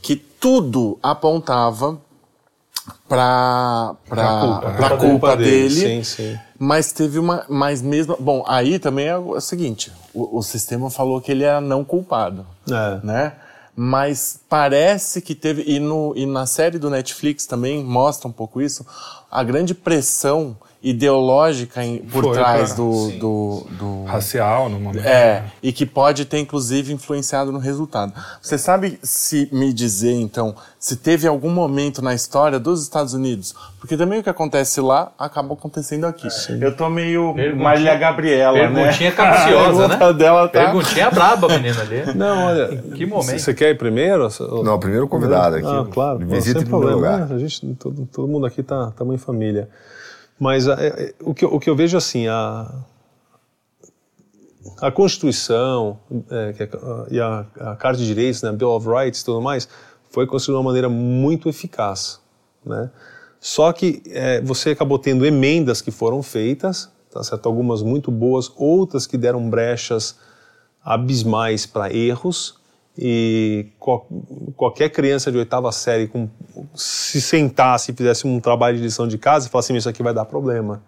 Que 0.01 0.15
tudo 0.15 0.97
apontava 1.03 2.01
para 3.07 3.95
Pra 4.07 4.39
culpa, 4.39 4.69
né? 4.69 4.77
Pra 4.77 4.89
culpa 4.89 4.97
culpa 5.09 5.37
dele, 5.37 5.75
dele, 5.75 6.03
sim, 6.03 6.03
sim. 6.03 6.39
mas 6.59 6.91
teve 6.91 7.19
uma, 7.19 7.45
mas 7.49 7.81
mesmo, 7.81 8.15
bom, 8.19 8.43
aí 8.47 8.79
também 8.79 9.07
é 9.07 9.17
o, 9.17 9.35
é 9.35 9.37
o 9.37 9.41
seguinte, 9.41 9.91
o, 10.13 10.37
o 10.39 10.41
sistema 10.43 10.89
falou 10.89 11.21
que 11.21 11.31
ele 11.31 11.43
era 11.43 11.61
não 11.61 11.83
culpado, 11.83 12.45
É. 12.69 12.99
né? 13.05 13.33
Mas 13.75 14.39
parece 14.47 15.19
que 15.19 15.33
teve 15.33 15.63
e 15.65 15.79
no 15.79 16.13
e 16.15 16.27
na 16.27 16.45
série 16.45 16.77
do 16.77 16.91
Netflix 16.91 17.47
também 17.47 17.83
mostra 17.83 18.27
um 18.27 18.31
pouco 18.31 18.61
isso, 18.61 18.85
a 19.31 19.43
grande 19.43 19.73
pressão 19.73 20.55
ideológica 20.83 21.83
em- 21.83 21.99
por 21.99 22.23
Foi, 22.25 22.33
trás 22.33 22.73
cara. 22.73 22.75
do, 22.75 23.11
do, 23.17 23.67
do 23.71 24.03
Racial 24.03 24.67
no 24.69 24.79
momento. 24.79 25.05
é, 25.07 25.43
e 25.63 25.71
que 25.71 25.85
pode 25.85 26.25
ter 26.25 26.39
inclusive 26.39 26.91
influenciado 26.91 27.51
no 27.53 27.59
resultado. 27.59 28.11
Você 28.41 28.57
sabe 28.57 28.99
se 29.01 29.47
me 29.51 29.71
dizer 29.71 30.11
então 30.13 30.53
se 30.77 30.97
teve 30.97 31.25
algum 31.25 31.49
momento 31.49 32.01
na 32.01 32.13
história 32.13 32.59
dos 32.59 32.81
Estados 32.83 33.13
Unidos? 33.13 33.55
Porque 33.79 33.95
também 33.95 34.19
o 34.19 34.23
que 34.23 34.29
acontece 34.29 34.81
lá 34.81 35.11
acaba 35.17 35.53
acontecendo 35.53 36.05
aqui. 36.05 36.27
Eu 36.59 36.75
tô 36.75 36.89
meio 36.89 37.33
Marília 37.55 37.95
Gabriela, 37.95 38.57
Perguntinha 38.57 39.09
né? 39.09 39.15
capciosa, 39.15 39.87
né? 39.87 40.13
dela 40.13 40.47
tá 40.49 40.59
Perguntinha 40.65 41.09
braba, 41.09 41.47
a 41.47 41.57
menina 41.57 41.81
ali. 41.81 42.03
Não, 42.15 42.47
olha. 42.47 42.77
que 42.95 43.05
momento? 43.05 43.39
Você 43.39 43.53
quer 43.53 43.69
ir 43.69 43.77
primeiro? 43.77 44.27
Não, 44.63 44.77
primeiro 44.79 45.07
convidado 45.07 45.55
aqui. 45.55 45.65
Ah, 45.65 45.85
claro. 45.89 46.19
Visita 46.19 46.59
sem 46.59 46.67
em 46.67 46.69
primeiro 46.69 46.69
problema. 46.69 46.95
lugar. 46.95 47.29
né? 47.29 47.35
A 47.35 47.39
gente, 47.39 47.65
todo, 47.75 48.05
todo 48.11 48.27
mundo 48.27 48.45
aqui 48.45 48.61
tá, 48.61 48.91
tá 48.91 49.05
em 49.05 49.17
família. 49.17 49.69
Mas 50.39 50.67
é, 50.67 50.73
é, 50.87 51.13
o, 51.21 51.33
que, 51.33 51.45
eu- 51.45 51.53
o 51.53 51.59
que 51.59 51.69
eu 51.69 51.75
vejo 51.75 51.95
assim, 51.97 52.27
a, 52.27 52.69
a 54.81 54.91
Constituição 54.91 55.99
é, 56.29 56.55
é, 56.59 56.69
e 57.11 57.19
a, 57.19 57.45
a 57.59 57.75
Carta 57.75 57.99
de 57.99 58.05
Direitos, 58.05 58.41
né, 58.41 58.51
Bill 58.51 58.69
of 58.69 58.87
Rights 58.87 59.21
e 59.21 59.25
tudo 59.25 59.41
mais, 59.41 59.67
foi 60.09 60.27
construído 60.27 60.57
de 60.57 60.59
uma 60.59 60.69
maneira 60.69 60.89
muito 60.89 61.49
eficaz. 61.49 62.19
Né? 62.65 62.89
Só 63.39 63.71
que 63.73 64.01
é, 64.07 64.41
você 64.41 64.71
acabou 64.71 64.97
tendo 64.99 65.25
emendas 65.25 65.81
que 65.81 65.91
foram 65.91 66.21
feitas, 66.23 66.89
tá 67.11 67.23
certo? 67.23 67.45
algumas 67.47 67.81
muito 67.81 68.09
boas, 68.11 68.51
outras 68.55 69.05
que 69.05 69.17
deram 69.17 69.49
brechas 69.49 70.17
abismais 70.83 71.65
para 71.65 71.93
erros, 71.93 72.55
e 72.97 73.67
qualquer 74.55 74.89
criança 74.89 75.31
de 75.31 75.37
oitava 75.37 75.71
série 75.71 76.07
com, 76.07 76.29
se 76.75 77.19
sentasse 77.21 77.91
e 77.91 77.95
fizesse 77.95 78.27
um 78.27 78.39
trabalho 78.39 78.77
de 78.77 78.83
lição 78.83 79.07
de 79.07 79.17
casa 79.17 79.47
e 79.47 79.49
falasse 79.49 79.71
assim, 79.71 79.77
isso 79.77 79.89
aqui 79.89 80.03
vai 80.03 80.13
dar 80.13 80.25
problema, 80.25 80.83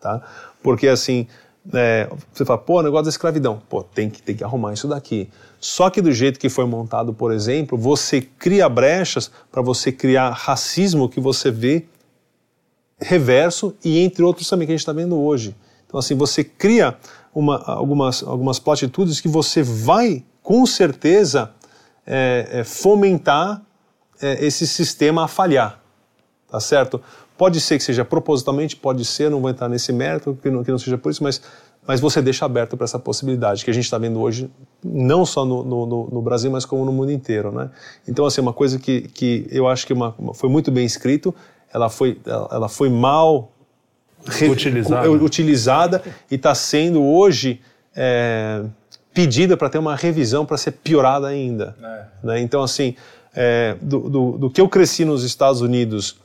tá? 0.00 0.20
Porque 0.62 0.88
assim, 0.88 1.28
é, 1.72 2.10
você 2.32 2.44
fala, 2.44 2.58
pô, 2.58 2.82
negócio 2.82 3.04
da 3.04 3.10
escravidão, 3.10 3.62
pô, 3.68 3.82
tem 3.82 4.10
que, 4.10 4.20
tem 4.20 4.34
que 4.34 4.42
arrumar 4.42 4.72
isso 4.72 4.88
daqui. 4.88 5.30
Só 5.60 5.88
que 5.90 6.02
do 6.02 6.10
jeito 6.10 6.40
que 6.40 6.48
foi 6.48 6.66
montado, 6.66 7.14
por 7.14 7.32
exemplo, 7.32 7.78
você 7.78 8.20
cria 8.20 8.68
brechas 8.68 9.30
para 9.50 9.62
você 9.62 9.92
criar 9.92 10.30
racismo 10.30 11.08
que 11.08 11.20
você 11.20 11.50
vê 11.50 11.86
reverso 12.98 13.74
e 13.84 14.00
entre 14.00 14.24
outros 14.24 14.48
também 14.48 14.66
que 14.66 14.72
a 14.72 14.74
gente 14.74 14.80
está 14.80 14.92
vendo 14.92 15.16
hoje. 15.18 15.54
Então 15.86 16.00
assim, 16.00 16.16
você 16.16 16.42
cria 16.42 16.96
uma, 17.32 17.62
algumas, 17.64 18.22
algumas 18.24 18.58
platitudes 18.58 19.20
que 19.20 19.28
você 19.28 19.62
vai 19.62 20.24
com 20.44 20.66
certeza 20.66 21.50
é, 22.06 22.48
é, 22.52 22.64
fomentar 22.64 23.62
é, 24.20 24.44
esse 24.44 24.66
sistema 24.66 25.24
a 25.24 25.28
falhar, 25.28 25.80
tá 26.48 26.60
certo? 26.60 27.00
Pode 27.36 27.60
ser 27.60 27.78
que 27.78 27.82
seja 27.82 28.04
propositalmente, 28.04 28.76
pode 28.76 29.06
ser, 29.06 29.30
não 29.30 29.40
vou 29.40 29.50
entrar 29.50 29.70
nesse 29.70 29.90
mérito, 29.90 30.38
que 30.40 30.50
não, 30.50 30.62
que 30.62 30.70
não 30.70 30.78
seja 30.78 30.98
por 30.98 31.10
isso, 31.10 31.22
mas, 31.22 31.40
mas 31.86 31.98
você 31.98 32.20
deixa 32.20 32.44
aberto 32.44 32.76
para 32.76 32.84
essa 32.84 32.98
possibilidade 32.98 33.64
que 33.64 33.70
a 33.70 33.74
gente 33.74 33.84
está 33.84 33.96
vendo 33.96 34.20
hoje, 34.20 34.50
não 34.84 35.24
só 35.24 35.46
no, 35.46 35.64
no, 35.64 35.86
no, 36.12 36.22
Brasil, 36.22 36.50
mas 36.50 36.66
como 36.66 36.84
no 36.84 36.92
mundo 36.92 37.10
inteiro, 37.10 37.50
né? 37.50 37.70
Então, 38.06 38.26
assim, 38.26 38.42
uma 38.42 38.52
coisa 38.52 38.78
que, 38.78 39.08
que 39.08 39.48
eu 39.50 39.66
acho 39.66 39.86
que 39.86 39.94
uma, 39.94 40.14
foi 40.34 40.50
muito 40.50 40.70
bem 40.70 40.84
escrito, 40.84 41.34
ela 41.72 41.88
foi, 41.88 42.20
ela 42.26 42.68
foi 42.68 42.90
mal 42.90 43.50
utilizada, 44.50 45.10
utilizada 45.10 46.02
e 46.30 46.34
está 46.34 46.54
sendo 46.54 47.02
hoje 47.02 47.62
é, 47.96 48.62
pedida 49.14 49.56
para 49.56 49.70
ter 49.70 49.78
uma 49.78 49.94
revisão 49.94 50.44
para 50.44 50.56
ser 50.56 50.72
piorada 50.72 51.28
ainda. 51.28 51.76
É. 51.80 52.26
Né? 52.26 52.40
Então, 52.40 52.62
assim, 52.62 52.96
é, 53.34 53.76
do, 53.80 54.10
do, 54.10 54.38
do, 54.38 54.50
que 54.50 54.60
eu 54.60 54.68
cresci 54.68 55.04
nos 55.04 55.22
Estados 55.22 55.60
Unidos, 55.60 56.16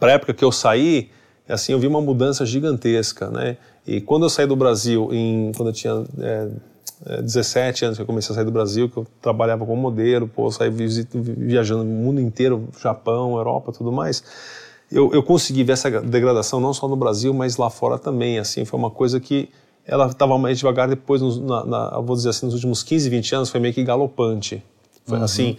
para 0.00 0.12
a 0.12 0.14
época 0.14 0.32
que 0.32 0.44
eu 0.44 0.50
saí, 0.50 1.10
assim, 1.48 1.72
eu 1.72 1.78
vi 1.78 1.86
uma 1.86 2.00
mudança 2.00 2.44
gigantesca, 2.44 3.30
né? 3.30 3.56
E 3.86 4.00
quando 4.00 4.24
eu 4.24 4.30
saí 4.30 4.46
do 4.46 4.56
Brasil, 4.56 5.10
em, 5.12 5.52
quando 5.56 5.68
eu 5.68 5.72
tinha 5.72 6.04
é, 6.18 6.48
17 7.22 7.84
é, 7.84 7.86
anos 7.86 7.98
que 7.98 8.02
eu 8.02 8.06
comecei 8.06 8.32
a 8.32 8.34
sair 8.34 8.44
do 8.44 8.50
Brasil, 8.50 8.88
que 8.88 8.96
eu 8.96 9.06
trabalhava 9.22 9.64
como 9.64 9.80
modelo, 9.80 10.26
pô, 10.26 10.50
saí 10.50 10.70
viajando 10.70 11.82
o 11.82 11.86
mundo 11.86 12.20
inteiro, 12.20 12.68
Japão, 12.80 13.36
Europa, 13.36 13.70
tudo 13.70 13.92
mais, 13.92 14.24
eu, 14.90 15.12
eu 15.12 15.22
consegui 15.22 15.62
ver 15.62 15.72
essa 15.72 15.90
degradação 16.00 16.58
não 16.58 16.72
só 16.72 16.88
no 16.88 16.96
Brasil, 16.96 17.32
mas 17.32 17.56
lá 17.56 17.70
fora 17.70 17.98
também, 17.98 18.38
assim, 18.38 18.64
foi 18.64 18.78
uma 18.78 18.90
coisa 18.90 19.20
que 19.20 19.48
ela 19.86 20.06
estava 20.06 20.36
mais 20.38 20.58
devagar, 20.58 20.88
depois, 20.88 21.22
na, 21.38 21.64
na, 21.64 22.00
vou 22.00 22.16
dizer 22.16 22.30
assim, 22.30 22.46
nos 22.46 22.54
últimos 22.54 22.82
15, 22.82 23.08
20 23.08 23.34
anos, 23.34 23.50
foi 23.50 23.60
meio 23.60 23.72
que 23.72 23.84
galopante. 23.84 24.62
Foi 25.04 25.18
uhum. 25.18 25.24
assim, 25.24 25.56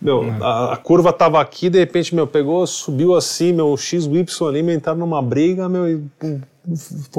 meu, 0.00 0.20
uhum. 0.20 0.44
a, 0.44 0.74
a, 0.74 0.76
curva 0.76 1.10
estava 1.10 1.40
aqui, 1.40 1.70
de 1.70 1.78
repente, 1.78 2.14
meu, 2.14 2.26
pegou, 2.26 2.66
subiu 2.66 3.14
assim, 3.14 3.52
meu, 3.52 3.76
X, 3.76 4.06
Y 4.06 4.48
ali, 4.48 4.74
entraram 4.74 4.98
numa 4.98 5.22
briga, 5.22 5.68
meu, 5.68 5.88
e, 5.88 6.02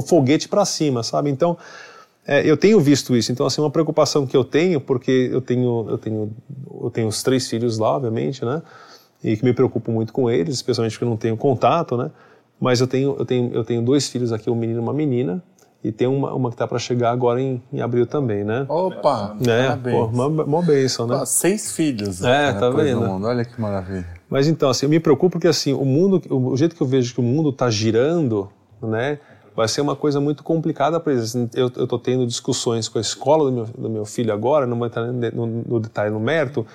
foguete 0.05 0.47
para 0.49 0.65
cima, 0.65 1.01
sabe? 1.01 1.29
Então, 1.29 1.57
é, 2.27 2.45
eu 2.45 2.57
tenho 2.57 2.79
visto 2.79 3.15
isso. 3.15 3.31
Então, 3.31 3.45
assim, 3.45 3.61
uma 3.61 3.71
preocupação 3.71 4.27
que 4.27 4.35
eu 4.35 4.43
tenho, 4.43 4.79
porque 4.79 5.29
eu 5.31 5.41
tenho, 5.41 5.85
eu 5.89 5.97
tenho, 5.97 6.31
eu 6.81 6.89
tenho 6.89 7.07
os 7.07 7.23
três 7.23 7.47
filhos 7.49 7.77
lá, 7.77 7.95
obviamente, 7.95 8.43
né? 8.45 8.61
E 9.23 9.35
que 9.35 9.43
me 9.43 9.53
preocupo 9.53 9.91
muito 9.91 10.13
com 10.13 10.29
eles, 10.29 10.55
especialmente 10.55 10.93
porque 10.93 11.05
eu 11.05 11.09
não 11.09 11.17
tenho 11.17 11.35
contato, 11.35 11.97
né? 11.97 12.11
Mas 12.59 12.81
eu 12.81 12.87
tenho, 12.87 13.15
eu 13.17 13.25
tenho, 13.25 13.53
eu 13.53 13.63
tenho 13.63 13.81
dois 13.81 14.09
filhos 14.09 14.31
aqui, 14.31 14.49
um 14.49 14.55
menino 14.55 14.79
e 14.79 14.83
uma 14.83 14.93
menina, 14.93 15.41
e 15.83 15.91
tem 15.91 16.07
uma, 16.07 16.33
uma 16.33 16.49
que 16.49 16.55
está 16.55 16.67
para 16.67 16.77
chegar 16.77 17.11
agora 17.11 17.41
em, 17.41 17.61
em 17.71 17.81
abril 17.81 18.05
também, 18.05 18.43
né? 18.43 18.65
Opa! 18.67 19.37
É, 19.47 19.67
parabéns. 19.67 19.95
Pô, 19.95 20.05
uma 20.43 20.61
bênção, 20.61 21.07
né? 21.07 21.17
Pô, 21.19 21.25
seis 21.25 21.71
filhos. 21.71 22.21
É, 22.21 22.51
tá 22.51 22.69
vendo? 22.69 23.25
Olha 23.25 23.45
que 23.45 23.59
maravilha. 23.59 24.07
Mas 24.29 24.47
então, 24.47 24.69
assim, 24.69 24.85
eu 24.85 24.89
me 24.89 24.99
preocupo 24.99 25.31
porque, 25.33 25.47
assim, 25.47 25.73
o 25.73 25.85
mundo, 25.85 26.21
o 26.29 26.55
jeito 26.57 26.75
que 26.75 26.81
eu 26.81 26.87
vejo 26.87 27.13
que 27.13 27.19
o 27.19 27.23
mundo 27.23 27.49
está 27.49 27.69
girando, 27.69 28.49
né? 28.81 29.19
Vai 29.55 29.67
ser 29.67 29.81
uma 29.81 29.95
coisa 29.95 30.19
muito 30.19 30.43
complicada 30.43 30.99
para 30.99 31.13
eles. 31.13 31.33
Eu 31.53 31.67
estou 31.67 31.97
tendo 31.97 32.27
discussões 32.27 32.87
com 32.87 32.97
a 32.97 33.01
escola 33.01 33.49
do 33.49 33.51
meu, 33.51 33.65
do 33.65 33.89
meu 33.89 34.05
filho 34.05 34.33
agora, 34.33 34.65
não 34.65 34.77
vou 34.77 34.87
entrar 34.87 35.05
no, 35.07 35.45
no 35.45 35.79
detalhe, 35.79 36.11
no 36.11 36.19
mérito, 36.19 36.65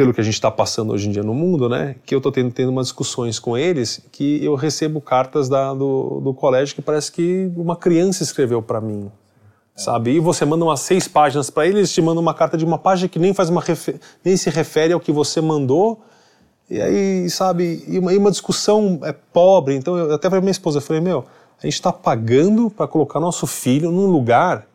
pelo 0.00 0.14
que 0.14 0.20
a 0.22 0.24
gente 0.24 0.32
está 0.32 0.50
passando 0.50 0.94
hoje 0.94 1.10
em 1.10 1.12
dia 1.12 1.22
no 1.22 1.34
mundo, 1.34 1.68
né, 1.68 1.94
que 2.06 2.14
eu 2.14 2.20
estou 2.20 2.32
tendo, 2.32 2.50
tendo 2.50 2.70
umas 2.70 2.86
discussões 2.86 3.38
com 3.38 3.54
eles 3.54 4.00
que 4.10 4.42
eu 4.42 4.54
recebo 4.54 4.98
cartas 4.98 5.46
da, 5.46 5.74
do, 5.74 6.22
do 6.24 6.32
colégio 6.32 6.74
que 6.74 6.80
parece 6.80 7.12
que 7.12 7.52
uma 7.54 7.76
criança 7.76 8.22
escreveu 8.22 8.62
para 8.62 8.80
mim, 8.80 9.12
sabe? 9.76 10.12
E 10.12 10.18
você 10.18 10.46
manda 10.46 10.64
umas 10.64 10.80
seis 10.80 11.06
páginas 11.06 11.50
para 11.50 11.66
eles, 11.66 11.92
te 11.92 12.00
manda 12.00 12.18
uma 12.18 12.32
carta 12.32 12.56
de 12.56 12.64
uma 12.64 12.78
página 12.78 13.10
que 13.10 13.18
nem 13.18 13.34
faz 13.34 13.50
uma 13.50 13.62
nem 14.24 14.38
se 14.38 14.48
refere 14.48 14.94
ao 14.94 15.00
que 15.00 15.12
você 15.12 15.38
mandou. 15.38 16.00
E 16.70 16.80
aí, 16.80 17.28
sabe, 17.28 17.84
e 17.86 17.98
uma, 17.98 18.14
e 18.14 18.16
uma 18.16 18.30
discussão 18.30 19.00
é 19.02 19.12
pobre. 19.12 19.74
Então, 19.76 19.98
eu 19.98 20.14
até 20.14 20.30
falei 20.30 20.40
minha 20.40 20.50
esposa, 20.50 20.78
eu 20.78 20.82
falei, 20.82 21.02
meu, 21.02 21.26
a 21.58 21.66
gente 21.66 21.74
está 21.74 21.92
pagando 21.92 22.70
para 22.70 22.88
colocar 22.88 23.20
nosso 23.20 23.46
filho 23.46 23.90
num 23.90 24.06
lugar 24.06 24.66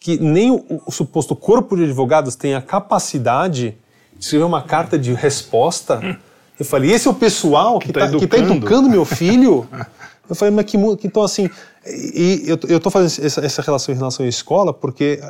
que 0.00 0.18
nem 0.18 0.50
o, 0.50 0.64
o 0.86 0.90
suposto 0.90 1.36
corpo 1.36 1.76
de 1.76 1.84
advogados 1.84 2.34
tem 2.34 2.54
a 2.54 2.62
capacidade 2.62 3.76
escreveu 4.18 4.46
uma 4.46 4.62
carta 4.62 4.98
de 4.98 5.12
resposta. 5.12 6.18
Eu 6.58 6.64
falei, 6.64 6.90
esse 6.92 7.06
é 7.06 7.10
o 7.10 7.14
pessoal 7.14 7.78
que 7.78 7.88
está 7.88 8.08
tá, 8.08 8.18
tá 8.26 8.38
educando 8.38 8.88
meu 8.88 9.04
filho? 9.04 9.68
Eu 10.28 10.34
falei, 10.34 10.52
mas 10.52 10.64
que, 10.64 10.76
então 11.04 11.22
assim, 11.22 11.48
e, 11.86 12.42
eu, 12.48 12.58
eu 12.68 12.80
tô 12.80 12.90
fazendo 12.90 13.24
essa, 13.24 13.40
essa, 13.46 13.62
relação 13.62 13.94
em 13.94 13.96
relação 13.96 14.26
à 14.26 14.28
escola 14.28 14.74
porque 14.74 15.20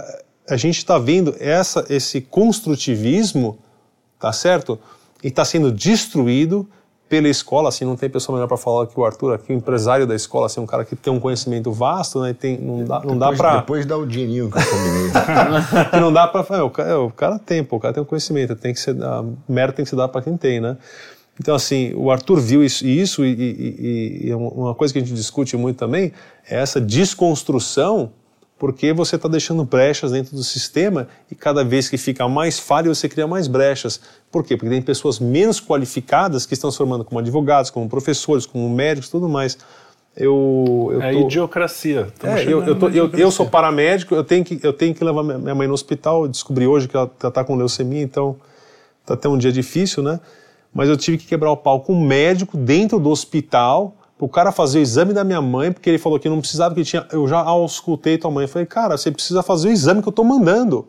a 0.48 0.56
gente 0.56 0.78
está 0.78 0.98
vendo 0.98 1.36
essa, 1.38 1.84
esse 1.90 2.22
construtivismo, 2.22 3.58
tá 4.18 4.32
certo? 4.32 4.78
E 5.22 5.28
está 5.28 5.44
sendo 5.44 5.70
destruído 5.70 6.66
pela 7.08 7.28
escola, 7.28 7.68
assim, 7.68 7.84
não 7.84 7.96
tem 7.96 8.10
pessoa 8.10 8.36
melhor 8.36 8.48
para 8.48 8.56
falar 8.56 8.86
que 8.86 8.98
o 8.98 9.04
Arthur, 9.04 9.34
aqui, 9.34 9.52
o 9.52 9.56
empresário 9.56 10.06
da 10.06 10.14
escola, 10.14 10.46
assim, 10.46 10.60
um 10.60 10.66
cara 10.66 10.84
que 10.84 10.96
tem 10.96 11.12
um 11.12 11.20
conhecimento 11.20 11.70
vasto, 11.70 12.20
né, 12.20 12.34
tem, 12.34 12.58
não 12.58 12.84
dá, 12.84 13.00
não 13.00 13.16
depois, 13.16 13.18
dá 13.18 13.32
para... 13.32 13.56
Depois 13.58 13.86
dá 13.86 13.96
o 13.96 14.06
dinheirinho 14.06 14.50
que 14.50 14.58
eu 14.58 14.62
combinei. 14.66 15.10
não 16.00 16.12
dá 16.12 16.26
para... 16.26 16.56
É, 16.56 16.62
o, 16.62 16.70
cara, 16.70 17.00
o 17.00 17.10
cara 17.10 17.38
tem, 17.38 17.62
pô, 17.62 17.76
o 17.76 17.80
cara 17.80 17.94
tem 17.94 18.02
um 18.02 18.06
conhecimento, 18.06 18.56
tem 18.56 18.74
que 18.74 18.80
ser, 18.80 19.00
a 19.02 19.24
mérito 19.48 19.76
tem 19.76 19.84
que 19.84 19.90
se 19.90 19.96
dar 19.96 20.08
para 20.08 20.20
quem 20.22 20.36
tem, 20.36 20.60
né? 20.60 20.76
Então, 21.38 21.54
assim, 21.54 21.92
o 21.94 22.10
Arthur 22.10 22.40
viu 22.40 22.64
isso, 22.64 22.86
isso 22.86 23.24
e, 23.24 23.32
e, 23.32 24.24
e, 24.24 24.28
e 24.28 24.34
uma 24.34 24.74
coisa 24.74 24.92
que 24.92 24.98
a 24.98 25.02
gente 25.02 25.14
discute 25.14 25.56
muito 25.56 25.76
também 25.76 26.12
é 26.48 26.56
essa 26.56 26.80
desconstrução 26.80 28.10
porque 28.58 28.92
você 28.92 29.16
está 29.16 29.28
deixando 29.28 29.64
brechas 29.64 30.12
dentro 30.12 30.34
do 30.34 30.42
sistema 30.42 31.08
e 31.30 31.34
cada 31.34 31.62
vez 31.62 31.88
que 31.88 31.98
fica 31.98 32.26
mais 32.26 32.58
falho 32.58 32.94
você 32.94 33.08
cria 33.08 33.26
mais 33.26 33.48
brechas. 33.48 34.00
Por 34.30 34.44
quê? 34.44 34.56
Porque 34.56 34.70
tem 34.70 34.80
pessoas 34.80 35.18
menos 35.18 35.60
qualificadas 35.60 36.46
que 36.46 36.54
estão 36.54 36.70
se 36.70 36.78
formando 36.78 37.04
como 37.04 37.18
advogados, 37.18 37.70
como 37.70 37.88
professores, 37.88 38.46
como 38.46 38.68
médicos, 38.70 39.10
tudo 39.10 39.28
mais. 39.28 39.58
Eu, 40.16 40.88
eu 40.92 41.02
é 41.02 41.12
tô... 41.12 41.20
idiocracia. 41.20 42.08
É, 42.22 42.44
eu, 42.44 42.64
eu, 42.64 42.78
tô, 42.78 42.88
eu, 42.88 43.30
sou 43.30 43.46
paramédico, 43.46 44.14
eu 44.14 44.24
tenho 44.24 44.42
que, 44.42 44.58
eu 44.62 44.72
tenho 44.72 44.94
que 44.94 45.04
levar 45.04 45.22
minha 45.22 45.54
mãe 45.54 45.68
no 45.68 45.74
hospital. 45.74 46.22
Eu 46.22 46.28
descobri 46.28 46.66
hoje 46.66 46.88
que 46.88 46.96
ela 46.96 47.10
está 47.22 47.44
com 47.44 47.54
leucemia, 47.54 48.00
então 48.00 48.36
está 49.02 49.12
até 49.12 49.28
um 49.28 49.36
dia 49.36 49.52
difícil, 49.52 50.02
né? 50.02 50.18
Mas 50.72 50.88
eu 50.88 50.96
tive 50.96 51.18
que 51.18 51.26
quebrar 51.26 51.50
o 51.50 51.56
pau 51.56 51.80
com 51.80 51.92
um 51.92 52.00
médico 52.00 52.56
dentro 52.56 52.98
do 52.98 53.10
hospital 53.10 53.94
o 54.18 54.28
cara 54.28 54.50
fazer 54.50 54.78
o 54.78 54.82
exame 54.82 55.12
da 55.12 55.22
minha 55.22 55.42
mãe, 55.42 55.70
porque 55.70 55.90
ele 55.90 55.98
falou 55.98 56.18
que 56.18 56.28
não 56.28 56.40
precisava, 56.40 56.74
que 56.74 56.84
tinha. 56.84 57.06
Eu 57.12 57.28
já 57.28 57.38
auscultei 57.38 58.16
tua 58.16 58.30
mãe. 58.30 58.44
Eu 58.44 58.48
falei, 58.48 58.66
cara, 58.66 58.96
você 58.96 59.10
precisa 59.10 59.42
fazer 59.42 59.68
o 59.68 59.70
exame 59.70 60.02
que 60.02 60.08
eu 60.08 60.12
tô 60.12 60.24
mandando. 60.24 60.86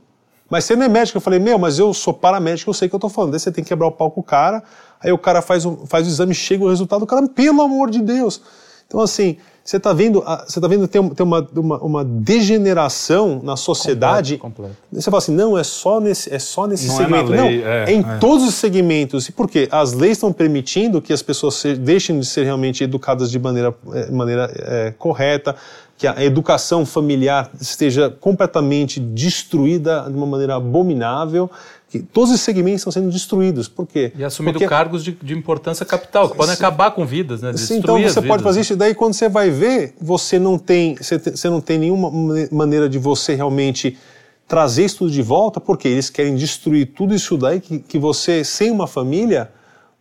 Mas 0.49 0.63
você 0.63 0.75
não 0.75 0.85
é 0.85 0.87
médico. 0.87 1.17
Eu 1.17 1.21
falei, 1.21 1.39
meu, 1.39 1.59
mas 1.59 1.77
eu 1.77 1.93
sou 1.93 2.13
paramédico, 2.13 2.69
eu 2.69 2.73
sei 2.73 2.87
o 2.87 2.89
que 2.89 2.95
eu 2.95 2.99
tô 2.99 3.09
falando. 3.09 3.31
Daí 3.31 3.39
você 3.39 3.51
tem 3.51 3.63
que 3.63 3.67
quebrar 3.67 3.87
o 3.87 3.91
pau 3.91 4.09
com 4.09 4.21
o 4.21 4.23
cara, 4.23 4.63
aí 5.01 5.11
o 5.11 5.17
cara 5.17 5.41
faz 5.41 5.63
faz 5.87 6.07
o 6.07 6.09
exame, 6.09 6.33
chega 6.33 6.63
o 6.63 6.69
resultado, 6.69 7.03
o 7.03 7.07
cara, 7.07 7.27
pelo 7.27 7.61
amor 7.61 7.89
de 7.89 8.01
Deus. 8.01 8.41
Então, 8.87 9.01
assim, 9.01 9.37
você 9.67 9.75
está 9.75 9.91
vendo, 9.91 10.23
você 10.47 10.61
tá 10.61 10.67
vendo 10.69 10.87
tem, 10.87 11.09
tem 11.09 11.25
uma, 11.25 11.45
uma, 11.53 11.77
uma, 11.79 12.05
degeneração 12.05 13.41
na 13.43 13.57
sociedade. 13.57 14.37
Completo, 14.37 14.71
completo. 14.71 14.77
Você 14.93 15.11
fala 15.11 15.17
assim, 15.17 15.35
não, 15.35 15.57
é 15.57 15.63
só 15.63 15.99
nesse, 15.99 16.33
é 16.33 16.39
só 16.39 16.65
nesse 16.65 16.87
não 16.87 16.93
é 16.93 16.97
segmento. 16.97 17.33
É 17.33 17.41
lei, 17.41 17.61
não, 17.61 17.67
é, 17.67 17.83
é 17.83 17.91
em 17.91 17.99
é. 17.99 18.17
todos 18.17 18.47
os 18.47 18.53
segmentos. 18.55 19.27
E 19.27 19.33
por 19.33 19.49
quê? 19.49 19.67
As 19.69 19.91
leis 19.91 20.13
estão 20.13 20.31
permitindo 20.31 21.01
que 21.01 21.11
as 21.11 21.21
pessoas 21.21 21.55
se, 21.55 21.75
deixem 21.75 22.17
de 22.17 22.25
ser 22.25 22.45
realmente 22.45 22.81
educadas 22.81 23.29
de 23.29 23.37
maneira, 23.37 23.75
é, 23.91 24.09
maneira 24.09 24.49
é, 24.55 24.93
correta, 24.97 25.53
que 25.97 26.07
a 26.07 26.23
educação 26.23 26.85
familiar 26.85 27.51
esteja 27.59 28.09
completamente 28.09 29.01
destruída 29.01 30.05
de 30.07 30.15
uma 30.15 30.27
maneira 30.27 30.55
abominável 30.55 31.51
que 31.89 31.99
todos 31.99 32.31
os 32.31 32.41
segmentos 32.41 32.81
estão 32.81 32.91
sendo 32.91 33.09
destruídos. 33.09 33.67
Por 33.67 33.87
quê? 33.87 34.11
E 34.15 34.23
assumindo 34.23 34.53
Porque... 34.53 34.67
cargos 34.67 35.03
de, 35.03 35.13
de, 35.13 35.33
importância 35.33 35.85
capital, 35.85 36.29
que 36.29 36.35
podem 36.35 36.53
acabar 36.53 36.91
com 36.91 37.05
vidas, 37.05 37.41
né? 37.41 37.55
Sim, 37.55 37.77
então 37.77 38.01
você 38.01 38.21
pode 38.21 38.43
fazer 38.43 38.61
isso, 38.61 38.75
daí 38.75 38.93
quando 38.93 39.13
você 39.13 39.29
vai 39.29 39.49
ver, 39.49 39.93
você 39.99 40.37
não 40.37 40.57
tem, 40.57 40.95
você, 40.95 41.17
você 41.17 41.49
não 41.49 41.61
tem 41.61 41.79
nenhuma 41.79 42.11
maneira 42.51 42.89
de 42.89 42.99
você 42.99 43.35
realmente 43.35 43.97
trazer 44.47 44.85
isso 44.85 44.99
tudo 44.99 45.11
de 45.11 45.21
volta, 45.21 45.59
porque 45.59 45.87
eles 45.87 46.09
querem 46.09 46.35
destruir 46.35 46.87
tudo 46.87 47.13
isso 47.15 47.37
daí 47.37 47.59
que, 47.59 47.79
que 47.79 47.97
você, 47.97 48.43
sem 48.43 48.71
uma 48.71 48.87
família, 48.87 49.51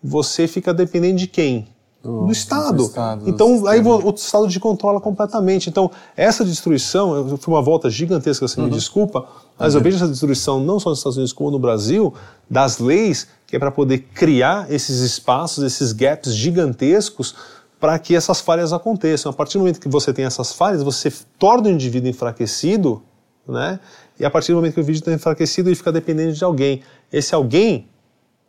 você 0.02 0.46
fica 0.46 0.74
dependente 0.74 1.18
de 1.18 1.26
quem? 1.26 1.68
Do, 2.06 2.26
do 2.26 2.32
Estado. 2.32 2.76
Do 2.76 2.84
estado 2.84 3.28
então, 3.28 3.60
do 3.60 3.68
aí 3.68 3.80
o, 3.80 4.06
o 4.06 4.14
Estado 4.14 4.48
te 4.48 4.60
controla 4.60 5.00
completamente. 5.00 5.68
Então, 5.68 5.90
essa 6.16 6.44
destruição, 6.44 7.36
foi 7.36 7.54
uma 7.54 7.62
volta 7.62 7.90
gigantesca, 7.90 8.46
você 8.46 8.60
uhum. 8.60 8.66
me 8.66 8.72
desculpa, 8.72 9.26
mas 9.58 9.74
uhum. 9.74 9.80
eu 9.80 9.84
vejo 9.84 9.96
essa 9.96 10.08
destruição 10.08 10.60
não 10.60 10.78
só 10.78 10.90
nos 10.90 11.00
Estados 11.00 11.16
Unidos 11.16 11.32
como 11.32 11.50
no 11.50 11.58
Brasil, 11.58 12.14
das 12.48 12.78
leis, 12.78 13.26
que 13.46 13.56
é 13.56 13.58
para 13.58 13.70
poder 13.70 13.98
criar 14.14 14.70
esses 14.70 15.00
espaços, 15.00 15.64
esses 15.64 15.92
gaps 15.92 16.32
gigantescos 16.32 17.34
para 17.80 17.98
que 17.98 18.14
essas 18.14 18.40
falhas 18.40 18.72
aconteçam. 18.72 19.30
A 19.30 19.34
partir 19.34 19.54
do 19.54 19.60
momento 19.60 19.80
que 19.80 19.88
você 19.88 20.12
tem 20.12 20.24
essas 20.24 20.52
falhas, 20.52 20.82
você 20.82 21.12
torna 21.38 21.68
o 21.68 21.70
indivíduo 21.70 22.08
enfraquecido, 22.08 23.02
né? 23.46 23.78
E 24.18 24.24
a 24.24 24.30
partir 24.30 24.52
do 24.52 24.56
momento 24.56 24.74
que 24.74 24.80
o 24.80 24.82
indivíduo 24.82 25.00
está 25.00 25.12
enfraquecido, 25.12 25.68
ele 25.68 25.76
fica 25.76 25.92
dependente 25.92 26.38
de 26.38 26.44
alguém. 26.44 26.82
Esse 27.12 27.34
alguém, 27.34 27.88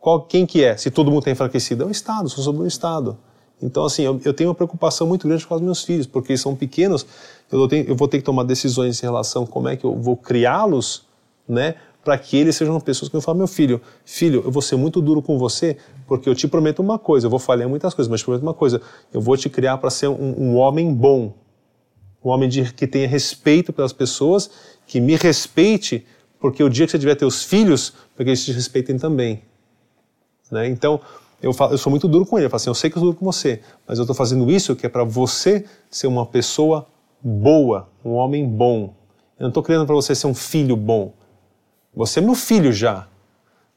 qual, 0.00 0.22
quem 0.22 0.46
que 0.46 0.64
é? 0.64 0.76
Se 0.76 0.90
todo 0.90 1.10
mundo 1.10 1.20
está 1.20 1.30
enfraquecido, 1.30 1.84
é 1.84 1.86
o 1.86 1.90
Estado, 1.90 2.28
só 2.28 2.40
sobrou 2.40 2.64
o 2.64 2.68
Estado. 2.68 3.18
Então, 3.60 3.84
assim, 3.84 4.02
eu, 4.02 4.20
eu, 4.24 4.32
tenho 4.32 4.50
uma 4.50 4.54
preocupação 4.54 5.06
muito 5.06 5.26
grande 5.26 5.46
com 5.46 5.54
os 5.54 5.60
meus 5.60 5.82
filhos, 5.82 6.06
porque 6.06 6.32
eles 6.32 6.40
são 6.40 6.54
pequenos, 6.54 7.04
eu, 7.50 7.66
tenho, 7.66 7.88
eu 7.88 7.96
vou 7.96 8.06
ter 8.06 8.18
que 8.18 8.24
tomar 8.24 8.44
decisões 8.44 9.02
em 9.02 9.06
relação 9.06 9.42
a 9.42 9.46
como 9.46 9.68
é 9.68 9.76
que 9.76 9.84
eu 9.84 9.96
vou 9.96 10.16
criá-los, 10.16 11.04
né? 11.48 11.74
Para 12.04 12.16
que 12.16 12.36
eles 12.36 12.54
sejam 12.54 12.78
pessoas 12.80 13.08
que 13.08 13.16
eu 13.16 13.20
falo, 13.20 13.36
meu 13.36 13.48
filho, 13.48 13.80
filho, 14.04 14.42
eu 14.44 14.50
vou 14.50 14.62
ser 14.62 14.76
muito 14.76 15.00
duro 15.00 15.20
com 15.20 15.36
você, 15.38 15.76
porque 16.06 16.28
eu 16.28 16.34
te 16.34 16.46
prometo 16.46 16.78
uma 16.78 16.98
coisa, 16.98 17.26
eu 17.26 17.30
vou 17.30 17.40
falhar 17.40 17.68
muitas 17.68 17.92
coisas, 17.92 18.08
mas 18.08 18.20
te 18.20 18.24
prometo 18.24 18.42
uma 18.42 18.54
coisa, 18.54 18.80
eu 19.12 19.20
vou 19.20 19.36
te 19.36 19.50
criar 19.50 19.76
para 19.78 19.90
ser 19.90 20.08
um, 20.08 20.34
um, 20.38 20.56
homem 20.56 20.94
bom, 20.94 21.34
um 22.24 22.30
homem 22.30 22.48
de, 22.48 22.72
que 22.72 22.86
tenha 22.86 23.08
respeito 23.08 23.72
pelas 23.72 23.92
pessoas, 23.92 24.50
que 24.86 25.00
me 25.00 25.16
respeite, 25.16 26.06
porque 26.38 26.62
o 26.62 26.68
dia 26.70 26.86
que 26.86 26.92
você 26.92 26.98
tiver 26.98 27.16
teus 27.16 27.42
filhos, 27.42 27.92
para 28.14 28.24
que 28.24 28.30
eles 28.30 28.44
te 28.44 28.52
respeitem 28.52 28.96
também. 28.96 29.42
Né? 30.50 30.68
Então, 30.68 31.00
eu, 31.42 31.52
falo, 31.52 31.72
eu 31.72 31.78
sou 31.78 31.90
muito 31.90 32.08
duro 32.08 32.26
com 32.26 32.36
ele. 32.36 32.46
Eu 32.46 32.50
falo 32.50 32.56
assim, 32.56 32.70
eu 32.70 32.74
sei 32.74 32.90
que 32.90 32.96
eu 32.96 33.00
sou 33.00 33.08
duro 33.10 33.18
com 33.18 33.24
você, 33.24 33.60
mas 33.86 33.98
eu 33.98 34.02
estou 34.02 34.14
fazendo 34.14 34.50
isso 34.50 34.74
que 34.74 34.86
é 34.86 34.88
para 34.88 35.04
você 35.04 35.64
ser 35.90 36.06
uma 36.06 36.26
pessoa 36.26 36.86
boa, 37.22 37.88
um 38.04 38.12
homem 38.12 38.46
bom. 38.46 38.94
Eu 39.38 39.44
não 39.44 39.48
estou 39.48 39.62
criando 39.62 39.86
para 39.86 39.94
você 39.94 40.14
ser 40.14 40.26
um 40.26 40.34
filho 40.34 40.76
bom. 40.76 41.12
Você 41.94 42.18
é 42.18 42.22
meu 42.22 42.34
filho 42.34 42.72
já. 42.72 43.06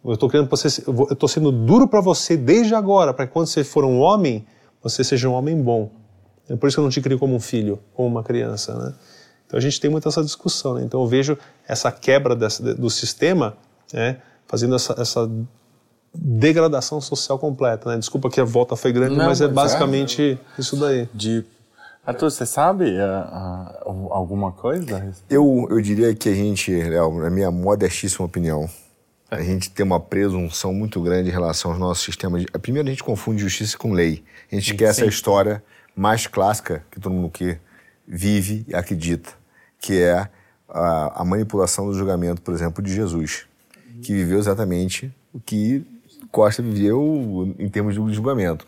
Eu 0.04 0.14
estou 0.14 0.28
criando 0.28 0.50
você, 0.50 0.68
eu 0.88 1.08
estou 1.12 1.30
sendo 1.30 1.52
duro 1.52 1.88
para 1.88 2.02
você 2.02 2.36
desde 2.36 2.74
agora, 2.74 3.14
para 3.14 3.28
que 3.28 3.34
quando 3.34 3.46
você 3.48 3.64
for 3.64 3.86
um 3.86 4.00
homem, 4.00 4.46
você 4.82 5.04
seja 5.04 5.30
um 5.30 5.34
homem 5.34 5.62
bom. 5.62 5.92
É 6.50 6.56
por 6.56 6.68
isso 6.68 6.76
que 6.76 6.80
eu 6.80 6.84
não 6.84 6.90
te 6.90 7.02
crio 7.02 7.20
como 7.20 7.36
um 7.36 7.40
filho, 7.40 7.80
como 7.94 8.08
uma 8.08 8.24
criança, 8.24 8.76
né? 8.76 8.94
Então 9.46 9.58
a 9.58 9.62
gente 9.62 9.80
tem 9.80 9.92
muito 9.92 10.08
essa 10.08 10.24
discussão. 10.24 10.76
Né? 10.76 10.84
Então 10.84 11.02
eu 11.02 11.08
vejo 11.08 11.38
essa 11.68 11.92
quebra 11.92 12.36
dessa, 12.36 12.74
do 12.74 12.90
sistema, 12.90 13.56
né, 13.94 14.22
fazendo 14.48 14.76
essa, 14.76 14.96
essa 14.98 15.30
degradação 16.14 17.00
social 17.00 17.40
completa. 17.40 17.90
Né? 17.90 17.98
Desculpa 17.98 18.30
que 18.30 18.40
a 18.40 18.44
volta 18.44 18.76
foi 18.76 18.92
grande, 18.92 19.16
Não, 19.16 19.26
mas 19.26 19.42
é 19.42 19.48
basicamente 19.48 20.40
é, 20.58 20.62
isso 20.62 20.76
daí. 20.76 21.08
De... 21.14 21.46
Arthur, 22.06 22.32
você 22.32 22.46
sabe 22.46 22.86
uh, 22.86 23.90
uh, 23.90 24.14
alguma 24.14 24.52
coisa? 24.52 25.14
Eu, 25.30 25.68
eu 25.70 25.80
diria 25.82 26.14
que 26.16 26.30
a 26.30 26.34
gente, 26.34 26.72
Léo, 26.72 27.20
na 27.20 27.30
minha 27.30 27.52
modestíssima 27.52 28.26
opinião, 28.26 28.68
a 29.30 29.42
gente 29.42 29.70
tem 29.70 29.86
uma 29.86 30.00
presunção 30.00 30.74
muito 30.74 31.00
grande 31.02 31.30
em 31.30 31.32
relação 31.32 31.72
aos 31.72 31.80
nossos 31.80 32.04
sistemas. 32.04 32.42
De... 32.42 32.48
Primeiro, 32.60 32.88
a 32.88 32.92
gente 32.92 33.04
confunde 33.04 33.42
justiça 33.42 33.78
com 33.78 33.94
lei. 33.94 34.24
A 34.52 34.56
gente 34.56 34.72
Sim. 34.72 34.78
quer 34.78 34.86
essa 34.86 35.06
história 35.06 35.64
mais 35.96 36.28
clássica 36.28 36.84
que 36.92 37.00
todo 37.00 37.14
mundo 37.14 37.30
que 37.30 37.58
vive 38.06 38.66
e 38.68 38.76
acredita, 38.76 39.30
que 39.80 40.02
é 40.02 40.28
a, 40.68 41.22
a 41.22 41.26
manipulação 41.26 41.88
do 41.88 41.94
julgamento, 41.94 42.42
por 42.42 42.54
exemplo, 42.54 42.84
de 42.84 42.94
Jesus, 42.94 43.46
que 44.02 44.14
viveu 44.14 44.40
exatamente 44.40 45.14
o 45.34 45.40
que 45.40 45.86
Costa 46.32 46.62
viveu 46.62 47.54
em 47.60 47.68
termos 47.68 47.96
de 47.96 48.14
julgamento. 48.14 48.66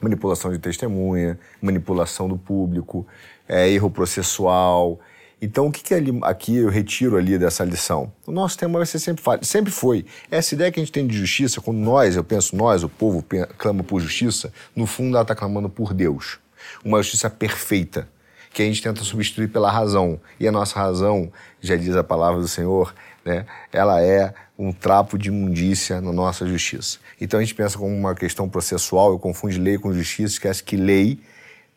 Manipulação 0.00 0.50
de 0.50 0.58
testemunha, 0.58 1.38
manipulação 1.60 2.28
do 2.28 2.36
público, 2.36 3.06
é, 3.48 3.68
erro 3.68 3.90
processual. 3.90 5.00
Então, 5.42 5.68
o 5.68 5.72
que, 5.72 5.82
que 5.82 5.94
ali, 5.94 6.18
aqui 6.22 6.56
eu 6.56 6.68
retiro 6.68 7.16
ali 7.16 7.38
dessa 7.38 7.64
lição? 7.64 8.12
O 8.26 8.32
nosso 8.32 8.58
tema 8.58 8.78
vai 8.78 8.86
ser 8.86 8.98
sempre 8.98 9.22
falho. 9.22 9.44
Sempre 9.44 9.72
foi. 9.72 10.04
Essa 10.30 10.54
ideia 10.54 10.70
que 10.70 10.78
a 10.78 10.82
gente 10.82 10.92
tem 10.92 11.06
de 11.06 11.16
justiça, 11.16 11.60
quando 11.60 11.78
nós, 11.78 12.16
eu 12.16 12.22
penso 12.22 12.54
nós, 12.54 12.82
o 12.82 12.88
povo 12.88 13.24
clama 13.56 13.82
por 13.82 14.00
justiça, 14.00 14.52
no 14.76 14.86
fundo 14.86 15.16
ela 15.16 15.22
está 15.22 15.34
clamando 15.34 15.70
por 15.70 15.94
Deus. 15.94 16.38
Uma 16.84 17.02
justiça 17.02 17.30
perfeita, 17.30 18.06
que 18.52 18.62
a 18.62 18.66
gente 18.66 18.82
tenta 18.82 19.02
substituir 19.02 19.48
pela 19.48 19.70
razão. 19.70 20.20
E 20.38 20.46
a 20.46 20.52
nossa 20.52 20.78
razão, 20.78 21.32
já 21.60 21.76
diz 21.76 21.96
a 21.96 22.04
palavra 22.04 22.40
do 22.40 22.48
Senhor, 22.48 22.94
né, 23.30 23.46
ela 23.72 24.02
é 24.02 24.34
um 24.58 24.72
trapo 24.72 25.16
de 25.16 25.28
imundícia 25.28 26.00
na 26.00 26.12
nossa 26.12 26.46
justiça. 26.46 26.98
Então 27.20 27.38
a 27.38 27.42
gente 27.42 27.54
pensa 27.54 27.78
como 27.78 27.94
uma 27.94 28.14
questão 28.14 28.48
processual, 28.48 29.12
eu 29.12 29.18
confundo 29.18 29.58
lei 29.60 29.78
com 29.78 29.92
justiça, 29.92 30.34
esquece 30.34 30.62
que 30.62 30.76
lei 30.76 31.18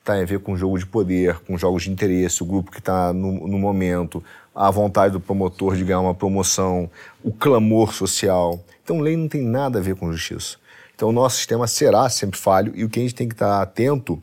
tem 0.03 0.21
a 0.21 0.25
ver 0.25 0.39
com 0.39 0.57
jogo 0.57 0.77
de 0.77 0.85
poder, 0.85 1.39
com 1.47 1.57
jogos 1.57 1.83
de 1.83 1.91
interesse, 1.91 2.43
o 2.43 2.45
grupo 2.45 2.71
que 2.71 2.79
está 2.79 3.13
no, 3.13 3.47
no, 3.47 3.57
momento, 3.57 4.21
a 4.53 4.69
vontade 4.69 5.13
do 5.13 5.19
promotor 5.19 5.77
de 5.77 5.83
ganhar 5.85 6.01
uma 6.01 6.13
promoção, 6.13 6.89
o 7.23 7.31
clamor 7.31 7.93
social. 7.93 8.61
Então 8.83 8.99
lei 8.99 9.15
não 9.15 9.29
tem 9.29 9.41
nada 9.41 9.79
a 9.79 9.81
ver 9.81 9.95
com 9.95 10.11
justiça. 10.11 10.57
Então 10.93 11.07
o 11.07 11.11
nosso 11.13 11.37
sistema 11.37 11.67
será 11.67 12.09
sempre 12.09 12.37
falho 12.37 12.73
e 12.75 12.83
o 12.83 12.89
que 12.89 12.99
a 12.99 13.03
gente 13.03 13.15
tem 13.15 13.29
que 13.29 13.33
estar 13.33 13.47
tá 13.47 13.61
atento 13.61 14.21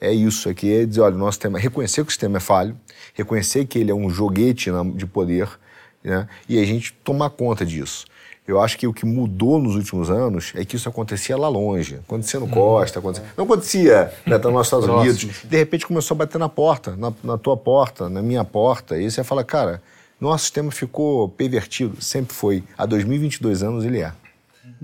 é 0.00 0.12
isso, 0.12 0.48
é 0.48 0.54
que 0.54 0.72
é 0.72 0.86
dizer, 0.86 1.00
olha, 1.00 1.16
o 1.16 1.18
nosso 1.18 1.32
sistema, 1.32 1.58
reconhecer 1.58 2.02
que 2.02 2.08
o 2.08 2.12
sistema 2.12 2.36
é 2.36 2.40
falho, 2.40 2.76
reconhecer 3.14 3.64
que 3.64 3.78
ele 3.78 3.90
é 3.90 3.94
um 3.94 4.08
joguete 4.08 4.70
de 4.94 5.06
poder, 5.06 5.48
né? 6.06 6.28
e 6.48 6.58
a 6.58 6.64
gente 6.64 6.92
tomar 7.04 7.30
conta 7.30 7.64
disso. 7.66 8.06
Eu 8.46 8.60
acho 8.60 8.78
que 8.78 8.86
o 8.86 8.92
que 8.92 9.04
mudou 9.04 9.58
nos 9.58 9.74
últimos 9.74 10.08
anos 10.08 10.52
é 10.54 10.64
que 10.64 10.76
isso 10.76 10.88
acontecia 10.88 11.36
lá 11.36 11.48
longe. 11.48 11.96
Acontecia 11.96 12.38
no 12.38 12.46
Costa, 12.46 13.00
acontecia... 13.00 13.26
não 13.36 13.44
acontecia 13.44 14.12
né, 14.24 14.38
tá 14.38 14.48
nos 14.48 14.66
Estados 14.68 14.86
Unidos. 14.88 15.42
De 15.42 15.56
repente 15.56 15.84
começou 15.84 16.14
a 16.14 16.18
bater 16.18 16.38
na 16.38 16.48
porta, 16.48 16.94
na, 16.96 17.12
na 17.24 17.36
tua 17.36 17.56
porta, 17.56 18.08
na 18.08 18.22
minha 18.22 18.44
porta. 18.44 18.96
E 18.96 19.10
você 19.10 19.24
fala, 19.24 19.42
cara, 19.42 19.82
nosso 20.20 20.44
sistema 20.44 20.70
ficou 20.70 21.28
pervertido. 21.28 22.00
Sempre 22.00 22.34
foi. 22.34 22.62
Há 22.78 22.86
2022 22.86 23.64
anos 23.64 23.84
ele 23.84 23.98
é. 23.98 24.12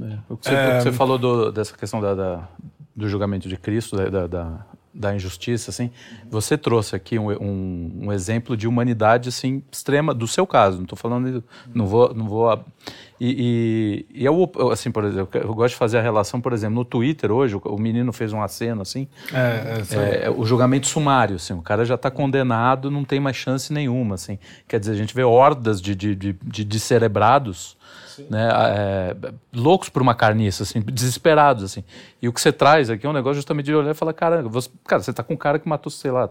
é. 0.00 0.18
O 0.28 0.36
que 0.36 0.48
você, 0.48 0.54
é... 0.54 0.80
você 0.80 0.90
falou 0.90 1.16
do, 1.16 1.52
dessa 1.52 1.76
questão 1.76 2.00
da, 2.00 2.16
da, 2.16 2.48
do 2.96 3.08
julgamento 3.08 3.48
de 3.48 3.56
Cristo, 3.56 3.96
da, 3.96 4.26
da 4.26 4.66
da 4.94 5.14
injustiça, 5.14 5.70
assim, 5.70 5.90
você 6.30 6.58
trouxe 6.58 6.94
aqui 6.94 7.18
um, 7.18 7.30
um, 7.30 7.92
um, 8.02 8.12
exemplo 8.12 8.56
de 8.56 8.68
humanidade, 8.68 9.30
assim, 9.30 9.62
extrema, 9.70 10.12
do 10.12 10.28
seu 10.28 10.46
caso, 10.46 10.76
não 10.76 10.84
estou 10.84 10.98
falando, 10.98 11.42
não 11.74 11.86
vou, 11.86 12.12
não 12.14 12.28
vou, 12.28 12.62
e, 13.18 14.04
e, 14.12 14.20
e 14.20 14.24
eu, 14.24 14.52
assim, 14.70 14.90
por 14.90 15.04
exemplo, 15.04 15.40
eu 15.40 15.54
gosto 15.54 15.74
de 15.74 15.78
fazer 15.78 15.98
a 15.98 16.02
relação, 16.02 16.40
por 16.40 16.52
exemplo, 16.52 16.74
no 16.74 16.84
Twitter 16.84 17.30
hoje, 17.30 17.56
o, 17.62 17.78
menino 17.78 18.12
fez 18.12 18.32
um 18.32 18.42
aceno, 18.42 18.82
assim, 18.82 19.08
é, 19.32 19.82
é, 19.90 20.24
é, 20.24 20.30
o 20.30 20.44
julgamento 20.44 20.86
sumário, 20.86 21.36
assim, 21.36 21.54
o 21.54 21.62
cara 21.62 21.84
já 21.84 21.94
está 21.94 22.10
condenado, 22.10 22.90
não 22.90 23.04
tem 23.04 23.20
mais 23.20 23.36
chance 23.36 23.72
nenhuma, 23.72 24.16
assim, 24.16 24.38
quer 24.68 24.78
dizer, 24.78 24.92
a 24.92 24.96
gente 24.96 25.14
vê 25.14 25.22
hordas 25.22 25.80
de, 25.80 25.94
de, 25.94 26.14
de, 26.14 26.32
de, 26.42 26.64
de 26.64 26.80
cerebrados 26.80 27.76
né, 28.28 28.48
é, 28.52 29.16
loucos 29.52 29.88
por 29.88 30.02
uma 30.02 30.14
carniça, 30.14 30.62
assim, 30.62 30.80
desesperados, 30.80 31.64
assim. 31.64 31.84
E 32.20 32.28
o 32.28 32.32
que 32.32 32.40
você 32.40 32.52
traz 32.52 32.90
aqui 32.90 33.06
é 33.06 33.08
um 33.08 33.12
negócio 33.12 33.36
justamente 33.36 33.66
de 33.66 33.74
olhar 33.74 33.90
e 33.90 33.94
falar, 33.94 34.12
cara, 34.12 34.42
você, 34.42 34.70
cara, 34.84 35.02
você 35.02 35.12
tá 35.12 35.22
com 35.22 35.34
um 35.34 35.36
cara 35.36 35.58
que 35.58 35.68
matou, 35.68 35.90
sei 35.90 36.10
lá, 36.10 36.28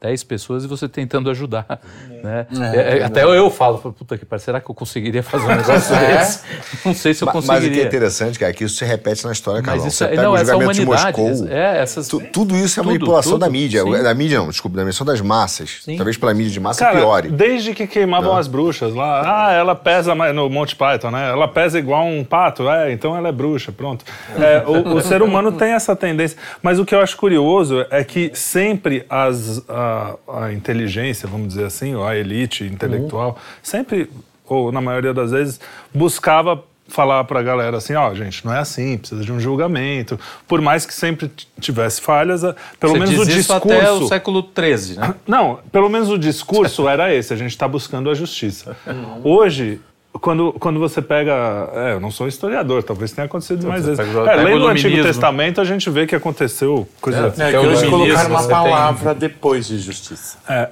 10 0.00 0.24
pessoas 0.24 0.64
e 0.64 0.66
você 0.66 0.86
tentando 0.88 1.30
ajudar. 1.30 1.80
É. 2.10 2.22
Né? 2.22 2.46
É, 2.74 2.76
é, 2.76 2.98
é 2.98 3.04
até 3.04 3.24
eu, 3.24 3.32
eu 3.34 3.50
falo, 3.50 3.78
puta 3.78 4.18
que 4.18 4.26
pariu, 4.26 4.44
será 4.44 4.60
que 4.60 4.70
eu 4.70 4.74
conseguiria 4.74 5.22
fazer 5.22 5.44
um 5.44 5.48
negócio 5.56 5.94
é. 5.94 6.18
desse? 6.18 6.40
Não 6.84 6.94
sei 6.94 7.14
se 7.14 7.24
eu 7.24 7.28
conseguiria. 7.28 7.60
Mas 7.60 7.70
o 7.70 7.72
que 7.72 7.80
é 7.80 7.84
interessante, 7.84 8.38
cara, 8.38 8.50
é 8.50 8.54
que 8.54 8.64
isso 8.64 8.76
se 8.76 8.84
repete 8.84 9.24
na 9.24 9.32
história, 9.32 9.62
cara. 9.62 9.78
Mas 9.78 9.86
isso 9.86 10.04
é, 10.04 10.14
não, 10.16 10.36
essa 10.36 10.54
humanidade. 10.54 11.18
Moscou, 11.18 11.48
é, 11.48 11.78
essas, 11.78 12.08
tu, 12.08 12.20
tudo 12.20 12.54
isso 12.56 12.78
é 12.78 12.82
tudo, 12.82 12.92
manipulação 12.92 13.32
tudo, 13.32 13.40
da 13.40 13.50
mídia. 13.50 13.82
Sim. 13.82 14.02
Da 14.02 14.14
mídia 14.14 14.38
não, 14.38 14.48
desculpa, 14.48 14.76
da 14.76 14.82
manipulação 14.82 15.06
das 15.06 15.20
massas. 15.22 15.78
Sim. 15.82 15.96
Talvez 15.96 16.18
pela 16.18 16.34
mídia 16.34 16.52
de 16.52 16.60
massa 16.60 16.84
cara, 16.84 16.98
piore. 16.98 17.30
Desde 17.30 17.72
que 17.72 17.86
queimavam 17.86 18.32
não. 18.32 18.38
as 18.38 18.46
bruxas 18.46 18.94
lá, 18.94 19.46
ah, 19.46 19.52
ela 19.52 19.74
pesa 19.74 20.14
no 20.14 20.50
Monty 20.50 20.76
Python, 20.76 21.10
né? 21.10 21.30
Ela 21.30 21.48
pesa 21.48 21.78
igual 21.78 22.06
um 22.06 22.22
pato, 22.22 22.68
é, 22.68 22.92
então 22.92 23.16
ela 23.16 23.28
é 23.28 23.32
bruxa, 23.32 23.72
pronto. 23.72 24.04
É, 24.38 24.62
o, 24.66 24.96
o, 24.96 25.00
ser 25.00 25.22
humano 25.22 25.52
tem 25.52 25.72
essa 25.72 25.96
tendência. 25.96 26.36
Mas 26.62 26.78
o 26.78 26.84
que 26.84 26.94
eu 26.94 27.00
acho 27.00 27.16
curioso 27.16 27.86
é 27.90 28.04
que 28.04 28.30
sempre 28.34 29.06
as, 29.08 29.64
a, 29.86 30.44
a 30.44 30.52
inteligência, 30.52 31.28
vamos 31.28 31.48
dizer 31.48 31.64
assim, 31.64 31.94
ou 31.94 32.06
a 32.06 32.16
elite 32.16 32.64
intelectual, 32.64 33.30
uhum. 33.30 33.34
sempre, 33.62 34.10
ou 34.44 34.72
na 34.72 34.80
maioria 34.80 35.14
das 35.14 35.30
vezes, 35.30 35.60
buscava 35.94 36.62
falar 36.88 37.24
para 37.24 37.40
a 37.40 37.42
galera 37.42 37.76
assim, 37.76 37.94
ó, 37.94 38.10
oh, 38.10 38.14
gente, 38.14 38.44
não 38.44 38.52
é 38.52 38.58
assim, 38.58 38.96
precisa 38.96 39.22
de 39.22 39.32
um 39.32 39.40
julgamento. 39.40 40.18
Por 40.46 40.60
mais 40.60 40.86
que 40.86 40.94
sempre 40.94 41.30
tivesse 41.60 42.00
falhas, 42.00 42.42
pelo 42.78 42.92
Você 42.92 42.98
menos 42.98 43.18
o 43.18 43.24
discurso 43.24 43.52
até 43.52 43.90
o 43.90 44.06
século 44.06 44.48
XIII, 44.54 44.98
né? 44.98 45.14
Não, 45.26 45.58
pelo 45.72 45.88
menos 45.88 46.08
o 46.10 46.18
discurso 46.18 46.88
era 46.88 47.12
esse, 47.14 47.32
a 47.32 47.36
gente 47.36 47.50
está 47.50 47.66
buscando 47.66 48.08
a 48.10 48.14
justiça. 48.14 48.76
Hoje 49.24 49.80
quando, 50.20 50.52
quando 50.54 50.78
você 50.78 51.02
pega. 51.02 51.32
É, 51.72 51.92
eu 51.94 52.00
não 52.00 52.10
sou 52.10 52.28
historiador, 52.28 52.82
talvez 52.82 53.12
tenha 53.12 53.26
acontecido 53.26 53.66
mais 53.66 53.84
vezes. 53.84 54.04
Pega, 54.04 54.30
é, 54.32 54.36
lendo 54.36 54.64
o 54.64 54.68
Antigo 54.68 55.02
Testamento, 55.02 55.60
a 55.60 55.64
gente 55.64 55.88
vê 55.90 56.06
que 56.06 56.14
aconteceu 56.14 56.88
coisa. 57.00 57.34
É, 57.38 57.48
é 57.48 57.50
que 57.50 57.56
hoje 57.58 57.88
colocaram 57.88 58.30
uma 58.30 58.48
palavra 58.48 59.14
tem... 59.14 59.28
depois 59.28 59.66
de 59.66 59.78
justiça. 59.78 60.38
É. 60.48 60.70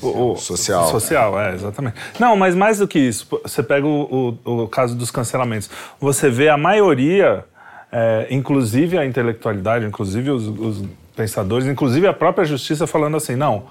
O, 0.00 0.32
o, 0.32 0.36
social. 0.36 0.86
Social, 0.88 1.40
é, 1.40 1.54
exatamente. 1.54 1.96
Não, 2.20 2.36
mas 2.36 2.54
mais 2.54 2.78
do 2.78 2.86
que 2.86 2.98
isso, 2.98 3.26
você 3.42 3.62
pega 3.62 3.86
o, 3.86 4.38
o, 4.44 4.62
o 4.62 4.68
caso 4.68 4.94
dos 4.94 5.10
cancelamentos. 5.10 5.68
Você 5.98 6.30
vê 6.30 6.48
a 6.48 6.56
maioria, 6.56 7.44
é, 7.90 8.28
inclusive 8.30 8.96
a 8.96 9.04
intelectualidade, 9.04 9.84
inclusive 9.84 10.30
os, 10.30 10.46
os 10.46 10.84
pensadores, 11.16 11.66
inclusive 11.66 12.06
a 12.06 12.12
própria 12.12 12.44
justiça 12.44 12.86
falando 12.86 13.16
assim, 13.16 13.34
não, 13.34 13.64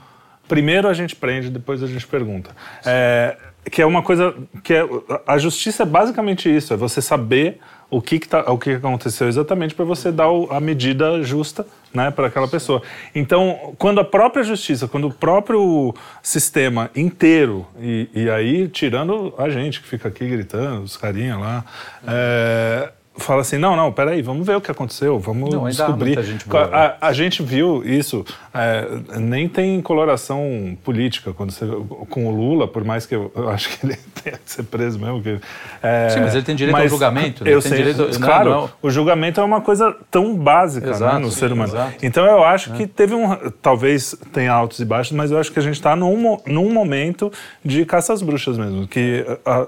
primeiro 0.49 0.89
a 0.89 0.93
gente 0.93 1.15
prende, 1.15 1.49
depois 1.49 1.82
a 1.82 1.88
gente 1.88 2.05
pergunta. 2.05 2.51
É, 2.86 3.38
que 3.72 3.82
é 3.82 3.86
uma 3.86 4.01
coisa 4.01 4.36
que 4.63 4.74
é, 4.74 4.88
a 5.26 5.38
justiça 5.38 5.84
é 5.84 5.86
basicamente 5.86 6.53
isso, 6.53 6.74
é 6.74 6.78
você 6.78 7.01
saber 7.01 7.59
o 7.89 8.01
que, 8.01 8.20
que, 8.20 8.28
tá, 8.28 8.51
o 8.51 8.57
que 8.57 8.72
aconteceu 8.72 9.28
exatamente 9.28 9.74
para 9.74 9.86
você 9.86 10.11
dar 10.11 10.28
a 10.49 10.59
medida 10.59 11.24
justa 11.24 11.65
né, 11.93 12.11
para 12.11 12.28
aquela 12.28 12.47
pessoa. 12.47 12.82
Então, 13.15 13.74
quando 13.78 13.99
a 13.99 14.03
própria 14.03 14.43
justiça, 14.43 14.88
quando 14.88 15.07
o 15.07 15.13
próprio 15.13 15.93
sistema 16.22 16.91
inteiro, 16.95 17.65
e, 17.80 18.09
e 18.13 18.30
aí 18.30 18.68
tirando 18.68 19.34
a 19.38 19.49
gente 19.49 19.82
que 19.82 19.88
fica 19.88 20.09
aqui 20.09 20.28
gritando, 20.28 20.84
os 20.84 20.97
carinha 20.97 21.38
lá, 21.38 21.65
é, 22.05 22.91
fala 23.28 23.41
assim, 23.41 23.57
não, 23.57 23.75
não, 23.75 23.91
peraí, 23.91 24.21
vamos 24.21 24.47
ver 24.47 24.55
o 24.55 24.61
que 24.61 24.71
aconteceu, 24.71 25.19
vamos 25.19 25.53
não, 25.53 25.65
descobrir. 25.67 26.21
Gente 26.23 26.47
boa, 26.47 26.63
a, 26.63 26.86
a, 26.86 27.07
a, 27.09 27.13
gente 27.13 27.43
viu 27.43 27.84
isso, 27.86 28.25
é, 28.53 28.88
nem 29.19 29.47
tem 29.47 29.82
coloração 29.82 30.78
política 30.84 31.34
quando 31.34 31.51
você, 31.51 31.65
com 32.09 32.28
o 32.28 32.32
Lula, 32.32 32.67
por 32.67 32.84
mais 32.84 33.05
que 33.05 33.15
eu, 33.15 33.32
eu 33.36 33.49
acho 33.49 33.69
que 33.69 33.86
ele 33.86 33.97
tenha 34.23 34.38
que 34.38 34.51
ser 34.51 34.63
preso 34.63 34.97
mesmo. 34.97 35.21
Que, 35.21 35.39
é, 35.84 36.09
Sim, 36.09 36.21
mas 36.21 36.34
ele 36.34 36.43
tem 36.43 36.55
direito 36.55 36.73
mas, 36.73 36.84
ao 36.84 36.89
julgamento. 36.89 37.43
Né? 37.43 37.53
Eu 37.53 37.61
sei, 37.61 37.78
direito, 37.78 38.19
claro, 38.19 38.49
não, 38.49 38.61
não. 38.61 38.69
o 38.82 38.89
julgamento 38.89 39.41
é 39.41 39.43
uma 39.43 39.61
coisa 39.61 39.95
tão 40.09 40.34
básica 40.36 40.89
exato, 40.89 41.15
né, 41.15 41.21
no 41.21 41.30
ser 41.30 41.51
humano. 41.51 41.69
Exato. 41.69 41.97
Então 42.01 42.25
eu 42.25 42.43
acho 42.43 42.73
é. 42.73 42.78
que 42.78 42.88
teve 42.88 43.13
um, 43.13 43.36
talvez 43.61 44.15
tenha 44.32 44.53
altos 44.53 44.80
e 44.80 44.86
baixos, 44.86 45.15
mas 45.15 45.32
eu 45.32 45.38
acho 45.38 45.51
que 45.51 45.59
a 45.59 45.61
gente 45.63 45.75
está 45.75 45.95
num, 45.95 46.38
num 46.45 46.71
momento 46.73 47.32
de 47.63 47.86
caça 47.86 48.13
às 48.13 48.21
bruxas 48.21 48.57
mesmo, 48.57 48.88
que 48.88 49.25
a, 49.45 49.67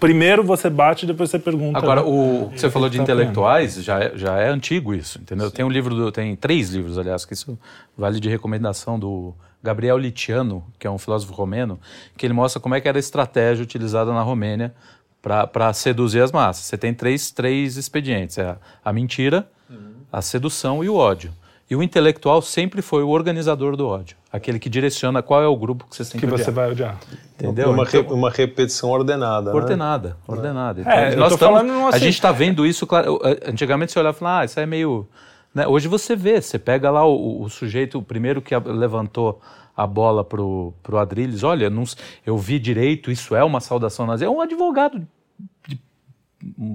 primeiro 0.00 0.42
você 0.42 0.70
bate, 0.70 1.06
depois 1.06 1.30
você 1.30 1.38
pergunta. 1.38 1.78
Agora, 1.78 2.02
né? 2.02 2.08
o 2.08 2.50
que 2.52 2.58
você 2.58 2.70
falou 2.70 2.88
de 2.88 2.96
tá 2.96 3.02
intelectuais, 3.02 3.74
já 3.84 4.00
é, 4.00 4.16
já 4.16 4.38
é 4.38 4.48
antigo 4.48 4.94
isso, 4.94 5.20
entendeu? 5.20 5.48
Sim. 5.48 5.56
Tem 5.56 5.64
um 5.64 5.68
livro, 5.68 5.94
do, 5.94 6.10
tem 6.10 6.34
três 6.34 6.70
livros, 6.70 6.98
aliás, 6.98 7.24
que 7.24 7.34
isso 7.34 7.58
vale 7.96 8.18
de 8.18 8.28
recomendação 8.28 8.98
do 8.98 9.34
Gabriel 9.62 9.98
Litiano, 9.98 10.64
que 10.78 10.86
é 10.86 10.90
um 10.90 10.98
filósofo 10.98 11.34
romeno, 11.34 11.78
que 12.16 12.26
ele 12.26 12.32
mostra 12.32 12.60
como 12.60 12.74
é 12.74 12.80
que 12.80 12.88
era 12.88 12.98
a 12.98 13.00
estratégia 13.00 13.62
utilizada 13.62 14.12
na 14.12 14.22
Romênia 14.22 14.74
para 15.20 15.72
seduzir 15.74 16.22
as 16.22 16.32
massas. 16.32 16.64
Você 16.64 16.78
tem 16.78 16.94
três, 16.94 17.30
três 17.30 17.76
expedientes, 17.76 18.38
é 18.38 18.46
a, 18.46 18.56
a 18.82 18.92
mentira, 18.92 19.46
uhum. 19.68 19.92
a 20.10 20.22
sedução 20.22 20.82
e 20.82 20.88
o 20.88 20.96
ódio. 20.96 21.30
E 21.70 21.76
o 21.76 21.84
intelectual 21.84 22.42
sempre 22.42 22.82
foi 22.82 23.04
o 23.04 23.08
organizador 23.10 23.76
do 23.76 23.86
ódio, 23.86 24.16
aquele 24.32 24.58
que 24.58 24.68
direciona 24.68 25.22
qual 25.22 25.40
é 25.40 25.46
o 25.46 25.56
grupo 25.56 25.86
que 25.88 25.94
você 25.94 26.02
tem 26.02 26.20
que, 26.20 26.26
que 26.26 26.32
você 26.32 26.50
vai 26.50 26.68
odiar. 26.68 26.98
Entendeu? 27.34 27.70
Uma, 27.70 27.84
então, 27.84 28.02
uma 28.12 28.28
repetição 28.28 28.90
ordenada. 28.90 29.54
Ordenada, 29.54 30.08
né? 30.08 30.14
ordenada. 30.26 30.80
Então, 30.80 30.92
é, 30.92 31.14
nós 31.14 31.32
estamos, 31.32 31.60
assim... 31.60 31.96
A 31.96 31.98
gente 31.98 32.14
está 32.14 32.32
vendo 32.32 32.66
isso, 32.66 32.88
claro. 32.88 33.20
Antigamente 33.46 33.92
você 33.92 34.00
olhava 34.00 34.16
e 34.16 34.18
falava, 34.18 34.40
ah, 34.40 34.44
isso 34.44 34.58
é 34.58 34.66
meio. 34.66 35.06
Né? 35.54 35.64
Hoje 35.64 35.86
você 35.86 36.16
vê, 36.16 36.42
você 36.42 36.58
pega 36.58 36.90
lá 36.90 37.06
o, 37.06 37.42
o, 37.42 37.48
sujeito, 37.48 37.98
o 37.98 38.02
primeiro 38.02 38.42
que 38.42 38.52
levantou 38.58 39.40
a 39.76 39.86
bola 39.86 40.24
pro, 40.24 40.74
pro 40.82 40.98
Adrilles, 40.98 41.44
olha, 41.44 41.70
não, 41.70 41.84
eu 42.26 42.36
vi 42.36 42.58
direito, 42.58 43.12
isso 43.12 43.36
é 43.36 43.44
uma 43.44 43.60
saudação 43.60 44.08
nazi. 44.08 44.24
É 44.24 44.28
um 44.28 44.40
advogado 44.40 45.06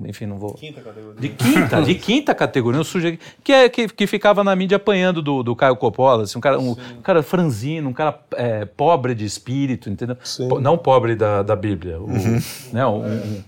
enfim, 0.05 0.28
não 0.28 0.38
vou. 0.38 0.53
Quinta 0.53 0.80
categoria. 0.80 1.20
De 1.20 1.30
quinta, 1.30 1.82
de 1.82 1.95
quinta 1.95 2.36
categoria, 2.36 2.80
um 2.80 2.84
sujeito 2.84 3.20
que, 3.43 3.51
é, 3.51 3.68
que, 3.68 3.88
que 3.88 4.05
ficava 4.05 4.43
na 4.43 4.55
mídia 4.55 4.76
apanhando 4.76 5.22
do, 5.22 5.41
do 5.41 5.55
Caio 5.55 5.76
Coppola, 5.76 6.24
assim, 6.24 6.38
um 6.38 6.41
cara, 6.41 6.59
um, 6.59 6.72
um 6.72 7.01
cara 7.01 7.24
franzino, 7.24 7.89
um 7.89 7.93
cara 7.93 8.20
é, 8.34 8.66
pobre 8.66 9.16
de 9.16 9.26
espírito, 9.26 9.89
entendeu? 9.89 10.18
Po, 10.47 10.59
não 10.59 10.78
pobre 10.78 11.16
da, 11.16 11.41
da 11.41 11.55
Bíblia, 11.55 11.99
o, 11.99 12.05
uhum. 12.05 12.41
né, 12.72 12.86
um, 12.86 13.43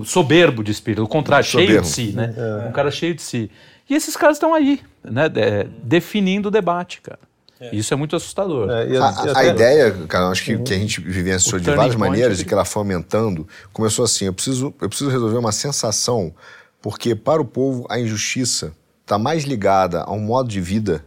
um, 0.00 0.04
soberbo 0.04 0.62
de 0.62 0.70
espírito, 0.70 1.02
o 1.02 1.08
contrário, 1.08 1.46
soberbo. 1.46 1.72
cheio 1.72 1.82
de 1.82 1.88
si, 1.88 2.12
né? 2.12 2.34
É. 2.36 2.68
Um 2.68 2.72
cara 2.72 2.90
cheio 2.90 3.14
de 3.14 3.22
si. 3.22 3.50
E 3.88 3.94
esses 3.94 4.16
caras 4.16 4.36
estão 4.36 4.54
aí, 4.54 4.80
né, 5.02 5.30
é, 5.34 5.66
definindo 5.82 6.48
o 6.48 6.50
debate, 6.50 7.00
cara. 7.00 7.20
É. 7.60 7.74
Isso 7.74 7.94
é 7.94 7.96
muito 7.96 8.16
assustador. 8.16 8.68
É, 8.70 8.96
a, 8.96 9.04
a, 9.04 9.38
a, 9.38 9.44
ideia, 9.44 9.92
cara, 10.08 10.28
acho 10.28 10.44
que, 10.44 10.56
uhum. 10.56 10.64
que 10.64 10.74
a 10.74 10.78
gente 10.78 11.00
vivenciou 11.00 11.60
de 11.60 11.70
várias 11.70 11.94
maneiras 11.94 12.40
e 12.40 12.44
que 12.44 12.52
ela 12.52 12.64
foi 12.64 12.80
aumentando, 12.80 13.46
começou 13.72 14.04
assim: 14.04 14.26
eu 14.26 14.32
preciso, 14.32 14.74
eu 14.80 14.88
preciso 14.88 15.10
resolver 15.10 15.38
uma 15.38 15.52
sensação, 15.52 16.34
porque 16.82 17.14
para 17.14 17.40
o 17.40 17.44
povo 17.44 17.86
a 17.88 17.98
injustiça 17.98 18.72
está 19.02 19.18
mais 19.18 19.44
ligada 19.44 20.02
a 20.02 20.12
um 20.12 20.20
modo 20.20 20.48
de 20.48 20.60
vida 20.60 21.04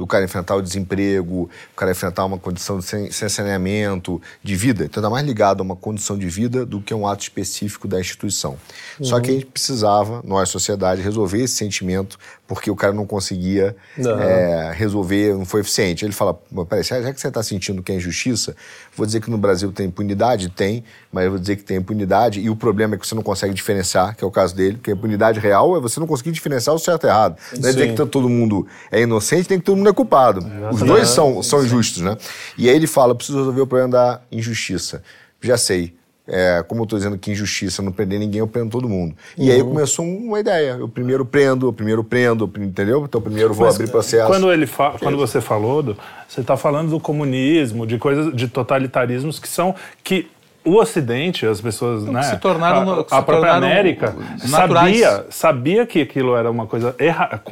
do 0.00 0.06
cara 0.06 0.24
enfrentar 0.24 0.56
o 0.56 0.62
desemprego, 0.62 1.42
o 1.42 1.76
cara 1.76 1.90
enfrentar 1.90 2.24
uma 2.24 2.38
condição 2.38 2.80
sem, 2.80 3.10
sem 3.10 3.28
saneamento, 3.28 4.20
de 4.42 4.56
vida. 4.56 4.86
Então 4.86 5.02
está 5.02 5.10
mais 5.10 5.26
ligado 5.26 5.60
a 5.60 5.62
uma 5.62 5.76
condição 5.76 6.16
de 6.16 6.26
vida 6.26 6.64
do 6.64 6.80
que 6.80 6.94
a 6.94 6.96
um 6.96 7.06
ato 7.06 7.22
específico 7.22 7.86
da 7.86 8.00
instituição. 8.00 8.56
Uhum. 8.98 9.04
Só 9.04 9.20
que 9.20 9.30
a 9.30 9.34
gente 9.34 9.44
precisava, 9.44 10.22
nós, 10.24 10.48
sociedade, 10.48 11.02
resolver 11.02 11.42
esse 11.42 11.54
sentimento 11.54 12.18
porque 12.50 12.68
o 12.68 12.74
cara 12.74 12.92
não 12.92 13.06
conseguia 13.06 13.76
é, 13.96 14.72
resolver, 14.74 15.34
não 15.34 15.44
foi 15.44 15.60
eficiente. 15.60 16.04
Ele 16.04 16.12
fala, 16.12 16.34
peraí, 16.68 16.82
já 16.82 17.12
que 17.12 17.20
você 17.20 17.28
está 17.28 17.44
sentindo 17.44 17.80
que 17.80 17.92
é 17.92 17.94
injustiça, 17.94 18.56
vou 18.96 19.06
dizer 19.06 19.20
que 19.20 19.30
no 19.30 19.38
Brasil 19.38 19.70
tem 19.70 19.86
impunidade? 19.86 20.48
Tem, 20.48 20.82
mas 21.12 21.26
eu 21.26 21.30
vou 21.30 21.38
dizer 21.38 21.54
que 21.54 21.62
tem 21.62 21.76
impunidade 21.76 22.40
e 22.40 22.50
o 22.50 22.56
problema 22.56 22.96
é 22.96 22.98
que 22.98 23.06
você 23.06 23.14
não 23.14 23.22
consegue 23.22 23.54
diferenciar, 23.54 24.16
que 24.16 24.24
é 24.24 24.26
o 24.26 24.32
caso 24.32 24.56
dele, 24.56 24.78
porque 24.78 24.90
a 24.90 24.94
impunidade 24.94 25.38
real 25.38 25.76
é 25.76 25.80
você 25.80 26.00
não 26.00 26.08
conseguir 26.08 26.32
diferenciar 26.32 26.74
o 26.74 26.78
certo 26.80 27.04
e 27.04 27.06
errado. 27.06 27.36
Não 27.56 27.68
é 27.68 27.72
dizer 27.72 27.94
que 27.94 28.06
todo 28.06 28.28
mundo 28.28 28.66
é 28.90 29.00
inocente, 29.00 29.46
tem 29.46 29.60
que 29.60 29.64
todo 29.64 29.76
mundo 29.76 29.88
é 29.88 29.92
culpado. 29.92 30.44
Os 30.72 30.80
dois 30.80 31.08
são, 31.08 31.44
são 31.44 31.64
injustos, 31.64 32.02
né? 32.02 32.16
E 32.58 32.68
aí 32.68 32.74
ele 32.74 32.88
fala, 32.88 33.14
preciso 33.14 33.38
resolver 33.38 33.60
o 33.60 33.66
problema 33.68 33.92
da 33.92 34.20
injustiça. 34.32 35.04
Já 35.40 35.56
sei, 35.56 35.94
é, 36.26 36.62
como 36.66 36.82
eu 36.82 36.84
estou 36.84 36.98
dizendo 36.98 37.18
que 37.18 37.32
injustiça 37.32 37.82
não 37.82 37.90
prender 37.90 38.18
ninguém, 38.18 38.38
eu 38.38 38.46
prendo 38.46 38.70
todo 38.70 38.88
mundo. 38.88 39.14
Uhum. 39.36 39.44
E 39.44 39.50
aí 39.50 39.60
uhum. 39.60 39.70
começou 39.70 40.04
uma 40.04 40.38
ideia. 40.38 40.76
Eu 40.78 40.88
primeiro 40.88 41.24
prendo, 41.24 41.66
eu 41.66 41.72
primeiro 41.72 42.04
prendo, 42.04 42.50
entendeu? 42.58 43.04
Então 43.04 43.20
primeiro 43.20 43.52
vou 43.52 43.66
Mas, 43.66 43.74
abrir 43.74 43.90
processo. 43.90 44.26
Quando, 44.26 44.52
ele 44.52 44.66
fa 44.66 44.94
quando 44.98 45.16
você 45.16 45.40
falou, 45.40 45.82
do, 45.82 45.96
você 46.28 46.40
está 46.40 46.56
falando 46.56 46.90
do 46.90 47.00
comunismo, 47.00 47.86
de 47.86 47.98
coisas, 47.98 48.34
de 48.34 48.48
totalitarismos 48.48 49.38
que 49.38 49.48
são. 49.48 49.74
que 50.04 50.28
o 50.62 50.76
Ocidente, 50.76 51.46
as 51.46 51.60
pessoas, 51.60 52.04
né? 52.04 52.22
Se 52.22 52.36
tornaram 52.36 53.06
a, 53.10 53.18
a 53.18 53.22
própria 53.22 53.54
América 53.54 54.14
sabia, 54.38 55.26
sabia 55.30 55.86
que 55.86 56.02
aquilo 56.02 56.36
era 56.36 56.50
uma 56.50 56.66
coisa 56.66 56.94
errada. 56.98 57.42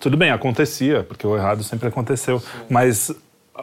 Tudo 0.00 0.16
bem, 0.16 0.30
acontecia, 0.30 1.04
porque 1.04 1.24
o 1.24 1.36
errado 1.36 1.62
sempre 1.62 1.88
aconteceu, 1.88 2.40
Sim. 2.40 2.46
mas 2.68 3.12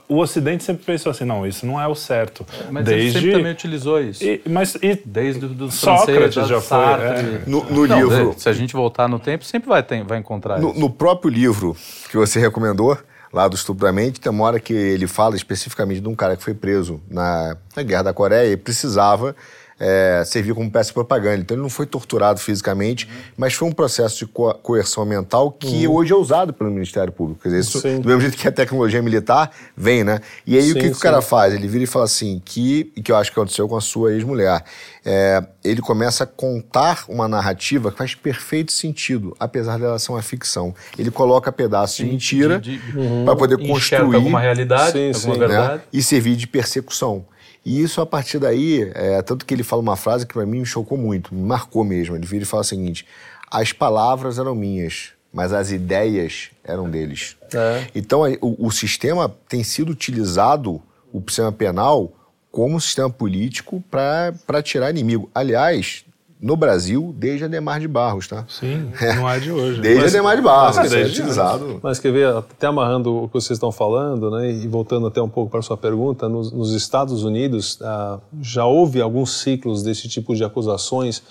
o 0.07 0.17
Ocidente 0.17 0.63
sempre 0.63 0.83
pensou 0.85 1.11
assim, 1.11 1.25
não, 1.25 1.45
isso 1.45 1.65
não 1.65 1.79
é 1.79 1.87
o 1.87 1.95
certo. 1.95 2.45
Mas 2.71 2.85
Desde... 2.85 3.03
ele 3.03 3.11
sempre 3.11 3.31
também 3.31 3.51
utilizou 3.51 4.01
isso. 4.01 4.23
E, 4.23 4.41
mas 4.49 4.75
e 4.75 4.99
Desde 5.05 5.47
do 5.47 5.71
Sócrates 5.71 6.47
já 6.47 6.61
foi. 6.61 6.77
É. 6.77 7.41
No, 7.45 7.63
no 7.63 7.87
não, 7.87 7.99
livro. 7.99 8.35
Se 8.37 8.49
a 8.49 8.53
gente 8.53 8.73
voltar 8.73 9.07
no 9.07 9.19
tempo, 9.19 9.43
sempre 9.45 9.69
vai, 9.69 9.83
ter, 9.83 10.03
vai 10.03 10.17
encontrar 10.17 10.59
no, 10.59 10.71
isso. 10.71 10.79
No 10.79 10.89
próprio 10.89 11.29
livro 11.29 11.75
que 12.09 12.17
você 12.17 12.39
recomendou, 12.39 12.97
lá 13.31 13.47
do 13.47 13.55
Estupramento, 13.55 14.19
tem 14.19 14.31
uma 14.31 14.45
hora 14.45 14.59
que 14.59 14.73
ele 14.73 15.07
fala 15.07 15.35
especificamente 15.35 16.01
de 16.01 16.07
um 16.07 16.15
cara 16.15 16.35
que 16.35 16.43
foi 16.43 16.53
preso 16.53 17.01
na, 17.09 17.57
na 17.75 17.83
Guerra 17.83 18.03
da 18.03 18.13
Coreia 18.13 18.51
e 18.51 18.57
precisava 18.57 19.35
é, 19.79 20.23
servir 20.25 20.53
como 20.53 20.69
peça 20.69 20.89
de 20.89 20.93
propaganda. 20.93 21.37
Então 21.37 21.55
ele 21.55 21.61
não 21.61 21.69
foi 21.69 21.85
torturado 21.85 22.39
fisicamente, 22.39 23.05
uhum. 23.05 23.11
mas 23.37 23.53
foi 23.53 23.67
um 23.67 23.71
processo 23.71 24.17
de 24.17 24.25
co 24.25 24.53
coerção 24.55 25.05
mental 25.05 25.51
que 25.51 25.87
uhum. 25.87 25.95
hoje 25.95 26.13
é 26.13 26.15
usado 26.15 26.53
pelo 26.53 26.71
Ministério 26.71 27.11
Público. 27.11 27.41
Quer 27.43 27.49
dizer, 27.49 27.61
isso, 27.61 27.81
do 27.81 28.07
mesmo 28.07 28.21
jeito 28.21 28.37
que 28.37 28.47
a 28.47 28.51
tecnologia 28.51 29.01
militar 29.01 29.51
vem, 29.75 30.03
né? 30.03 30.19
E 30.45 30.57
aí 30.57 30.63
sim, 30.63 30.71
o 30.71 30.75
que, 30.75 30.89
que 30.89 30.97
o 30.97 30.99
cara 30.99 31.21
faz? 31.21 31.53
Ele 31.53 31.67
vira 31.67 31.83
e 31.83 31.87
fala 31.87 32.05
assim, 32.05 32.41
que, 32.43 32.85
que 33.03 33.11
eu 33.11 33.15
acho 33.15 33.31
que 33.31 33.39
aconteceu 33.39 33.67
com 33.67 33.75
a 33.75 33.81
sua 33.81 34.13
ex-mulher. 34.13 34.63
É, 35.05 35.43
ele 35.63 35.81
começa 35.81 36.23
a 36.23 36.27
contar 36.27 37.05
uma 37.07 37.27
narrativa 37.27 37.91
que 37.91 37.97
faz 37.97 38.15
perfeito 38.15 38.71
sentido, 38.71 39.35
apesar 39.39 39.77
dela 39.77 39.97
ser 39.99 40.11
uma 40.11 40.21
ficção. 40.21 40.73
Ele 40.97 41.11
coloca 41.11 41.51
pedaços 41.51 41.97
de 41.97 42.05
mentira 42.05 42.61
uhum. 42.95 43.25
para 43.25 43.35
poder 43.35 43.57
construir 43.67 44.15
alguma 44.15 44.39
realidade, 44.39 44.91
sim, 44.91 45.11
alguma 45.13 45.33
sim, 45.33 45.39
verdade. 45.39 45.73
Né? 45.75 45.81
E 45.93 46.01
servir 46.03 46.35
de 46.35 46.47
persecução. 46.47 47.25
E 47.67 47.81
isso, 47.81 47.99
a 47.99 48.05
partir 48.05 48.39
daí, 48.39 48.89
é, 48.95 49.21
tanto 49.21 49.45
que 49.45 49.53
ele 49.53 49.61
fala 49.61 49.81
uma 49.81 49.97
frase 49.97 50.25
que 50.25 50.33
para 50.33 50.45
mim 50.45 50.59
me 50.59 50.65
chocou 50.65 50.97
muito, 50.97 51.35
me 51.35 51.45
marcou 51.45 51.83
mesmo. 51.83 52.15
Ele 52.15 52.25
vira 52.25 52.43
e 52.43 52.47
fala 52.47 52.61
o 52.61 52.65
seguinte: 52.65 53.05
as 53.51 53.73
palavras 53.73 54.39
eram 54.39 54.55
minhas, 54.55 55.09
mas 55.33 55.51
as 55.51 55.69
ideias 55.69 56.49
eram 56.63 56.89
deles. 56.89 57.35
É. 57.53 57.87
Então, 57.93 58.21
o, 58.39 58.67
o, 58.67 58.71
sistema 58.71 59.35
tem 59.49 59.65
sido 59.65 59.91
utilizado, 59.91 60.81
o 61.11 61.21
sistema 61.27 61.51
penal, 61.51 62.13
como 62.49 62.79
sistema 62.79 63.09
político 63.09 63.83
para 63.91 64.63
tirar 64.63 64.89
inimigo. 64.89 65.29
Aliás, 65.35 66.05
no 66.39 66.55
Brasil 66.55 67.13
desde 67.17 67.45
Ademar 67.45 67.79
de 67.79 67.87
Barros, 67.87 68.27
tá? 68.27 68.45
Sim, 68.47 68.91
é. 69.01 69.15
não 69.17 69.29
é 69.29 69.39
de 69.39 69.51
hoje. 69.51 69.81
Desde 69.81 70.01
mas, 70.01 70.13
Ademar 70.13 70.35
de 70.35 70.41
Barros, 70.41 70.77
mas, 70.77 70.93
é 70.93 71.03
utilizado. 71.03 71.79
Mas 71.81 71.99
quer 71.99 72.11
ver, 72.11 72.27
até 72.27 72.67
amarrando 72.67 73.23
o 73.23 73.27
que 73.27 73.33
vocês 73.33 73.57
estão 73.57 73.71
falando, 73.71 74.29
né, 74.31 74.51
e 74.51 74.67
voltando 74.67 75.07
até 75.07 75.21
um 75.21 75.29
pouco 75.29 75.49
para 75.49 75.59
a 75.59 75.63
sua 75.63 75.77
pergunta, 75.77 76.29
nos, 76.29 76.51
nos 76.51 76.73
Estados 76.73 77.23
Unidos 77.23 77.79
ah, 77.81 78.19
já 78.41 78.65
houve 78.65 79.01
alguns 79.01 79.41
ciclos 79.41 79.81
desse 79.81 80.07
tipo 80.07 80.35
de 80.35 80.43
acusações 80.43 81.23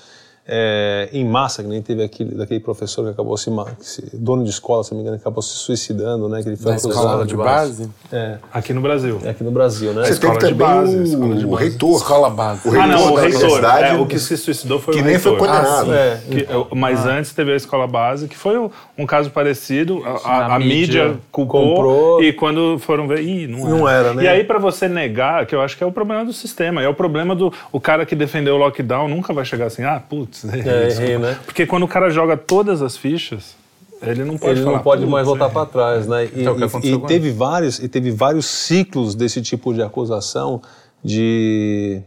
é, 0.49 1.09
em 1.13 1.25
massa, 1.25 1.63
que 1.63 1.69
nem 1.69 1.83
teve 1.83 2.05
aquele, 2.05 2.35
daquele 2.37 2.61
professor 2.61 3.05
que 3.05 3.11
acabou 3.11 3.37
se, 3.37 3.51
se 3.81 4.17
dono 4.17 4.45
de 4.45 4.51
escola, 4.51 4.85
se 4.85 4.93
não 4.93 4.99
me 4.99 5.03
engano, 5.03 5.17
que 5.19 5.23
acabou 5.23 5.43
se 5.43 5.55
suicidando, 5.57 6.29
né? 6.29 6.43
Que 6.43 6.51
ele 6.51 6.57
foi 6.57 6.71
Na 6.73 6.77
escola 6.77 7.27
de 7.27 7.37
base? 7.37 7.89
É. 8.13 8.37
Aqui 8.53 8.73
no 8.73 8.81
Brasil. 8.81 9.21
É 9.25 9.31
aqui 9.31 9.43
no 9.43 9.51
Brasil, 9.51 9.93
né? 9.93 10.03
Você 10.05 10.11
tem 10.21 10.31
Escola 10.31 10.39
que 10.39 10.47
de 10.47 10.53
também 10.53 10.67
base, 10.67 10.97
o, 10.97 11.03
escola 11.03 11.35
de 11.35 11.45
o 11.45 11.49
base. 11.49 11.65
reitor. 11.65 11.97
Escola 11.97 12.31
base. 12.31 12.69
O 12.69 12.71
reitor 12.71 12.85
Ah, 12.85 12.87
não, 12.87 13.13
o 13.13 13.17
reitor. 13.17 13.65
É, 13.65 13.95
o 13.97 14.07
que 14.07 14.19
se 14.19 14.37
suicidou 14.37 14.79
foi 14.79 14.95
que 14.95 15.01
o 15.01 15.05
nem 15.05 15.19
foi 15.19 15.33
reitor. 15.33 15.49
condenado. 15.49 15.93
É, 15.93 16.21
Que- 16.31 16.47
mas 16.77 17.05
antes 17.07 17.33
teve 17.33 17.53
a 17.53 17.57
escola 17.57 17.87
base, 17.87 18.29
que 18.29 18.37
foi 18.37 18.57
um, 18.59 18.71
um 18.97 19.05
caso 19.07 19.31
parecido. 19.31 20.03
A, 20.05 20.11
a- 20.29 20.55
a 20.55 20.59
mídia, 20.59 21.07
mídia 21.09 21.19
culpou 21.33 21.75
comprou. 21.75 22.23
e 22.23 22.33
quando 22.33 22.79
foram 22.79 23.09
ver, 23.09 23.21
ih, 23.23 23.47
não 23.49 23.59
era. 23.67 23.77
Não 23.77 23.89
era, 23.89 24.15
né? 24.15 24.23
E 24.25 24.29
aí 24.29 24.45
para 24.45 24.59
você 24.59 24.89
negar, 24.89 25.45
que 25.47 25.55
eu 25.55 25.61
acho 25.61 25.77
que 25.77 25.83
é 25.83 25.87
o 25.87 25.93
problema 25.93 26.25
do 26.25 26.33
sistema, 26.33 26.83
é 26.83 26.89
o 26.89 26.95
problema 26.95 27.35
do 27.35 27.53
o 27.73 27.81
cara 27.81 28.07
que 28.07 28.15
defendeu 28.15 28.55
o 28.55 28.59
lockdown 28.59 29.09
nunca 29.09 29.33
vai 29.33 29.45
chegar 29.45 29.67
assim, 29.67 29.83
ah, 29.83 30.01
putz, 30.09 30.36
errei, 30.45 30.61
É, 30.73 30.87
desculpa. 30.89 31.03
errei, 31.11 31.19
né? 31.19 31.39
Porque 31.45 31.67
quando 31.67 31.83
o 31.85 31.89
cara 31.89 32.11
joga 32.11 32.37
todas 32.37 32.83
as 32.83 32.97
fichas, 32.97 33.55
ele 34.03 34.25
não 34.25 34.37
pode 34.37 34.53
ele 34.59 34.65
falar, 34.65 34.77
não 34.77 34.83
pode 34.83 35.01
"Putz, 35.03 35.13
mais 35.13 35.27
voltar 35.27 35.45
errei". 35.47 35.55
para 35.55 35.67
trás, 35.67 36.07
né? 36.07 36.25
E, 36.27 36.41
Então, 36.43 36.57
e- 36.83 36.93
e 36.95 36.99
teve 37.07 37.31
vários 37.31 37.79
e 37.79 37.89
teve 37.89 38.11
vários 38.11 38.47
ciclos 38.47 39.15
desse 39.15 39.41
tipo 39.43 39.73
de 39.73 39.83
acusação 39.83 40.61
de 41.03 42.03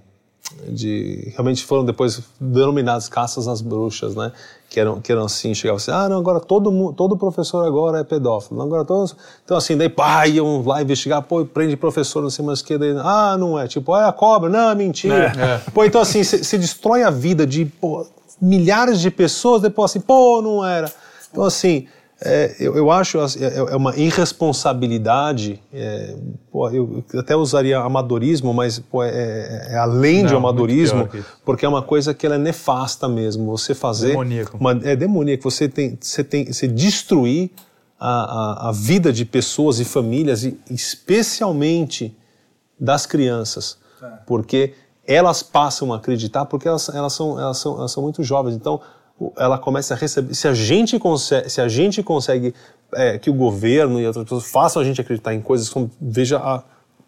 de 0.68 1.32
realmente 1.36 1.64
foram 1.64 1.86
depois 1.86 2.22
denominados 2.40 3.08
caças 3.08 3.48
às 3.48 3.62
bruxas, 3.62 4.16
né? 4.16 4.32
Que 4.70 4.80
eram 4.80 5.00
que 5.00 5.12
eram 5.12 5.24
assim, 5.26 5.54
chegava 5.54 5.78
assim, 5.78 5.92
ah, 5.92 6.10
não, 6.10 6.18
agora 6.18 6.40
todo 6.40 6.72
mundo, 6.72 6.94
todo 6.94 7.16
professor 7.18 7.66
agora 7.66 8.00
é 8.00 8.04
pedófilo, 8.04 8.62
agora 8.62 8.84
todos, 8.84 9.16
então 9.46 9.56
assim, 9.56 9.78
daí 9.78 9.90
pá, 9.90 10.28
iam 10.28 10.64
lá 10.66 10.82
investigar, 10.82 11.22
pô, 11.22 11.46
prende 11.46 11.78
professor, 11.78 12.22
não 12.22 12.30
sei 12.32 12.44
mais 12.44 12.62
o 12.62 12.66
que, 12.66 12.78
daí, 12.78 12.96
ah, 12.98 13.38
não 13.40 13.60
é, 13.60 13.68
tipo, 13.68 13.96
é 13.96 14.06
a 14.06 14.12
cobra, 14.12 14.50
não, 14.50 14.70
é 14.72 14.76
mentira. 14.76 15.32
Pô, 15.74 15.84
então 15.86 16.02
assim, 16.02 16.24
se 16.24 16.58
destrói 16.58 17.04
a 17.04 17.10
vida 17.12 17.46
de 17.46 17.66
pô, 17.66 18.06
milhares 18.42 19.00
de 19.02 19.10
pessoas, 19.12 19.62
depois 19.62 19.92
assim, 19.92 20.00
pô, 20.02 20.42
não 20.42 20.66
era. 20.66 20.92
Então 21.32 21.44
assim, 21.44 21.88
é, 22.22 22.56
eu, 22.60 22.76
eu 22.76 22.92
acho 22.92 23.20
assim, 23.20 23.44
é, 23.44 23.58
é 23.58 23.76
uma 23.76 23.96
irresponsabilidade. 23.96 25.62
é, 25.74 26.16
pô, 26.52 26.70
eu 26.70 27.04
até 27.18 27.36
usaria 27.36 27.80
amadorismo, 27.80 28.54
mas 28.54 28.80
pô, 28.80 29.04
é, 29.04 29.10
é- 29.10 29.68
é 29.74 29.78
além 29.78 30.26
de 30.26 30.32
Não, 30.34 30.40
amadorismo, 30.40 31.08
que 31.08 31.18
isso. 31.20 31.28
porque 31.46 31.66
é 31.66 31.70
uma 31.70 31.82
coisa 31.82 32.14
que 32.14 32.26
ela 32.26 32.36
é 32.36 32.38
nefasta 32.40 33.08
mesmo. 33.08 33.46
Você 33.58 33.74
fazer 33.74 34.10
Demoníaco. 34.10 34.58
uma, 34.58 34.72
é 34.84 34.96
demoníaco. 34.96 35.50
Você 35.50 35.68
tem, 35.70 35.98
você 36.00 36.24
tem, 36.24 36.52
você 36.52 36.68
destruir 36.68 37.52
a, 38.00 38.10
a, 38.66 38.70
a 38.70 38.72
vida 38.72 39.12
de 39.14 39.24
pessoas 39.26 39.80
e 39.80 39.86
famílias 39.86 40.44
e 40.44 40.58
especialmente 40.70 42.16
das 42.80 43.06
crianças, 43.06 43.78
porque 44.26 44.74
elas 45.10 45.42
passam 45.42 45.92
a 45.92 45.96
acreditar 45.96 46.46
porque 46.46 46.68
elas, 46.68 46.88
elas, 46.90 47.14
são, 47.14 47.40
elas, 47.40 47.58
são, 47.58 47.80
elas 47.80 47.92
são 47.92 48.04
muito 48.04 48.22
jovens. 48.24 48.56
Então, 48.56 48.80
ela 49.36 49.58
começa 49.58 49.96
a 49.96 49.98
receber. 49.98 50.36
Se 50.36 50.48
a 50.48 50.54
gente 50.54 51.00
consegue, 51.00 51.50
se 51.50 51.60
a 51.60 51.68
gente 51.68 52.04
consegue 52.04 52.54
é, 52.94 53.18
que 53.18 53.28
o 53.28 53.34
governo 53.34 54.00
e 54.00 54.06
outras 54.06 54.24
pessoas 54.24 54.46
façam 54.46 54.80
a 54.80 54.86
gente 54.86 55.02
acreditar 55.02 55.34
em 55.34 55.42
coisas 55.42 55.68
como 55.68 55.90
veja 56.00 56.38
a, 56.38 56.64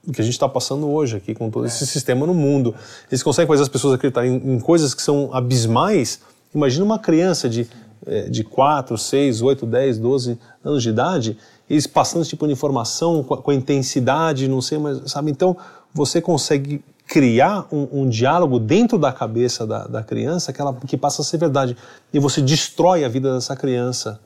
o 0.05 0.11
que 0.11 0.19
a 0.19 0.23
gente 0.23 0.33
está 0.33 0.49
passando 0.49 0.89
hoje 0.89 1.17
aqui 1.17 1.35
com 1.35 1.51
todo 1.51 1.67
esse 1.67 1.85
sistema 1.85 2.25
no 2.25 2.33
mundo, 2.33 2.73
eles 3.09 3.21
conseguem 3.21 3.47
fazer 3.47 3.61
as 3.61 3.69
pessoas 3.69 3.93
acreditarem 3.93 4.33
em, 4.33 4.55
em 4.55 4.59
coisas 4.59 4.95
que 4.95 5.01
são 5.01 5.29
abismais. 5.31 6.21
Imagina 6.55 6.83
uma 6.83 6.97
criança 6.97 7.47
de 7.47 7.69
é, 8.05 8.23
de 8.23 8.43
4, 8.43 8.97
6, 8.97 9.41
8, 9.41 9.65
10, 9.65 9.99
12 9.99 10.39
anos 10.63 10.81
de 10.81 10.89
idade, 10.89 11.37
eles 11.69 11.85
passando 11.85 12.21
esse 12.21 12.31
tipo 12.31 12.47
de 12.47 12.53
informação 12.53 13.23
com 13.23 13.35
a, 13.35 13.37
com 13.37 13.51
a 13.51 13.53
intensidade, 13.53 14.47
não 14.47 14.61
sei, 14.61 14.77
mas 14.77 15.11
sabe? 15.11 15.29
Então 15.29 15.55
você 15.93 16.19
consegue 16.21 16.83
criar 17.11 17.67
um, 17.73 18.03
um 18.03 18.09
diálogo 18.09 18.57
dentro 18.57 18.97
da 18.97 19.11
cabeça 19.11 19.67
da, 19.67 19.85
da 19.85 20.01
criança 20.01 20.53
que, 20.53 20.61
ela, 20.61 20.73
que 20.87 20.95
passa 20.95 21.21
a 21.21 21.25
ser 21.25 21.37
verdade. 21.37 21.75
E 22.13 22.19
você 22.19 22.41
destrói 22.41 23.03
a 23.03 23.09
vida 23.09 23.33
dessa 23.35 23.53
criança. 23.53 24.17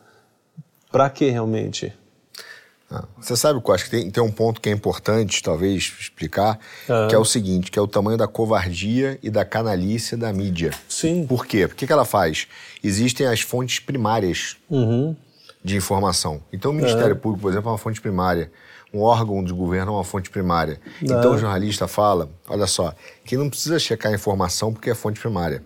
Para 0.92 1.10
quê 1.10 1.32
realmente? 1.32 1.92
Ah, 2.92 3.04
Você 3.20 3.36
sabe 3.36 3.60
que 3.60 3.68
eu 3.68 3.74
acho 3.74 3.86
que 3.86 3.90
tem, 3.90 4.12
tem 4.12 4.22
um 4.24 4.32
ponto 4.32 4.62
que 4.62 4.70
é 4.70 4.72
importante, 4.72 5.42
talvez, 5.42 5.92
explicar, 6.00 6.60
Ah. 6.88 7.08
que 7.10 7.16
é 7.16 7.18
o 7.18 7.26
seguinte, 7.26 7.72
que 7.72 7.80
é 7.80 7.82
o 7.82 7.88
tamanho 7.88 8.20
da 8.20 8.28
covardia 8.28 9.18
e 9.24 9.32
da 9.32 9.44
canalice 9.44 10.16
da 10.16 10.32
mídia. 10.32 10.70
Sim. 10.88 11.26
Por 11.26 11.48
quê? 11.48 11.68
Por 11.68 11.76
que, 11.76 11.88
que 11.88 11.92
ela 11.92 12.06
faz? 12.06 12.48
Existem 12.84 13.26
as 13.26 13.42
fontes 13.42 13.80
primárias 13.80 14.58
Uhum. 14.70 15.16
de 15.64 15.76
informação. 15.76 16.40
Então, 16.54 16.70
o 16.70 16.74
Ministério 16.76 17.16
Público, 17.16 17.42
por 17.42 17.52
exemplo, 17.52 17.70
é 17.70 17.72
uma 17.72 17.80
fonte 17.80 18.00
primária. 18.00 18.52
Um 18.96 19.02
órgão 19.02 19.44
de 19.44 19.52
governo 19.52 19.92
é 19.92 19.96
uma 19.96 20.04
fonte 20.06 20.30
primária. 20.30 20.80
Então, 21.02 21.34
o 21.34 21.38
jornalista 21.38 21.86
fala, 21.88 22.30
olha 22.48 22.66
só, 22.66 22.94
que 23.26 23.36
não 23.36 23.50
precisa 23.50 23.78
checar 23.78 24.12
a 24.12 24.16
informação 24.16 24.72
porque 24.72 24.90
é 24.90 24.96
fonte 24.96 25.20
primária. 25.20 25.62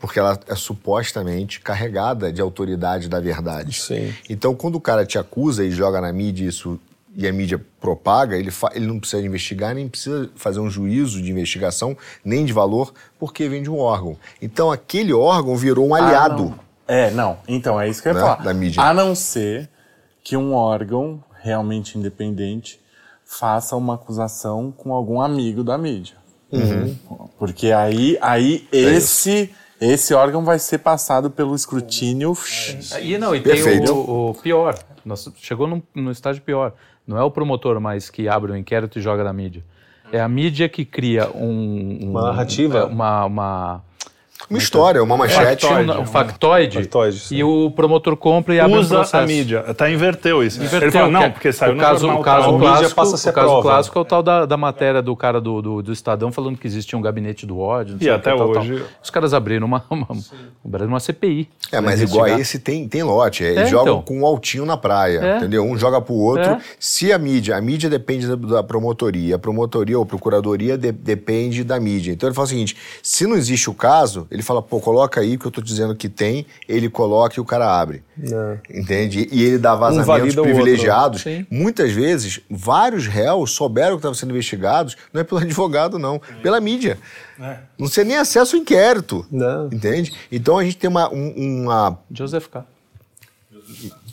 Porque 0.00 0.18
ela 0.18 0.38
é 0.48 0.54
supostamente 0.54 1.60
carregada 1.60 2.32
de 2.32 2.40
autoridade 2.40 3.08
da 3.08 3.20
verdade. 3.20 3.78
Sim. 3.78 4.14
Então, 4.28 4.54
quando 4.54 4.76
o 4.76 4.80
cara 4.80 5.04
te 5.04 5.18
acusa 5.18 5.64
e 5.64 5.70
joga 5.70 6.00
na 6.00 6.12
mídia 6.12 6.46
isso 6.48 6.78
e 7.16 7.26
a 7.26 7.32
mídia 7.32 7.60
propaga, 7.80 8.36
ele, 8.36 8.50
ele 8.72 8.86
não 8.86 8.98
precisa 9.00 9.20
investigar, 9.26 9.74
nem 9.74 9.88
precisa 9.88 10.30
fazer 10.36 10.60
um 10.60 10.70
juízo 10.70 11.20
de 11.20 11.30
investigação, 11.30 11.96
nem 12.24 12.44
de 12.44 12.52
valor, 12.52 12.94
porque 13.18 13.48
vem 13.48 13.62
de 13.62 13.68
um 13.68 13.78
órgão. 13.78 14.16
Então, 14.40 14.70
aquele 14.70 15.12
órgão 15.12 15.56
virou 15.56 15.88
um 15.88 15.94
aliado. 15.94 16.44
não. 16.44 16.70
É, 16.86 17.10
não. 17.10 17.38
Então, 17.46 17.80
é 17.80 17.88
isso 17.88 18.00
que 18.02 18.08
eu 18.08 18.12
ia 18.12 18.18
Né, 18.18 18.24
falar. 18.24 18.42
da 18.42 18.54
mídia. 18.54 18.82
A 18.82 18.94
não 18.94 19.14
ser 19.14 19.68
que 20.24 20.36
um 20.36 20.54
órgão 20.54 21.22
realmente 21.42 21.98
independente 21.98 22.80
faça 23.24 23.76
uma 23.76 23.94
acusação 23.94 24.72
com 24.76 24.92
algum 24.92 25.20
amigo 25.20 25.62
da 25.62 25.78
mídia. 25.78 26.16
Uhum. 26.52 26.96
Porque 27.38 27.70
aí, 27.70 28.18
aí 28.20 28.66
É 28.72 28.76
esse, 28.76 29.50
esse 29.80 30.12
órgão 30.14 30.44
vai 30.44 30.58
ser 30.58 30.78
passado 30.78 31.30
pelo 31.30 31.54
escrutínio. 31.54 32.36
E 33.00 33.16
não, 33.18 33.34
e 33.34 33.40
Perfeito. 33.40 33.84
tem 33.84 33.94
o, 33.94 34.30
o 34.30 34.34
pior. 34.34 34.76
Nós, 35.04 35.30
chegou 35.36 35.66
num, 35.68 35.80
no 35.94 36.10
estágio 36.10 36.42
pior. 36.42 36.72
Não 37.06 37.16
é 37.16 37.22
o 37.22 37.30
promotor 37.30 37.80
mais 37.80 38.10
que 38.10 38.28
abre 38.28 38.50
o 38.52 38.56
inquérito 38.56 38.98
e 38.98 39.02
joga 39.02 39.22
na 39.22 39.32
mídia. 39.32 39.64
É 40.12 40.20
a 40.20 40.28
mídia 40.28 40.68
que 40.68 40.84
cria 40.84 41.30
um, 41.30 41.98
um- 42.02 42.10
Uma 42.10 42.22
narrativa. 42.32 42.86
uma, 42.86 43.24
uma 43.26 43.84
Uma 44.48 44.58
história, 44.58 45.02
uma 45.02 45.16
manchete. 45.16 45.66
factoide, 45.66 45.90
um 46.00 46.06
factoide, 46.06 47.26
e 47.34 47.44
o 47.44 47.70
promotor 47.70 48.16
compra 48.16 48.54
e 48.54 48.60
abre 48.60 48.76
um 48.76 48.80
Usa 48.80 48.96
processo. 48.96 49.16
a 49.16 49.26
mídia. 49.26 49.64
Até 49.66 49.92
inverteu 49.92 50.42
isso. 50.42 50.58
Inverteu, 50.62 50.82
Ele 50.88 50.90
fala, 50.90 51.08
não, 51.10 51.22
é- 51.24 51.28
porque 51.30 51.52
saiu 51.52 51.72
o 51.72 51.74
no 51.76 51.80
caso, 51.80 52.00
jornal 52.00 52.20
o 52.20 52.24
caso 52.24 52.42
tal. 52.42 52.48
A 52.50 52.52
mídia 52.58 52.70
clássico, 52.70 52.94
passa 52.96 53.14
a 53.14 53.18
ser 53.18 53.30
o 53.30 53.32
caso 53.32 53.46
prova. 53.46 53.62
clássico 53.62 53.98
é 53.98 54.02
o 54.02 54.04
tal 54.04 54.22
da, 54.22 54.46
da 54.46 54.56
matéria 54.56 55.02
do 55.02 55.14
cara 55.14 55.40
do, 55.40 55.60
do, 55.60 55.82
do 55.82 55.92
Estadão 55.92 56.32
falando 56.32 56.56
que 56.58 56.66
existia 56.66 56.98
um 56.98 57.02
gabinete 57.02 57.44
do 57.46 57.58
ódio. 57.58 57.96
não 58.00 58.02
E 58.02 58.08
até 58.10 58.32
que, 58.32 58.38
tal, 58.38 58.52
tal. 58.52 58.62
hoje- 58.62 58.82
Os 59.02 59.10
caras 59.10 59.34
abriram 59.34 59.66
uma, 59.66 59.84
uma, 59.90 60.06
abriram 60.64 60.88
uma 60.88 61.00
CPI. 61.00 61.48
É, 61.70 61.80
mas 61.80 62.00
igual 62.00 62.24
a 62.24 62.30
esse 62.40 62.58
tem, 62.58 62.88
tem 62.88 63.02
lote. 63.02 63.44
É, 63.44 63.48
Eles 63.50 63.62
É, 63.62 63.66
jogam 63.66 63.94
então. 63.98 64.02
com 64.02 64.20
um 64.20 64.26
altinho 64.26 64.64
na 64.64 64.76
praia, 64.76 65.18
É. 65.20 65.36
entendeu? 65.38 65.64
Um 65.64 65.76
joga 65.76 66.00
pro 66.00 66.14
outro. 66.14 66.50
É. 66.52 66.58
Se 66.78 67.12
a 67.12 67.18
mídia, 67.18 67.56
a 67.56 67.60
mídia 67.60 67.88
depende 67.90 68.26
da, 68.26 68.34
da 68.36 68.62
promotoria, 68.62 69.36
a 69.36 69.38
promotoria 69.38 69.98
ou 69.98 70.06
procuradoria 70.06 70.76
de- 70.78 70.92
depende 70.92 71.62
da 71.62 71.78
mídia. 71.78 72.12
Então 72.12 72.28
ele 72.28 72.34
fala 72.34 72.46
o 72.46 72.48
seguinte: 72.48 72.76
se 73.02 73.26
não 73.26 73.36
existe 73.36 73.68
o 73.70 73.74
caso, 73.74 74.26
ele 74.30 74.42
fala, 74.42 74.62
pô, 74.62 74.78
coloca 74.80 75.20
aí 75.20 75.36
que 75.36 75.44
eu 75.46 75.50
tô 75.50 75.60
dizendo 75.60 75.94
que 75.96 76.08
tem, 76.08 76.46
ele 76.68 76.88
coloca 76.88 77.34
e 77.36 77.40
o 77.40 77.44
cara 77.44 77.80
abre. 77.80 78.02
Entende? 78.72 79.28
E 79.32 79.42
ele 79.44 79.58
dá 79.58 79.74
vazamentos 79.74 80.36
outro. 80.36 80.42
privilegiados. 80.42 81.22
Sim. 81.22 81.44
Muitas 81.50 81.90
vezes, 81.92 82.40
vários 82.48 83.06
réus 83.06 83.50
souberam 83.52 83.92
que 83.92 84.00
estavam 84.00 84.14
sendo 84.14 84.30
investigados, 84.30 84.96
não 85.12 85.20
é 85.20 85.24
pelo 85.24 85.40
advogado, 85.42 85.98
não, 85.98 86.20
pela 86.42 86.60
mídia. 86.60 86.96
Não 87.78 87.88
tinha 87.88 88.04
nem 88.04 88.16
acesso 88.16 88.54
ao 88.56 88.62
inquérito. 88.62 89.26
Não. 89.30 89.66
Entende? 89.66 90.12
Então 90.30 90.58
a 90.58 90.64
gente 90.64 90.76
tem 90.76 90.88
uma, 90.88 91.08
um- 91.12 91.62
uma 91.64 91.98
Joseph 92.10 92.46
K. 92.48 92.64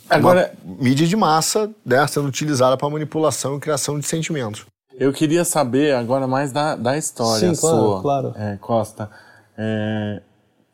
Agora, 0.08 0.52
mídia 0.64 1.06
de 1.06 1.14
massa 1.16 1.70
né, 1.84 2.06
sendo 2.06 2.26
utilizada 2.28 2.76
para 2.76 2.88
manipulação 2.88 3.56
e 3.56 3.60
criação 3.60 3.98
de 3.98 4.06
sentimentos. 4.06 4.64
eu 4.98 5.12
queria 5.12 5.44
saber 5.44 5.94
agora 5.94 6.26
mais 6.26 6.50
da, 6.50 6.74
da 6.76 6.96
história 6.96 7.54
Sim, 7.54 7.60
claro, 7.60 7.76
sua, 7.78 8.02
claro. 8.02 8.32
é, 8.36 8.56
Costa. 8.60 9.10
É, 9.58 10.22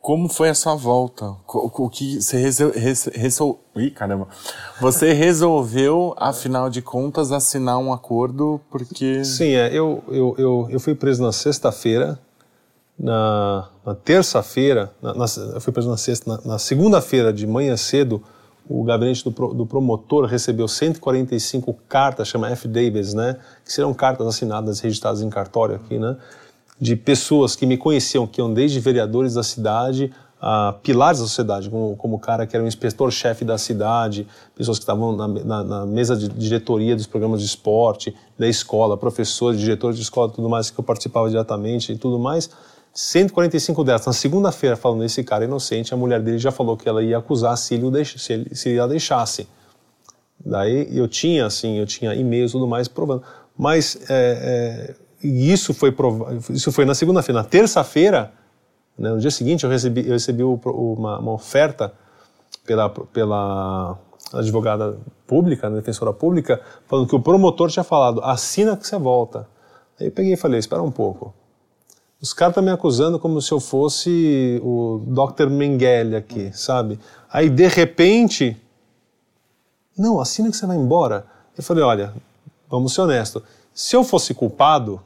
como 0.00 0.28
foi 0.28 0.50
a 0.50 0.54
sua 0.54 0.74
volta? 0.74 1.34
Co- 1.46 1.70
O 1.74 1.88
que 1.88 2.20
você 2.20 2.36
resolveu... 2.36 3.58
Caramba. 3.94 4.28
Você 4.80 5.12
resolveu, 5.14 6.14
afinal 6.18 6.68
de 6.68 6.82
contas, 6.82 7.32
assinar 7.32 7.78
um 7.78 7.92
acordo 7.92 8.60
porque... 8.70 9.24
Sim, 9.24 9.54
é, 9.54 9.68
eu, 9.72 10.04
eu, 10.08 10.34
eu, 10.36 10.68
eu 10.70 10.78
fui 10.80 10.94
preso 10.94 11.22
na 11.22 11.32
sexta-feira, 11.32 12.18
na, 12.98 13.68
na 13.84 13.94
terça-feira, 13.94 14.92
eu 15.02 15.60
fui 15.60 15.72
preso 15.72 15.88
na 15.88 15.96
sexta, 15.96 16.30
na, 16.36 16.52
na 16.52 16.58
segunda-feira 16.58 17.32
de 17.32 17.46
manhã 17.46 17.76
cedo, 17.76 18.22
o 18.68 18.84
gabinete 18.84 19.24
do, 19.24 19.32
pro- 19.32 19.52
do 19.54 19.66
promotor 19.66 20.26
recebeu 20.26 20.68
145 20.68 21.74
cartas, 21.88 22.28
chama 22.28 22.48
affidavits, 22.48 23.12
né, 23.14 23.36
que 23.64 23.72
serão 23.72 23.92
cartas 23.92 24.26
assinadas, 24.26 24.80
registradas 24.80 25.22
em 25.22 25.28
cartório 25.30 25.74
aqui, 25.76 25.98
né, 25.98 26.16
de 26.80 26.96
pessoas 26.96 27.54
que 27.56 27.66
me 27.66 27.76
conheciam, 27.76 28.26
que 28.26 28.40
iam 28.40 28.52
desde 28.52 28.80
vereadores 28.80 29.34
da 29.34 29.42
cidade 29.42 30.12
a 30.46 30.74
pilares 30.82 31.20
da 31.20 31.26
sociedade, 31.26 31.70
como, 31.70 31.96
como 31.96 32.16
o 32.16 32.18
cara 32.18 32.46
que 32.46 32.54
era 32.54 32.62
o 32.62 32.68
inspetor-chefe 32.68 33.46
da 33.46 33.56
cidade, 33.56 34.26
pessoas 34.54 34.78
que 34.78 34.82
estavam 34.82 35.16
na, 35.16 35.26
na- 35.26 35.64
na 35.64 35.86
mesa 35.86 36.14
de 36.14 36.28
diretoria 36.28 36.94
dos 36.94 37.06
programas 37.06 37.40
de 37.40 37.46
esporte, 37.46 38.14
da 38.38 38.46
escola, 38.46 38.94
professores, 38.96 39.58
diretores 39.58 39.96
de 39.96 40.02
escola, 40.02 40.30
tudo 40.30 40.48
mais, 40.50 40.68
que 40.68 40.78
eu 40.78 40.84
participava 40.84 41.30
diretamente 41.30 41.92
e 41.92 41.96
tudo 41.96 42.18
mais, 42.18 42.50
145 42.92 43.82
delas. 43.84 44.04
Na 44.04 44.12
segunda-feira, 44.12 44.76
falando 44.76 45.02
esse 45.04 45.24
cara 45.24 45.44
inocente, 45.44 45.94
a 45.94 45.96
mulher 45.96 46.20
dele 46.20 46.36
já 46.38 46.50
falou 46.52 46.76
que 46.76 46.86
ela 46.88 47.02
ia 47.02 47.16
acusar 47.16 47.56
se 47.56 47.74
ele, 47.74 48.04
se 48.04 48.32
ele, 48.32 48.54
se 48.54 48.68
ele 48.68 48.80
a 48.80 48.86
deixasse. 48.86 49.48
Daí 50.44 50.94
eu 50.96 51.08
tinha, 51.08 51.46
assim, 51.46 51.78
eu 51.78 51.86
tinha 51.86 52.14
e-mails 52.14 52.50
e 52.50 52.52
tudo 52.52 52.66
mais 52.66 52.86
provando. 52.86 53.22
Mas 53.56 53.96
é, 54.10 54.90
é, 54.90 54.94
isso, 55.28 55.72
foi 55.72 55.94
isso 56.50 56.70
foi 56.70 56.84
na 56.84 56.94
segunda-feira. 56.94 57.42
Na 57.42 57.48
terça-feira, 57.48 58.32
né, 58.98 59.10
no 59.10 59.18
dia 59.18 59.30
seguinte, 59.30 59.64
eu 59.64 59.70
recebi, 59.70 60.06
eu 60.06 60.12
recebi 60.12 60.42
uma, 60.42 61.18
uma 61.18 61.32
oferta 61.32 61.92
pela, 62.66 62.88
pela 62.88 63.98
advogada 64.32 64.98
pública, 65.26 65.68
né, 65.68 65.76
defensora 65.76 66.12
pública, 66.12 66.60
falando 66.86 67.08
que 67.08 67.16
o 67.16 67.20
promotor 67.20 67.70
tinha 67.70 67.84
falado, 67.84 68.20
assina 68.22 68.76
que 68.76 68.86
você 68.86 68.98
volta. 68.98 69.48
Aí 69.98 70.06
eu 70.06 70.12
peguei 70.12 70.34
e 70.34 70.36
falei, 70.36 70.58
espera 70.58 70.82
um 70.82 70.90
pouco. 70.90 71.34
Os 72.20 72.32
caras 72.32 72.52
estão 72.52 72.62
me 72.62 72.70
acusando 72.70 73.18
como 73.18 73.40
se 73.42 73.52
eu 73.52 73.60
fosse 73.60 74.60
o 74.64 75.02
Dr. 75.06 75.48
Mengele 75.50 76.16
aqui, 76.16 76.50
sabe? 76.54 76.98
Aí, 77.30 77.50
de 77.50 77.66
repente, 77.66 78.56
não, 79.96 80.20
assina 80.20 80.50
que 80.50 80.56
você 80.56 80.66
vai 80.66 80.76
embora. 80.76 81.26
Eu 81.56 81.62
falei, 81.62 81.84
olha, 81.84 82.14
vamos 82.68 82.94
ser 82.94 83.02
honestos. 83.02 83.42
Se 83.74 83.94
eu 83.94 84.02
fosse 84.02 84.32
culpado, 84.32 85.00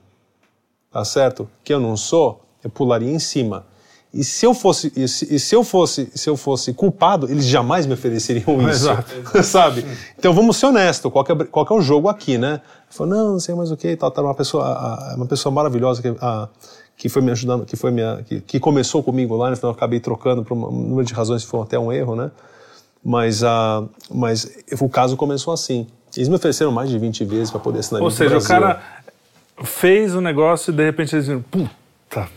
tá 0.91 1.05
certo? 1.05 1.49
Que 1.63 1.73
eu 1.73 1.81
não 1.81 1.97
sou, 1.97 2.41
eu 2.63 2.71
pularia 2.71 3.11
em 3.11 3.19
cima. 3.19 3.67
E 4.13 4.25
se 4.25 4.47
eu 4.47 4.55
fosse, 4.55 4.91
e 4.97 5.07
se, 5.07 5.35
e 5.35 5.39
se, 5.39 5.55
eu 5.55 5.63
fosse, 5.63 6.11
se 6.15 6.31
eu 6.31 6.37
fosse 6.37 6.73
culpado, 6.73 7.31
eles 7.31 7.45
jamais 7.45 7.85
me 7.85 7.93
ofereceriam 7.93 8.59
isso, 8.63 8.91
Exato. 8.91 9.13
sabe? 9.45 9.85
Então 10.19 10.33
vamos 10.33 10.57
ser 10.57 10.67
honestos. 10.67 11.13
Qual, 11.13 11.25
é, 11.29 11.45
qual 11.45 11.67
é 11.71 11.75
o 11.75 11.81
jogo 11.81 12.09
aqui, 12.09 12.39
né? 12.39 12.63
Falou 12.89 13.15
não, 13.15 13.33
não 13.33 13.41
sei 13.41 13.55
mais 13.55 13.71
o 13.71 13.77
que, 13.77 13.95
tal, 13.97 14.11
tal. 14.11 14.25
Uma 14.25 14.35
pessoa, 14.35 15.15
uma 15.15 15.27
pessoa 15.27 15.53
maravilhosa 15.53 16.01
que, 16.01 16.09
a, 16.21 16.49
que 16.97 17.09
foi 17.11 17.21
me 17.21 17.31
ajudando, 17.31 17.67
que 17.67 17.77
foi 17.77 17.91
minha, 17.91 18.25
que, 18.27 18.41
que 18.41 18.59
começou 18.59 19.03
comigo 19.03 19.37
lá, 19.37 19.51
no 19.51 19.57
final 19.57 19.73
eu 19.73 19.77
acabei 19.77 20.01
trocando 20.01 20.43
por 20.43 20.57
um 20.57 20.71
número 20.71 21.07
de 21.07 21.13
razões 21.13 21.45
que 21.45 21.51
foi 21.51 21.61
até 21.61 21.79
um 21.79 21.93
erro, 21.93 22.17
né? 22.17 22.31
Mas, 23.05 23.45
a, 23.45 23.85
mas 24.11 24.51
o 24.81 24.89
caso 24.89 25.17
começou 25.19 25.53
assim. 25.53 25.87
Eles 26.17 26.29
me 26.29 26.35
ofereceram 26.37 26.73
mais 26.73 26.89
de 26.89 26.99
20 26.99 27.25
vezes 27.27 27.51
para 27.51 27.61
poder 27.61 27.81
assinar 27.81 28.03
Ou 28.03 28.11
seja, 28.11 28.39
o 28.39 28.43
cara 28.43 28.83
fez 29.65 30.15
o 30.15 30.21
negócio 30.21 30.73
e 30.73 30.75
de 30.75 30.85
repente 30.85 31.15
eles 31.15 31.27
viram, 31.27 31.43
puta, 31.43 32.29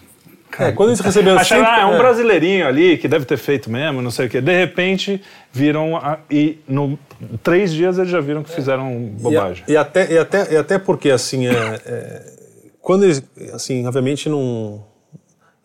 Cara, 0.51 0.69
é, 0.69 0.71
quando 0.73 0.89
eles 0.89 0.99
receberam 0.99 1.39
Acharam, 1.39 1.63
sempre, 1.63 1.81
ah, 1.81 1.83
é 1.83 1.85
um 1.85 1.95
é. 1.95 1.97
brasileirinho 1.97 2.67
ali 2.67 2.97
que 2.97 3.07
deve 3.07 3.23
ter 3.23 3.37
feito 3.37 3.71
mesmo, 3.71 4.01
não 4.01 4.11
sei 4.11 4.27
o 4.27 4.29
quê. 4.29 4.41
De 4.41 4.53
repente, 4.53 5.21
viram. 5.51 5.95
A, 5.95 6.19
e 6.29 6.59
no 6.67 6.99
três 7.41 7.71
dias 7.71 7.97
eles 7.97 8.11
já 8.11 8.19
viram 8.19 8.43
que 8.43 8.51
fizeram 8.51 9.13
bobagem. 9.19 9.63
E, 9.67 9.71
a, 9.71 9.73
e 9.73 9.77
até, 9.77 10.13
e, 10.13 10.17
até, 10.17 10.53
e 10.53 10.57
até 10.57 10.77
porque, 10.77 11.09
assim, 11.09 11.47
é, 11.47 11.81
é, 11.85 12.33
quando 12.81 13.03
eles. 13.03 13.23
Assim, 13.53 13.87
obviamente 13.87 14.27
não. 14.27 14.83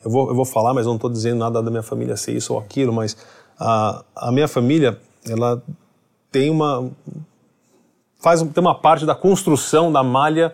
Eu 0.05 0.11
vou, 0.11 0.29
eu 0.29 0.37
vou 0.37 0.45
falar, 0.45 0.73
mas 0.73 0.87
não 0.87 0.95
estou 0.95 1.11
dizendo 1.11 1.39
nada 1.39 1.61
da 1.61 1.71
minha 1.71 1.83
família 1.83 2.17
ser 2.17 2.33
isso 2.33 2.55
ou 2.55 2.61
aquilo, 2.61 2.93
mas 2.93 3.17
a, 3.59 4.05
a 4.15 4.31
minha 4.31 4.47
família, 4.47 4.97
ela 5.29 5.61
tem 6.31 6.49
uma. 6.49 6.89
Faz, 8.23 8.41
tem 8.41 8.63
uma 8.63 8.75
parte 8.75 9.05
da 9.05 9.17
construção 9.17 9.91
da 9.91 10.05
malha 10.05 10.53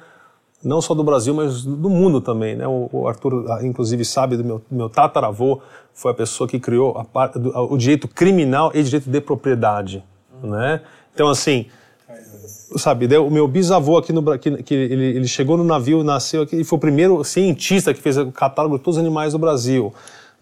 não 0.64 0.80
só 0.80 0.94
do 0.94 1.02
Brasil, 1.02 1.34
mas 1.34 1.64
do 1.64 1.90
mundo 1.90 2.20
também. 2.20 2.56
Né? 2.56 2.66
O, 2.66 3.06
Arthur, 3.08 3.44
ah, 3.50 3.66
inclusive, 3.66 4.04
sabe 4.04 4.36
do 4.36 4.44
meu, 4.44 4.62
meu 4.70 4.88
tataravô, 4.88 5.60
foi 5.92 6.12
a 6.12 6.14
pessoa 6.14 6.48
que 6.48 6.58
criou 6.60 6.96
a, 7.14 7.26
do, 7.26 7.50
o 7.72 7.76
direito 7.76 8.06
criminal 8.06 8.70
e 8.74 8.82
direito 8.82 9.10
de 9.10 9.20
propriedade. 9.20 10.04
Uhum. 10.42 10.50
Né? 10.50 10.80
Então, 11.12 11.28
assim, 11.28 11.66
sabe, 12.76 13.06
o 13.16 13.30
meu 13.30 13.46
bisavô 13.48 13.98
aqui 13.98 14.12
no 14.12 14.38
que, 14.38 14.62
que 14.62 14.74
ele, 14.74 15.04
ele, 15.16 15.28
chegou 15.28 15.56
no 15.56 15.64
navio, 15.64 16.02
nasceu 16.02 16.42
aqui, 16.42 16.56
e 16.56 16.64
foi 16.64 16.76
o 16.76 16.80
primeiro 16.80 17.22
cientista 17.24 17.92
que 17.92 18.00
fez 18.00 18.16
o 18.16 18.30
catálogo 18.30 18.78
de 18.78 18.84
todos 18.84 18.96
os 18.96 19.00
animais 19.00 19.32
do 19.32 19.38
Brasil. 19.38 19.92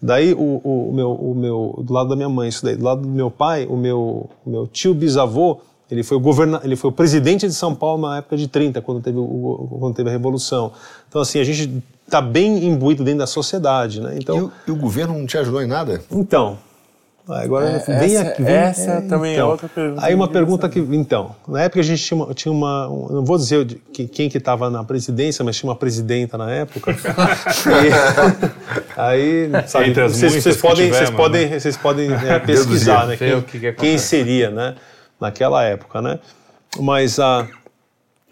Daí 0.01 0.33
o, 0.33 0.61
o, 0.63 0.89
o, 0.89 0.93
meu, 0.93 1.11
o 1.11 1.35
meu, 1.35 1.83
do 1.83 1.93
lado 1.93 2.09
da 2.09 2.15
minha 2.15 2.29
mãe, 2.29 2.49
isso 2.49 2.63
daí, 2.63 2.75
do 2.75 2.83
lado 2.83 3.01
do 3.01 3.09
meu 3.09 3.29
pai, 3.29 3.67
o 3.69 3.75
meu, 3.75 4.29
o 4.45 4.49
meu 4.49 4.67
tio 4.67 4.93
bisavô 4.93 5.59
ele 5.91 6.03
foi, 6.03 6.15
o 6.15 6.21
governa 6.21 6.61
ele 6.63 6.77
foi 6.77 6.89
o 6.89 6.93
presidente 6.93 7.45
de 7.45 7.53
São 7.53 7.75
Paulo 7.75 8.07
na 8.07 8.19
época 8.19 8.37
de 8.37 8.47
30, 8.47 8.81
quando 8.81 9.01
teve, 9.01 9.17
o, 9.17 9.67
quando 9.77 9.93
teve 9.93 10.07
a 10.07 10.11
Revolução. 10.11 10.71
Então, 11.09 11.21
assim, 11.21 11.37
a 11.37 11.43
gente 11.43 11.83
está 12.05 12.21
bem 12.21 12.65
imbuído 12.65 13.03
dentro 13.03 13.19
da 13.19 13.27
sociedade. 13.27 13.99
Né? 13.99 14.15
Então, 14.15 14.37
e 14.37 14.41
o, 14.41 14.51
e, 14.67 14.71
o, 14.71 14.75
governo 14.77 15.17
não 15.17 15.25
te 15.25 15.37
ajudou 15.37 15.61
em 15.61 15.67
nada? 15.67 16.01
Então, 16.09 16.57
agora 17.27 17.71
é, 17.71 17.99
vem 17.99 18.15
essa, 18.15 18.29
aqui. 18.29 18.41
Vem, 18.41 18.55
essa 18.55 18.91
é, 18.91 19.01
também 19.01 19.31
é 19.31 19.33
então, 19.33 19.47
é 19.47 19.51
outra 19.51 19.67
pergunta. 19.67 20.05
Aí 20.05 20.15
uma 20.15 20.27
pergunta 20.29 20.69
que, 20.69 20.79
então, 20.79 21.35
na 21.45 21.63
época 21.63 21.81
a 21.81 21.83
gente 21.83 22.01
tinha 22.01 22.23
uma, 22.23 22.33
tinha 22.33 22.53
uma 22.53 22.87
não 22.87 23.25
vou 23.25 23.37
dizer 23.37 23.65
que, 23.91 24.07
quem 24.07 24.29
que 24.29 24.37
estava 24.37 24.69
na 24.69 24.85
presidência, 24.85 25.43
mas 25.43 25.57
tinha 25.57 25.69
uma 25.69 25.75
presidenta 25.75 26.37
na 26.37 26.49
época. 26.51 26.95
aí, 28.95 29.51
sabe, 29.67 29.93
vocês, 29.93 30.35
vocês 30.35 30.55
podem, 30.55 30.85
tivemos, 30.85 30.97
vocês 30.97 31.09
podem, 31.09 31.49
né? 31.49 31.59
vocês 31.59 31.77
podem 31.77 32.13
é, 32.13 32.39
pesquisar, 32.39 33.07
né? 33.07 33.17
Quem, 33.17 33.41
que 33.41 33.73
quem 33.73 33.97
seria, 33.97 34.49
né? 34.49 34.75
Naquela 35.21 35.63
época, 35.63 36.01
né? 36.01 36.19
Mas 36.79 37.19
a, 37.19 37.47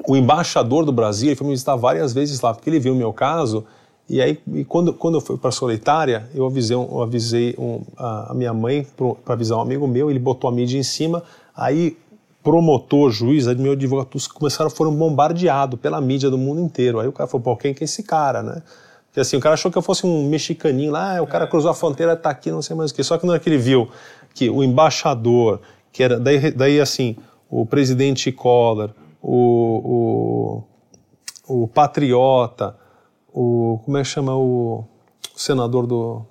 o 0.08 0.18
embaixador 0.18 0.84
do 0.84 0.92
Brasil, 0.92 1.30
ele 1.30 1.36
foi 1.36 1.46
me 1.46 1.54
visitar 1.54 1.76
várias 1.76 2.14
vezes 2.14 2.42
lá, 2.42 2.54
porque 2.54 2.70
ele 2.70 2.80
viu 2.80 2.94
o 2.94 2.96
meu 2.96 3.14
caso, 3.14 3.66
e 4.10 4.22
aí 4.22 4.40
e 4.54 4.66
quando, 4.66 4.92
quando 4.92 5.16
eu 5.16 5.22
fui 5.22 5.38
para 5.38 5.50
a 5.50 5.52
Solitária, 5.52 6.28
eu 6.34 6.46
avisei, 6.46 6.76
eu 6.76 7.02
avisei 7.02 7.56
um, 7.60 7.82
a, 7.96 8.32
a, 8.32 8.34
minha 8.34 8.54
mãe 8.54 8.88
para 9.24 9.36
avisar 9.36 9.60
um 9.60 9.62
amigo 9.62 9.88
meu, 9.88 10.10
ele 10.10 10.20
botou 10.20 10.50
a 10.50 10.52
mídia 10.52 10.80
em 10.80 10.84
cima, 10.84 11.24
aí 11.56 11.96
promotor, 12.42 13.12
juiz, 13.12 13.46
meu 13.58 13.74
advogado, 13.74 14.10
começaram, 14.34 14.70
foram 14.70 14.96
bombardeados 14.96 15.80
pela 15.80 16.00
mídia 16.02 16.30
do 16.30 16.38
mundo 16.38 16.62
inteiro. 16.62 17.00
Aí 17.00 17.08
o 17.08 17.12
cara 17.12 17.28
falou, 17.28 17.44
pô, 17.44 17.58
quem 17.58 17.74
que 17.74 17.84
é 17.84 17.86
esse 17.86 18.02
cara, 18.02 18.42
né? 18.42 18.64
Porque 19.08 19.20
assim, 19.20 19.36
o 19.36 19.40
cara 19.40 19.56
achou 19.56 19.70
que 19.72 19.78
eu 19.78 19.82
fosse 19.82 20.06
um 20.06 20.28
mexicaninho 20.30 20.92
lá, 20.92 21.18
ah, 21.18 21.22
o 21.22 21.28
cara 21.28 21.46
cruzou 21.46 21.70
a 21.70 21.74
fronteira, 21.74 22.16
tá 22.16 22.30
aqui, 22.30 22.50
não 22.50 22.62
sei 22.62 22.76
mais 22.76 22.92
o 22.92 22.96
que. 22.96 23.04
Só 23.04 23.18
que 23.18 23.26
na 23.26 23.34
hora 23.34 23.40
que 23.40 23.50
ele 23.50 23.58
viu 23.58 23.90
que 24.34 24.50
o 24.50 24.64
embaixador, 24.64 25.60
que 25.92 26.04
era 26.04 26.20
daí, 26.20 26.52
daí 26.52 26.80
assim 26.80 27.16
o 27.50 27.66
presidente 27.66 28.32
Collor, 28.32 28.92
o, 29.22 30.64
o, 31.48 31.64
o 31.64 31.68
patriota, 31.68 32.76
o 33.34 33.80
como 33.84 33.98
é 33.98 34.04
que 34.04 34.08
chama 34.08 34.36
o, 34.36 34.86
o 35.36 35.40
senador 35.40 35.88
do 35.88 36.26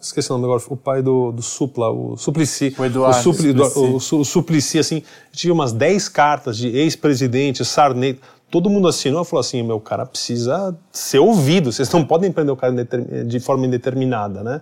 esqueci 0.00 0.30
o 0.30 0.34
nome 0.34 0.44
agora, 0.44 0.62
o 0.68 0.76
pai 0.76 1.02
do, 1.02 1.32
do 1.32 1.42
Supla, 1.42 1.90
o 1.90 2.16
Suplicy. 2.16 2.74
O 2.78 2.84
Eduardo 2.84 3.18
o, 3.18 3.22
Supli, 3.22 3.52
Suplicy. 3.52 4.14
O, 4.14 4.18
o, 4.20 4.24
Suplicy, 4.24 4.78
assim, 4.78 5.02
tinha 5.32 5.52
umas 5.52 5.72
10 5.72 6.08
cartas 6.08 6.56
de 6.56 6.68
ex-presidente, 6.68 7.64
Sarney, 7.64 8.18
todo 8.50 8.70
mundo 8.70 8.86
assinou 8.86 9.22
e 9.22 9.24
falou 9.24 9.40
assim, 9.40 9.62
meu 9.62 9.80
cara 9.80 10.06
precisa 10.06 10.76
ser 10.92 11.18
ouvido, 11.18 11.72
vocês 11.72 11.90
não 11.90 12.04
podem 12.04 12.30
prender 12.30 12.52
o 12.52 12.56
cara 12.56 12.72
de 13.26 13.40
forma 13.40 13.66
indeterminada, 13.66 14.42
né? 14.42 14.60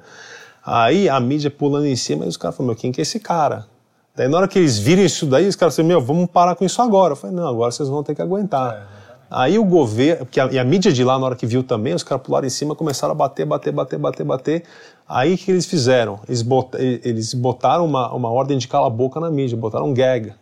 Aí 0.64 1.08
a 1.08 1.18
mídia 1.18 1.50
pulando 1.50 1.86
em 1.86 1.96
cima 1.96 2.24
e 2.24 2.28
os 2.28 2.36
caras 2.36 2.56
falaram, 2.56 2.74
meu, 2.74 2.80
quem 2.80 2.92
que 2.92 3.00
é 3.00 3.02
esse 3.02 3.18
cara? 3.18 3.66
Daí 4.14 4.28
na 4.28 4.38
hora 4.38 4.48
que 4.48 4.58
eles 4.58 4.78
viram 4.78 5.02
isso 5.02 5.26
daí, 5.26 5.46
os 5.46 5.56
caras 5.56 5.76
falaram, 5.76 5.88
meu, 5.88 6.00
vamos 6.00 6.28
parar 6.30 6.54
com 6.54 6.64
isso 6.64 6.80
agora. 6.82 7.12
Eu 7.12 7.16
falei, 7.16 7.34
não, 7.34 7.46
agora 7.46 7.70
vocês 7.70 7.88
vão 7.88 8.02
ter 8.02 8.14
que 8.14 8.22
aguentar. 8.22 8.74
É, 8.74 9.00
Aí 9.30 9.58
o 9.58 9.64
governo, 9.64 10.26
que 10.26 10.40
a, 10.40 10.46
e 10.46 10.58
a 10.58 10.64
mídia 10.64 10.92
de 10.92 11.04
lá, 11.04 11.16
na 11.16 11.26
hora 11.26 11.36
que 11.36 11.46
viu 11.46 11.62
também, 11.62 11.94
os 11.94 12.02
caras 12.02 12.24
pularam 12.24 12.46
em 12.46 12.50
cima, 12.50 12.74
começaram 12.74 13.12
a 13.12 13.14
bater, 13.14 13.46
bater, 13.46 13.72
bater, 13.72 13.98
bater, 13.98 14.24
bater. 14.24 14.64
Aí 15.08 15.34
o 15.34 15.38
que 15.38 15.52
eles 15.52 15.66
fizeram? 15.66 16.18
Eles, 16.26 16.42
bot, 16.42 16.76
eles 16.76 17.32
botaram 17.32 17.84
uma, 17.84 18.12
uma 18.12 18.28
ordem 18.28 18.58
de 18.58 18.66
cala 18.66 18.88
a 18.88 18.90
boca 18.90 19.20
na 19.20 19.30
mídia, 19.30 19.56
botaram 19.56 19.86
um 19.86 19.94
gag. 19.94 20.32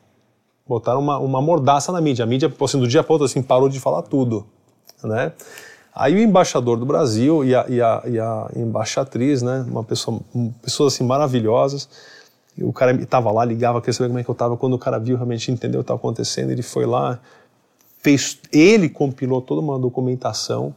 Botaram 0.67 1.01
uma, 1.01 1.19
uma 1.19 1.43
mordaça 1.43 1.93
na 1.93 2.01
mídia. 2.01 2.23
A 2.23 2.27
mídia, 2.27 2.51
assim, 2.61 2.81
do 2.81 2.89
dia 2.89 3.03
para 3.03 3.13
outro, 3.13 3.27
assim, 3.27 3.43
parou 3.43 3.69
de 3.69 3.79
falar 3.79 4.03
tudo. 4.03 4.47
Né? 5.05 5.33
Aí 5.95 6.15
o 6.15 6.19
embaixador 6.19 6.79
do 6.79 6.87
Brasil 6.87 7.45
e 7.45 7.55
a, 7.55 7.67
e 7.69 7.83
a, 7.83 8.03
e 8.07 8.19
a 8.19 8.49
embaixatriz, 8.57 9.43
né, 9.43 9.67
uma 9.69 9.83
pessoa, 9.83 10.21
pessoas 10.63 10.95
assim 10.95 11.05
maravilhosas, 11.05 11.89
o 12.63 12.73
cara 12.73 12.93
estava 12.93 13.31
lá, 13.31 13.45
ligava, 13.45 13.81
queria 13.81 13.93
saber 13.93 14.09
como 14.09 14.19
é 14.19 14.25
que 14.25 14.31
eu 14.31 14.33
estava. 14.35 14.57
Quando 14.57 14.75
o 14.75 14.79
cara 14.79 14.99
viu, 14.99 15.17
realmente 15.17 15.51
entendeu 15.51 15.81
o 15.81 15.83
que 15.83 15.85
estava 15.85 15.99
acontecendo, 15.99 16.51
ele 16.51 16.63
foi 16.63 16.87
lá, 16.87 17.19
fez, 18.03 18.39
ele 18.53 18.89
compilou 18.89 19.41
toda 19.41 19.61
uma 19.61 19.79
documentação, 19.79 20.75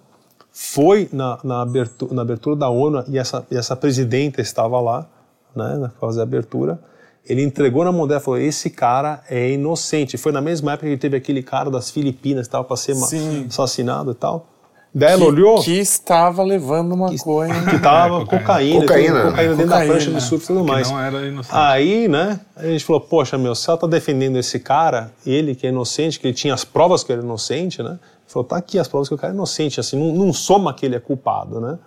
foi 0.51 1.09
na, 1.11 1.39
na, 1.43 1.61
abertura, 1.61 2.13
na 2.13 2.21
abertura 2.21 2.55
da 2.55 2.69
ONU 2.69 3.03
e 3.07 3.17
essa, 3.17 3.45
e 3.49 3.55
essa 3.55 3.75
presidenta 3.75 4.41
estava 4.41 4.79
lá, 4.81 5.07
né, 5.55 5.77
na 5.77 5.89
fase 5.89 6.17
de 6.17 6.23
abertura. 6.23 6.79
Ele 7.25 7.43
entregou 7.43 7.83
na 7.83 7.91
mão 7.91 8.07
dela 8.07 8.19
e 8.19 8.23
falou: 8.23 8.39
Esse 8.39 8.69
cara 8.69 9.23
é 9.29 9.51
inocente. 9.51 10.17
Foi 10.17 10.31
na 10.31 10.41
mesma 10.41 10.73
época 10.73 10.89
que 10.89 10.97
teve 10.97 11.15
aquele 11.15 11.43
cara 11.43 11.69
das 11.69 11.89
Filipinas 11.91 12.47
que 12.47 12.49
estava 12.49 12.63
para 12.63 12.75
ser 12.75 12.95
Sim. 12.95 13.45
assassinado 13.47 14.11
e 14.11 14.15
tal. 14.15 14.47
Daí 14.93 15.13
ela 15.13 15.25
olhou. 15.25 15.61
Que 15.61 15.79
estava 15.79 16.43
levando 16.43 16.91
uma 16.93 17.15
coisa. 17.17 17.53
Que 17.69 17.75
estava 17.77 18.25
cocaína, 18.25 18.81
cocaína, 18.81 19.23
cocaína 19.23 19.55
dentro 19.55 19.63
cocaína, 19.63 19.65
da 19.65 19.85
prancha 19.85 20.11
de 20.11 20.21
surf 20.21 20.43
e 20.43 20.47
tudo 20.47 20.65
mais. 20.65 20.91
Não 20.91 20.99
era 20.99 21.25
inocente. 21.25 21.55
Aí, 21.55 22.07
né, 22.09 22.39
a 22.55 22.63
gente 22.63 22.83
falou: 22.83 23.01
Poxa, 23.01 23.37
meu, 23.37 23.55
se 23.55 23.69
ela 23.69 23.77
tá 23.77 23.87
defendendo 23.87 24.37
esse 24.37 24.59
cara, 24.59 25.11
ele 25.25 25.55
que 25.55 25.65
é 25.65 25.69
inocente, 25.69 26.19
que 26.19 26.27
ele 26.27 26.33
tinha 26.33 26.53
as 26.53 26.65
provas 26.65 27.03
que 27.03 27.11
ele 27.11 27.21
é 27.21 27.23
inocente, 27.23 27.81
né? 27.81 27.97
Falou: 28.27 28.43
Tá 28.43 28.57
aqui 28.57 28.77
as 28.77 28.87
provas 28.87 29.07
que 29.07 29.15
o 29.15 29.17
cara 29.17 29.31
é 29.31 29.35
inocente, 29.35 29.79
assim, 29.79 29.97
não, 29.97 30.25
não 30.25 30.33
soma 30.33 30.73
que 30.73 30.85
ele 30.85 30.95
é 30.95 30.99
culpado, 30.99 31.61
né? 31.61 31.79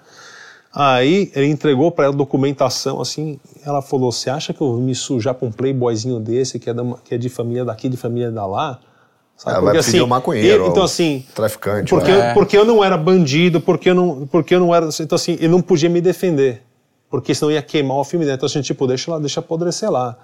Aí 0.72 1.30
ele 1.36 1.46
entregou 1.46 1.92
para 1.92 2.06
ela 2.06 2.14
documentação, 2.14 3.02
assim, 3.02 3.38
ela 3.66 3.82
falou: 3.82 4.10
Você 4.10 4.30
acha 4.30 4.54
que 4.54 4.60
eu 4.62 4.72
vou 4.72 4.80
me 4.80 4.94
sujar 4.94 5.34
com 5.34 5.46
um 5.46 5.52
playboyzinho 5.52 6.18
desse, 6.18 6.58
que 6.58 6.70
é, 6.70 6.74
da, 6.74 6.82
que 7.04 7.14
é 7.14 7.18
de 7.18 7.28
família 7.28 7.66
daqui, 7.66 7.88
de 7.88 7.98
família 7.98 8.32
da 8.32 8.46
lá? 8.46 8.80
Sabe? 9.36 9.56
Ela 9.56 9.62
porque, 9.62 9.78
vai 9.78 9.80
assim, 9.80 10.00
o 10.00 10.06
maconheiro, 10.06 10.66
então 10.68 10.82
assim, 10.84 11.24
traficante. 11.34 11.90
Porque, 11.90 12.10
é. 12.10 12.32
porque 12.34 12.56
eu 12.56 12.64
não 12.64 12.84
era 12.84 12.96
bandido, 12.96 13.60
porque 13.60 13.90
eu 13.90 13.94
não, 13.94 14.26
porque 14.26 14.54
eu 14.54 14.60
não 14.60 14.74
era, 14.74 14.88
então 15.00 15.16
assim, 15.16 15.32
ele 15.32 15.48
não 15.48 15.60
podia 15.60 15.90
me 15.90 16.00
defender, 16.00 16.62
porque 17.10 17.34
senão 17.34 17.50
ia 17.50 17.62
queimar 17.62 17.96
o 17.98 18.04
filme. 18.04 18.24
Né? 18.24 18.34
Então 18.34 18.46
assim, 18.46 18.62
tipo, 18.62 18.86
deixa 18.86 19.10
lá, 19.10 19.18
deixa 19.18 19.40
apodrecer 19.40 19.90
lá. 19.90 20.16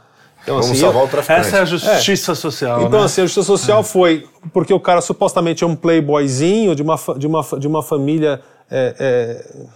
Então, 0.42 0.54
Vamos 0.54 0.70
assim, 0.70 0.80
salvar 0.80 1.02
eu, 1.02 1.06
o 1.06 1.10
traficante. 1.10 1.40
Essa 1.48 1.56
é 1.58 1.60
a 1.60 1.64
justiça 1.64 2.32
é. 2.32 2.34
social. 2.34 2.82
Então 2.82 3.00
né? 3.00 3.04
assim, 3.04 3.20
a 3.20 3.24
justiça 3.24 3.46
social 3.46 3.80
é. 3.80 3.84
foi 3.84 4.28
porque 4.52 4.72
o 4.72 4.80
cara 4.80 5.00
supostamente 5.00 5.64
é 5.64 5.66
um 5.66 5.76
playboyzinho 5.76 6.74
de 6.74 6.82
uma 6.82 6.96
de 7.18 7.26
uma 7.26 7.42
de 7.58 7.66
uma 7.66 7.82
família 7.82 8.40
é, 8.70 8.94
é, 8.98 9.66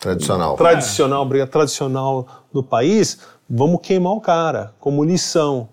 tradicional, 0.00 0.56
tradicional, 0.56 1.24
briga 1.24 1.46
tradicional 1.46 2.26
do 2.52 2.62
país. 2.62 3.20
Vamos 3.48 3.80
queimar 3.82 4.12
o 4.12 4.20
cara 4.20 4.74
como 4.80 5.02
lição, 5.02 5.68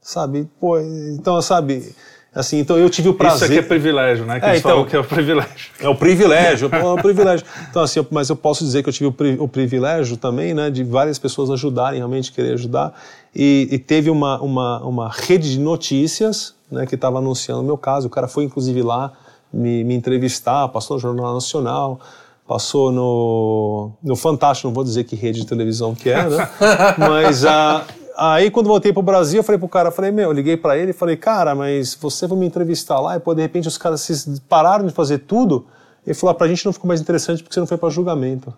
sabe? 0.00 0.48
Pô, 0.60 0.78
então 0.78 1.40
sabe 1.40 1.94
Assim, 2.32 2.58
então 2.58 2.78
eu 2.78 2.88
tive 2.88 3.08
o 3.08 3.14
prazer. 3.14 3.36
Isso 3.36 3.44
aqui 3.46 3.58
é 3.58 3.62
privilégio, 3.62 4.24
né? 4.24 4.38
Que 4.38 4.46
é, 4.46 4.56
então, 4.56 4.84
que 4.84 4.94
é 4.94 5.00
o 5.00 5.04
privilégio. 5.04 5.72
É 5.80 5.88
o 5.88 5.96
privilégio, 5.96 6.70
é 6.72 6.84
o 6.84 6.96
privilégio. 6.96 7.44
Então, 7.68 7.82
assim, 7.82 8.06
mas 8.08 8.28
eu 8.28 8.36
posso 8.36 8.64
dizer 8.64 8.84
que 8.84 8.88
eu 8.88 8.92
tive 8.92 9.06
o, 9.06 9.12
pri, 9.12 9.36
o 9.40 9.48
privilégio 9.48 10.16
também, 10.16 10.54
né, 10.54 10.70
de 10.70 10.84
várias 10.84 11.18
pessoas 11.18 11.50
ajudarem, 11.50 11.98
realmente 11.98 12.30
querer 12.30 12.52
ajudar. 12.52 12.94
E, 13.34 13.68
e 13.72 13.78
teve 13.78 14.10
uma, 14.10 14.40
uma, 14.40 14.80
uma 14.84 15.10
rede 15.10 15.50
de 15.50 15.58
notícias, 15.58 16.54
né, 16.70 16.86
que 16.86 16.94
estava 16.94 17.18
anunciando 17.18 17.62
o 17.62 17.64
meu 17.64 17.76
caso. 17.76 18.06
O 18.06 18.10
cara 18.10 18.28
foi, 18.28 18.44
inclusive, 18.44 18.80
lá 18.80 19.12
me, 19.52 19.82
me 19.82 19.94
entrevistar, 19.94 20.68
passou 20.68 20.96
no 20.96 21.00
Jornal 21.00 21.34
Nacional 21.34 22.00
passou 22.46 22.90
no, 22.90 23.92
no 24.02 24.16
Fantástico, 24.16 24.66
não 24.66 24.74
vou 24.74 24.82
dizer 24.82 25.04
que 25.04 25.14
rede 25.14 25.38
de 25.38 25.46
televisão 25.46 25.94
que 25.94 26.10
é, 26.10 26.28
né? 26.28 26.50
Mas 26.98 27.44
a, 27.44 27.84
Aí, 28.22 28.50
quando 28.50 28.66
voltei 28.66 28.92
pro 28.92 29.00
Brasil, 29.00 29.38
eu 29.38 29.42
falei 29.42 29.58
pro 29.58 29.66
cara, 29.66 29.90
falei, 29.90 30.10
meu, 30.10 30.28
eu 30.28 30.32
liguei 30.32 30.54
para 30.54 30.76
ele 30.76 30.90
e 30.90 30.92
falei, 30.92 31.16
cara, 31.16 31.54
mas 31.54 31.94
você 31.94 32.26
vai 32.26 32.36
me 32.36 32.44
entrevistar 32.44 33.00
lá 33.00 33.16
e, 33.16 33.18
pô, 33.18 33.34
de 33.34 33.40
repente 33.40 33.66
os 33.66 33.78
caras 33.78 34.02
se 34.02 34.38
pararam 34.46 34.84
de 34.84 34.92
fazer 34.92 35.20
tudo. 35.20 35.66
Ele 36.06 36.12
falou, 36.12 36.32
ah, 36.32 36.34
pra 36.34 36.46
gente 36.46 36.66
não 36.66 36.70
ficou 36.70 36.86
mais 36.86 37.00
interessante 37.00 37.42
porque 37.42 37.54
você 37.54 37.60
não 37.60 37.66
foi 37.66 37.78
para 37.78 37.88
julgamento. 37.88 38.52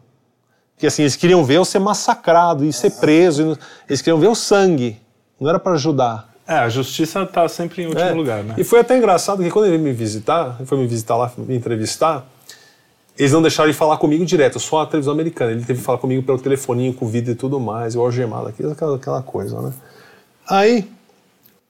Porque 0.74 0.88
assim, 0.88 1.02
eles 1.02 1.14
queriam 1.14 1.44
ver 1.44 1.58
eu 1.58 1.64
ser 1.64 1.78
massacrado 1.78 2.64
e 2.64 2.72
ser 2.72 2.90
preso, 2.98 3.56
eles 3.88 4.02
queriam 4.02 4.18
ver 4.18 4.26
o 4.26 4.34
sangue, 4.34 5.00
não 5.38 5.48
era 5.48 5.60
para 5.60 5.74
ajudar. 5.74 6.28
É, 6.44 6.54
a 6.54 6.68
justiça 6.68 7.24
tá 7.24 7.46
sempre 7.46 7.84
em 7.84 7.86
último 7.86 8.04
é. 8.04 8.12
lugar, 8.12 8.42
né? 8.42 8.56
E 8.58 8.64
foi 8.64 8.80
até 8.80 8.98
engraçado 8.98 9.44
que 9.44 9.50
quando 9.52 9.66
ele 9.66 9.78
me 9.78 9.92
visitar, 9.92 10.56
ele 10.58 10.66
foi 10.66 10.76
me 10.76 10.88
visitar 10.88 11.16
lá, 11.16 11.30
me 11.38 11.54
entrevistar, 11.54 12.26
eles 13.18 13.32
não 13.32 13.42
deixaram 13.42 13.70
de 13.70 13.76
falar 13.76 13.98
comigo 13.98 14.24
direto, 14.24 14.58
só 14.58 14.82
a 14.82 14.86
televisão 14.86 15.12
americana. 15.12 15.52
Ele 15.52 15.64
teve 15.64 15.78
que 15.78 15.84
falar 15.84 15.98
comigo 15.98 16.22
pelo 16.22 16.38
telefoninho, 16.38 16.94
com 16.94 17.06
vídeo 17.06 17.32
e 17.32 17.34
tudo 17.34 17.60
mais, 17.60 17.94
eu 17.94 18.00
algemado 18.00 18.48
aqui, 18.48 18.64
aquela, 18.64 18.96
aquela 18.96 19.22
coisa, 19.22 19.60
né? 19.60 19.72
Aí, 20.48 20.90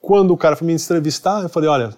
quando 0.00 0.32
o 0.32 0.36
cara 0.36 0.56
foi 0.56 0.66
me 0.66 0.74
entrevistar, 0.74 1.42
eu 1.42 1.48
falei, 1.48 1.68
olha, 1.68 1.94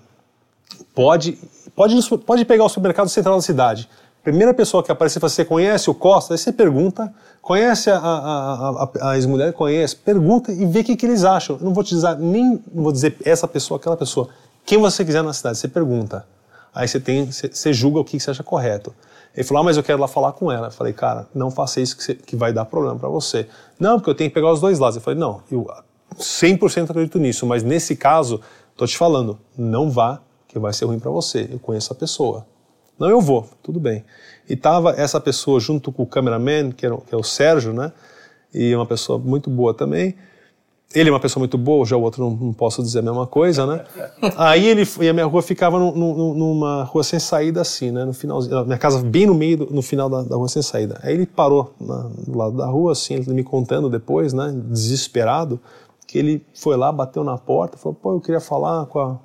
pode, 0.95 1.39
pode, 1.75 1.97
pode 2.27 2.45
pegar 2.45 2.65
o 2.65 2.69
supermercado 2.69 3.09
central 3.09 3.37
da 3.37 3.43
cidade. 3.43 3.89
Primeira 4.23 4.55
pessoa 4.55 4.83
que 4.83 4.91
aparecer, 4.91 5.21
você 5.21 5.45
conhece 5.45 5.91
o 5.91 5.95
Costa? 5.95 6.33
Aí 6.33 6.39
você 6.39 6.51
pergunta, 6.51 7.13
conhece 7.43 7.91
a, 7.91 7.99
a, 7.99 8.89
a, 9.03 9.11
a 9.11 9.17
ex-mulher? 9.17 9.53
Conhece? 9.53 9.95
Pergunta 9.95 10.51
e 10.51 10.65
vê 10.65 10.81
o 10.81 10.85
que, 10.85 10.97
que 10.97 11.05
eles 11.05 11.25
acham. 11.25 11.57
Eu 11.57 11.67
não 11.67 11.75
vou 11.75 11.85
te 11.85 11.95
dizer 11.95 12.17
nem, 12.19 12.59
não 12.73 12.83
vou 12.83 12.91
dizer 12.91 13.19
essa 13.23 13.47
pessoa, 13.47 13.77
aquela 13.77 13.99
pessoa. 13.99 14.31
Quem 14.65 14.79
você 14.79 15.05
quiser 15.05 15.23
na 15.23 15.35
cidade, 15.35 15.59
você 15.59 15.69
pergunta. 15.69 16.27
Aí 16.75 16.89
você, 16.89 16.99
tem, 16.99 17.31
você, 17.31 17.49
você 17.49 17.71
julga 17.75 18.01
o 18.01 18.05
que 18.05 18.19
você 18.19 18.31
acha 18.31 18.43
correto. 18.43 18.95
Ele 19.37 19.45
falou, 19.45 19.63
ah, 19.63 19.65
mas 19.65 19.77
eu 19.77 19.83
quero 19.83 20.01
lá 20.01 20.07
falar 20.07 20.33
com 20.33 20.51
ela. 20.51 20.69
Eu 20.69 20.71
falei, 20.71 20.93
cara, 20.93 21.27
não 21.35 21.51
faça 21.51 21.81
isso 21.81 21.97
que, 21.97 22.15
que 22.15 22.37
vai 22.37 22.53
dar 22.53 22.65
problema 22.65 22.99
para 22.99 23.09
você. 23.09 23.49
Não, 23.79 23.99
porque 23.99 24.11
eu 24.11 24.15
tenho 24.15 24.31
que 24.31 24.35
pegar 24.35 24.53
os 24.53 24.61
dois 24.61 24.79
lados. 24.79 24.97
Eu 24.97 25.03
falei, 25.03 25.19
não, 25.19 25.43
eu 25.51 25.67
100% 26.17 26.91
acredito 26.91 27.19
nisso, 27.19 27.45
mas 27.45 27.63
nesse 27.63 27.97
caso, 27.97 28.41
tô 28.77 28.87
te 28.87 28.97
falando, 28.97 29.39
não 29.59 29.91
vá, 29.91 30.21
que 30.47 30.59
vai 30.59 30.73
ser 30.73 30.85
ruim 30.85 31.01
para 31.01 31.11
você. 31.11 31.49
Eu 31.51 31.59
conheço 31.59 31.93
a 31.93 31.97
pessoa. 31.97 32.47
Não, 32.99 33.11
eu 33.11 33.21
vou, 33.21 33.49
tudo 33.61 33.81
bem. 33.81 34.05
E 34.49 34.55
tava 34.55 34.93
essa 34.93 35.21
pessoa 35.21 35.59
junto 35.59 35.91
com 35.91 36.05
o 36.05 36.07
cameraman, 36.07 36.71
que, 36.71 36.87
era, 36.87 36.97
que 36.97 37.13
é 37.13 37.19
o 37.19 37.25
Sérgio, 37.25 37.73
né? 37.73 37.93
E 38.53 38.75
uma 38.75 38.87
pessoa 38.87 39.19
muito 39.19 39.51
boa 39.51 39.75
também. 39.75 40.15
Ele 40.95 41.09
é 41.09 41.13
uma 41.13 41.19
pessoa 41.19 41.41
muito 41.41 41.59
boa, 41.59 41.85
já 41.85 41.97
o 41.97 42.03
outro 42.03 42.23
não, 42.23 42.31
não 42.31 42.53
posso 42.53 42.81
dizer 42.81 43.01
a 43.01 43.03
mesma 43.03 43.27
coisa, 43.27 43.67
né? 43.67 43.85
Aí 44.37 44.67
ele 44.67 44.89
e 45.01 45.09
a 45.09 45.13
minha 45.13 45.27
rua 45.27 45.43
ficava 45.43 45.77
no, 45.77 45.93
no, 45.93 46.35
numa 46.35 46.85
rua 46.85 47.03
sem 47.03 47.19
saída 47.19 47.61
assim, 47.61 47.91
né? 47.91 48.05
No 48.05 48.15
finalzinho, 48.15 48.65
minha 48.65 48.79
casa 48.79 49.03
bem 49.03 49.27
no 49.27 49.35
meio, 49.35 49.57
do, 49.57 49.75
no 49.75 49.83
final 49.83 50.09
da, 50.09 50.23
da, 50.23 50.37
rua 50.37 50.49
sem 50.49 50.63
saída. 50.63 51.01
Aí 51.03 51.15
ele 51.15 51.27
parou 51.27 51.75
na, 51.81 52.09
do 52.27 52.39
lado 52.39 52.57
da 52.57 52.67
rua, 52.67 52.93
assim, 52.93 53.15
ele 53.15 53.35
me 53.35 53.43
contando 53.43 53.91
depois, 53.91 54.33
né? 54.33 54.55
Desesperado, 54.71 55.61
que 56.07 56.17
ele 56.17 56.47
foi 56.55 56.77
lá, 56.77 56.93
bateu 56.93 57.25
na 57.25 57.37
porta, 57.37 57.77
falou, 57.77 57.99
pô, 58.01 58.13
eu 58.13 58.21
queria 58.21 58.41
falar 58.41 58.87
com 58.87 59.01
a, 59.01 59.19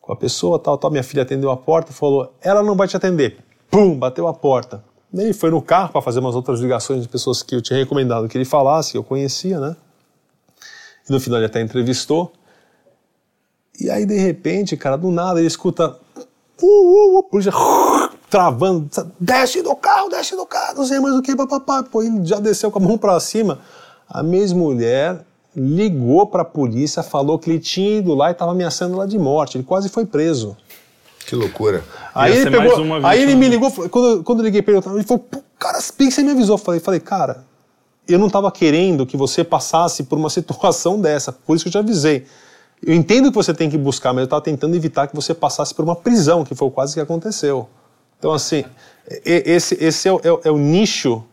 com 0.00 0.12
a 0.12 0.16
pessoa, 0.16 0.60
tal, 0.60 0.78
tal. 0.78 0.92
Minha 0.92 1.02
filha 1.02 1.24
atendeu 1.24 1.50
a 1.50 1.56
porta, 1.56 1.92
falou, 1.92 2.32
ela 2.40 2.62
não 2.62 2.76
vai 2.76 2.86
te 2.86 2.96
atender. 2.96 3.38
Pum, 3.68 3.98
bateu 3.98 4.28
a 4.28 4.34
porta. 4.34 4.84
Ele 5.12 5.32
foi 5.32 5.50
no 5.50 5.60
carro 5.60 5.90
para 5.90 6.00
fazer 6.00 6.20
umas 6.20 6.36
outras 6.36 6.60
ligações 6.60 7.02
de 7.02 7.08
pessoas 7.08 7.42
que 7.42 7.54
eu 7.54 7.60
tinha 7.60 7.78
recomendado 7.78 8.28
que 8.28 8.38
ele 8.38 8.44
falasse, 8.44 8.92
que 8.92 8.98
eu 8.98 9.02
conhecia, 9.02 9.58
né? 9.58 9.76
E 11.08 11.12
no 11.12 11.20
final 11.20 11.38
ele 11.38 11.46
até 11.46 11.60
entrevistou. 11.60 12.32
E 13.80 13.90
aí, 13.90 14.06
de 14.06 14.18
repente, 14.18 14.76
cara, 14.76 14.96
do 14.96 15.10
nada 15.10 15.40
ele 15.40 15.46
escuta. 15.46 15.96
Uh, 16.62 16.66
uh, 16.66 17.18
uh, 17.18 17.22
polícia 17.24 17.52
travando. 18.32 18.88
Desce 19.20 19.62
do 19.62 19.76
carro, 19.76 20.08
desce 20.08 20.34
do 20.34 20.46
carro, 20.46 20.78
não 20.78 20.86
sei 20.86 20.98
mais 20.98 21.14
o 21.14 21.20
que, 21.20 21.36
papapá. 21.36 21.82
Pô, 21.82 22.02
ele 22.02 22.24
já 22.24 22.40
desceu 22.40 22.70
com 22.70 22.78
a 22.78 22.82
mão 22.82 22.96
pra 22.96 23.20
cima. 23.20 23.58
A 24.08 24.22
mesma 24.22 24.58
mulher 24.58 25.20
ligou 25.54 26.26
pra 26.26 26.44
polícia, 26.44 27.02
falou 27.02 27.38
que 27.38 27.50
ele 27.50 27.58
tinha 27.58 27.98
ido 27.98 28.14
lá 28.14 28.30
e 28.30 28.32
estava 28.32 28.52
ameaçando 28.52 28.94
ela 28.94 29.06
de 29.06 29.18
morte. 29.18 29.58
Ele 29.58 29.64
quase 29.64 29.90
foi 29.90 30.06
preso. 30.06 30.56
Que 31.26 31.36
loucura. 31.36 31.84
Aí, 32.14 32.36
ele, 32.36 32.50
pegou, 32.50 33.06
aí 33.06 33.22
ele 33.22 33.34
me 33.34 33.48
ligou, 33.48 33.70
quando, 33.70 34.24
quando 34.24 34.40
eu 34.40 34.44
liguei 34.44 34.62
pra 34.62 34.74
ele, 34.74 34.82
ele 34.94 35.04
falou, 35.04 35.24
cara, 35.58 35.78
que 35.78 36.10
você 36.10 36.22
me 36.22 36.32
avisou? 36.32 36.56
Falei, 36.58 36.80
falei, 36.80 37.00
cara, 37.00 37.44
eu 38.08 38.18
não 38.18 38.26
estava 38.26 38.50
querendo 38.50 39.06
que 39.06 39.16
você 39.16 39.44
passasse 39.44 40.04
por 40.04 40.18
uma 40.18 40.28
situação 40.30 41.00
dessa, 41.00 41.32
por 41.32 41.56
isso 41.56 41.64
que 41.64 41.68
eu 41.68 41.72
te 41.72 41.78
avisei. 41.78 42.26
Eu 42.84 42.94
entendo 42.94 43.30
que 43.30 43.36
você 43.36 43.54
tem 43.54 43.70
que 43.70 43.78
buscar, 43.78 44.12
mas 44.12 44.22
eu 44.22 44.24
estava 44.24 44.42
tentando 44.42 44.74
evitar 44.74 45.06
que 45.06 45.14
você 45.14 45.32
passasse 45.32 45.72
por 45.72 45.84
uma 45.84 45.94
prisão, 45.94 46.44
que 46.44 46.54
foi 46.54 46.68
quase 46.70 46.94
que 46.94 47.00
aconteceu. 47.00 47.68
Então, 48.18 48.32
assim, 48.32 48.64
esse, 49.24 49.76
esse 49.80 50.08
é, 50.08 50.12
o, 50.12 50.18
é, 50.18 50.48
é 50.48 50.50
o 50.50 50.58
nicho 50.58 51.24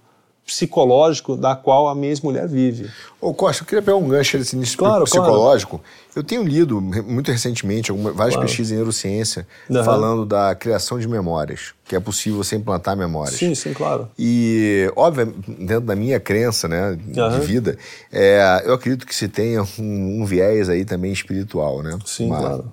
psicológico 0.49 1.37
da 1.37 1.55
qual 1.55 1.87
a 1.87 1.95
minha 1.95 2.09
ex-mulher 2.09 2.47
vive. 2.47 2.89
Ô 3.21 3.33
Costa, 3.33 3.63
eu 3.63 3.67
queria 3.67 3.81
pegar 3.81 3.97
um 3.97 4.07
gancho 4.07 4.37
desse 4.37 4.55
início 4.55 4.77
claro, 4.77 5.03
psicológico. 5.03 5.77
Claro. 5.77 5.93
Eu 6.15 6.23
tenho 6.23 6.43
lido 6.43 6.81
muito 6.81 7.31
recentemente 7.31 7.91
algumas, 7.91 8.15
várias 8.15 8.33
claro. 8.33 8.47
pesquisas 8.47 8.71
em 8.71 8.75
neurociência 8.75 9.47
uhum. 9.69 9.83
falando 9.83 10.25
da 10.25 10.55
criação 10.55 10.97
de 10.99 11.07
memórias, 11.07 11.73
que 11.85 11.95
é 11.95 11.99
possível 11.99 12.43
você 12.43 12.55
implantar 12.55 12.97
memórias. 12.97 13.35
Sim, 13.35 13.53
sim, 13.53 13.73
claro. 13.73 14.09
E, 14.17 14.91
óbvio, 14.95 15.33
dentro 15.47 15.81
da 15.81 15.95
minha 15.95 16.19
crença 16.19 16.67
né, 16.67 16.97
uhum. 17.15 17.39
de 17.39 17.45
vida, 17.45 17.77
é, 18.11 18.63
eu 18.65 18.73
acredito 18.73 19.05
que 19.05 19.13
se 19.13 19.27
tenha 19.27 19.61
um, 19.77 20.21
um, 20.21 20.25
viés 20.25 20.67
aí 20.67 20.83
também 20.83 21.11
espiritual, 21.11 21.83
né? 21.83 21.97
Sim, 22.05 22.27
Uma, 22.27 22.37
claro. 22.39 22.71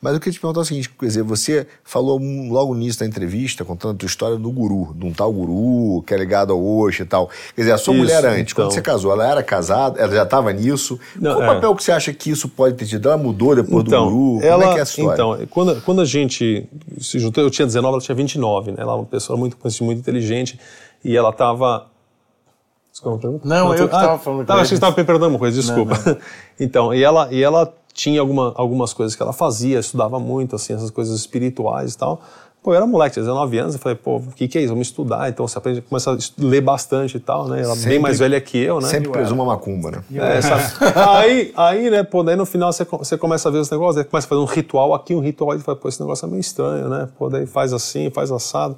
Mas 0.00 0.14
eu 0.14 0.20
queria 0.20 0.34
te 0.34 0.40
perguntar 0.40 0.60
o 0.60 0.64
seguinte, 0.64 0.90
quer 0.90 1.06
dizer, 1.06 1.22
você 1.22 1.66
falou 1.82 2.18
logo 2.48 2.74
no 2.74 2.80
início 2.80 3.00
da 3.00 3.06
entrevista, 3.06 3.64
contando 3.64 3.94
a 3.94 3.98
tua 3.98 4.06
história 4.06 4.36
do 4.36 4.50
guru, 4.50 4.94
de 4.94 5.06
um 5.06 5.12
tal 5.12 5.32
guru 5.32 6.02
que 6.02 6.12
é 6.12 6.16
ligado 6.16 6.52
ao 6.52 6.64
Oxo 6.64 7.02
e 7.02 7.06
tal. 7.06 7.28
Quer 7.54 7.62
dizer, 7.62 7.72
a 7.72 7.78
sua 7.78 7.94
isso, 7.94 8.02
mulher 8.02 8.24
antes, 8.24 8.52
então... 8.52 8.64
quando 8.64 8.72
você 8.72 8.82
casou, 8.82 9.12
ela 9.12 9.26
era 9.28 9.42
casada, 9.42 10.00
ela 10.00 10.14
já 10.14 10.22
estava 10.22 10.52
nisso. 10.52 10.98
Não, 11.16 11.34
Qual 11.34 11.42
é. 11.42 11.50
o 11.50 11.54
papel 11.54 11.74
que 11.74 11.82
você 11.82 11.92
acha 11.92 12.12
que 12.12 12.30
isso 12.30 12.48
pode 12.48 12.74
ter 12.74 12.86
tido? 12.86 13.08
Ela 13.08 13.16
mudou 13.16 13.56
depois 13.56 13.84
então, 13.86 14.04
do 14.04 14.10
guru? 14.10 14.44
Ela, 14.44 14.58
Como 14.58 14.64
é 14.64 14.72
que 14.74 14.78
é 14.78 14.80
a 14.80 14.84
história? 14.84 15.14
Então, 15.14 15.46
quando, 15.50 15.80
quando 15.82 16.00
a 16.02 16.04
gente 16.04 16.68
se 17.00 17.18
juntou, 17.18 17.42
eu 17.42 17.50
tinha 17.50 17.66
19, 17.66 17.94
ela 17.94 18.02
tinha 18.02 18.14
29, 18.14 18.72
né? 18.72 18.76
Ela 18.80 18.92
é 18.92 18.96
uma 18.96 19.04
pessoa 19.04 19.38
muito, 19.38 19.56
muito 19.80 19.98
inteligente 19.98 20.58
e 21.04 21.16
ela 21.16 21.30
estava 21.30 21.86
Não, 23.04 23.40
não, 23.44 23.74
eu 23.74 23.88
que 23.88 23.94
estava 23.94 24.14
ah, 24.14 24.18
falando. 24.18 24.46
Tava, 24.46 24.60
acho 24.60 24.68
que 24.68 24.68
você 24.68 24.74
estava 24.74 24.94
perguntando 24.94 25.30
uma 25.30 25.38
coisa, 25.38 25.60
desculpa. 25.60 26.00
Não, 26.04 26.12
não. 26.12 26.20
então, 26.58 26.94
e 26.94 27.02
ela, 27.02 27.28
e 27.30 27.42
ela 27.42 27.72
tinha 27.96 28.20
alguma, 28.20 28.52
algumas 28.56 28.92
coisas 28.92 29.16
que 29.16 29.22
ela 29.22 29.32
fazia, 29.32 29.80
estudava 29.80 30.20
muito, 30.20 30.54
assim, 30.54 30.74
essas 30.74 30.90
coisas 30.90 31.18
espirituais 31.18 31.94
e 31.94 31.98
tal. 31.98 32.20
Pô, 32.62 32.72
eu 32.72 32.76
era 32.76 32.86
moleque, 32.86 33.14
tinha 33.14 33.22
19 33.22 33.58
anos, 33.58 33.74
eu 33.74 33.80
falei, 33.80 33.96
pô, 33.96 34.16
o 34.16 34.32
que, 34.34 34.46
que 34.46 34.58
é 34.58 34.60
isso? 34.60 34.70
Vamos 34.70 34.88
estudar. 34.88 35.30
Então 35.30 35.48
você 35.48 35.56
aprende, 35.56 35.80
começa 35.80 36.12
a 36.12 36.16
ler 36.38 36.60
bastante 36.60 37.16
e 37.16 37.20
tal, 37.20 37.48
né? 37.48 37.62
Ela 37.62 37.74
sempre, 37.74 37.90
bem 37.90 37.98
mais 37.98 38.18
velha 38.18 38.38
que 38.38 38.58
eu, 38.58 38.80
né? 38.80 38.88
Sempre 38.88 39.10
presuma 39.10 39.46
macumba, 39.46 39.92
né? 39.92 40.02
É, 40.14 40.42
sabe? 40.42 40.62
aí, 40.94 41.54
aí, 41.56 41.90
né, 41.90 42.02
pô, 42.02 42.22
daí 42.22 42.36
no 42.36 42.44
final 42.44 42.70
você, 42.70 42.84
você 42.84 43.16
começa 43.16 43.48
a 43.48 43.52
ver 43.52 43.58
os 43.58 43.70
negócios, 43.70 43.96
aí 43.96 44.04
começa 44.04 44.26
a 44.26 44.28
fazer 44.28 44.40
um 44.42 44.44
ritual 44.44 44.92
aqui, 44.92 45.14
um 45.14 45.20
ritual, 45.20 45.56
e 45.56 45.60
fala, 45.60 45.78
pô, 45.78 45.88
esse 45.88 46.00
negócio 46.00 46.26
é 46.26 46.28
meio 46.28 46.40
estranho, 46.40 46.88
né? 46.88 47.08
Pô, 47.16 47.30
daí 47.30 47.46
faz 47.46 47.72
assim, 47.72 48.10
faz 48.10 48.30
assado. 48.30 48.76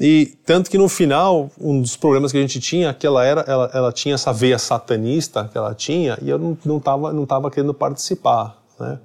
E 0.00 0.26
tanto 0.46 0.70
que 0.70 0.78
no 0.78 0.88
final, 0.88 1.50
um 1.60 1.80
dos 1.80 1.96
problemas 1.96 2.30
que 2.30 2.38
a 2.38 2.40
gente 2.40 2.60
tinha, 2.60 2.94
que 2.94 3.06
ela 3.06 3.24
era, 3.24 3.40
ela, 3.42 3.70
ela 3.74 3.92
tinha 3.92 4.14
essa 4.14 4.32
veia 4.32 4.58
satanista 4.58 5.48
que 5.50 5.58
ela 5.58 5.74
tinha, 5.74 6.16
e 6.22 6.30
eu 6.30 6.38
não, 6.38 6.56
não, 6.64 6.78
tava, 6.78 7.12
não 7.12 7.26
tava 7.26 7.50
querendo 7.50 7.74
participar 7.74 8.58
né? 8.78 8.98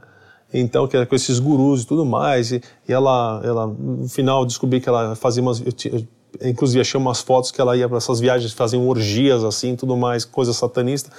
Então, 0.53 0.87
que 0.87 0.95
era 0.95 1.05
com 1.05 1.15
esses 1.15 1.39
gurus 1.39 1.81
e 1.81 1.87
tudo 1.87 2.05
mais, 2.05 2.51
e, 2.51 2.61
e 2.87 2.93
ela, 2.93 3.41
ela, 3.43 3.67
no 3.67 4.07
final, 4.07 4.45
descobri 4.45 4.79
que 4.79 4.87
ela 4.87 5.15
fazia 5.15 5.41
umas, 5.41 5.59
eu, 5.59 5.73
eu, 5.91 6.07
inclusive 6.47 6.79
achei 6.79 6.99
umas 6.99 7.21
fotos 7.21 7.49
que 7.49 7.59
ela 7.59 7.75
ia 7.75 7.89
para 7.89 7.97
essas 7.97 8.19
viagens, 8.19 8.53
faziam 8.53 8.87
orgias 8.87 9.43
assim, 9.43 9.75
tudo 9.75 9.97
mais, 9.97 10.25
coisa 10.25 10.53
satanista. 10.53 11.09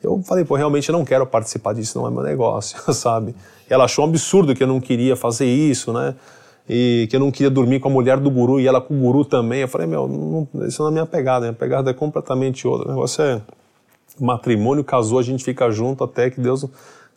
Eu 0.00 0.22
falei, 0.22 0.44
pô, 0.44 0.54
realmente 0.54 0.88
eu 0.88 0.92
não 0.92 1.04
quero 1.04 1.26
participar 1.26 1.74
disso, 1.74 1.98
não 1.98 2.06
é 2.06 2.10
meu 2.10 2.22
negócio, 2.22 2.78
sabe? 2.94 3.34
E 3.68 3.72
ela 3.72 3.84
achou 3.84 4.04
um 4.04 4.08
absurdo 4.08 4.54
que 4.54 4.62
eu 4.62 4.68
não 4.68 4.80
queria 4.80 5.16
fazer 5.16 5.46
isso, 5.46 5.92
né? 5.92 6.14
E 6.68 7.06
que 7.10 7.16
eu 7.16 7.20
não 7.20 7.30
queria 7.30 7.50
dormir 7.50 7.78
com 7.80 7.88
a 7.88 7.92
mulher 7.92 8.18
do 8.18 8.30
guru 8.30 8.58
e 8.58 8.66
ela 8.66 8.80
com 8.80 8.94
o 8.94 8.98
guru 8.98 9.24
também. 9.24 9.60
Eu 9.60 9.68
falei, 9.68 9.86
meu, 9.86 10.08
não, 10.08 10.66
isso 10.66 10.82
não 10.82 10.88
é 10.88 10.92
minha 10.92 11.06
pegada, 11.06 11.40
minha 11.40 11.52
pegada 11.52 11.90
é 11.90 11.94
completamente 11.94 12.66
outra. 12.66 12.88
O 12.88 12.90
negócio 12.90 13.22
é 13.22 13.40
matrimônio, 14.18 14.82
casou, 14.82 15.18
a 15.18 15.22
gente 15.22 15.44
fica 15.44 15.70
junto 15.70 16.04
até 16.04 16.30
que 16.30 16.40
Deus, 16.40 16.64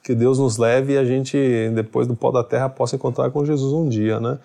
que 0.04 0.14
Deus 0.14 0.40
nos 0.40 0.58
leve 0.58 0.94
e 0.94 0.98
a 0.98 1.06
gente, 1.06 1.38
depois 1.74 2.08
do 2.08 2.16
pó 2.16 2.32
da 2.32 2.44
terra, 2.44 2.68
possa 2.68 2.96
encontrar 2.96 3.30
com 3.30 3.46
Jesus 3.46 3.72
um 3.72 3.88
dia, 3.88 4.20
né? 4.20 4.38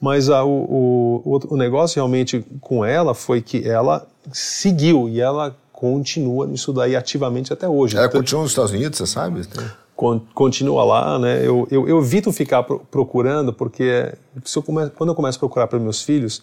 Mas 0.00 0.28
a, 0.28 0.44
o, 0.44 1.22
o, 1.24 1.54
o 1.54 1.56
negócio 1.56 1.96
realmente 1.96 2.44
com 2.60 2.84
ela 2.84 3.14
foi 3.14 3.40
que 3.40 3.66
ela 3.66 4.06
seguiu 4.32 5.08
e 5.08 5.20
ela 5.20 5.56
continua 5.72 6.46
nisso 6.46 6.72
daí 6.72 6.94
ativamente 6.94 7.52
até 7.52 7.68
hoje. 7.68 7.96
Ela 7.96 8.08
continua 8.08 8.42
nos 8.42 8.52
Estados 8.52 8.72
Unidos, 8.72 8.98
você 8.98 9.06
sabe? 9.06 9.42
Continua 9.96 10.84
lá, 10.84 11.18
né? 11.18 11.46
Eu, 11.46 11.68
eu, 11.70 11.88
eu 11.88 11.98
evito 12.00 12.32
ficar 12.32 12.64
procurando, 12.64 13.52
porque 13.52 14.12
eu 14.34 14.62
quando 14.90 15.10
eu 15.10 15.14
começo 15.14 15.38
a 15.38 15.40
procurar 15.40 15.66
para 15.68 15.78
meus 15.78 16.02
filhos 16.02 16.42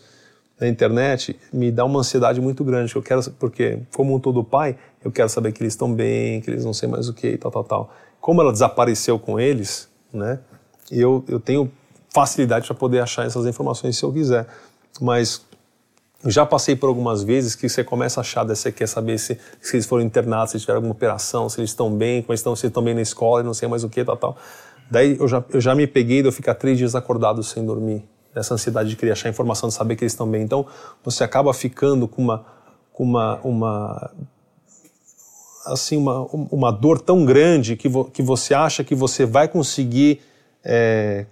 na 0.60 0.68
internet, 0.68 1.38
me 1.52 1.72
dá 1.72 1.84
uma 1.84 2.00
ansiedade 2.00 2.40
muito 2.40 2.64
grande. 2.64 2.96
Eu 2.96 3.02
quero, 3.02 3.22
porque, 3.32 3.80
como 3.94 4.16
um 4.16 4.20
todo 4.20 4.44
pai, 4.44 4.78
eu 5.04 5.12
quero 5.12 5.28
saber 5.28 5.52
que 5.52 5.62
eles 5.62 5.74
estão 5.74 5.92
bem, 5.94 6.40
que 6.40 6.50
eles 6.50 6.64
não 6.64 6.74
sei 6.74 6.88
mais 6.88 7.10
o 7.10 7.14
que, 7.14 7.36
tal, 7.38 7.52
tal, 7.52 7.64
tal. 7.64 7.94
Como 8.22 8.42
ela 8.42 8.52
desapareceu 8.52 9.20
com 9.20 9.40
eles, 9.40 9.90
né? 10.14 10.40
Eu, 10.90 11.26
eu 11.28 11.40
tenho 11.40 11.72
facilidade 12.14 12.68
para 12.68 12.76
poder 12.76 13.00
achar 13.00 13.26
essas 13.26 13.46
informações 13.46 13.98
se 13.98 14.04
eu 14.04 14.14
quiser. 14.14 14.48
Mas 15.00 15.46
já 16.26 16.46
passei 16.46 16.76
por 16.76 16.88
algumas 16.88 17.24
vezes 17.24 17.56
que 17.56 17.68
você 17.68 17.84
começa 17.84 18.20
a 18.20 18.22
achar, 18.22 18.46
você 18.46 18.72
quer 18.72 18.88
saber 18.88 19.18
se, 19.18 19.40
se 19.60 19.76
eles 19.76 19.86
foram 19.86 20.04
internados, 20.04 20.52
se 20.52 20.60
tiveram 20.60 20.78
alguma 20.78 20.94
operação, 20.94 21.50
se 21.50 21.60
eles 21.60 21.72
estão 21.72 21.92
bem, 21.92 22.22
como 22.22 22.34
estão, 22.34 22.56
se 22.56 22.68
estão 22.68 22.84
bem 22.84 22.94
na 22.94 23.02
escola, 23.02 23.42
não 23.42 23.54
sei 23.54 23.68
mais 23.68 23.84
o 23.84 23.90
que, 23.90 24.04
tal, 24.04 24.18
tal. 24.18 24.38
Daí 24.90 25.18
eu 25.20 25.28
já, 25.28 25.44
eu 25.52 25.62
já 25.62 25.74
me 25.74 25.88
peguei 25.88 26.22
de 26.22 26.28
eu 26.28 26.32
ficar 26.32 26.54
três 26.56 26.78
dias 26.78 26.96
acordado 26.96 27.42
sem 27.44 27.66
dormir, 27.66 28.04
nessa 28.36 28.54
ansiedade 28.54 28.90
de 28.90 28.96
querer 28.96 29.14
achar 29.14 29.30
informação, 29.30 29.70
de 29.70 29.76
saber 29.76 29.96
que 29.96 30.04
eles 30.04 30.14
estão 30.14 30.28
bem. 30.28 30.44
Então 30.44 30.66
você 31.04 31.24
acaba 31.24 31.54
ficando 31.54 32.08
com 32.08 32.22
uma, 32.22 32.46
com 32.94 33.04
uma, 33.04 33.40
uma 33.44 34.12
assim, 35.66 35.98
uma, 35.98 36.28
uma 36.52 36.72
dor 36.72 37.00
tão 37.00 37.26
grande 37.26 37.76
que, 37.76 37.88
vo, 37.90 38.06
que 38.06 38.22
você 38.22 38.54
acha 38.54 38.84
que 38.84 38.94
você 38.94 39.26
vai 39.26 39.48
conseguir 39.48 40.22
é, 40.64 41.26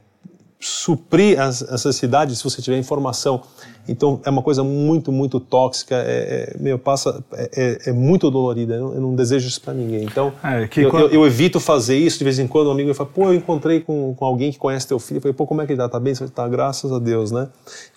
suprir 0.60 1.40
as, 1.40 1.62
essa 1.62 1.88
necessidade 1.88 2.36
se 2.36 2.44
você 2.44 2.62
tiver 2.62 2.78
informação. 2.78 3.42
Então 3.88 4.20
é 4.26 4.30
uma 4.30 4.42
coisa 4.42 4.62
muito, 4.62 5.12
muito 5.12 5.40
tóxica, 5.40 5.96
é, 5.96 6.54
é 6.54 6.58
meu, 6.60 6.78
passa, 6.78 7.24
é, 7.32 7.50
é, 7.56 7.90
é 7.90 7.94
muito 7.94 8.30
dolorida, 8.30 8.76
eu 8.76 8.82
não, 8.82 8.94
eu 8.94 9.02
não, 9.02 9.16
desejo 9.16 9.48
isso 9.48 9.62
para 9.62 9.74
ninguém. 9.74 10.04
Então 10.04 10.34
é, 10.44 10.70
eu, 10.76 10.92
quando... 10.92 11.04
eu, 11.04 11.10
eu, 11.12 11.26
evito 11.26 11.62
fazer 11.62 11.98
isso, 11.98 12.18
de 12.18 12.26
vez 12.26 12.40
em 12.40 12.48
quando 12.48 12.68
um 12.68 12.72
amigo 12.72 12.90
me 12.90 12.94
fala, 12.94 13.10
pô, 13.10 13.28
eu 13.28 13.34
encontrei 13.34 13.80
com, 13.80 14.14
com 14.16 14.26
alguém 14.26 14.52
que 14.52 14.58
conhece 14.58 14.86
teu 14.86 15.00
filho, 15.00 15.18
eu 15.18 15.22
falei, 15.22 15.34
pô, 15.34 15.48
como 15.48 15.62
é 15.62 15.66
que 15.66 15.72
ele 15.72 15.80
tá? 15.80 15.88
Tá 15.88 16.00
bem? 16.00 16.14
Tá, 16.14 16.48
graças 16.48 16.92
a 16.92 17.00
Deus, 17.00 17.32
né? 17.32 17.48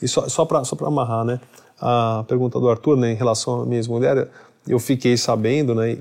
E 0.01 0.07
só, 0.07 0.29
só 0.29 0.45
para 0.45 0.63
só 0.63 0.77
amarrar, 0.87 1.25
né? 1.25 1.41
A 1.81 2.25
pergunta 2.29 2.61
do 2.61 2.71
Arthur, 2.71 2.97
né, 2.97 3.11
em 3.11 3.17
relação 3.17 3.63
à 3.63 3.67
minha 3.67 3.79
ex-mulher, 3.79 4.29
eu 4.69 4.79
fiquei 4.79 5.17
sabendo, 5.17 5.75
né, 5.75 5.99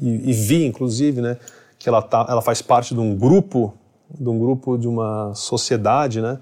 e, 0.00 0.30
e 0.30 0.32
vi, 0.32 0.64
inclusive, 0.64 1.20
né, 1.20 1.36
que 1.76 1.88
ela, 1.88 2.00
tá, 2.00 2.24
ela 2.28 2.40
faz 2.40 2.62
parte 2.62 2.94
de 2.94 3.00
um 3.00 3.16
grupo 3.16 3.74
de 4.10 4.28
um 4.28 4.38
grupo, 4.38 4.76
de 4.76 4.88
uma 4.88 5.34
sociedade, 5.34 6.20
né? 6.20 6.38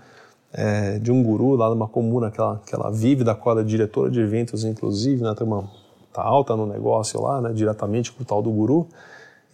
É, 0.52 0.98
de 0.98 1.10
um 1.10 1.22
guru 1.22 1.56
lá 1.56 1.70
numa 1.70 1.88
comuna 1.88 2.30
que 2.30 2.38
ela, 2.38 2.60
que 2.66 2.74
ela 2.74 2.90
vive, 2.90 3.24
da 3.24 3.34
qual 3.34 3.54
ela 3.54 3.62
é 3.62 3.64
diretora 3.64 4.10
de 4.10 4.20
eventos, 4.20 4.64
inclusive, 4.64 5.22
né? 5.22 5.34
Tem 5.36 5.46
uma, 5.46 5.64
tá 6.12 6.22
alta 6.22 6.54
no 6.54 6.66
negócio 6.66 7.20
lá, 7.22 7.40
né? 7.40 7.52
Diretamente 7.52 8.12
com 8.12 8.22
o 8.22 8.26
tal 8.26 8.42
do 8.42 8.50
guru. 8.50 8.86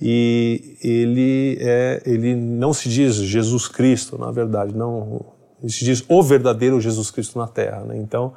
E 0.01 0.76
ele, 0.82 1.59
é, 1.60 2.02
ele 2.06 2.35
não 2.35 2.72
se 2.72 2.89
diz 2.89 3.16
Jesus 3.16 3.66
Cristo, 3.68 4.16
na 4.18 4.30
verdade, 4.30 4.74
não. 4.74 5.20
Ele 5.60 5.72
se 5.72 5.85
diz 5.85 6.05
o 6.09 6.22
verdadeiro 6.22 6.80
Jesus 6.80 7.10
Cristo 7.10 7.39
na 7.39 7.48
Terra, 7.48 7.80
né? 7.80 7.97
Então, 7.97 8.32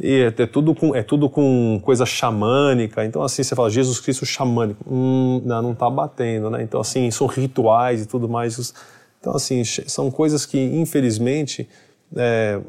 e 0.00 0.32
é, 0.36 0.46
tudo 0.46 0.74
com, 0.74 0.94
é 0.94 1.02
tudo 1.02 1.28
com 1.28 1.80
coisa 1.82 2.06
xamânica. 2.06 3.04
Então, 3.04 3.22
assim, 3.22 3.42
você 3.42 3.54
fala 3.54 3.68
Jesus 3.68 4.00
Cristo 4.00 4.24
xamânico. 4.24 4.84
Hum, 4.88 5.42
não, 5.44 5.62
não 5.62 5.74
tá 5.74 5.90
batendo, 5.90 6.50
né? 6.50 6.62
Então, 6.62 6.80
assim, 6.80 7.10
são 7.10 7.26
rituais 7.26 8.02
e 8.02 8.06
tudo 8.06 8.28
mais. 8.28 8.72
Então, 9.20 9.34
assim, 9.34 9.64
são 9.64 10.10
coisas 10.10 10.46
que, 10.46 10.58
infelizmente, 10.58 11.68
é, 12.16 12.60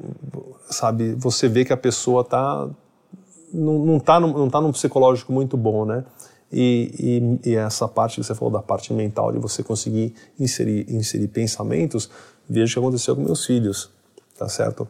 sabe, 0.66 1.14
você 1.14 1.48
vê 1.48 1.64
que 1.64 1.72
a 1.72 1.78
pessoa 1.78 2.24
tá 2.24 2.68
não, 3.54 3.86
não 3.86 4.00
tá 4.00 4.20
num, 4.20 4.34
não 4.34 4.50
tá 4.50 4.62
num 4.62 4.72
psicológico 4.72 5.32
muito 5.32 5.58
bom, 5.58 5.86
né? 5.86 6.04
E, 6.52 7.40
e, 7.44 7.52
e, 7.52 7.56
essa 7.56 7.88
parte 7.88 8.16
que 8.16 8.24
você 8.24 8.34
falou 8.34 8.52
da 8.52 8.62
parte 8.62 8.92
mental 8.92 9.32
de 9.32 9.38
você 9.38 9.62
conseguir 9.62 10.16
inserir, 10.40 10.86
inserir 10.90 11.28
pensamentos, 11.28 12.10
veja 12.50 12.72
o 12.72 12.74
que 12.74 12.80
aconteceu 12.80 13.16
com 13.16 13.22
meus 13.22 13.46
filhos, 13.46 13.92
tá 14.36 14.50
certo? 14.50 14.88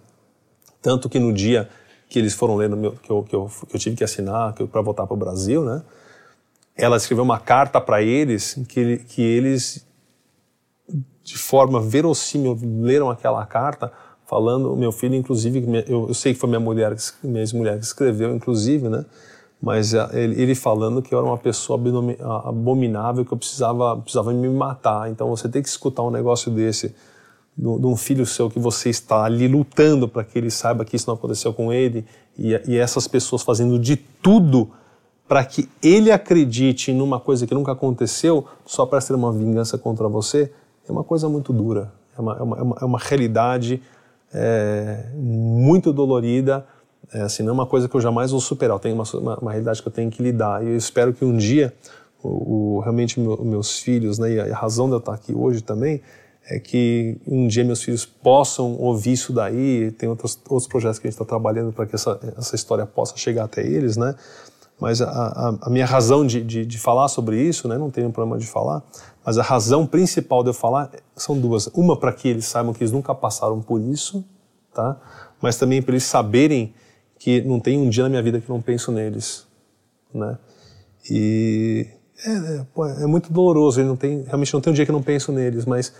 Tanto 0.82 1.10
que 1.10 1.20
no 1.20 1.34
dia 1.34 1.70
que 2.10 2.18
eles 2.18 2.34
foram 2.34 2.56
ler 2.56 2.68
meu, 2.70 2.94
que, 2.94 3.12
eu, 3.12 3.24
que, 3.24 3.36
eu, 3.36 3.50
que 3.70 3.76
eu 3.76 3.80
tive 3.80 3.96
que 3.96 4.04
assinar 4.04 4.54
para 4.54 4.82
voltar 4.82 5.06
para 5.06 5.14
o 5.14 5.18
Brasil, 5.18 5.64
né? 5.64 5.84
Ela 6.76 6.98
escreveu 6.98 7.24
uma 7.24 7.40
carta 7.40 7.80
para 7.80 8.02
eles 8.02 8.60
que, 8.68 8.98
que 8.98 9.22
eles, 9.22 9.86
de 11.24 11.38
forma 11.38 11.80
verossímil, 11.80 12.58
leram 12.82 13.10
aquela 13.10 13.46
carta 13.46 13.92
falando, 14.26 14.76
meu 14.76 14.92
filho, 14.92 15.16
inclusive, 15.16 15.64
eu, 15.88 16.08
eu 16.08 16.14
sei 16.14 16.34
que 16.34 16.40
foi 16.40 16.50
minha 16.50 16.60
mulher, 16.60 16.96
minha 17.24 17.42
ex-mulher 17.42 17.78
que 17.78 17.86
escreveu, 17.86 18.36
inclusive, 18.36 18.90
né? 18.90 19.06
Mas 19.62 19.94
ele, 19.94 20.42
ele, 20.42 20.56
falando 20.56 21.02
que 21.02 21.14
eu 21.14 21.20
era 21.20 21.28
uma 21.28 21.38
pessoa 21.38 21.78
abominável, 22.46 23.26
que 23.26 23.34
eu 23.34 23.38
precisava, 23.38 23.98
precisava 23.98 24.32
me 24.32 24.48
matar. 24.48 25.12
Então 25.12 25.30
você 25.30 25.50
tem 25.50 25.62
que 25.62 25.68
escutar 25.68 26.02
um 26.02 26.10
negócio 26.10 26.50
desse 26.50 26.96
de 27.60 27.86
um 27.86 27.96
filho 27.98 28.26
seu 28.26 28.50
que 28.50 28.58
você 28.58 28.90
está 28.90 29.26
ali 29.26 29.48
lutando 29.48 30.08
para 30.08 30.24
que 30.24 30.38
ele 30.38 30.50
saiba 30.50 30.86
que 30.86 30.96
isso 30.96 31.08
não 31.08 31.16
aconteceu 31.16 31.54
com 31.54 31.74
ele 31.74 32.06
e, 32.38 32.60
e 32.68 32.78
essas 32.78 33.06
pessoas 33.06 33.42
fazendo 33.42 33.78
de 33.78 33.98
tudo 33.98 34.72
para 35.28 35.44
que 35.44 35.70
ele 35.84 36.10
acredite 36.10 36.94
numa 36.94 37.20
coisa 37.20 37.46
que 37.46 37.54
nunca 37.54 37.74
aconteceu 37.74 38.46
só 38.66 38.86
para 38.86 39.02
ser 39.02 39.14
uma 39.14 39.32
vingança 39.32 39.78
contra 39.78 40.08
você, 40.08 40.52
é 40.88 40.92
uma 40.92 41.04
coisa 41.04 41.28
muito 41.28 41.54
dura, 41.54 41.92
é 42.18 42.22
uma, 42.22 42.38
é 42.38 42.42
uma, 42.42 42.78
é 42.82 42.86
uma 42.86 42.98
é 42.98 43.02
realidade 43.04 43.82
é, 44.34 45.06
muito 45.14 45.92
dolorida, 45.92 46.66
é, 47.14 47.22
assim, 47.22 47.44
não 47.44 47.50
é 47.50 47.54
uma 47.54 47.66
coisa 47.66 47.88
que 47.88 47.96
eu 47.96 48.02
jamais 48.02 48.32
vou 48.32 48.40
superar, 48.40 48.76
eu 48.76 48.80
tenho 48.80 48.96
uma, 48.96 49.04
uma, 49.14 49.38
uma 49.38 49.52
realidade 49.52 49.82
que 49.82 49.88
eu 49.88 49.92
tenho 49.92 50.10
que 50.10 50.22
lidar. 50.22 50.64
E 50.64 50.70
eu 50.70 50.78
espero 50.78 51.14
que 51.14 51.26
um 51.26 51.36
dia 51.36 51.74
o, 52.24 52.78
o 52.78 52.80
realmente 52.80 53.20
meu, 53.20 53.44
meus 53.44 53.80
filhos, 53.80 54.18
né, 54.18 54.32
e 54.32 54.40
a 54.40 54.56
razão 54.56 54.88
de 54.88 54.94
eu 54.94 55.00
estar 55.00 55.14
aqui 55.14 55.34
hoje 55.34 55.62
também, 55.62 56.02
é 56.46 56.60
que 56.60 57.18
um 57.28 57.48
dia 57.48 57.64
meus 57.64 57.84
filhos 57.84 58.06
possam 58.06 58.76
ouvir 58.76 59.14
isso 59.14 59.32
daí. 59.32 59.92
Tem 59.92 60.10
outros, 60.10 60.40
outros 60.50 60.68
projetos 60.68 61.00
que 61.00 61.08
a 61.08 61.10
gente 61.10 61.16
está 61.16 61.26
trabalhando 61.26 61.72
para 61.72 61.86
que 61.86 61.96
essa, 61.96 62.20
essa 62.38 62.56
história 62.56 62.86
possa 62.86 63.16
chegar 63.18 63.44
até 63.44 63.66
eles, 63.66 63.98
né? 63.98 64.16
Mas 64.80 65.02
a, 65.02 65.10
a, 65.10 65.58
a 65.64 65.70
minha 65.70 65.86
razão 65.86 66.26
de, 66.26 66.42
de, 66.42 66.66
de, 66.66 66.78
falar 66.80 67.10
sobre 67.10 67.42
isso, 67.42 67.68
né? 67.68 67.78
Não 67.78 67.92
tenho 67.92 68.10
problema 68.12 68.38
de 68.40 68.48
falar. 68.48 68.82
Mas 69.26 69.38
a 69.38 69.44
razão 69.44 69.86
principal 69.86 70.42
de 70.42 70.50
eu 70.50 70.54
falar 70.54 70.90
são 71.16 71.38
duas. 71.38 71.68
Uma 71.68 71.98
para 71.98 72.14
que 72.14 72.30
eles 72.30 72.46
saibam 72.46 72.74
que 72.74 72.82
eles 72.82 72.92
nunca 72.92 73.14
passaram 73.14 73.62
por 73.62 73.82
isso, 73.82 74.24
tá? 74.74 74.98
Mas 75.42 75.58
também 75.58 75.82
para 75.82 75.92
eles 75.92 76.06
saberem 76.06 76.74
que 77.20 77.42
não 77.42 77.60
tem 77.60 77.78
um 77.78 77.90
dia 77.90 78.04
na 78.04 78.10
minha 78.10 78.24
vida 78.24 78.40
que 78.40 78.50
não 78.50 78.62
penso 78.62 78.92
neles, 78.92 79.46
né? 80.14 80.38
E 81.12 81.86
é, 82.26 82.32
é, 82.32 83.04
é 83.04 83.06
muito 83.06 83.32
doloroso. 83.32 83.82
Ele 83.82 83.90
não 83.90 83.98
tem, 83.98 84.24
realmente 84.24 84.54
não 84.54 84.62
tem 84.62 84.72
um 84.72 84.76
dia 84.76 84.86
que 84.86 84.92
não 84.92 85.04
penso 85.04 85.32
neles, 85.34 85.66
mas 85.66 85.94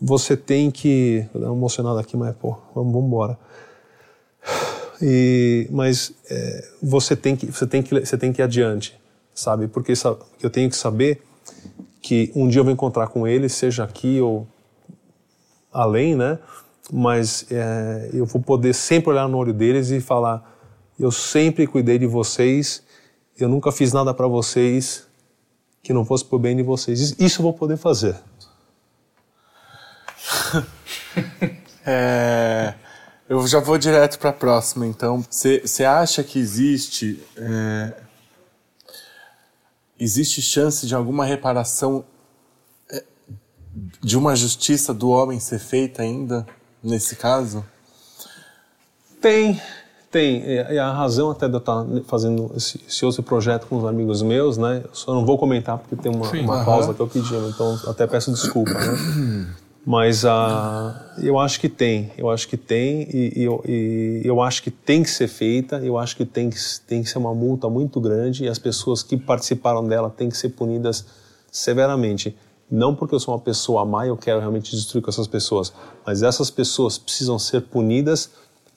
você 0.00 0.36
tem 0.36 0.70
que. 0.70 1.26
Uma 1.34 1.54
emocionada 1.54 2.00
aqui, 2.00 2.16
mas 2.16 2.34
pô, 2.36 2.56
vamos, 2.74 2.92
vamos 2.92 3.06
embora. 3.06 3.38
E, 5.02 5.66
mas 5.70 6.12
é, 6.28 6.68
você, 6.82 7.16
tem 7.16 7.34
que, 7.34 7.46
você, 7.46 7.66
tem 7.66 7.82
que, 7.82 8.00
você 8.00 8.18
tem 8.18 8.32
que 8.32 8.40
ir 8.40 8.44
adiante, 8.44 8.98
sabe? 9.34 9.66
Porque 9.66 9.92
eu 10.42 10.50
tenho 10.50 10.68
que 10.68 10.76
saber 10.76 11.22
que 12.02 12.30
um 12.34 12.48
dia 12.48 12.60
eu 12.60 12.64
vou 12.64 12.72
encontrar 12.72 13.08
com 13.08 13.26
ele, 13.26 13.48
seja 13.48 13.84
aqui 13.84 14.20
ou 14.20 14.46
além, 15.72 16.14
né? 16.14 16.38
Mas 16.92 17.46
é, 17.50 18.10
eu 18.12 18.26
vou 18.26 18.42
poder 18.42 18.74
sempre 18.74 19.10
olhar 19.10 19.28
no 19.28 19.38
olho 19.38 19.54
deles 19.54 19.90
e 19.90 20.00
falar: 20.00 20.58
eu 20.98 21.10
sempre 21.10 21.66
cuidei 21.66 21.98
de 21.98 22.06
vocês, 22.06 22.82
eu 23.38 23.48
nunca 23.48 23.72
fiz 23.72 23.92
nada 23.92 24.12
para 24.12 24.26
vocês 24.26 25.06
que 25.82 25.94
não 25.94 26.04
fosse 26.04 26.24
por 26.24 26.38
bem 26.38 26.56
de 26.56 26.62
vocês. 26.62 27.16
Isso 27.18 27.40
eu 27.40 27.42
vou 27.42 27.54
poder 27.54 27.76
fazer. 27.76 28.16
é, 31.86 32.74
eu 33.28 33.46
já 33.46 33.60
vou 33.60 33.78
direto 33.78 34.18
para 34.18 34.30
a 34.30 34.32
próxima, 34.32 34.86
então. 34.86 35.24
Você 35.30 35.84
acha 35.84 36.22
que 36.22 36.38
existe. 36.38 37.22
É, 37.36 37.94
existe 39.98 40.40
chance 40.40 40.86
de 40.86 40.94
alguma 40.94 41.24
reparação 41.24 42.04
é, 42.90 43.04
de 44.00 44.16
uma 44.16 44.34
justiça 44.34 44.94
do 44.94 45.10
homem 45.10 45.38
ser 45.38 45.58
feita 45.58 46.02
ainda 46.02 46.46
nesse 46.82 47.16
caso? 47.16 47.64
Tem, 49.20 49.60
Tem, 50.10 50.42
e 50.44 50.78
a 50.78 50.92
razão 50.92 51.30
até 51.30 51.46
de 51.46 51.54
eu 51.54 51.58
estar 51.58 51.86
fazendo 52.06 52.50
esse, 52.56 52.80
esse, 52.88 53.04
outro 53.04 53.22
projeto 53.22 53.68
com 53.68 53.76
os 53.76 53.84
amigos 53.84 54.22
meus, 54.22 54.56
né? 54.56 54.82
Eu 54.82 54.90
só 54.92 55.14
não 55.14 55.24
vou 55.24 55.38
comentar 55.38 55.78
porque 55.78 55.94
tem 55.94 56.12
uma, 56.12 56.28
Sim, 56.28 56.40
uma 56.40 56.64
causa 56.64 56.92
que 56.92 56.98
eu 56.98 57.06
pedi, 57.06 57.32
então 57.32 57.78
até 57.86 58.08
peço 58.08 58.32
desculpa, 58.32 58.72
né? 58.72 59.54
Mas 59.84 60.24
uh, 60.24 60.28
eu 61.22 61.38
acho 61.38 61.58
que 61.58 61.68
tem, 61.68 62.12
eu 62.18 62.28
acho 62.28 62.46
que 62.46 62.56
tem 62.56 63.08
e, 63.10 63.44
e, 63.44 63.48
e, 63.68 64.22
eu 64.24 64.42
acho 64.42 64.62
que 64.62 64.70
tem 64.70 65.02
que 65.02 65.10
ser 65.10 65.26
feita, 65.26 65.76
eu 65.78 65.96
acho 65.96 66.16
que 66.16 66.26
tem, 66.26 66.50
que 66.50 66.58
tem 66.86 67.02
que 67.02 67.08
ser 67.08 67.16
uma 67.16 67.34
multa 67.34 67.68
muito 67.68 67.98
grande 67.98 68.44
e 68.44 68.48
as 68.48 68.58
pessoas 68.58 69.02
que 69.02 69.16
participaram 69.16 69.86
dela 69.86 70.10
têm 70.10 70.28
que 70.28 70.36
ser 70.36 70.50
punidas 70.50 71.06
severamente. 71.50 72.36
Não 72.70 72.94
porque 72.94 73.14
eu 73.14 73.20
sou 73.20 73.34
uma 73.34 73.40
pessoa 73.40 73.84
má 73.84 74.04
e 74.04 74.10
eu 74.10 74.16
quero 74.16 74.38
realmente 74.38 74.70
destruir 74.70 75.02
com 75.02 75.10
essas 75.10 75.26
pessoas, 75.26 75.72
mas 76.06 76.22
essas 76.22 76.50
pessoas 76.50 76.98
precisam 76.98 77.38
ser 77.38 77.62
punidas 77.62 78.30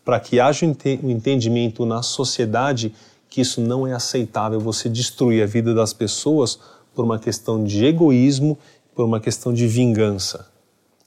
para 0.05 0.19
que 0.19 0.39
haja 0.39 0.65
um 0.65 1.09
entendimento 1.09 1.85
na 1.85 2.01
sociedade 2.01 2.93
que 3.29 3.41
isso 3.41 3.59
não 3.59 3.85
é 3.85 3.93
aceitável 3.93 4.59
você 4.59 4.87
destruir 4.87 5.43
a 5.43 5.45
vida 5.45 5.73
das 5.73 5.91
pessoas 5.91 6.59
por 6.95 7.03
uma 7.03 7.19
questão 7.19 7.63
de 7.63 7.83
egoísmo, 7.85 8.57
por 8.95 9.05
uma 9.05 9.19
questão 9.19 9.53
de 9.53 9.67
vingança. 9.67 10.52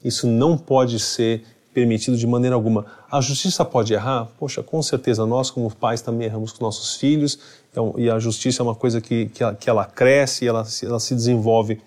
Isso 0.03 0.27
não 0.27 0.57
pode 0.57 0.99
ser 0.99 1.43
permitido 1.73 2.17
de 2.17 2.25
maneira 2.25 2.55
alguma. 2.55 2.87
A 3.11 3.21
justiça 3.21 3.63
pode 3.63 3.93
errar? 3.93 4.27
Poxa, 4.39 4.63
com 4.63 4.81
certeza 4.81 5.27
nós, 5.27 5.51
como 5.51 5.73
pais, 5.75 6.01
também 6.01 6.25
erramos 6.25 6.51
com 6.51 6.65
nossos 6.65 6.95
filhos, 6.95 7.37
é 7.75 8.01
e 8.01 8.09
a 8.09 8.17
justiça 8.17 8.61
é 8.61 8.63
uma 8.63 8.73
coisa 8.73 8.99
que, 8.99 9.27
que, 9.27 9.43
ela, 9.43 9.53
que 9.53 9.69
ela 9.69 9.85
cresce, 9.85 10.47
ela, 10.47 10.65
ela 10.81 10.99
se 10.99 11.13
desenvolve, 11.13 11.79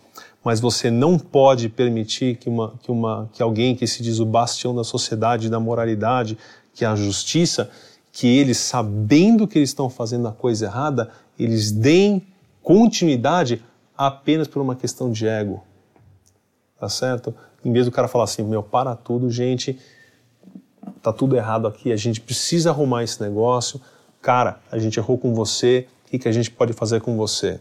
mas 0.45 0.61
você 0.61 0.93
não 0.93 1.19
pode 1.19 1.69
permitir 1.69 2.37
que, 2.37 2.49
uma, 2.49 2.75
que, 2.83 2.91
uma, 2.93 3.29
que 3.33 3.43
alguém 3.43 3.75
que 3.75 3.85
se 3.87 4.01
diz 4.01 4.21
o 4.21 4.27
bastião 4.27 4.75
da 4.75 4.85
sociedade, 4.85 5.51
da 5.51 5.59
moralidade, 5.59 6.39
que 6.73 6.85
é 6.85 6.89
a 6.89 6.95
justiça, 6.95 7.69
que 8.13 8.27
eles, 8.27 8.59
sabendo 8.59 9.47
que 9.49 9.59
eles 9.59 9.71
estão 9.71 9.91
fazendo 9.91 10.29
a 10.29 10.33
coisa 10.33 10.67
errada, 10.67 11.11
eles 11.39 11.73
deem 11.73 12.27
continuidade 12.63 13.63
apenas 13.97 14.47
por 14.47 14.63
uma 14.63 14.77
questão 14.77 15.11
de 15.11 15.27
ego. 15.27 15.63
Tá 16.81 16.89
certo? 16.89 17.35
em 17.65 17.73
vez 17.73 17.87
do 17.87 17.93
cara 17.93 18.09
falar 18.09 18.25
assim, 18.25 18.43
meu, 18.43 18.63
para 18.63 18.95
tudo, 18.95 19.31
gente, 19.31 19.79
tá 21.03 21.13
tudo 21.13 21.37
errado 21.37 21.67
aqui, 21.67 21.93
a 21.93 21.97
gente 21.97 22.21
precisa 22.21 22.71
arrumar 22.71 23.05
esse 23.05 23.21
negócio, 23.21 23.81
cara, 24.21 24.61
a 24.71 24.79
gente 24.79 24.99
errou 24.99 25.19
com 25.19 25.35
você, 25.35 25.87
o 26.07 26.11
que, 26.11 26.19
que 26.19 26.29
a 26.29 26.33
gente 26.33 26.51
pode 26.51 26.73
fazer 26.73 27.01
com 27.01 27.17
você? 27.17 27.61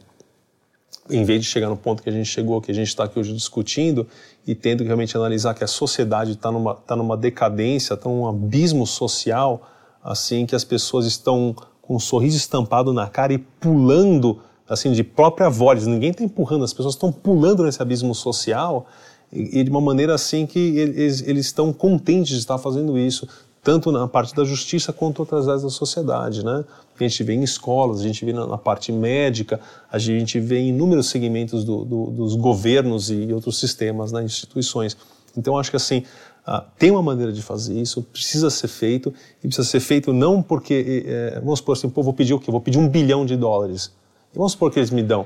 Em 1.09 1.23
vez 1.23 1.41
de 1.41 1.47
chegar 1.47 1.69
no 1.69 1.77
ponto 1.77 2.03
que 2.03 2.09
a 2.09 2.11
gente 2.11 2.27
chegou, 2.27 2.61
que 2.61 2.71
a 2.71 2.73
gente 2.73 2.87
está 2.87 3.03
aqui 3.03 3.19
hoje 3.19 3.33
discutindo 3.33 4.07
e 4.45 4.53
tendo 4.53 4.79
que 4.79 4.85
realmente 4.85 5.15
analisar 5.17 5.53
que 5.53 5.63
a 5.63 5.67
sociedade 5.67 6.33
está 6.33 6.51
numa, 6.51 6.75
tá 6.75 6.95
numa 6.95 7.17
decadência, 7.17 7.95
está 7.95 8.07
num 8.07 8.27
abismo 8.27 8.85
social, 8.85 9.67
assim, 10.03 10.45
que 10.45 10.55
as 10.55 10.63
pessoas 10.63 11.05
estão 11.05 11.55
com 11.81 11.95
um 11.95 11.99
sorriso 11.99 12.37
estampado 12.37 12.93
na 12.93 13.07
cara 13.07 13.33
e 13.33 13.37
pulando, 13.37 14.39
assim, 14.67 14.91
de 14.91 15.03
própria 15.03 15.49
voz, 15.49 15.85
ninguém 15.87 16.11
está 16.11 16.23
empurrando, 16.23 16.63
as 16.63 16.73
pessoas 16.73 16.93
estão 16.93 17.11
pulando 17.11 17.63
nesse 17.63 17.81
abismo 17.81 18.13
social, 18.13 18.85
e, 19.31 19.63
de 19.63 19.69
uma 19.69 19.81
maneira 19.81 20.15
assim 20.15 20.45
que 20.45 20.59
eles, 20.59 21.21
estão 21.21 21.71
contentes 21.71 22.33
de 22.33 22.39
estar 22.39 22.57
fazendo 22.57 22.97
isso, 22.97 23.27
tanto 23.63 23.91
na 23.91 24.07
parte 24.07 24.33
da 24.33 24.43
justiça 24.43 24.91
quanto 24.91 25.19
outras 25.19 25.47
áreas 25.47 25.63
da 25.63 25.69
sociedade, 25.69 26.43
né? 26.43 26.63
A 26.99 27.03
gente 27.03 27.23
vê 27.23 27.33
em 27.33 27.43
escolas, 27.43 28.01
a 28.01 28.03
gente 28.03 28.25
vê 28.25 28.33
na, 28.33 28.45
na 28.47 28.57
parte 28.57 28.91
médica, 28.91 29.59
a 29.91 29.97
gente 29.97 30.39
vê 30.39 30.59
em 30.59 30.69
inúmeros 30.69 31.09
segmentos 31.09 31.63
do, 31.63 31.85
do, 31.85 32.05
dos 32.11 32.35
governos 32.35 33.09
e 33.11 33.31
outros 33.33 33.59
sistemas, 33.59 34.11
né, 34.11 34.23
instituições. 34.23 34.97
Então, 35.37 35.57
acho 35.57 35.69
que 35.69 35.77
assim, 35.77 36.03
ah, 36.45 36.65
tem 36.77 36.89
uma 36.89 37.01
maneira 37.01 37.31
de 37.31 37.41
fazer 37.41 37.79
isso, 37.79 38.01
precisa 38.01 38.49
ser 38.49 38.67
feito, 38.67 39.13
e 39.43 39.47
precisa 39.47 39.67
ser 39.67 39.79
feito 39.79 40.11
não 40.11 40.41
porque, 40.41 41.05
é, 41.05 41.39
vamos 41.39 41.59
supor 41.59 41.77
assim, 41.77 41.89
pô, 41.89 42.01
vou 42.01 42.13
pedir 42.13 42.33
o 42.33 42.39
quê? 42.39 42.49
Vou 42.49 42.61
pedir 42.61 42.79
um 42.79 42.87
bilhão 42.87 43.25
de 43.25 43.37
dólares. 43.37 43.93
E 44.33 44.37
vamos 44.37 44.53
supor 44.53 44.71
que 44.71 44.79
eles 44.79 44.89
me 44.89 45.03
dão. 45.03 45.25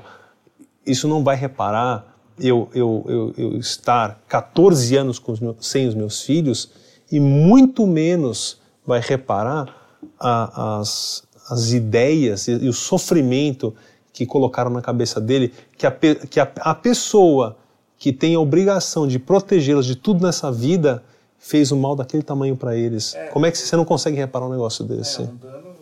Isso 0.86 1.08
não 1.08 1.24
vai 1.24 1.34
reparar 1.34 2.13
eu, 2.38 2.68
eu, 2.74 3.04
eu, 3.08 3.34
eu 3.36 3.58
estar 3.58 4.20
14 4.28 4.96
anos 4.96 5.22
os 5.24 5.40
meus, 5.40 5.56
sem 5.60 5.86
os 5.86 5.94
meus 5.94 6.22
filhos 6.22 6.70
e 7.10 7.20
muito 7.20 7.86
menos 7.86 8.58
vai 8.86 9.00
reparar 9.00 9.74
a, 10.18 10.78
as, 10.80 11.22
as 11.48 11.72
ideias 11.72 12.48
e, 12.48 12.52
e, 12.52 12.68
o 12.68 12.72
sofrimento 12.72 13.74
que 14.12 14.26
colocaram 14.26 14.70
na 14.70 14.80
cabeça 14.80 15.20
dele, 15.20 15.52
que 15.76 15.86
a, 15.86 15.90
que 15.90 16.40
a, 16.40 16.50
a 16.60 16.74
pessoa 16.74 17.56
que 17.98 18.12
tem 18.12 18.34
a 18.34 18.40
obrigação 18.40 19.06
de 19.06 19.18
protegê-los 19.18 19.86
de 19.86 19.96
tudo 19.96 20.24
nessa 20.24 20.50
vida 20.52 21.02
fez 21.38 21.70
o 21.70 21.76
mal 21.76 21.94
daquele 21.94 22.22
tamanho 22.22 22.56
para 22.56 22.76
eles. 22.76 23.14
É. 23.14 23.26
Como 23.28 23.46
é 23.46 23.50
que 23.50 23.58
você 23.58 23.76
não 23.76 23.84
consegue 23.84 24.16
reparar 24.16 24.46
um 24.46 24.50
negócio 24.50 24.84
desse? 24.84 25.22
É, 25.22 25.24
um 25.24 25.36
dano 25.36 25.73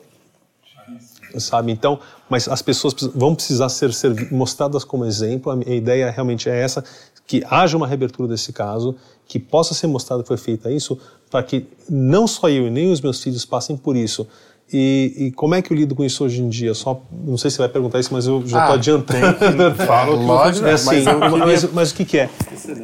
sabe? 1.41 1.73
Então, 1.73 1.99
mas 2.29 2.49
as 2.49 2.63
pessoas 2.63 2.95
vão 3.15 3.35
precisar 3.35 3.69
ser, 3.69 3.93
ser 3.93 4.33
mostradas 4.33 4.85
como 4.85 5.05
exemplo. 5.05 5.53
A 5.53 5.71
ideia 5.71 6.11
realmente 6.11 6.49
é 6.49 6.61
essa, 6.61 6.85
que 7.27 7.43
haja 7.49 7.77
uma 7.77 7.87
reabertura 7.87 8.29
desse 8.29 8.53
caso, 8.53 8.97
que 9.27 9.39
possa 9.39 9.75
ser 9.75 9.87
mostrado 9.87 10.23
que 10.23 10.29
foi 10.29 10.37
feita 10.37 10.71
isso, 10.71 10.99
para 11.31 11.43
que 11.43 11.67
não 11.89 12.27
só 12.27 12.49
eu 12.49 12.67
e 12.67 12.71
nem 12.71 12.91
os 12.91 13.01
meus 13.01 13.23
filhos 13.23 13.45
passem 13.45 13.77
por 13.77 13.97
isso. 13.97 14.27
E, 14.73 15.15
e, 15.17 15.33
como 15.33 15.55
é 15.55 15.61
que 15.61 15.71
eu 15.71 15.77
lido 15.77 15.95
com 15.95 16.03
isso 16.03 16.25
hoje 16.25 16.41
em 16.41 16.49
dia? 16.49 16.73
Só 16.73 17.03
não 17.13 17.37
sei 17.37 17.51
se 17.51 17.57
você 17.57 17.63
vai 17.63 17.69
perguntar 17.69 18.01
isso, 18.01 18.13
mas 18.13 18.27
eu 18.27 18.41
já 18.47 18.61
estou 18.61 18.73
ah, 18.73 18.75
adiantando. 18.75 19.75
Falo 19.87 20.17
Lógico, 20.17 20.67
é 20.67 20.73
assim, 20.73 21.03
mas, 21.03 21.05
mas, 21.05 21.41
mas, 21.41 21.73
mas, 21.73 21.91
o 21.91 21.95
que, 21.95 22.05
que 22.07 22.19
é? 22.19 22.31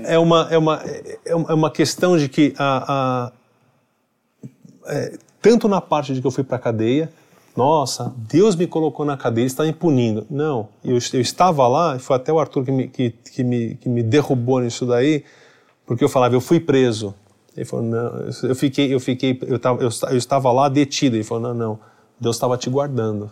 É 0.05 0.19
uma, 0.19 0.49
é, 0.51 0.59
uma, 0.59 0.83
é 1.25 1.55
uma 1.55 1.71
questão 1.71 2.19
de 2.19 2.29
que 2.29 2.53
a, 2.59 3.29
a 3.29 3.33
é, 4.89 5.19
tanto 5.41 5.69
na 5.69 5.81
parte 5.81 6.13
de 6.13 6.21
que 6.21 6.27
eu 6.27 6.31
fui 6.31 6.45
para 6.45 6.57
a 6.57 6.61
cadeia, 6.61 7.11
nossa, 7.59 8.15
Deus 8.17 8.55
me 8.55 8.69
colocou 8.69 9.05
na 9.05 9.17
cadeia, 9.17 9.45
está 9.45 9.65
me 9.65 9.73
punindo. 9.73 10.25
Não, 10.31 10.69
eu, 10.85 10.97
eu 11.13 11.21
estava 11.21 11.67
lá, 11.67 11.99
foi 11.99 12.15
até 12.15 12.33
o 12.33 12.39
Arthur 12.39 12.65
que 12.65 12.71
me, 12.71 12.87
que, 12.87 13.11
que, 13.11 13.43
me, 13.43 13.75
que 13.75 13.89
me 13.89 14.01
derrubou 14.01 14.61
nisso 14.61 14.87
daí, 14.87 15.25
porque 15.85 16.05
eu 16.05 16.09
falava, 16.09 16.37
eu 16.37 16.41
fui 16.41 16.61
preso. 16.61 17.13
Ele 17.57 17.65
falou, 17.65 17.85
não, 17.85 18.29
eu 18.45 18.55
fiquei, 18.55 18.95
eu 18.95 19.01
fiquei, 19.01 19.37
eu, 19.45 19.59
tava, 19.59 19.83
eu, 19.83 19.89
eu 20.09 20.17
estava 20.17 20.53
lá 20.53 20.69
detido. 20.69 21.17
Ele 21.17 21.25
falou, 21.25 21.43
não, 21.43 21.55
não, 21.55 21.81
Deus 22.21 22.37
estava 22.37 22.57
te 22.57 22.71
guardando. 22.71 23.29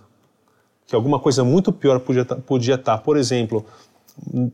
Que 0.88 0.96
alguma 0.96 1.20
coisa 1.20 1.44
muito 1.44 1.72
pior 1.72 2.00
podia, 2.00 2.24
podia 2.24 2.74
estar. 2.74 2.98
Por 2.98 3.16
exemplo, 3.16 3.64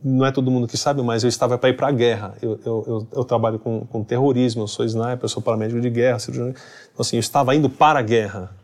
não 0.05 0.27
é 0.27 0.31
todo 0.31 0.51
mundo 0.51 0.69
que 0.69 0.77
sabe, 0.77 1.01
mas 1.01 1.23
eu 1.24 1.31
estava 1.31 1.57
para 1.57 1.70
ir 1.70 1.77
para 1.78 1.89
a 1.89 1.93
guerra. 1.93 2.35
Eu, 2.43 2.61
eu, 2.62 2.85
eu, 2.86 3.09
eu, 3.11 3.24
trabalho 3.24 3.59
com, 3.59 3.86
com 3.86 4.05
terrorismo, 4.05 4.65
eu 4.65 4.69
sou 4.69 4.85
sniper, 4.85 5.20
eu 5.23 5.28
sou 5.31 5.40
paramédico 5.43 5.81
de 5.81 5.89
guerra, 5.89 6.19
cirurgião. 6.19 6.51
Então, 6.51 7.01
assim, 7.01 7.16
eu 7.16 7.20
estava 7.20 7.55
indo 7.55 7.70
para 7.70 8.01
a 8.01 8.03
guerra. 8.03 8.62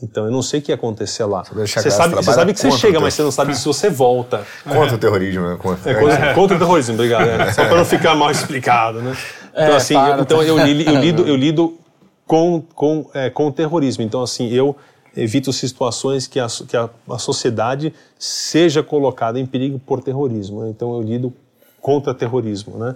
Então 0.00 0.26
eu 0.26 0.30
não 0.30 0.42
sei 0.42 0.60
o 0.60 0.62
que 0.62 0.70
ia 0.70 0.76
acontecer 0.76 1.24
lá. 1.24 1.42
Você 1.42 1.90
sabe, 1.90 2.14
você 2.14 2.32
sabe 2.32 2.54
que 2.54 2.60
você 2.60 2.70
chega, 2.70 3.00
mas 3.00 3.14
você 3.14 3.22
não 3.22 3.32
sabe 3.32 3.54
se 3.56 3.64
você 3.64 3.90
volta. 3.90 4.46
Contra 4.62 4.94
o 4.94 4.98
terrorismo, 4.98 5.48
né? 5.48 5.56
Contra, 5.60 5.90
é, 5.90 5.94
contra, 5.94 6.34
contra 6.34 6.56
o 6.56 6.58
terrorismo, 6.58 6.94
obrigado. 6.94 7.28
É. 7.28 7.52
Só 7.52 7.64
para 7.64 7.76
não 7.76 7.84
ficar 7.84 8.14
mal 8.14 8.30
explicado, 8.30 9.02
né? 9.02 9.16
Então 9.50 9.64
é, 9.64 9.76
assim, 9.76 9.94
eu, 9.94 10.20
então 10.20 10.42
eu, 10.42 10.58
eu, 10.58 10.66
lido, 11.00 11.26
eu 11.26 11.34
lido 11.34 11.76
com, 12.24 12.62
com, 12.74 13.10
é, 13.12 13.28
com 13.28 13.48
o 13.48 13.52
terrorismo. 13.52 14.04
Então 14.04 14.22
assim, 14.22 14.48
eu 14.48 14.76
evito 15.16 15.52
situações 15.52 16.28
que 16.28 16.38
a, 16.38 16.46
que 16.46 16.76
a, 16.76 16.88
a 17.10 17.18
sociedade 17.18 17.92
seja 18.16 18.84
colocada 18.84 19.40
em 19.40 19.46
perigo 19.46 19.80
por 19.80 20.00
terrorismo. 20.00 20.62
Né? 20.62 20.70
Então 20.70 20.94
eu 20.94 21.02
lido 21.02 21.32
contra 21.80 22.14
terrorismo, 22.14 22.78
né? 22.78 22.94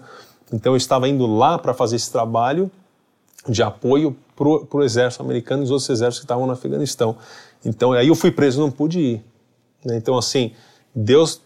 Então 0.53 0.75
eu 0.75 0.77
estava 0.77 1.09
indo 1.09 1.27
lá 1.27 1.59
para 1.59 1.73
fazer 1.73 1.97
esse 1.97 2.13
trabalho 2.13 2.71
de 3.49 3.63
apoio 3.63 4.17
para 4.69 4.79
o 4.79 4.83
exército 4.83 5.23
americano 5.23 5.63
e 5.63 5.65
os 5.65 5.71
outros 5.71 5.89
exércitos 5.91 6.21
que 6.21 6.25
estavam 6.25 6.47
no 6.47 6.53
Afeganistão. 6.53 7.17
Então, 7.65 7.93
aí 7.93 8.09
eu 8.09 8.15
fui 8.15 8.31
preso, 8.31 8.61
não 8.61 8.71
pude 8.71 9.01
ir. 9.01 9.25
Né? 9.85 9.97
Então, 9.97 10.17
assim, 10.17 10.53
Deus 10.95 11.41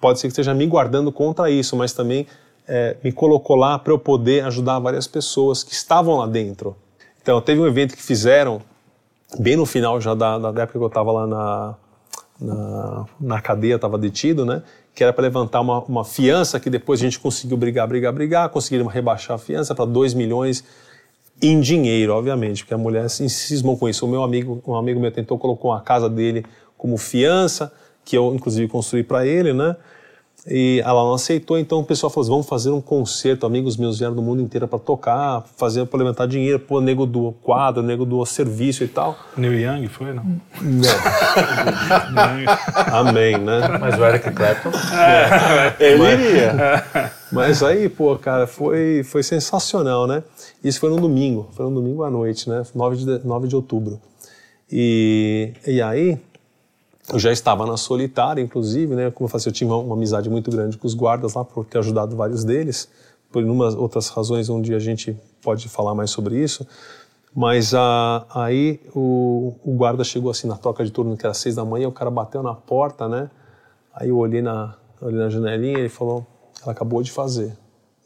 pode 0.00 0.18
ser 0.18 0.28
que 0.28 0.32
esteja 0.32 0.54
me 0.54 0.66
guardando 0.66 1.12
contra 1.12 1.50
isso, 1.50 1.76
mas 1.76 1.92
também 1.92 2.26
é, 2.66 2.96
me 3.02 3.12
colocou 3.12 3.56
lá 3.56 3.78
para 3.78 3.92
eu 3.92 3.98
poder 3.98 4.44
ajudar 4.44 4.78
várias 4.78 5.06
pessoas 5.06 5.62
que 5.62 5.72
estavam 5.72 6.16
lá 6.16 6.26
dentro. 6.26 6.76
Então, 7.20 7.40
teve 7.40 7.60
um 7.60 7.66
evento 7.66 7.96
que 7.96 8.02
fizeram, 8.02 8.62
bem 9.38 9.56
no 9.56 9.66
final 9.66 10.00
já 10.00 10.14
da, 10.14 10.38
da 10.38 10.62
época 10.62 10.78
que 10.78 10.84
eu 10.84 10.88
estava 10.88 11.12
lá 11.12 11.26
na, 11.26 11.74
na, 12.40 13.06
na 13.20 13.40
cadeia, 13.40 13.76
estava 13.76 13.98
detido, 13.98 14.44
né? 14.44 14.62
Que 14.94 15.02
era 15.02 15.12
para 15.12 15.22
levantar 15.22 15.60
uma, 15.60 15.80
uma 15.82 16.04
fiança 16.04 16.58
que 16.58 16.70
depois 16.70 17.00
a 17.00 17.04
gente 17.04 17.18
conseguiu 17.18 17.56
brigar, 17.56 17.86
brigar, 17.86 18.12
brigar, 18.12 18.48
conseguiram 18.48 18.86
rebaixar 18.86 19.34
a 19.34 19.38
fiança 19.38 19.74
para 19.74 19.84
2 19.84 20.14
milhões 20.14 20.64
em 21.40 21.60
dinheiro, 21.60 22.14
obviamente, 22.14 22.62
porque 22.62 22.74
a 22.74 22.78
mulher 22.78 23.08
se 23.10 23.28
cismou 23.28 23.76
com 23.76 23.88
isso. 23.88 24.06
O 24.06 24.08
meu 24.08 24.22
amigo, 24.22 24.62
um 24.66 24.74
amigo 24.74 24.98
meu 24.98 25.10
tentou 25.12 25.38
colocou 25.38 25.72
a 25.72 25.80
casa 25.80 26.08
dele 26.08 26.44
como 26.76 26.96
fiança, 26.96 27.72
que 28.04 28.16
eu 28.16 28.34
inclusive 28.34 28.68
construí 28.68 29.02
para 29.02 29.26
ele, 29.26 29.52
né? 29.52 29.76
E 30.48 30.80
ela 30.84 31.02
não 31.02 31.14
aceitou, 31.14 31.58
então 31.58 31.80
o 31.80 31.84
pessoal 31.84 32.08
falou: 32.08 32.22
assim, 32.22 32.30
vamos 32.30 32.46
fazer 32.46 32.70
um 32.70 32.80
concerto. 32.80 33.44
Amigos 33.46 33.76
meus 33.76 33.98
vieram 33.98 34.14
do 34.14 34.22
mundo 34.22 34.40
inteiro 34.40 34.68
para 34.68 34.78
tocar, 34.78 35.44
fazer 35.56 35.84
para 35.86 35.98
levantar 35.98 36.26
dinheiro. 36.26 36.60
Pô, 36.60 36.80
nego 36.80 37.04
do 37.04 37.32
quadro, 37.42 37.82
nego 37.82 38.04
do 38.04 38.24
serviço 38.24 38.84
e 38.84 38.88
tal. 38.88 39.18
Neil 39.36 39.54
Young 39.54 39.88
foi, 39.88 40.12
não? 40.12 40.24
Não. 40.62 40.88
Amém, 43.08 43.38
né? 43.38 43.76
Mas 43.80 43.98
o 43.98 44.04
Eric 44.04 44.30
Clapton. 44.30 44.70
É, 44.94 45.74
ele 45.84 46.04
iria. 46.04 46.82
Mas 47.32 47.62
aí, 47.64 47.88
pô, 47.88 48.16
cara, 48.16 48.46
foi, 48.46 49.02
foi 49.02 49.24
sensacional, 49.24 50.06
né? 50.06 50.22
Isso 50.62 50.78
foi 50.78 50.90
no 50.90 51.00
domingo, 51.00 51.48
foi 51.52 51.66
no 51.66 51.74
domingo 51.74 52.04
à 52.04 52.10
noite, 52.10 52.48
né? 52.48 52.62
9 52.72 52.96
de, 52.96 53.26
9 53.26 53.48
de 53.48 53.56
outubro. 53.56 54.00
E, 54.70 55.52
e 55.66 55.82
aí, 55.82 56.18
eu 57.12 57.18
já 57.18 57.30
estava 57.30 57.64
na 57.66 57.76
solitária, 57.76 58.42
inclusive, 58.42 58.94
né? 58.94 59.10
Como 59.10 59.26
eu 59.26 59.30
falei, 59.30 59.46
eu 59.46 59.52
tinha 59.52 59.72
uma, 59.72 59.94
amizade 59.94 60.28
muito 60.28 60.50
grande 60.50 60.76
com 60.76 60.86
os 60.86 60.94
guardas 60.94 61.34
lá, 61.34 61.44
por 61.44 61.64
ter 61.64 61.78
ajudado 61.78 62.16
vários 62.16 62.44
deles, 62.44 62.88
por 63.30 63.42
inúmeras 63.42 63.74
outras 63.74 64.08
razões 64.08 64.48
onde 64.48 64.74
a 64.74 64.78
gente 64.78 65.16
pode 65.40 65.68
falar 65.68 65.94
mais 65.94 66.10
sobre 66.10 66.42
isso. 66.42 66.66
Mas 67.34 67.74
ah, 67.74 68.26
aí 68.30 68.80
o, 68.94 69.54
o, 69.62 69.72
guarda 69.74 70.02
chegou 70.02 70.30
assim 70.30 70.48
na 70.48 70.56
troca 70.56 70.84
de 70.84 70.90
turno, 70.90 71.16
que 71.16 71.24
era 71.24 71.34
seis 71.34 71.54
da 71.54 71.64
manhã, 71.64 71.86
o 71.86 71.92
cara 71.92 72.10
bateu 72.10 72.42
na 72.42 72.54
porta, 72.54 73.06
né? 73.06 73.30
Aí 73.94 74.08
eu 74.08 74.16
olhei 74.16 74.42
na, 74.42 74.74
olhei 75.00 75.18
na 75.18 75.28
janelinha 75.28 75.76
e 75.76 75.80
ele 75.82 75.88
falou, 75.88 76.26
ela 76.62 76.72
acabou 76.72 77.02
de 77.02 77.12
fazer, 77.12 77.56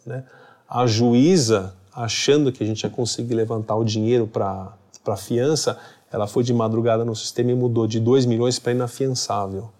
né? 0.04 0.24
A 0.68 0.86
juíza, 0.86 1.74
achando 1.94 2.52
que 2.52 2.62
a 2.62 2.66
gente 2.66 2.82
ia 2.82 2.90
conseguir 2.90 3.34
levantar 3.34 3.76
o 3.76 3.84
dinheiro 3.84 4.26
para 4.26 4.72
a 5.06 5.16
fiança, 5.16 5.78
ela 6.12 6.26
foi 6.26 6.42
de 6.42 6.52
madrugada 6.52 7.04
no 7.04 7.14
sistema 7.14 7.50
e 7.50 7.54
mudou 7.54 7.86
de 7.86 8.00
2 8.00 8.26
milhões 8.26 8.58
para 8.58 8.72
inafiançável. 8.72 9.70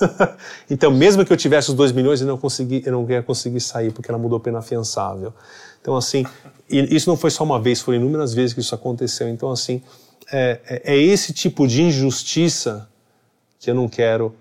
então, 0.70 0.90
mesmo 0.90 1.24
que 1.24 1.32
eu 1.32 1.36
tivesse 1.36 1.70
os 1.70 1.74
2 1.74 1.92
milhões, 1.92 2.20
eu 2.20 2.26
não, 2.26 2.38
consegui, 2.38 2.82
eu 2.86 2.92
não 2.92 3.08
ia 3.10 3.22
conseguir 3.22 3.60
sair, 3.60 3.92
porque 3.92 4.10
ela 4.10 4.18
mudou 4.18 4.40
para 4.40 4.50
inafiançável. 4.50 5.32
Então, 5.80 5.96
assim, 5.96 6.24
isso 6.68 7.08
não 7.08 7.16
foi 7.16 7.30
só 7.30 7.44
uma 7.44 7.60
vez, 7.60 7.80
foram 7.80 7.98
inúmeras 7.98 8.32
vezes 8.32 8.54
que 8.54 8.60
isso 8.60 8.74
aconteceu. 8.74 9.28
Então, 9.28 9.50
assim, 9.50 9.82
é, 10.32 10.60
é, 10.66 10.94
é 10.94 10.96
esse 10.96 11.32
tipo 11.32 11.66
de 11.66 11.82
injustiça 11.82 12.88
que 13.58 13.70
eu 13.70 13.74
não 13.74 13.88
quero 13.88 14.34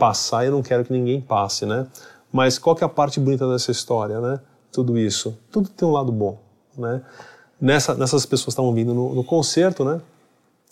passar 0.00 0.46
eu 0.46 0.52
não 0.52 0.62
quero 0.62 0.82
que 0.84 0.92
ninguém 0.92 1.20
passe, 1.20 1.66
né? 1.66 1.86
Mas 2.32 2.58
qual 2.58 2.74
que 2.74 2.82
é 2.82 2.86
a 2.86 2.88
parte 2.88 3.20
bonita 3.20 3.46
dessa 3.52 3.70
história, 3.70 4.18
né? 4.18 4.40
Tudo 4.72 4.98
isso. 4.98 5.36
Tudo 5.50 5.68
tem 5.68 5.86
um 5.86 5.92
lado 5.92 6.10
bom, 6.10 6.40
né? 6.76 7.02
Nessa, 7.60 7.94
nessas 7.94 8.24
pessoas 8.24 8.54
estavam 8.54 8.72
vindo 8.72 8.94
no, 8.94 9.14
no, 9.14 9.22
concerto, 9.22 9.84
né? 9.84 10.00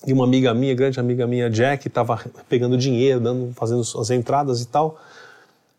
E 0.06 0.12
uma 0.12 0.24
amiga 0.24 0.54
minha, 0.54 0.74
grande 0.74 0.98
amiga 0.98 1.26
minha, 1.26 1.50
Jack, 1.50 1.86
estava 1.86 2.18
pegando 2.48 2.78
dinheiro, 2.78 3.20
dando, 3.20 3.52
fazendo 3.54 3.80
as 3.80 4.10
entradas 4.10 4.62
e 4.62 4.66
tal. 4.66 4.98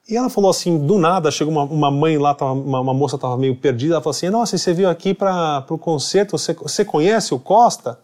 E 0.08 0.18
ela 0.18 0.30
falou 0.30 0.50
assim, 0.50 0.86
do 0.86 0.98
nada, 0.98 1.30
chegou 1.30 1.54
uma, 1.54 1.64
uma 1.64 1.92
mãe 1.92 2.18
lá, 2.18 2.34
tava, 2.34 2.54
uma, 2.54 2.82
uma, 2.82 2.94
moça 2.94 3.16
estava 3.16 3.38
meio 3.38 3.56
perdida, 3.56 3.94
ela 3.94 4.02
falou 4.02 4.12
assim, 4.12 4.30
nossa, 4.30 4.58
você 4.58 4.74
veio 4.74 4.90
aqui 4.90 5.14
para 5.14 5.64
o 5.70 5.78
concerto, 5.78 6.38
você, 6.38 6.54
você 6.54 6.84
conhece 6.84 7.34
o 7.34 7.40
Costa? 7.40 8.00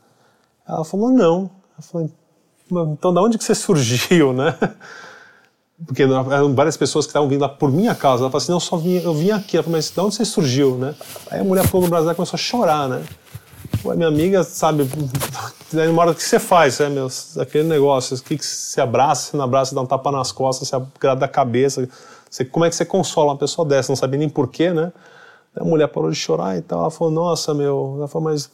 Ela 0.68 0.86
falou, 0.86 1.10
não. 1.10 1.50
Eu 1.78 1.84
falei, 1.84 2.10
então 2.92 3.14
da 3.14 3.22
onde 3.22 3.38
que 3.38 3.44
você 3.44 3.54
surgiu, 3.56 4.34
né? 4.34 4.56
Porque 5.84 6.04
eram 6.04 6.56
várias 6.56 6.78
pessoas 6.78 7.06
que 7.06 7.10
estavam 7.10 7.28
vindo 7.28 7.42
lá 7.42 7.50
por 7.50 7.72
minha 7.72 7.94
causa. 7.94 8.24
Ela 8.24 8.32
falou 8.32 8.42
assim, 8.42 8.52
não, 8.52 8.58
eu 8.58 8.62
só 8.62 8.78
vim, 8.78 8.96
eu 8.96 9.14
vim 9.14 9.32
aqui. 9.32 9.58
Ela 9.58 9.64
falou, 9.64 9.78
mas 9.78 9.90
de 9.90 10.00
onde 10.00 10.16
você 10.16 10.24
surgiu, 10.24 10.78
né? 10.78 10.96
Aí 11.30 11.42
a 11.42 11.44
mulher 11.44 11.68
falou 11.68 11.84
no 11.84 11.90
Brasil 11.90 12.12
e 12.12 12.16
começou 12.16 12.38
a 12.38 12.40
chorar, 12.40 12.88
né? 12.88 13.04
Pô, 13.84 13.94
minha 13.94 14.08
amiga, 14.08 14.44
sabe, 14.44 14.90
daí 15.74 15.90
uma 15.90 16.02
hora 16.02 16.12
o 16.12 16.16
que 16.16 16.24
você 16.24 16.40
faz, 16.40 16.80
né, 16.80 16.88
meu? 16.88 17.08
Aquele 17.40 17.68
negócio, 17.68 18.16
o 18.16 18.22
que, 18.22 18.38
você 18.38 18.80
abraça, 18.80 19.32
você 19.32 19.38
não 19.38 19.44
abraça, 19.44 19.70
você 19.70 19.76
dá 19.76 19.82
um 19.82 19.86
tapa 19.86 20.12
nas 20.12 20.32
costas, 20.32 20.70
você 20.70 20.76
agrada 20.76 21.26
a 21.26 21.28
cabeça. 21.28 21.88
Você, 22.30 22.46
como 22.46 22.64
é 22.64 22.70
que 22.70 22.76
você 22.76 22.86
consola 22.86 23.34
uma 23.34 23.38
pessoa 23.38 23.68
dessa? 23.68 23.92
Não 23.92 23.98
sabia 23.98 24.18
nem 24.18 24.30
porquê, 24.30 24.72
né? 24.72 24.94
A 25.58 25.64
mulher 25.64 25.88
parou 25.88 26.10
de 26.10 26.16
chorar 26.16 26.58
e 26.58 26.62
tal. 26.62 26.82
Ela 26.82 26.92
falou, 26.92 27.14
nossa, 27.14 27.54
meu. 27.54 27.96
Ela 27.98 28.08
falou, 28.08 28.30
mas 28.30 28.50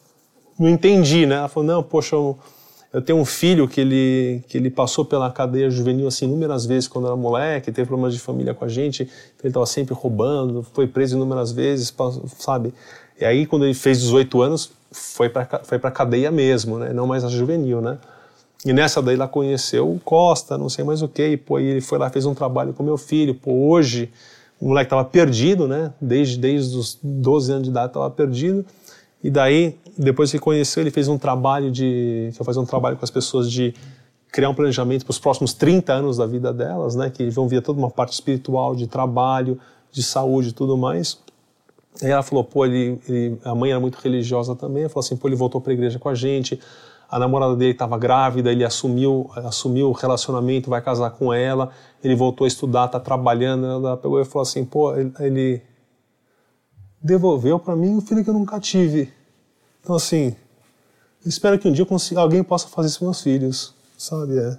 não 0.58 0.70
entendi, 0.70 1.26
né? 1.26 1.36
Ela 1.36 1.48
falou, 1.48 1.68
não, 1.68 1.84
poxa, 1.84 2.16
eu 2.16 2.38
eu 2.94 3.02
tenho 3.02 3.20
um 3.20 3.26
filho 3.26 3.68
que 3.68 3.80
ele, 3.80 4.44
que 4.48 4.58
ele 4.58 4.70
passou 4.70 5.06
pela 5.06 5.32
cadeia 5.32 5.70
juvenil 5.70 6.08
assim 6.08 6.26
inúmeras 6.26 6.66
vezes 6.66 6.90
quando 6.90 7.08
era 7.08 7.16
moleque, 7.16 7.72
teve 7.72 7.88
problemas 7.88 8.14
de 8.14 8.20
família 8.20 8.54
com 8.54 8.66
a 8.66 8.68
gente, 8.68 9.04
então 9.04 9.44
ele 9.44 9.50
estava 9.50 9.66
sempre 9.66 9.94
roubando, 9.94 10.66
foi 10.74 10.88
preso 10.88 11.16
inúmeras 11.16 11.52
vezes, 11.52 11.94
sabe? 12.38 12.74
E 13.20 13.24
aí 13.24 13.46
quando 13.46 13.64
ele 13.64 13.74
fez 13.74 14.00
18 14.00 14.42
anos, 14.42 14.72
foi 14.92 15.30
para 15.30 15.62
foi 15.64 15.80
para 15.80 15.90
cadeia 15.90 16.30
mesmo, 16.32 16.78
né? 16.78 16.92
Não 16.92 17.08
mais 17.08 17.24
a 17.24 17.30
juvenil, 17.30 17.80
né? 17.80 17.98
E 18.66 18.74
nessa 18.74 19.02
daí 19.02 19.16
ela 19.16 19.28
conheceu 19.28 19.90
o 19.90 20.00
Costa, 20.00 20.58
não 20.58 20.70
sei 20.70 20.84
mais 20.84 21.02
o 21.02 21.08
que, 21.08 21.26
e 21.30 21.38
pô, 21.38 21.60
ele 21.60 21.82
foi 21.82 21.98
lá 21.98 22.10
fez 22.10 22.26
um 22.26 22.34
trabalho 22.36 22.74
com 22.74 22.84
meu 22.84 22.98
filho, 22.98 23.34
pô, 23.34 23.52
hoje 23.70 24.12
o 24.60 24.68
moleque 24.68 24.88
estava 24.88 25.06
perdido, 25.06 25.68
né? 25.68 25.94
Desde 26.00 26.38
desde 26.38 26.78
os 26.78 27.00
12 27.02 27.52
anos 27.54 27.64
de 27.64 27.70
idade 27.70 27.88
estava 27.88 28.10
perdido. 28.12 28.66
E 29.24 29.30
daí, 29.30 29.78
depois 29.98 30.32
que 30.32 30.40
conheceu, 30.40 30.82
ele 30.82 30.92
fez 30.92 31.08
um 31.08 31.18
trabalho 31.18 31.72
de. 31.72 32.32
que 32.36 32.44
fazer 32.44 32.60
um 32.60 32.66
trabalho 32.66 32.98
com 32.98 33.06
as 33.06 33.12
pessoas 33.12 33.52
de 33.52 33.74
criar 34.32 34.50
um 34.50 34.54
planejamento 34.54 35.06
para 35.06 35.12
os 35.12 35.20
próximos 35.20 35.54
30 35.54 35.92
anos 35.94 36.18
da 36.18 36.26
vida 36.26 36.54
delas, 36.54 36.96
né? 36.96 37.10
Que 37.10 37.30
vão 37.30 37.48
vir 37.48 37.62
toda 37.62 37.78
uma 37.78 37.90
parte 37.90 38.14
espiritual, 38.14 38.76
de 38.76 38.88
trabalho, 38.88 39.60
de 39.92 40.02
saúde 40.02 40.50
e 40.50 40.54
tudo 40.54 40.78
mais. 40.78 41.20
Aí 42.02 42.10
ela 42.10 42.24
falou, 42.24 42.44
pô, 42.44 42.66
ele, 42.66 43.00
ele, 43.08 43.38
a 43.44 43.54
mãe 43.54 43.72
era 43.72 43.80
muito 43.80 43.98
religiosa 43.98 44.56
também, 44.56 44.88
falou 44.88 45.02
assim, 45.02 45.18
pô, 45.18 45.28
ele 45.28 45.36
voltou 45.36 45.60
para 45.60 45.72
a 45.72 45.74
igreja 45.74 46.00
com 46.00 46.08
a 46.08 46.16
gente, 46.16 46.58
a 47.10 47.20
namorada 47.20 47.56
dele 47.56 47.72
estava 47.72 47.98
grávida, 47.98 48.50
ele 48.50 48.64
assumiu, 48.64 49.30
assumiu 49.36 49.90
o 49.90 49.92
relacionamento, 49.92 50.70
vai 50.70 50.82
casar 50.82 51.10
com 51.12 51.34
ela, 51.34 51.70
ele 52.02 52.16
voltou 52.16 52.46
a 52.46 52.48
estudar, 52.48 52.86
está 52.86 53.00
trabalhando, 53.00 53.66
ela 53.66 53.98
pegou 53.98 54.22
e 54.22 54.26
falou 54.26 54.44
assim, 54.44 54.64
pô, 54.64 54.96
ele, 54.96 55.12
ele 55.20 55.62
devolveu 57.04 57.60
para 57.60 57.76
mim 57.76 57.98
o 57.98 58.02
filho 58.02 58.24
que 58.24 58.30
eu 58.30 58.34
nunca 58.34 58.58
tive. 58.60 59.12
Então, 59.82 59.96
assim, 59.96 60.36
espero 61.26 61.58
que 61.58 61.68
um 61.68 61.72
dia 61.72 61.86
consiga, 61.86 62.22
alguém 62.22 62.44
possa 62.44 62.68
fazer 62.68 62.90
isso 62.90 63.00
com 63.00 63.06
meus 63.06 63.22
filhos, 63.22 63.74
sabe? 63.98 64.38
É. 64.38 64.58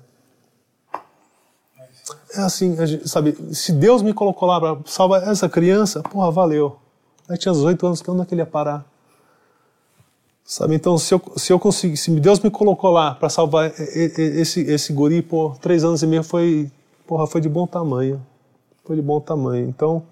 É 2.34 2.40
assim, 2.40 2.76
sabe? 3.06 3.36
Se 3.54 3.72
Deus 3.72 4.02
me 4.02 4.12
colocou 4.12 4.48
lá 4.48 4.58
para 4.58 4.78
salvar 4.86 5.28
essa 5.28 5.48
criança, 5.48 6.02
porra, 6.02 6.30
valeu. 6.30 6.78
Aí 7.28 7.36
tinha 7.36 7.52
18 7.52 7.86
anos, 7.86 8.02
que 8.02 8.10
onde 8.10 8.22
é 8.22 8.24
que 8.24 8.34
ele 8.34 8.40
ia 8.40 8.46
parar? 8.46 8.84
Sabe? 10.44 10.74
Então, 10.74 10.98
se 10.98 11.14
eu, 11.14 11.22
se 11.36 11.52
eu 11.52 11.72
se 11.72 12.10
Deus 12.20 12.40
me 12.40 12.50
colocou 12.50 12.90
lá 12.90 13.14
para 13.14 13.28
salvar 13.28 13.72
esse, 13.78 14.60
esse 14.60 14.92
guri, 14.92 15.22
por 15.22 15.56
três 15.58 15.84
anos 15.84 16.02
e 16.02 16.06
meio 16.06 16.24
foi, 16.24 16.70
porra, 17.06 17.26
foi 17.26 17.40
de 17.40 17.48
bom 17.48 17.66
tamanho. 17.66 18.20
Foi 18.84 18.96
de 18.96 19.02
bom 19.02 19.20
tamanho. 19.20 19.68
Então, 19.68 20.02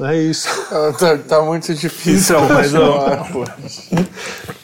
é 0.00 0.16
isso. 0.16 0.48
tá, 0.98 1.18
tá, 1.18 1.42
muito 1.42 1.72
difícil. 1.74 2.36
Então, 2.36 2.48
mas 2.54 2.74
eu... 2.74 3.04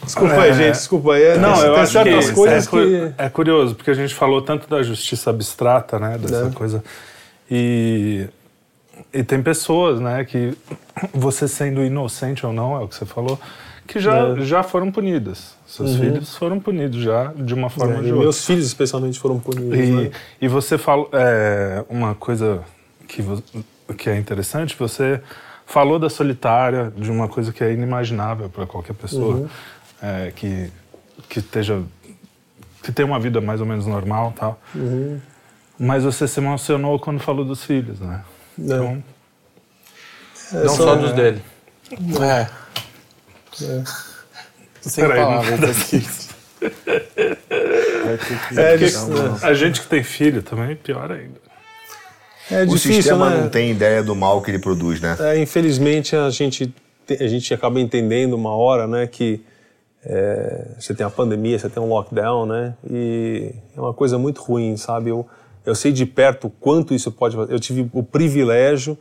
Desculpa 0.04 0.34
aí, 0.34 0.50
é... 0.50 0.54
gente, 0.54 0.72
desculpa 0.72 1.12
aí. 1.14 1.22
É, 1.22 1.38
não, 1.38 1.54
eu 1.56 1.74
tem 1.74 1.82
acho 1.82 1.92
certas 1.92 2.28
que 2.28 2.34
coisas 2.34 2.66
é, 2.66 2.70
que... 2.70 3.12
É 3.16 3.28
curioso, 3.28 3.74
porque 3.74 3.90
a 3.90 3.94
gente 3.94 4.14
falou 4.14 4.42
tanto 4.42 4.68
da 4.68 4.82
justiça 4.82 5.30
abstrata, 5.30 5.98
né, 5.98 6.18
dessa 6.18 6.48
é. 6.48 6.50
coisa. 6.50 6.82
E, 7.50 8.28
e 9.12 9.22
tem 9.22 9.42
pessoas, 9.42 10.00
né, 10.00 10.24
que 10.24 10.56
você 11.12 11.46
sendo 11.46 11.84
inocente 11.84 12.44
ou 12.44 12.52
não, 12.52 12.76
é 12.76 12.80
o 12.80 12.88
que 12.88 12.96
você 12.96 13.06
falou, 13.06 13.38
que 13.86 14.00
já, 14.00 14.36
é. 14.36 14.40
já 14.40 14.62
foram 14.62 14.90
punidas. 14.90 15.54
Seus 15.66 15.92
uhum. 15.92 15.98
filhos 15.98 16.36
foram 16.36 16.58
punidos 16.58 17.02
já, 17.02 17.32
de 17.36 17.54
uma 17.54 17.70
forma 17.70 17.96
ou 17.96 18.02
de 18.02 18.08
outra. 18.08 18.22
Meus 18.22 18.44
filhos, 18.44 18.66
especialmente, 18.66 19.18
foram 19.18 19.38
punidos. 19.38 19.78
E, 19.78 19.90
né? 19.90 20.10
e 20.40 20.48
você 20.48 20.76
fala 20.76 21.06
é, 21.12 21.84
uma 21.88 22.14
coisa 22.14 22.62
que 23.06 23.22
que 23.94 24.08
é 24.08 24.16
interessante, 24.16 24.76
você 24.76 25.20
falou 25.66 25.98
da 25.98 26.10
solitária, 26.10 26.92
de 26.96 27.10
uma 27.10 27.28
coisa 27.28 27.52
que 27.52 27.62
é 27.62 27.72
inimaginável 27.72 28.48
para 28.48 28.66
qualquer 28.66 28.94
pessoa 28.94 29.36
uhum. 29.36 29.48
é, 30.02 30.32
que, 30.34 30.70
que 31.28 31.38
esteja 31.38 31.82
que 32.82 32.90
tem 32.90 33.04
uma 33.04 33.20
vida 33.20 33.40
mais 33.40 33.60
ou 33.60 33.66
menos 33.66 33.86
normal 33.86 34.32
tal. 34.36 34.60
Uhum. 34.74 35.20
Mas 35.78 36.04
você 36.04 36.26
se 36.26 36.40
emocionou 36.40 36.98
quando 36.98 37.20
falou 37.20 37.44
dos 37.44 37.64
filhos, 37.64 38.00
né? 38.00 38.22
Não. 38.56 38.74
Então, 38.76 39.04
é, 40.52 40.64
não 40.64 40.76
só, 40.76 40.94
dos 40.96 41.12
dele. 41.12 41.42
É. 42.20 42.46
é. 43.64 43.84
Sem 44.80 45.04
Peraí, 45.04 45.20
palavras 45.20 45.82
aqui. 45.82 46.06
É, 48.56 49.46
a 49.46 49.54
gente 49.54 49.80
que 49.80 49.86
tem 49.86 50.02
filho 50.02 50.42
também, 50.42 50.76
pior 50.76 51.10
ainda. 51.10 51.49
É 52.50 52.64
difícil, 52.64 52.90
o 52.90 52.94
sistema 52.94 53.30
né? 53.30 53.40
não 53.42 53.48
tem 53.48 53.70
ideia 53.70 54.02
do 54.02 54.14
mal 54.14 54.42
que 54.42 54.50
ele 54.50 54.58
produz, 54.58 55.00
né? 55.00 55.16
É, 55.20 55.38
infelizmente 55.38 56.16
a 56.16 56.28
gente 56.30 56.74
a 57.18 57.26
gente 57.26 57.52
acaba 57.52 57.80
entendendo 57.80 58.34
uma 58.34 58.54
hora, 58.54 58.86
né, 58.86 59.06
que 59.06 59.42
é, 60.04 60.76
você 60.78 60.94
tem 60.94 61.04
a 61.04 61.10
pandemia, 61.10 61.58
você 61.58 61.68
tem 61.68 61.82
um 61.82 61.88
lockdown, 61.88 62.46
né, 62.46 62.74
e 62.88 63.52
é 63.76 63.80
uma 63.80 63.92
coisa 63.92 64.16
muito 64.18 64.40
ruim, 64.40 64.76
sabe? 64.76 65.10
Eu, 65.10 65.26
eu 65.64 65.74
sei 65.74 65.92
de 65.92 66.06
perto 66.06 66.50
quanto 66.60 66.94
isso 66.94 67.10
pode 67.10 67.36
fazer. 67.36 67.52
Eu 67.52 67.60
tive 67.60 67.90
o 67.92 68.02
privilégio 68.02 68.96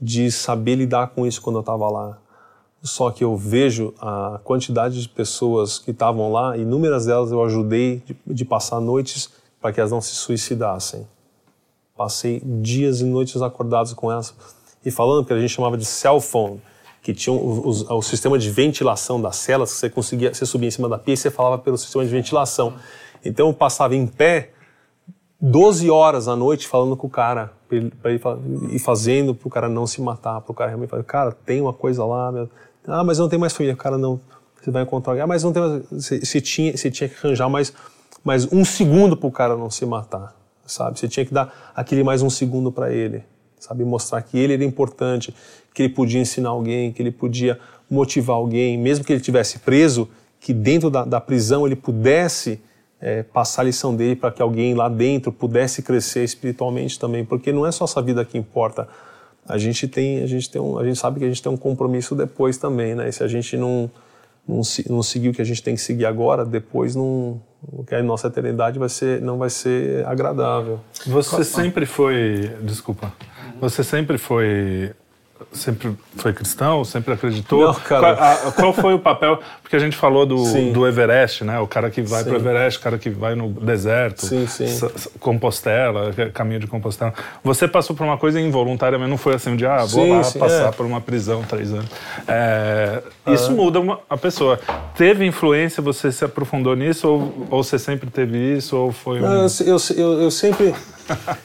de 0.00 0.30
saber 0.30 0.74
lidar 0.74 1.08
com 1.08 1.26
isso 1.26 1.40
quando 1.40 1.56
eu 1.56 1.60
estava 1.60 1.88
lá. 1.88 2.18
Só 2.82 3.10
que 3.10 3.24
eu 3.24 3.36
vejo 3.36 3.94
a 3.98 4.40
quantidade 4.44 5.00
de 5.00 5.08
pessoas 5.08 5.78
que 5.78 5.92
estavam 5.92 6.30
lá, 6.30 6.56
inúmeras 6.56 7.06
delas 7.06 7.30
eu 7.30 7.42
ajudei 7.42 8.02
de, 8.04 8.16
de 8.26 8.44
passar 8.44 8.80
noites 8.80 9.30
para 9.60 9.72
que 9.72 9.80
elas 9.80 9.92
não 9.92 10.02
se 10.02 10.14
suicidassem 10.14 11.06
Passei 11.96 12.42
dias 12.44 13.00
e 13.00 13.04
noites 13.04 13.40
acordados 13.40 13.92
com 13.92 14.10
elas 14.10 14.34
e 14.84 14.90
falando 14.90 15.24
que 15.24 15.32
a 15.32 15.38
gente 15.38 15.50
chamava 15.50 15.76
de 15.76 15.84
cell 15.84 16.20
phone, 16.20 16.60
que 17.00 17.14
tinha 17.14 17.32
o, 17.32 17.68
o, 17.68 17.96
o, 17.98 18.02
sistema 18.02 18.38
de 18.38 18.50
ventilação 18.50 19.20
das 19.20 19.36
celas, 19.36 19.72
que 19.72 19.78
você 19.78 19.90
conseguia, 19.90 20.34
você 20.34 20.44
subia 20.44 20.68
em 20.68 20.70
cima 20.70 20.88
da 20.88 20.98
pia 20.98 21.14
e 21.14 21.16
você 21.16 21.30
falava 21.30 21.58
pelo 21.58 21.78
sistema 21.78 22.04
de 22.04 22.10
ventilação. 22.10 22.74
Então 23.24 23.48
eu 23.48 23.54
passava 23.54 23.94
em 23.94 24.06
pé 24.06 24.50
12 25.40 25.90
horas 25.90 26.26
à 26.26 26.34
noite 26.34 26.66
falando 26.66 26.96
com 26.96 27.06
o 27.06 27.10
cara 27.10 27.52
e 28.70 28.78
fazendo 28.78 29.34
para 29.34 29.46
o 29.46 29.50
cara 29.50 29.68
não 29.68 29.86
se 29.86 30.00
matar, 30.00 30.40
para 30.40 30.52
o 30.52 30.54
cara 30.54 30.70
realmente 30.70 30.90
falar, 30.90 31.04
cara, 31.04 31.32
tem 31.32 31.60
uma 31.60 31.72
coisa 31.72 32.04
lá, 32.04 32.32
meu. 32.32 32.48
ah, 32.86 33.04
mas 33.04 33.18
não 33.18 33.28
tem 33.28 33.38
mais 33.38 33.52
família, 33.52 33.74
o 33.74 33.76
cara 33.76 33.98
não, 33.98 34.20
você 34.60 34.70
vai 34.70 34.82
encontrar 34.82 35.20
ah, 35.20 35.26
mas 35.26 35.44
não 35.44 35.52
tem 35.52 35.62
mais, 35.62 35.82
você, 35.90 36.20
você 36.20 36.40
tinha, 36.40 36.76
você 36.76 36.90
tinha 36.90 37.08
que 37.08 37.16
arranjar 37.16 37.48
mais, 37.48 37.72
mais 38.24 38.50
um 38.52 38.64
segundo 38.64 39.16
para 39.16 39.28
o 39.28 39.32
cara 39.32 39.56
não 39.56 39.70
se 39.70 39.84
matar, 39.84 40.34
sabe? 40.66 40.98
Você 40.98 41.08
tinha 41.08 41.24
que 41.24 41.32
dar 41.32 41.72
aquele 41.74 42.02
mais 42.02 42.22
um 42.22 42.30
segundo 42.30 42.70
para 42.72 42.92
ele, 42.92 43.24
sabe? 43.58 43.84
Mostrar 43.84 44.22
que 44.22 44.38
ele 44.38 44.54
era 44.54 44.64
importante, 44.64 45.34
que 45.72 45.82
ele 45.82 45.92
podia 45.92 46.20
ensinar 46.20 46.50
alguém, 46.50 46.92
que 46.92 47.02
ele 47.02 47.10
podia 47.10 47.58
motivar 47.90 48.36
alguém, 48.36 48.78
mesmo 48.78 49.04
que 49.04 49.12
ele 49.12 49.20
tivesse 49.20 49.58
preso, 49.60 50.08
que 50.40 50.52
dentro 50.52 50.90
da, 50.90 51.04
da 51.04 51.20
prisão 51.20 51.66
ele 51.66 51.76
pudesse 51.76 52.60
é, 53.00 53.22
passar 53.22 53.62
a 53.62 53.64
lição 53.64 53.94
dele 53.94 54.16
para 54.16 54.30
que 54.30 54.40
alguém 54.40 54.74
lá 54.74 54.88
dentro 54.88 55.30
pudesse 55.32 55.82
crescer 55.82 56.24
espiritualmente 56.24 56.98
também, 56.98 57.24
porque 57.24 57.52
não 57.52 57.66
é 57.66 57.72
só 57.72 57.84
essa 57.84 58.00
vida 58.00 58.24
que 58.24 58.38
importa. 58.38 58.88
A 59.46 59.58
gente 59.58 59.86
tem, 59.86 60.22
a 60.22 60.26
gente 60.26 60.50
tem 60.50 60.60
um, 60.60 60.78
a 60.78 60.84
gente 60.84 60.98
sabe 60.98 61.18
que 61.18 61.24
a 61.24 61.28
gente 61.28 61.42
tem 61.42 61.52
um 61.52 61.56
compromisso 61.56 62.14
depois 62.14 62.56
também, 62.56 62.94
né? 62.94 63.08
E 63.08 63.12
se 63.12 63.22
a 63.22 63.28
gente 63.28 63.56
não 63.56 63.90
não, 64.46 64.60
não 64.88 65.02
seguir 65.02 65.30
o 65.30 65.32
que 65.32 65.42
a 65.42 65.44
gente 65.44 65.62
tem 65.62 65.74
que 65.74 65.80
seguir 65.80 66.06
agora, 66.06 66.44
depois 66.44 66.94
não, 66.94 67.40
que 67.86 67.94
a 67.94 68.02
nossa 68.02 68.28
eternidade 68.28 68.78
vai 68.78 68.88
ser, 68.88 69.20
não 69.20 69.38
vai 69.38 69.50
ser 69.50 70.04
agradável. 70.06 70.80
Você 71.06 71.44
sempre 71.44 71.86
foi, 71.86 72.50
desculpa, 72.62 73.12
você 73.60 73.82
sempre 73.82 74.18
foi 74.18 74.92
sempre 75.52 75.96
foi 76.16 76.32
cristão, 76.32 76.84
sempre 76.84 77.14
acreditou. 77.14 77.66
Não. 77.66 77.74
Qual, 77.74 78.04
a, 78.04 78.52
qual, 78.52 78.72
foi 78.72 78.94
o 78.94 78.98
papel? 78.98 79.38
Porque 79.62 79.76
a 79.76 79.78
gente 79.78 79.96
falou 79.96 80.26
do, 80.26 80.42
do 80.72 80.86
Everest, 80.86 81.44
né? 81.44 81.58
O 81.60 81.66
cara 81.66 81.90
que 81.90 82.02
vai 82.02 82.22
para 82.24 82.32
o 82.32 82.36
Everest, 82.36 82.78
o 82.78 82.82
cara 82.82 82.98
que 82.98 83.10
vai 83.10 83.34
no 83.34 83.48
deserto, 83.48 84.26
sim, 84.26 84.46
sim. 84.46 84.66
Compostela, 85.20 86.12
caminho 86.32 86.60
de 86.60 86.66
Compostela. 86.66 87.14
Você 87.42 87.66
passou 87.66 87.94
por 87.94 88.04
uma 88.04 88.18
coisa 88.18 88.40
involuntariamente, 88.40 89.10
não 89.10 89.18
foi 89.18 89.34
assim 89.34 89.56
dia, 89.56 89.72
ah, 89.72 89.84
vou 89.84 90.08
lá 90.08 90.18
passar 90.18 90.68
é. 90.68 90.72
por 90.72 90.86
uma 90.86 91.00
prisão 91.00 91.42
três 91.42 91.72
anos. 91.72 91.90
É, 92.26 93.02
isso 93.26 93.52
muda 93.52 93.80
uma, 93.80 94.00
a 94.08 94.16
pessoa. 94.16 94.58
Teve 94.96 95.24
influência? 95.26 95.82
Você 95.82 96.10
se 96.12 96.24
aprofundou 96.24 96.74
nisso 96.74 97.08
ou, 97.08 97.46
ou 97.50 97.64
você 97.64 97.78
sempre 97.78 98.10
teve 98.10 98.38
isso 98.56 98.76
ou 98.76 98.92
foi? 98.92 99.20
Um... 99.20 99.22
Não, 99.22 99.46
eu, 99.66 99.76
eu, 99.96 100.22
eu 100.22 100.30
sempre 100.30 100.74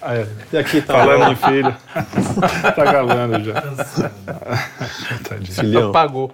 é. 0.02 0.28
E 0.52 0.58
aqui 0.58 0.82
tá 0.82 0.94
falando 0.94 1.32
em 1.32 1.36
filho. 1.36 1.76
tá 2.76 2.86
galando 2.86 3.44
já. 3.44 3.62
Filhão. 5.54 5.90
Apagou. 5.90 6.32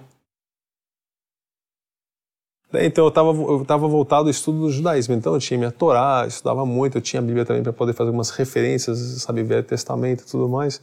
Então 2.74 3.04
eu 3.04 3.08
estava 3.08 3.30
eu 3.30 3.64
tava 3.64 3.86
voltado 3.86 4.24
ao 4.24 4.30
estudo 4.30 4.60
do 4.60 4.70
judaísmo. 4.70 5.14
Então 5.14 5.34
eu 5.34 5.38
tinha 5.38 5.56
minha 5.56 5.70
Torá, 5.70 6.24
estudava 6.26 6.66
muito, 6.66 6.98
eu 6.98 7.02
tinha 7.02 7.20
a 7.20 7.24
Bíblia 7.24 7.44
também 7.44 7.62
para 7.62 7.72
poder 7.72 7.92
fazer 7.92 8.08
algumas 8.08 8.30
referências, 8.30 8.98
sabe, 9.22 9.42
Velho 9.42 9.62
Testamento 9.62 10.22
e 10.22 10.26
tudo 10.26 10.48
mais. 10.48 10.80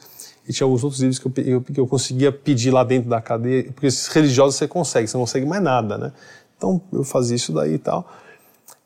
E 0.47 0.53
tinha 0.53 0.65
alguns 0.65 0.83
outros 0.83 1.01
livros 1.01 1.19
que 1.19 1.27
eu, 1.27 1.45
eu, 1.45 1.61
que 1.61 1.79
eu 1.79 1.87
conseguia 1.87 2.31
pedir 2.31 2.71
lá 2.71 2.83
dentro 2.83 3.09
da 3.09 3.21
cadeia, 3.21 3.63
porque 3.71 3.87
esses 3.87 4.07
religiosos 4.07 4.55
você 4.55 4.67
consegue, 4.67 5.07
você 5.07 5.17
não 5.17 5.23
consegue 5.23 5.45
mais 5.45 5.61
nada, 5.61 5.97
né? 5.97 6.11
Então 6.57 6.81
eu 6.91 7.03
fazia 7.03 7.35
isso 7.35 7.51
daí 7.53 7.73
e 7.73 7.77
tal. 7.77 8.09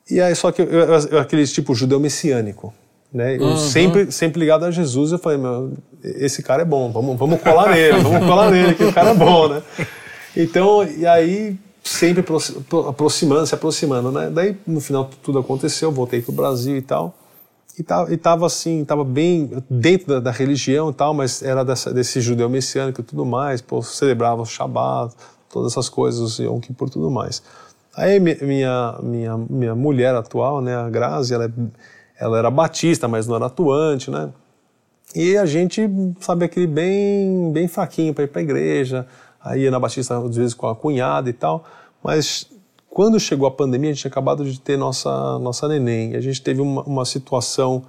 E 0.10 0.20
aí 0.20 0.36
só 0.36 0.52
que 0.52 0.62
eu, 0.62 0.68
eu, 0.68 1.20
aquele 1.20 1.46
tipo 1.46 1.76
judeu 1.76 2.00
messiânico, 2.00 2.74
né? 3.18 3.36
Eu 3.36 3.42
uhum. 3.42 3.58
sempre, 3.58 4.12
sempre 4.12 4.40
ligado 4.40 4.64
a 4.64 4.72
Jesus, 4.72 5.12
eu 5.12 5.20
falei, 5.20 5.38
meu, 5.38 5.74
esse 6.04 6.42
cara 6.42 6.62
é 6.62 6.66
bom, 6.66 6.92
vamos, 6.92 7.18
vamos 7.18 7.42
colar 7.42 7.72
nele, 7.72 8.00
vamos 8.00 8.26
colar 8.26 8.52
nele, 8.52 8.74
que 8.76 8.84
o 8.84 8.94
cara 8.94 9.10
é 9.10 9.14
bom, 9.14 9.50
né? 9.50 9.62
Então, 10.36 10.84
e 10.84 11.06
aí 11.06 11.58
sempre 11.84 12.24
aproximando, 12.88 13.48
se 13.48 13.56
aproximando, 13.56 14.12
né? 14.12 14.30
Daí 14.30 14.56
no 14.66 14.80
final 14.80 15.10
tudo 15.24 15.40
aconteceu, 15.40 15.92
voltei 15.92 16.22
pro 16.22 16.32
Brasil 16.32 16.78
e 16.78 16.82
tal. 16.82 17.16
E 17.78 17.84
tava, 17.84 18.14
e 18.14 18.18
tava 18.18 18.46
assim, 18.46 18.84
tava 18.84 19.04
bem 19.04 19.52
dentro 19.70 20.08
da, 20.08 20.20
da 20.20 20.32
religião 20.32 20.90
e 20.90 20.94
tal, 20.94 21.14
mas 21.14 21.44
era 21.44 21.64
dessa, 21.64 21.94
desse 21.94 22.20
judeu 22.22 22.50
messiânico 22.50 23.02
e 23.02 23.04
tudo 23.04 23.26
mais, 23.26 23.62
pô, 23.62 23.84
celebrava 23.84 24.42
o 24.42 24.46
Shabat, 24.46 25.14
todas 25.50 25.74
essas 25.74 25.88
coisas, 25.88 26.40
o 26.40 26.44
Yom 26.44 26.60
Kippur 26.60 26.88
e 26.88 26.92
tudo 26.92 27.12
mais. 27.12 27.42
Aí 27.96 28.20
minha, 28.20 28.96
minha, 29.02 29.38
minha 29.50 29.76
mulher 29.76 30.14
atual, 30.14 30.62
né, 30.62 30.76
a 30.76 30.90
Grazi, 30.90 31.34
ela 31.34 31.46
é 31.46 31.52
ela 32.20 32.38
era 32.38 32.52
batista, 32.52 33.08
mas 33.08 33.28
não 33.28 33.36
era 33.36 33.46
atuante, 33.46 34.10
né? 34.10 34.30
E 35.16 35.38
a 35.38 35.46
gente, 35.46 35.90
sabe, 36.20 36.46
aquele 36.46 36.68
bem, 36.68 37.52
bem 37.52 37.68
fraquinho 37.68 38.14
para 38.14 38.26
ir 38.26 38.28
para 38.28 38.42
a 38.42 38.44
igreja, 38.44 39.08
aí 39.42 39.62
ia 39.62 39.72
na 39.72 39.80
batista 39.80 40.18
às 40.18 40.36
vezes 40.36 40.54
com 40.54 40.68
a 40.68 40.76
cunhada 40.76 41.30
e 41.30 41.34
tal, 41.34 41.64
mas 42.04 42.48
quando 42.90 43.20
chegou 43.20 43.48
a 43.48 43.52
pandemia, 43.52 43.92
a 43.92 43.94
gente 43.94 44.02
tinha 44.02 44.12
acabado 44.12 44.44
de 44.44 44.60
ter 44.60 44.78
nossa, 44.78 45.40
nossa 45.40 45.68
neném, 45.68 46.16
a 46.16 46.22
gente 46.22 46.42
teve 46.42 46.62
uma, 46.62 46.82
uma 46.84 47.06
situação 47.06 47.84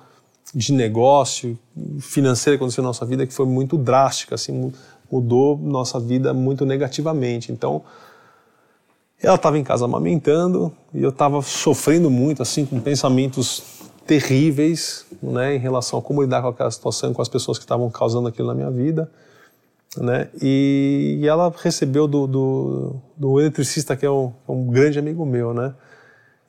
de 0.54 0.72
negócio, 0.72 1.58
financeira 2.00 2.56
que 2.56 2.62
aconteceu 2.62 2.82
na 2.82 2.88
nossa 2.88 3.04
vida 3.04 3.26
que 3.26 3.34
foi 3.34 3.46
muito 3.46 3.76
drástica, 3.76 4.34
assim, 4.34 4.72
mudou 5.10 5.58
nossa 5.58 5.98
vida 5.98 6.32
muito 6.32 6.64
negativamente. 6.64 7.52
Então, 7.52 7.82
ela 9.22 9.34
estava 9.34 9.58
em 9.58 9.64
casa 9.64 9.84
amamentando 9.84 10.72
e 10.94 11.02
eu 11.02 11.10
estava 11.10 11.42
sofrendo 11.42 12.10
muito, 12.10 12.42
assim, 12.42 12.64
com 12.64 12.80
pensamentos 12.80 13.62
terríveis 14.08 15.04
né, 15.22 15.54
em 15.54 15.58
relação 15.58 15.98
a 15.98 16.02
como 16.02 16.22
lidar 16.22 16.40
com 16.40 16.48
aquela 16.48 16.70
situação, 16.70 17.12
com 17.12 17.20
as 17.20 17.28
pessoas 17.28 17.58
que 17.58 17.64
estavam 17.64 17.90
causando 17.90 18.26
aquilo 18.26 18.48
na 18.48 18.54
minha 18.54 18.70
vida. 18.70 19.08
Né? 19.98 20.28
E, 20.40 21.18
e 21.20 21.28
ela 21.28 21.52
recebeu 21.62 22.08
do, 22.08 22.26
do, 22.26 22.96
do, 23.16 23.38
eletricista, 23.38 23.94
que 23.94 24.06
é 24.06 24.10
um, 24.10 24.32
é 24.48 24.52
um 24.52 24.66
grande 24.66 24.98
amigo 24.98 25.24
meu, 25.26 25.52
né? 25.52 25.74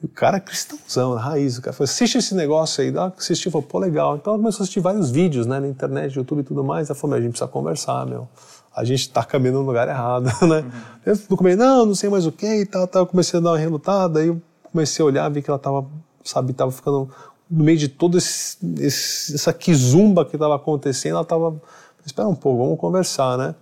E 0.01 0.05
o 0.05 0.09
cara 0.09 0.37
é 0.37 0.39
cristãozão, 0.39 1.15
raiz. 1.15 1.57
O 1.57 1.61
cara 1.61 1.73
falou: 1.73 1.85
assiste 1.85 2.17
esse 2.17 2.33
negócio 2.33 2.81
aí. 2.81 2.89
Ela 2.89 3.13
assistiu, 3.17 3.51
falou: 3.51 3.67
pô, 3.67 3.79
legal. 3.79 4.15
Então 4.15 4.33
ela 4.33 4.41
começou 4.41 4.61
a 4.61 4.63
assistir 4.63 4.79
vários 4.79 5.09
vídeos 5.09 5.45
né, 5.45 5.59
na 5.59 5.67
internet, 5.67 6.15
YouTube 6.15 6.39
e 6.39 6.43
tudo 6.43 6.63
mais. 6.63 6.89
Ela 6.89 6.99
falou: 6.99 7.15
a 7.15 7.21
gente 7.21 7.31
precisa 7.31 7.49
conversar, 7.49 8.05
meu. 8.05 8.27
A 8.75 8.83
gente 8.83 9.01
está 9.01 9.23
caminhando 9.23 9.59
no 9.59 9.65
lugar 9.65 9.87
errado, 9.87 10.25
né? 10.47 10.59
Uhum. 11.05 11.23
Eu 11.29 11.37
comecei, 11.37 11.57
não, 11.57 11.85
não 11.85 11.95
sei 11.95 12.09
mais 12.09 12.25
o 12.25 12.31
que 12.31 12.61
e 12.61 12.65
tal, 12.65 12.87
tal. 12.87 13.03
Eu 13.03 13.07
comecei 13.07 13.39
a 13.39 13.43
dar 13.43 13.51
uma 13.51 13.57
relutada. 13.57 14.19
Aí 14.19 14.27
eu 14.27 14.41
comecei 14.71 15.01
a 15.03 15.05
olhar, 15.05 15.29
vi 15.29 15.41
que 15.41 15.49
ela 15.49 15.57
estava, 15.57 15.85
sabe, 16.23 16.51
estava 16.51 16.71
ficando 16.71 17.09
no 17.49 17.63
meio 17.63 17.77
de 17.77 17.87
toda 17.87 18.17
essa 18.17 19.51
quizumba 19.51 20.23
que 20.23 20.35
estava 20.35 20.55
acontecendo, 20.55 21.13
ela 21.13 21.21
estava, 21.21 21.59
espera 22.05 22.27
um 22.27 22.35
pouco, 22.35 22.63
vamos 22.63 22.79
conversar, 22.79 23.37
né? 23.37 23.55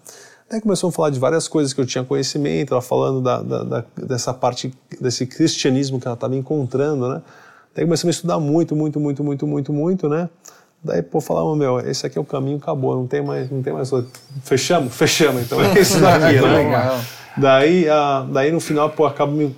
Daí 0.49 0.61
começou 0.61 0.89
a 0.89 0.91
falar 0.91 1.09
de 1.09 1.19
várias 1.19 1.47
coisas 1.47 1.73
que 1.73 1.81
eu 1.81 1.85
tinha 1.85 2.03
conhecimento, 2.03 2.73
ela 2.73 2.81
falando 2.81 3.21
da, 3.21 3.41
da, 3.41 3.63
da, 3.63 3.85
dessa 3.97 4.33
parte, 4.33 4.73
desse 4.99 5.25
cristianismo 5.25 5.99
que 5.99 6.07
ela 6.07 6.15
estava 6.15 6.35
encontrando, 6.35 7.07
né? 7.09 7.21
Daí 7.75 7.85
começamos 7.85 8.15
a 8.15 8.17
estudar 8.17 8.39
muito, 8.39 8.75
muito, 8.75 8.99
muito, 8.99 9.23
muito, 9.23 9.45
muito, 9.47 9.73
muito, 9.73 10.09
né? 10.09 10.29
Daí, 10.83 11.01
pô, 11.01 11.19
falamos, 11.19 11.57
meu, 11.57 11.79
esse 11.79 12.05
aqui 12.05 12.17
é 12.17 12.21
o 12.21 12.25
caminho, 12.25 12.57
acabou, 12.57 12.95
não 12.95 13.07
tem 13.07 13.21
mais, 13.21 13.49
não 13.49 13.61
tem 13.61 13.73
mais 13.73 13.91
outro. 13.91 14.11
Fechamos? 14.43 14.95
Fechamos, 14.95 15.41
então 15.41 15.59
é 15.63 15.79
isso 15.79 15.99
daqui, 15.99 16.39
né? 16.39 17.03
Daí, 17.37 17.87
a, 17.87 18.25
daí 18.31 18.51
no 18.51 18.59
final, 18.59 18.89
pô, 18.89 19.05
acabo 19.05 19.31
me 19.31 19.55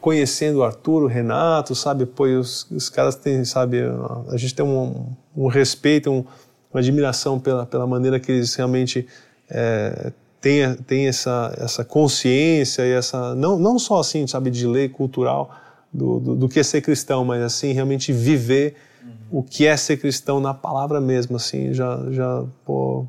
conhecendo 0.00 0.58
o 0.58 0.64
Arthur, 0.64 1.04
o 1.04 1.06
Renato, 1.06 1.74
sabe? 1.74 2.04
Pô, 2.04 2.24
os, 2.24 2.70
os 2.70 2.90
caras 2.90 3.14
têm, 3.14 3.44
sabe? 3.44 3.78
A 4.30 4.36
gente 4.36 4.54
tem 4.54 4.64
um, 4.64 5.06
um 5.34 5.46
respeito, 5.46 6.10
um, 6.10 6.24
uma 6.72 6.80
admiração 6.80 7.40
pela, 7.40 7.64
pela 7.64 7.86
maneira 7.86 8.20
que 8.20 8.30
eles 8.30 8.54
realmente 8.54 9.06
é, 9.48 10.12
têm, 10.38 10.74
têm 10.74 11.06
essa, 11.08 11.54
essa 11.58 11.84
consciência 11.84 12.82
e 12.82 12.92
essa. 12.92 13.34
Não, 13.34 13.58
não 13.58 13.78
só 13.78 14.00
assim, 14.00 14.26
sabe, 14.26 14.50
de 14.50 14.66
lei 14.66 14.88
cultural 14.88 15.50
do, 15.92 16.20
do, 16.20 16.36
do 16.36 16.48
que 16.48 16.60
é 16.60 16.62
ser 16.62 16.82
cristão, 16.82 17.24
mas 17.24 17.42
assim, 17.42 17.72
realmente 17.72 18.12
viver. 18.12 18.74
O 19.30 19.42
que 19.42 19.66
é 19.66 19.76
ser 19.76 19.96
cristão 19.98 20.40
na 20.40 20.54
palavra 20.54 21.00
mesmo, 21.00 21.36
assim. 21.36 21.72
Já, 21.72 22.00
já 22.10 22.44
pô, 22.64 23.06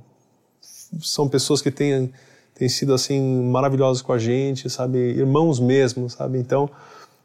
são 1.01 1.27
pessoas 1.27 1.61
que 1.61 1.71
têm 1.71 2.11
têm 2.55 2.67
sido 2.67 2.93
assim 2.93 3.41
maravilhosos 3.43 4.01
com 4.01 4.11
a 4.11 4.17
gente, 4.17 4.69
sabe, 4.69 4.97
irmãos 4.97 5.61
mesmo, 5.61 6.09
sabe. 6.09 6.37
Então, 6.37 6.69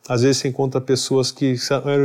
às 0.08 0.22
vezes 0.22 0.36
você 0.36 0.48
encontra 0.48 0.80
pessoas 0.80 1.32
que 1.32 1.56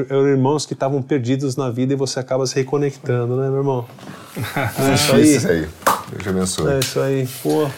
eram 0.10 0.28
irmãos 0.28 0.66
que 0.66 0.74
estavam 0.74 1.00
perdidos 1.02 1.56
na 1.56 1.70
vida 1.70 1.94
e 1.94 1.96
você 1.96 2.20
acaba 2.20 2.48
se 2.48 2.56
reconectando, 2.56 3.36
né, 3.38 3.50
meu 3.50 3.60
irmão? 3.60 3.86
É 4.90 4.94
isso 4.96 5.14
aí. 5.14 5.36
Isso 5.36 5.48
aí. 5.48 5.70
Deus 6.10 6.24
te 6.24 6.30
abençoe. 6.30 6.74
É 6.74 6.80
isso 6.80 7.00
aí. 7.00 7.28
Pô. 7.44 7.70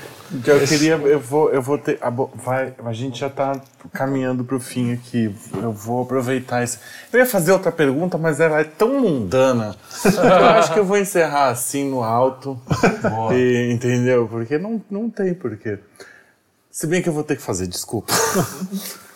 Eu 0.46 0.66
queria, 0.66 0.94
eu 0.94 1.20
vou, 1.20 1.52
eu 1.52 1.62
vou 1.62 1.78
ter, 1.78 1.98
a, 2.02 2.10
vai, 2.10 2.74
a 2.86 2.94
gente 2.94 3.20
já 3.20 3.28
está 3.28 3.60
caminhando 3.92 4.46
para 4.46 4.56
o 4.56 4.60
fim 4.60 4.94
aqui. 4.94 5.36
Eu 5.62 5.74
vou 5.74 6.04
aproveitar 6.04 6.64
isso. 6.64 6.80
Eu 7.12 7.20
ia 7.20 7.26
fazer 7.26 7.52
outra 7.52 7.72
pergunta, 7.72 8.18
mas 8.18 8.40
ela 8.40 8.62
é 8.62 8.64
tão 8.64 9.02
mundana. 9.02 9.76
eu 10.06 10.46
acho 10.46 10.74
que 10.74 10.80
eu 10.80 10.86
vou 10.86 10.98
encerrar 10.98 11.50
assim 11.50 11.90
no 11.90 12.02
alto, 12.02 12.60
e, 13.34 13.72
entendeu? 13.74 14.28
Porque 14.28 14.58
não, 14.58 14.82
não 14.90 15.10
tem 15.10 15.34
porquê. 15.34 15.80
Se 16.70 16.88
bem 16.88 17.02
que 17.02 17.10
eu 17.10 17.14
vou 17.14 17.24
ter 17.24 17.36
que 17.36 17.42
fazer, 17.42 17.68
desculpa. 17.68 18.14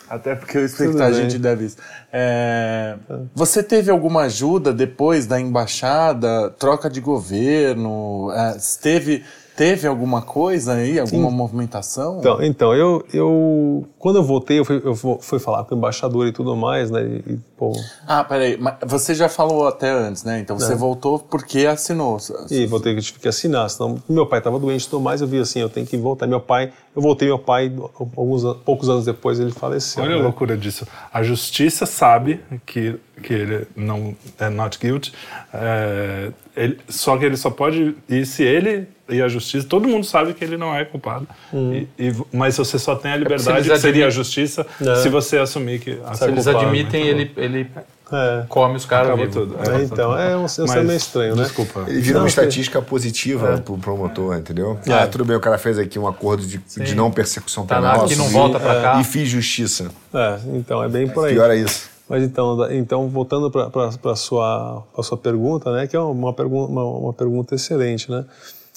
Até 0.10 0.36
porque 0.36 0.58
o 0.58 0.66
expectar 0.66 1.08
a 1.08 1.12
gente 1.12 1.40
deve 1.40 1.66
isso. 1.66 1.78
É, 2.14 2.96
você 3.34 3.64
teve 3.64 3.90
alguma 3.90 4.24
ajuda 4.24 4.72
depois 4.72 5.26
da 5.26 5.40
embaixada, 5.40 6.52
troca 6.52 6.90
de 6.90 7.02
governo? 7.02 8.32
É, 8.32 8.58
teve 8.82 9.24
Teve 9.56 9.88
alguma 9.88 10.22
coisa 10.22 10.74
aí, 10.74 11.00
alguma 11.00 11.30
Sim. 11.30 11.36
movimentação? 11.36 12.20
Então, 12.20 12.44
então 12.44 12.74
eu, 12.76 13.06
eu, 13.14 13.88
quando 13.98 14.18
eu 14.18 14.24
voltei, 14.24 14.60
eu 14.60 14.66
fui, 14.66 14.82
eu 14.84 14.96
fui 14.96 15.40
falar 15.40 15.64
com 15.64 15.76
o 15.76 15.78
embaixador 15.78 16.28
e 16.28 16.34
tudo 16.34 16.58
mais, 16.58 16.92
né? 16.92 17.02
E, 17.26 17.40
pô... 17.56 17.72
Ah, 18.06 18.22
peraí, 18.26 18.58
mas 18.60 18.76
você 18.86 19.16
já 19.16 19.30
falou 19.30 19.66
até 19.66 19.90
antes, 19.90 20.26
né? 20.26 20.42
Então 20.42 20.60
você 20.60 20.74
é. 20.74 20.76
voltou 20.76 21.20
porque 21.20 21.66
assinou. 21.66 22.18
E 22.52 22.66
voltei 22.66 22.94
que 22.96 23.02
tive 23.02 23.20
que 23.20 23.30
assinar, 23.30 23.70
senão 23.70 23.98
meu 24.10 24.26
pai 24.26 24.40
estava 24.40 24.60
doente 24.60 24.84
e 24.84 24.90
tudo 24.90 25.02
mais, 25.02 25.22
eu 25.22 25.28
vi 25.28 25.40
assim, 25.40 25.60
eu 25.60 25.70
tenho 25.70 25.88
que 25.88 25.96
voltar. 25.96 26.28
Meu 26.28 26.42
pai, 26.42 26.74
eu 26.94 27.02
voltei, 27.02 27.30
meu 27.30 27.40
pai, 27.40 27.74
alguns 27.98 28.44
poucos 28.66 28.90
anos 28.90 29.06
depois 29.06 29.40
ele 29.40 29.52
faleceu. 29.52 30.04
Olha 30.04 30.16
né? 30.16 30.20
a 30.20 30.24
loucura 30.24 30.58
disso. 30.58 30.86
A 31.14 31.24
justiça 31.24 31.86
sabe 31.86 32.42
que, 32.66 33.00
que 33.24 33.34
ele 33.34 33.68
não 33.74 34.14
é 34.38 34.50
not 34.50 34.78
guilty, 34.78 35.14
é, 35.54 36.34
ele, 36.58 36.78
só 36.90 37.18
que 37.18 37.24
ele 37.24 37.38
só 37.38 37.50
pode 37.50 37.96
ir 38.10 38.26
se 38.26 38.44
ele 38.44 38.94
e 39.08 39.22
a 39.22 39.28
justiça, 39.28 39.68
todo 39.68 39.88
mundo 39.88 40.04
sabe 40.04 40.34
que 40.34 40.44
ele 40.44 40.58
não 40.58 40.76
é 40.76 40.84
culpado. 40.84 41.28
Hum. 41.54 41.86
E, 41.98 42.08
e, 42.08 42.16
mas 42.34 42.58
você 42.58 42.80
só 42.80 42.96
tem 42.96 43.12
a 43.12 43.18
liberdade, 43.18 43.70
que 43.70 43.78
seria 43.78 44.08
a 44.08 44.10
justiça, 44.10 44.66
é. 44.82 44.96
se 44.96 45.10
você 45.10 45.38
assumir 45.38 45.80
que 45.80 46.00
a 46.06 46.16
Se 46.16 46.26
eles 46.26 46.48
admitem, 46.48 47.04
né? 47.04 47.10
ele, 47.10 47.32
ele 47.38 47.72
é. 48.12 48.46
come 48.50 48.76
os 48.76 48.86
caras 48.86 49.16
vivos. 49.16 49.34
Tudo. 49.34 49.56
É, 49.60 49.84
então, 49.84 50.18
é 50.18 50.36
um, 50.36 50.46
um 50.46 50.84
meio 50.84 50.98
estranho, 50.98 51.36
né? 51.36 51.44
Desculpa. 51.44 51.86
Ele 51.88 52.02
vira 52.02 52.16
não, 52.16 52.22
uma 52.24 52.28
estatística 52.28 52.82
que... 52.82 52.88
positiva 52.88 53.54
é. 53.54 53.58
pro 53.58 53.78
promotor, 53.78 54.36
entendeu? 54.36 54.80
É. 54.88 54.94
Ah, 54.94 55.08
tudo 55.08 55.24
bem, 55.24 55.38
o 55.38 55.40
cara 55.40 55.60
fez 55.60 55.78
aqui 55.78 56.00
um 56.00 56.08
acordo 56.08 56.46
de, 56.46 56.58
de 56.58 56.96
não 56.96 57.12
persecução 57.12 57.66
tá 57.66 57.76
penal. 57.76 58.06
Aqui 58.06 58.16
não 58.16 58.30
volta 58.30 58.60
pra 58.60 58.82
cá. 58.82 59.02
E 59.02 59.04
fiz 59.04 59.30
justiça. 59.30 59.92
É, 60.14 60.40
então, 60.54 60.84
é 60.84 60.90
bem 60.90 61.08
por 61.08 61.28
aí. 61.28 61.34
Pior 61.34 61.52
é 61.52 61.58
isso. 61.58 61.94
Mas 62.08 62.24
então, 62.24 62.72
então 62.72 63.10
voltando 63.10 63.50
para 63.52 64.12
a 64.12 64.16
sua, 64.16 64.84
sua 65.02 65.18
pergunta, 65.18 65.72
né, 65.72 65.88
que 65.88 65.96
é 65.96 66.00
uma, 66.00 66.32
pergunta, 66.34 66.72
uma, 66.72 66.84
uma 66.84 67.14
pergunta 67.14 67.56
excelente, 67.56 68.10
né? 68.10 68.26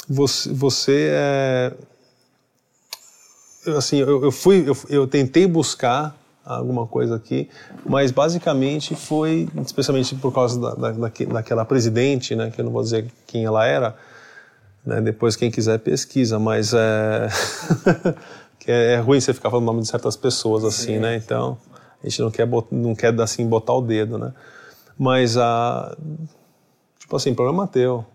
Você, 0.09 0.53
você 0.53 1.09
é, 1.13 1.73
assim, 3.77 3.99
eu, 3.99 4.25
eu 4.25 4.33
fui, 4.33 4.65
eu, 4.67 4.77
eu, 4.89 5.07
tentei 5.07 5.47
buscar 5.47 6.17
alguma 6.45 6.87
coisa 6.87 7.17
aqui, 7.17 7.49
mas 7.85 8.11
basicamente 8.11 8.95
foi, 8.95 9.49
especialmente 9.65 10.15
por 10.15 10.33
causa 10.33 10.59
da, 10.59 10.93
da, 10.93 11.09
daquela 11.29 11.65
presidente, 11.65 12.35
né, 12.35 12.51
que 12.51 12.61
eu 12.61 12.65
não 12.65 12.73
vou 12.73 12.83
dizer 12.83 13.11
quem 13.27 13.45
ela 13.45 13.67
era, 13.67 13.95
né, 14.85 15.01
depois 15.01 15.37
quem 15.37 15.51
quiser 15.51 15.79
pesquisa, 15.79 16.39
mas 16.39 16.73
é, 16.73 17.29
é, 18.67 18.95
é 18.95 18.97
ruim 18.97 19.21
você 19.21 19.35
ficar 19.35 19.51
falando 19.51 19.65
o 19.65 19.67
nome 19.67 19.83
de 19.83 19.89
certas 19.89 20.17
pessoas 20.17 20.65
assim, 20.65 20.95
Sim. 20.95 20.99
né, 21.01 21.17
então 21.17 21.59
a 22.03 22.09
gente 22.09 22.23
não 22.23 22.31
quer, 22.31 22.49
não 22.71 22.95
quer 22.95 23.21
assim 23.21 23.47
botar 23.47 23.75
o 23.75 23.83
dedo, 23.83 24.17
né, 24.17 24.33
mas 24.99 25.37
a, 25.37 25.95
tipo 26.99 27.15
assim, 27.15 27.35
problema 27.35 27.67
teu, 27.67 28.07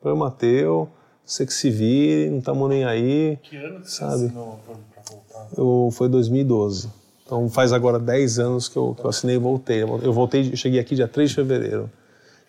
problema 0.00 0.30
teu, 0.32 0.90
você 1.28 1.44
que 1.44 1.52
se 1.52 1.70
vire, 1.70 2.30
não 2.30 2.38
estamos 2.38 2.68
nem 2.70 2.84
aí. 2.84 3.38
Que 3.42 3.56
ano 3.56 3.80
que 3.80 3.90
sabe? 3.90 4.12
você 4.12 4.24
assinou 4.24 4.60
para 4.64 5.02
voltar? 5.10 5.48
Eu, 5.56 5.90
foi 5.92 6.08
2012. 6.08 6.88
Então 7.24 7.48
faz 7.50 7.72
agora 7.72 7.98
10 7.98 8.38
anos 8.38 8.68
que 8.68 8.78
eu, 8.78 8.94
que 8.94 9.04
eu 9.04 9.10
assinei 9.10 9.36
e 9.36 9.38
voltei. 9.38 9.82
Eu 9.82 10.12
voltei, 10.12 10.50
eu 10.50 10.56
cheguei 10.56 10.80
aqui 10.80 10.94
dia 10.94 11.06
3 11.06 11.28
de 11.28 11.36
fevereiro 11.36 11.90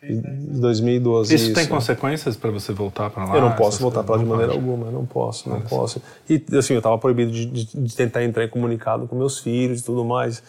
de 0.01 0.61
2012. 0.61 1.35
Isso, 1.35 1.43
isso. 1.45 1.53
tem 1.53 1.67
consequências 1.67 2.37
para 2.37 2.49
você 2.51 2.71
voltar 2.71 3.09
para 3.09 3.25
lá? 3.25 3.35
Eu 3.35 3.41
não 3.41 3.51
posso 3.51 3.81
voltar 3.81 4.01
para 4.01 4.15
lá 4.15 4.23
de 4.23 4.29
maneira 4.29 4.53
pode. 4.53 4.65
alguma, 4.65 4.89
não 4.89 5.05
posso, 5.05 5.49
não 5.49 5.59
posso. 5.59 6.01
E 6.29 6.41
assim, 6.57 6.73
eu 6.73 6.79
estava 6.79 6.97
proibido 6.97 7.31
de, 7.33 7.45
de, 7.45 7.65
de, 7.65 7.95
tentar 7.95 8.23
entrar 8.23 8.45
em 8.45 8.47
comunicado 8.47 9.07
com 9.07 9.15
meus 9.17 9.39
filhos 9.39 9.81
e 9.81 9.83
tudo 9.83 10.05
mais. 10.05 10.41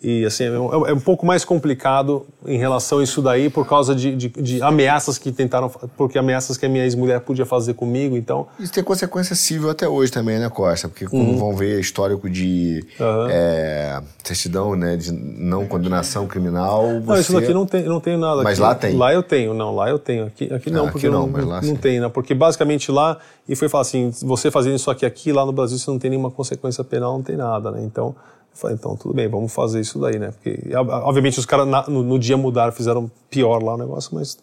E 0.00 0.24
assim, 0.24 0.44
é 0.44 0.50
um, 0.58 0.86
é 0.86 0.92
um, 0.92 1.00
pouco 1.00 1.26
mais 1.26 1.44
complicado 1.44 2.24
em 2.46 2.56
relação 2.56 3.00
a 3.00 3.02
isso 3.02 3.20
daí 3.20 3.50
por 3.50 3.66
causa 3.66 3.96
de, 3.96 4.14
de, 4.14 4.28
de 4.28 4.62
ameaças 4.62 5.18
que 5.18 5.32
tentaram, 5.32 5.68
porque 5.96 6.16
ameaças 6.16 6.56
que 6.56 6.64
a 6.64 6.68
minha 6.68 6.84
ex-mulher 6.84 7.18
podia 7.20 7.44
fazer 7.44 7.74
comigo, 7.74 8.16
então... 8.16 8.46
Isso 8.60 8.72
tem 8.72 8.84
consequência 8.84 9.34
civil 9.34 9.68
até 9.68 9.88
hoje 9.88 10.12
também, 10.12 10.38
né, 10.38 10.48
Costa? 10.48 10.88
Porque 10.88 11.04
como 11.04 11.32
uhum. 11.32 11.36
vão 11.36 11.56
ver 11.56 11.80
histórico 11.80 12.30
de 12.30 12.86
uhum. 13.00 13.26
é, 13.28 14.00
certidão, 14.22 14.76
né, 14.76 14.96
de 14.96 15.10
não 15.10 15.66
condenação 15.66 16.28
criminal... 16.28 17.00
Você... 17.00 17.06
Não, 17.06 17.18
isso 17.18 17.32
daqui 17.32 17.52
não 17.52 17.66
tem, 17.66 17.82
não 17.82 17.98
tem 18.00 18.16
nada. 18.16 18.44
Mas 18.44 18.60
aqui. 18.60 18.62
lá 18.62 18.74
tem? 18.76 18.96
Lá 18.96 19.12
eu 19.12 19.22
tenho, 19.24 19.52
não, 19.52 19.74
lá 19.74 19.90
eu 19.90 19.98
tenho. 19.98 20.26
Aqui, 20.26 20.54
aqui 20.54 20.70
não, 20.70 20.86
ah, 20.86 20.92
porque 20.92 21.08
aqui 21.08 21.16
não, 21.16 21.26
não, 21.26 21.40
não, 21.44 21.60
não 21.60 21.76
tem, 21.76 21.98
né? 21.98 22.08
Porque 22.08 22.34
basicamente 22.34 22.92
lá, 22.92 23.18
e 23.48 23.56
foi 23.56 23.68
falar 23.68 23.82
assim, 23.82 24.12
você 24.22 24.48
fazendo 24.48 24.76
isso 24.76 24.92
aqui, 24.92 25.04
aqui, 25.04 25.32
lá 25.32 25.44
no 25.44 25.50
Brasil 25.50 25.76
você 25.76 25.90
não 25.90 25.98
tem 25.98 26.10
nenhuma 26.10 26.30
consequência 26.30 26.84
penal, 26.84 27.14
não 27.14 27.22
tem 27.22 27.36
nada, 27.36 27.72
né? 27.72 27.82
Então... 27.82 28.14
Falei, 28.58 28.76
então 28.76 28.96
tudo 28.96 29.14
bem, 29.14 29.28
vamos 29.28 29.54
fazer 29.54 29.78
isso 29.78 30.00
daí, 30.00 30.18
né? 30.18 30.32
Porque, 30.32 30.74
obviamente, 30.74 31.38
os 31.38 31.46
caras 31.46 31.64
no, 31.86 32.02
no, 32.02 32.18
dia 32.18 32.36
mudaram, 32.36 32.72
fizeram 32.72 33.08
pior 33.30 33.62
lá 33.62 33.74
o 33.74 33.78
negócio, 33.78 34.12
mas. 34.12 34.36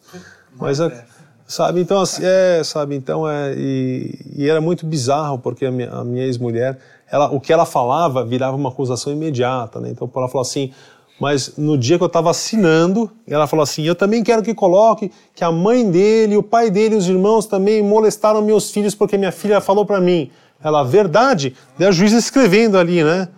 Mas, 0.58 0.80
é, 0.80 1.06
sabe, 1.46 1.82
então, 1.82 2.00
assim, 2.00 2.22
é, 2.24 2.64
sabe, 2.64 2.96
então, 2.96 3.30
é. 3.30 3.54
E, 3.58 4.18
e 4.38 4.50
era 4.50 4.62
muito 4.62 4.86
bizarro, 4.86 5.38
porque 5.38 5.66
a 5.66 5.72
minha, 5.72 5.92
a 5.92 6.02
minha 6.06 6.24
ex-mulher, 6.24 6.80
ela, 7.12 7.30
o 7.30 7.42
que 7.42 7.52
ela 7.52 7.66
falava 7.66 8.24
virava 8.24 8.56
uma 8.56 8.70
acusação 8.70 9.12
imediata, 9.12 9.82
né? 9.82 9.90
Então, 9.90 10.10
ela 10.16 10.30
falou 10.30 10.42
assim. 10.42 10.72
Mas 11.18 11.56
no 11.58 11.78
dia 11.78 11.98
que 11.98 12.04
eu 12.04 12.08
estava 12.08 12.30
assinando, 12.30 13.10
ela 13.26 13.48
falou 13.48 13.64
assim: 13.64 13.84
Eu 13.84 13.96
também 13.96 14.22
quero 14.22 14.44
que 14.44 14.54
coloque 14.54 15.10
que 15.34 15.46
a 15.46 15.52
mãe 15.52 15.90
dele, 15.90 16.36
o 16.36 16.44
pai 16.44 16.70
dele 16.70 16.94
os 16.94 17.08
irmãos 17.08 17.46
também 17.46 17.82
molestaram 17.82 18.42
meus 18.42 18.70
filhos 18.70 18.94
porque 18.94 19.18
minha 19.18 19.32
filha 19.32 19.62
falou 19.62 19.86
para 19.86 20.02
mim. 20.02 20.30
Ela, 20.62 20.84
verdade? 20.84 21.56
E 21.80 21.86
a 21.86 21.92
juíza 21.92 22.18
escrevendo 22.18 22.78
ali, 22.78 23.02
né? 23.02 23.30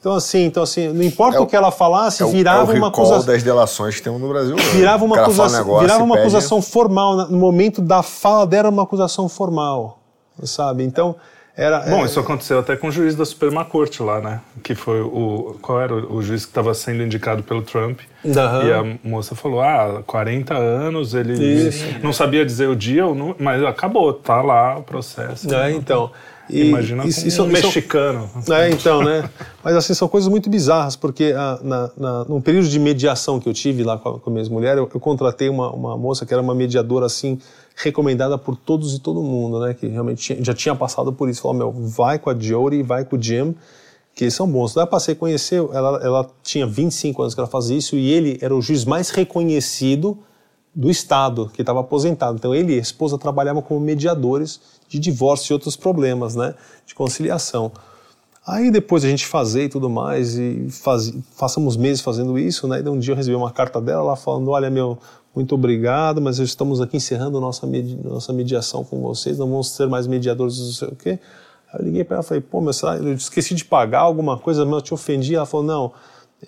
Então 0.00 0.14
assim, 0.14 0.46
então 0.46 0.62
assim, 0.62 0.88
não 0.88 1.02
importa 1.02 1.36
é 1.36 1.40
o, 1.40 1.42
o, 1.42 1.46
que 1.46 1.54
ela 1.54 1.70
falasse, 1.70 2.22
é 2.22 2.26
o, 2.26 2.30
virava 2.30 2.72
é 2.72 2.76
uma 2.76 2.88
acusação 2.88 3.26
das 3.26 3.42
delações 3.42 3.96
que 3.96 4.02
temos 4.02 4.18
no 4.18 4.28
Brasil. 4.28 4.56
Né? 4.56 4.62
Virava 4.72 5.04
uma 5.04 5.20
acusação, 5.20 5.78
virava 5.78 6.02
uma 6.02 6.16
acusação 6.18 6.62
formal 6.62 7.28
no 7.28 7.36
momento 7.36 7.82
da 7.82 8.02
fala 8.02 8.46
dela 8.46 8.60
era 8.60 8.68
uma 8.70 8.82
acusação 8.82 9.28
formal, 9.28 9.98
sabe? 10.42 10.84
Então 10.84 11.16
era 11.54 11.80
Bom, 11.80 12.00
é... 12.00 12.04
isso 12.06 12.18
aconteceu 12.18 12.58
até 12.58 12.74
com 12.76 12.88
o 12.88 12.90
juiz 12.90 13.14
da 13.14 13.26
Suprema 13.26 13.62
Corte 13.64 14.02
lá, 14.02 14.18
né? 14.20 14.40
Que 14.62 14.74
foi 14.74 15.02
o 15.02 15.56
qual 15.60 15.78
era 15.78 15.94
o, 15.94 16.16
o 16.16 16.22
juiz 16.22 16.46
que 16.46 16.50
estava 16.50 16.72
sendo 16.72 17.02
indicado 17.02 17.42
pelo 17.42 17.60
Trump. 17.60 18.00
Uhum. 18.24 18.32
E 18.32 18.72
a 18.72 18.98
moça 19.04 19.34
falou: 19.34 19.60
"Ah, 19.60 20.02
40 20.06 20.54
anos, 20.56 21.12
ele 21.12 21.34
isso. 21.34 21.84
não 22.02 22.14
sabia 22.14 22.46
dizer 22.46 22.68
o 22.68 22.74
dia, 22.74 23.04
mas 23.38 23.62
acabou, 23.62 24.14
tá 24.14 24.40
lá 24.40 24.78
o 24.78 24.82
processo". 24.82 25.54
É, 25.54 25.72
então, 25.72 26.10
e, 26.52 26.68
Imagina 26.68 27.06
isso, 27.06 27.26
isso, 27.26 27.42
um 27.42 27.46
mexicano. 27.46 28.28
é, 28.50 28.70
então, 28.70 29.02
né? 29.02 29.28
Mas 29.62 29.76
assim, 29.76 29.94
são 29.94 30.08
coisas 30.08 30.28
muito 30.28 30.50
bizarras, 30.50 30.96
porque 30.96 31.32
a, 31.36 31.52
ah, 31.52 31.60
na, 31.62 31.90
na, 31.96 32.24
no 32.24 32.40
período 32.40 32.68
de 32.68 32.78
mediação 32.78 33.38
que 33.38 33.48
eu 33.48 33.52
tive 33.52 33.82
lá 33.82 33.98
com 33.98 34.08
a, 34.08 34.20
com 34.20 34.30
a 34.30 34.32
minha 34.32 34.48
mulher, 34.50 34.76
eu, 34.76 34.90
eu, 34.92 35.00
contratei 35.00 35.48
uma, 35.48 35.70
uma 35.70 35.96
moça 35.96 36.26
que 36.26 36.32
era 36.32 36.42
uma 36.42 36.54
mediadora, 36.54 37.06
assim, 37.06 37.38
recomendada 37.76 38.36
por 38.36 38.56
todos 38.56 38.94
e 38.94 38.98
todo 38.98 39.22
mundo, 39.22 39.60
né? 39.60 39.74
Que 39.74 39.86
realmente 39.86 40.22
tinha, 40.22 40.44
já 40.44 40.54
tinha 40.54 40.74
passado 40.74 41.12
por 41.12 41.28
isso. 41.28 41.42
Falou, 41.42 41.56
meu, 41.56 41.72
vai 41.72 42.18
com 42.18 42.30
a 42.30 42.38
Jody, 42.38 42.82
vai 42.82 43.04
com 43.04 43.16
o 43.16 43.22
Jim, 43.22 43.54
que 44.14 44.24
eles 44.24 44.34
são 44.34 44.50
bons. 44.50 44.74
Daí 44.74 44.84
eu 44.84 44.88
passei 44.88 45.14
a 45.14 45.16
conhecer, 45.16 45.56
ela, 45.56 46.00
ela 46.02 46.30
tinha 46.42 46.66
25 46.66 47.22
anos 47.22 47.34
que 47.34 47.40
ela 47.40 47.48
fazia 47.48 47.76
isso, 47.76 47.96
e 47.96 48.10
ele 48.10 48.38
era 48.40 48.54
o 48.54 48.60
juiz 48.60 48.84
mais 48.84 49.10
reconhecido 49.10 50.18
do 50.74 50.90
Estado, 50.90 51.50
que 51.52 51.62
estava 51.62 51.80
aposentado. 51.80 52.36
Então 52.36 52.54
ele 52.54 52.74
e 52.74 52.78
a 52.78 52.80
esposa 52.80 53.18
trabalhavam 53.18 53.62
como 53.62 53.80
mediadores 53.80 54.60
de 54.90 54.98
divórcio 54.98 55.52
e 55.52 55.54
outros 55.54 55.76
problemas, 55.76 56.34
né, 56.34 56.54
de 56.84 56.94
conciliação. 56.94 57.70
Aí 58.44 58.70
depois 58.70 59.04
a 59.04 59.08
gente 59.08 59.24
fazer 59.24 59.64
e 59.64 59.68
tudo 59.68 59.88
mais, 59.88 60.36
e 60.36 60.66
faz, 60.70 61.12
passamos 61.38 61.76
meses 61.76 62.02
fazendo 62.02 62.36
isso, 62.36 62.66
né, 62.66 62.82
e 62.84 62.88
um 62.88 62.98
dia 62.98 63.12
eu 63.12 63.16
recebi 63.16 63.36
uma 63.36 63.52
carta 63.52 63.80
dela 63.80 64.02
lá 64.02 64.16
falando, 64.16 64.50
olha 64.50 64.68
meu, 64.68 64.98
muito 65.34 65.54
obrigado, 65.54 66.20
mas 66.20 66.40
estamos 66.40 66.80
aqui 66.80 66.96
encerrando 66.96 67.40
nossa, 67.40 67.64
medi 67.66 67.96
nossa 68.02 68.32
mediação 68.32 68.82
com 68.82 69.00
vocês, 69.00 69.38
não 69.38 69.48
vamos 69.48 69.70
ser 69.70 69.86
mais 69.86 70.08
mediadores, 70.08 70.58
não 70.58 70.72
sei 70.72 70.88
o 70.88 70.96
quê. 70.96 71.18
Aí 71.72 71.80
eu 71.80 71.84
liguei 71.84 72.02
para 72.02 72.16
ela 72.16 72.24
e 72.24 72.26
falei, 72.26 72.40
pô, 72.40 72.60
meu, 72.60 72.72
eu 73.00 73.14
esqueci 73.14 73.54
de 73.54 73.64
pagar 73.64 74.00
alguma 74.00 74.36
coisa, 74.36 74.64
mas 74.64 74.74
eu 74.74 74.80
te 74.80 74.92
ofendi. 74.92 75.36
Ela 75.36 75.46
falou, 75.46 75.64
não, 75.64 75.92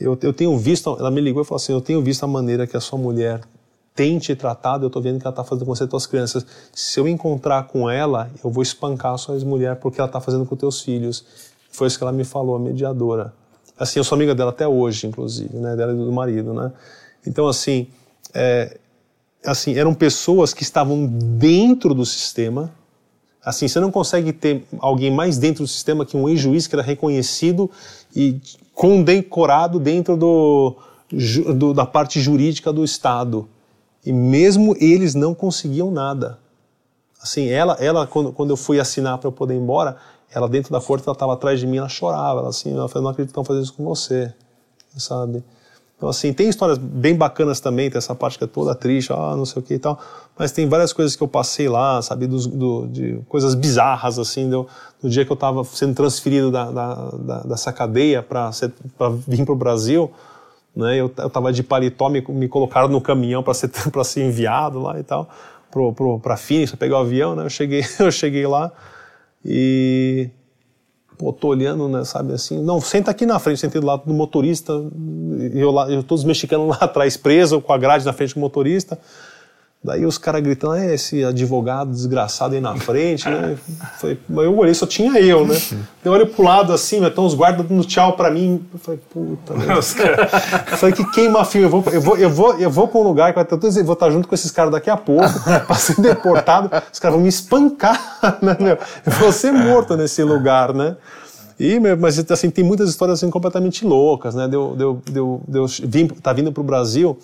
eu, 0.00 0.18
eu 0.20 0.32
tenho 0.32 0.58
visto, 0.58 0.96
ela 0.98 1.12
me 1.12 1.20
ligou 1.20 1.42
e 1.42 1.44
falou 1.44 1.62
assim, 1.62 1.72
eu 1.72 1.80
tenho 1.80 2.02
visto 2.02 2.24
a 2.24 2.26
maneira 2.26 2.66
que 2.66 2.76
a 2.76 2.80
sua 2.80 2.98
mulher 2.98 3.40
tem 3.94 4.18
te 4.18 4.34
tratado, 4.34 4.84
eu 4.84 4.86
estou 4.86 5.02
vendo 5.02 5.18
que 5.18 5.26
ela 5.26 5.32
está 5.32 5.44
fazendo 5.44 5.66
com 5.66 5.74
você 5.74 5.86
tuas 5.86 6.06
crianças. 6.06 6.46
Se 6.72 6.98
eu 6.98 7.06
encontrar 7.06 7.64
com 7.64 7.88
ela, 7.90 8.30
eu 8.42 8.50
vou 8.50 8.62
espancar 8.62 9.18
sua 9.18 9.34
ex-mulher 9.34 9.76
porque 9.76 10.00
ela 10.00 10.08
está 10.08 10.20
fazendo 10.20 10.46
com 10.46 10.56
teus 10.56 10.80
filhos. 10.80 11.24
Foi 11.70 11.86
isso 11.86 11.98
que 11.98 12.04
ela 12.04 12.12
me 12.12 12.24
falou, 12.24 12.56
a 12.56 12.58
mediadora. 12.58 13.34
Assim, 13.78 13.98
eu 13.98 14.04
sou 14.04 14.16
amiga 14.16 14.34
dela 14.34 14.50
até 14.50 14.66
hoje, 14.66 15.06
inclusive, 15.06 15.56
né? 15.56 15.76
Dela 15.76 15.92
e 15.92 15.96
do 15.96 16.12
marido, 16.12 16.54
né? 16.54 16.72
Então, 17.26 17.48
assim, 17.48 17.88
é, 18.32 18.78
assim, 19.44 19.74
eram 19.74 19.94
pessoas 19.94 20.54
que 20.54 20.62
estavam 20.62 21.06
dentro 21.06 21.94
do 21.94 22.06
sistema. 22.06 22.70
Assim, 23.44 23.66
você 23.66 23.80
não 23.80 23.90
consegue 23.90 24.32
ter 24.32 24.64
alguém 24.78 25.10
mais 25.10 25.36
dentro 25.36 25.64
do 25.64 25.68
sistema 25.68 26.06
que 26.06 26.16
um 26.16 26.28
ex-juiz 26.28 26.66
que 26.66 26.74
era 26.74 26.82
reconhecido 26.82 27.70
e 28.14 28.40
condecorado 28.72 29.80
dentro 29.80 30.16
do, 30.16 30.76
do, 31.56 31.74
da 31.74 31.84
parte 31.84 32.20
jurídica 32.20 32.72
do 32.72 32.84
Estado. 32.84 33.48
E 34.04 34.12
mesmo 34.12 34.74
eles 34.80 35.14
não 35.14 35.34
conseguiam 35.34 35.90
nada. 35.90 36.38
Assim, 37.22 37.48
ela, 37.48 37.74
ela 37.74 38.06
quando, 38.06 38.32
quando 38.32 38.50
eu 38.50 38.56
fui 38.56 38.80
assinar 38.80 39.18
para 39.18 39.28
eu 39.28 39.32
poder 39.32 39.54
ir 39.54 39.58
embora, 39.58 39.96
ela 40.34 40.48
dentro 40.48 40.72
da 40.72 40.80
corte, 40.80 41.04
ela 41.06 41.14
estava 41.14 41.34
atrás 41.34 41.60
de 41.60 41.66
mim, 41.66 41.76
ela 41.76 41.88
chorava, 41.88 42.40
ela 42.40 42.48
assim, 42.48 42.72
ela 42.72 42.88
falou, 42.88 43.04
não 43.04 43.10
acredito 43.10 43.28
que 43.28 43.32
estão 43.32 43.44
fazendo 43.44 43.62
isso 43.62 43.74
com 43.74 43.84
você, 43.84 44.32
sabe? 44.96 45.44
Então, 45.96 46.10
assim, 46.10 46.32
tem 46.32 46.48
histórias 46.48 46.78
bem 46.78 47.14
bacanas 47.14 47.60
também, 47.60 47.88
tem 47.88 47.96
essa 47.96 48.12
parte 48.12 48.36
que 48.36 48.42
é 48.42 48.46
toda 48.48 48.74
triste, 48.74 49.12
ah, 49.12 49.36
não 49.36 49.46
sei 49.46 49.62
o 49.62 49.64
que 49.64 49.74
e 49.74 49.78
tal, 49.78 50.00
mas 50.36 50.50
tem 50.50 50.68
várias 50.68 50.92
coisas 50.92 51.14
que 51.14 51.22
eu 51.22 51.28
passei 51.28 51.68
lá, 51.68 52.02
sabe, 52.02 52.26
do, 52.26 52.88
de 52.88 53.20
coisas 53.28 53.54
bizarras, 53.54 54.18
assim, 54.18 54.50
do, 54.50 54.66
do 55.00 55.08
dia 55.08 55.24
que 55.24 55.30
eu 55.30 55.34
estava 55.34 55.62
sendo 55.62 55.94
transferido 55.94 56.50
da, 56.50 56.72
da, 56.72 56.94
da, 56.94 57.38
dessa 57.42 57.72
cadeia 57.72 58.20
para 58.20 58.50
vir 59.28 59.44
para 59.44 59.52
o 59.52 59.56
Brasil, 59.56 60.10
né, 60.74 60.96
eu, 60.96 61.12
eu 61.16 61.30
tava 61.30 61.52
de 61.52 61.62
paletó, 61.62 62.08
me, 62.08 62.24
me 62.28 62.48
colocaram 62.48 62.88
no 62.88 63.00
caminhão 63.00 63.42
para 63.42 63.54
ser, 63.54 63.70
ser 64.04 64.24
enviado 64.24 64.80
lá 64.80 64.98
e 64.98 65.02
tal, 65.02 65.28
para 66.22 66.36
Phoenix, 66.36 66.70
para 66.70 66.78
pegar 66.78 66.98
o 66.98 67.00
avião, 67.00 67.34
né, 67.36 67.44
eu 67.44 67.50
cheguei, 67.50 67.84
eu 68.00 68.10
cheguei 68.10 68.46
lá, 68.46 68.72
e 69.44 70.30
pô, 71.18 71.32
tô 71.32 71.48
olhando, 71.48 71.88
né, 71.88 72.04
sabe 72.04 72.32
assim, 72.32 72.62
não, 72.62 72.80
senta 72.80 73.10
aqui 73.10 73.24
na 73.24 73.38
frente, 73.38 73.60
sentei 73.60 73.80
do 73.80 73.86
lado 73.86 74.02
do 74.04 74.12
motorista, 74.12 74.72
eu, 75.54 75.70
lá, 75.70 75.90
eu 75.90 76.02
todos 76.02 76.22
os 76.22 76.26
mexicanos 76.26 76.68
lá 76.70 76.78
atrás 76.80 77.16
preso 77.16 77.60
com 77.60 77.72
a 77.72 77.78
grade 77.78 78.04
na 78.04 78.12
frente 78.12 78.34
do 78.34 78.40
motorista. 78.40 78.98
Daí 79.84 80.06
os 80.06 80.16
caras 80.16 80.40
gritando, 80.40 80.76
é, 80.76 80.94
esse 80.94 81.24
advogado 81.24 81.90
desgraçado 81.90 82.54
aí 82.54 82.60
na 82.60 82.76
frente, 82.76 83.28
né? 83.28 83.58
Foi, 83.98 84.16
eu 84.30 84.56
olhei, 84.56 84.72
só 84.74 84.86
tinha 84.86 85.18
eu, 85.18 85.44
né? 85.44 85.60
Eu 86.04 86.12
olhei 86.12 86.24
pro 86.24 86.44
lado 86.44 86.72
assim, 86.72 87.04
então 87.04 87.26
os 87.26 87.34
guardas 87.34 87.66
dando 87.66 87.84
tchau 87.84 88.12
pra 88.12 88.30
mim. 88.30 88.64
Eu 88.72 88.78
falei, 88.78 89.00
puta, 89.12 89.54
né? 89.54 89.82
Falei 90.76 90.94
que 90.94 91.04
queima 91.10 91.44
filme, 91.44 91.66
eu 91.66 91.70
vou, 91.70 91.84
eu 91.92 92.00
vou, 92.00 92.16
eu 92.16 92.30
vou, 92.30 92.54
eu 92.60 92.70
vou 92.70 92.86
pra 92.86 93.00
um 93.00 93.02
lugar 93.02 93.32
que 93.32 93.34
vai 93.34 93.44
ter, 93.44 93.56
eu 93.56 93.84
vou 93.84 93.94
estar 93.94 94.08
junto 94.08 94.28
com 94.28 94.34
esses 94.36 94.52
caras 94.52 94.70
daqui 94.70 94.88
a 94.88 94.96
pouco, 94.96 95.28
pra 95.66 95.74
ser 95.74 96.00
deportado, 96.00 96.70
os 96.92 97.00
caras 97.00 97.16
vão 97.16 97.22
me 97.22 97.28
espancar, 97.28 98.38
né, 98.40 98.56
meu? 98.60 98.78
Eu 99.04 99.12
vou 99.18 99.32
ser 99.32 99.50
morto 99.50 99.96
nesse 99.96 100.22
lugar, 100.22 100.72
né? 100.72 100.96
E, 101.58 101.80
mas 101.98 102.24
assim, 102.30 102.50
tem 102.50 102.64
muitas 102.64 102.88
histórias 102.88 103.18
assim, 103.18 103.28
completamente 103.30 103.84
loucas, 103.84 104.36
né? 104.36 104.46
Deu, 104.46 104.76
deu, 104.76 105.02
deu, 105.10 105.42
deu, 105.48 105.66
vim, 105.82 106.06
tá 106.06 106.32
vindo 106.32 106.52
pro 106.52 106.62
Brasil 106.62 107.18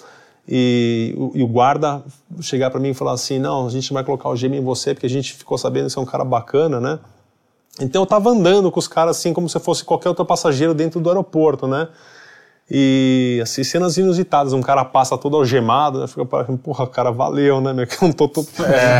e, 0.48 1.14
e 1.34 1.42
o 1.42 1.46
guarda 1.46 2.02
chegar 2.40 2.70
para 2.70 2.80
mim 2.80 2.90
e 2.90 2.94
falar 2.94 3.12
assim: 3.12 3.38
não, 3.38 3.66
a 3.66 3.70
gente 3.70 3.92
vai 3.92 4.02
colocar 4.02 4.30
o 4.30 4.36
gêmeo 4.36 4.58
em 4.58 4.64
você 4.64 4.94
porque 4.94 5.06
a 5.06 5.10
gente 5.10 5.34
ficou 5.34 5.58
sabendo 5.58 5.86
que 5.86 5.92
você 5.92 5.98
é 5.98 6.02
um 6.02 6.06
cara 6.06 6.24
bacana, 6.24 6.80
né? 6.80 6.98
Então 7.80 8.02
eu 8.02 8.06
tava 8.06 8.30
andando 8.30 8.70
com 8.72 8.78
os 8.78 8.88
caras 8.88 9.18
assim 9.18 9.34
como 9.34 9.48
se 9.48 9.60
fosse 9.60 9.84
qualquer 9.84 10.08
outro 10.08 10.24
passageiro 10.24 10.72
dentro 10.72 11.00
do 11.00 11.08
aeroporto, 11.10 11.66
né? 11.66 11.88
E 12.70 13.40
assim, 13.42 13.64
cenas 13.64 13.96
inusitadas, 13.96 14.52
um 14.52 14.60
cara 14.60 14.84
passa 14.84 15.16
todo 15.16 15.36
algemado, 15.36 16.00
né? 16.00 16.06
Fica 16.06 16.24
parecendo, 16.24 16.58
porra, 16.58 16.86
cara, 16.86 17.10
valeu, 17.10 17.60
né? 17.60 17.72
Meu, 17.72 17.86
que 17.86 17.96
eu 18.02 18.08
não 18.08 18.12
tô 18.12 18.28
todo. 18.28 18.46
É. 18.64 18.98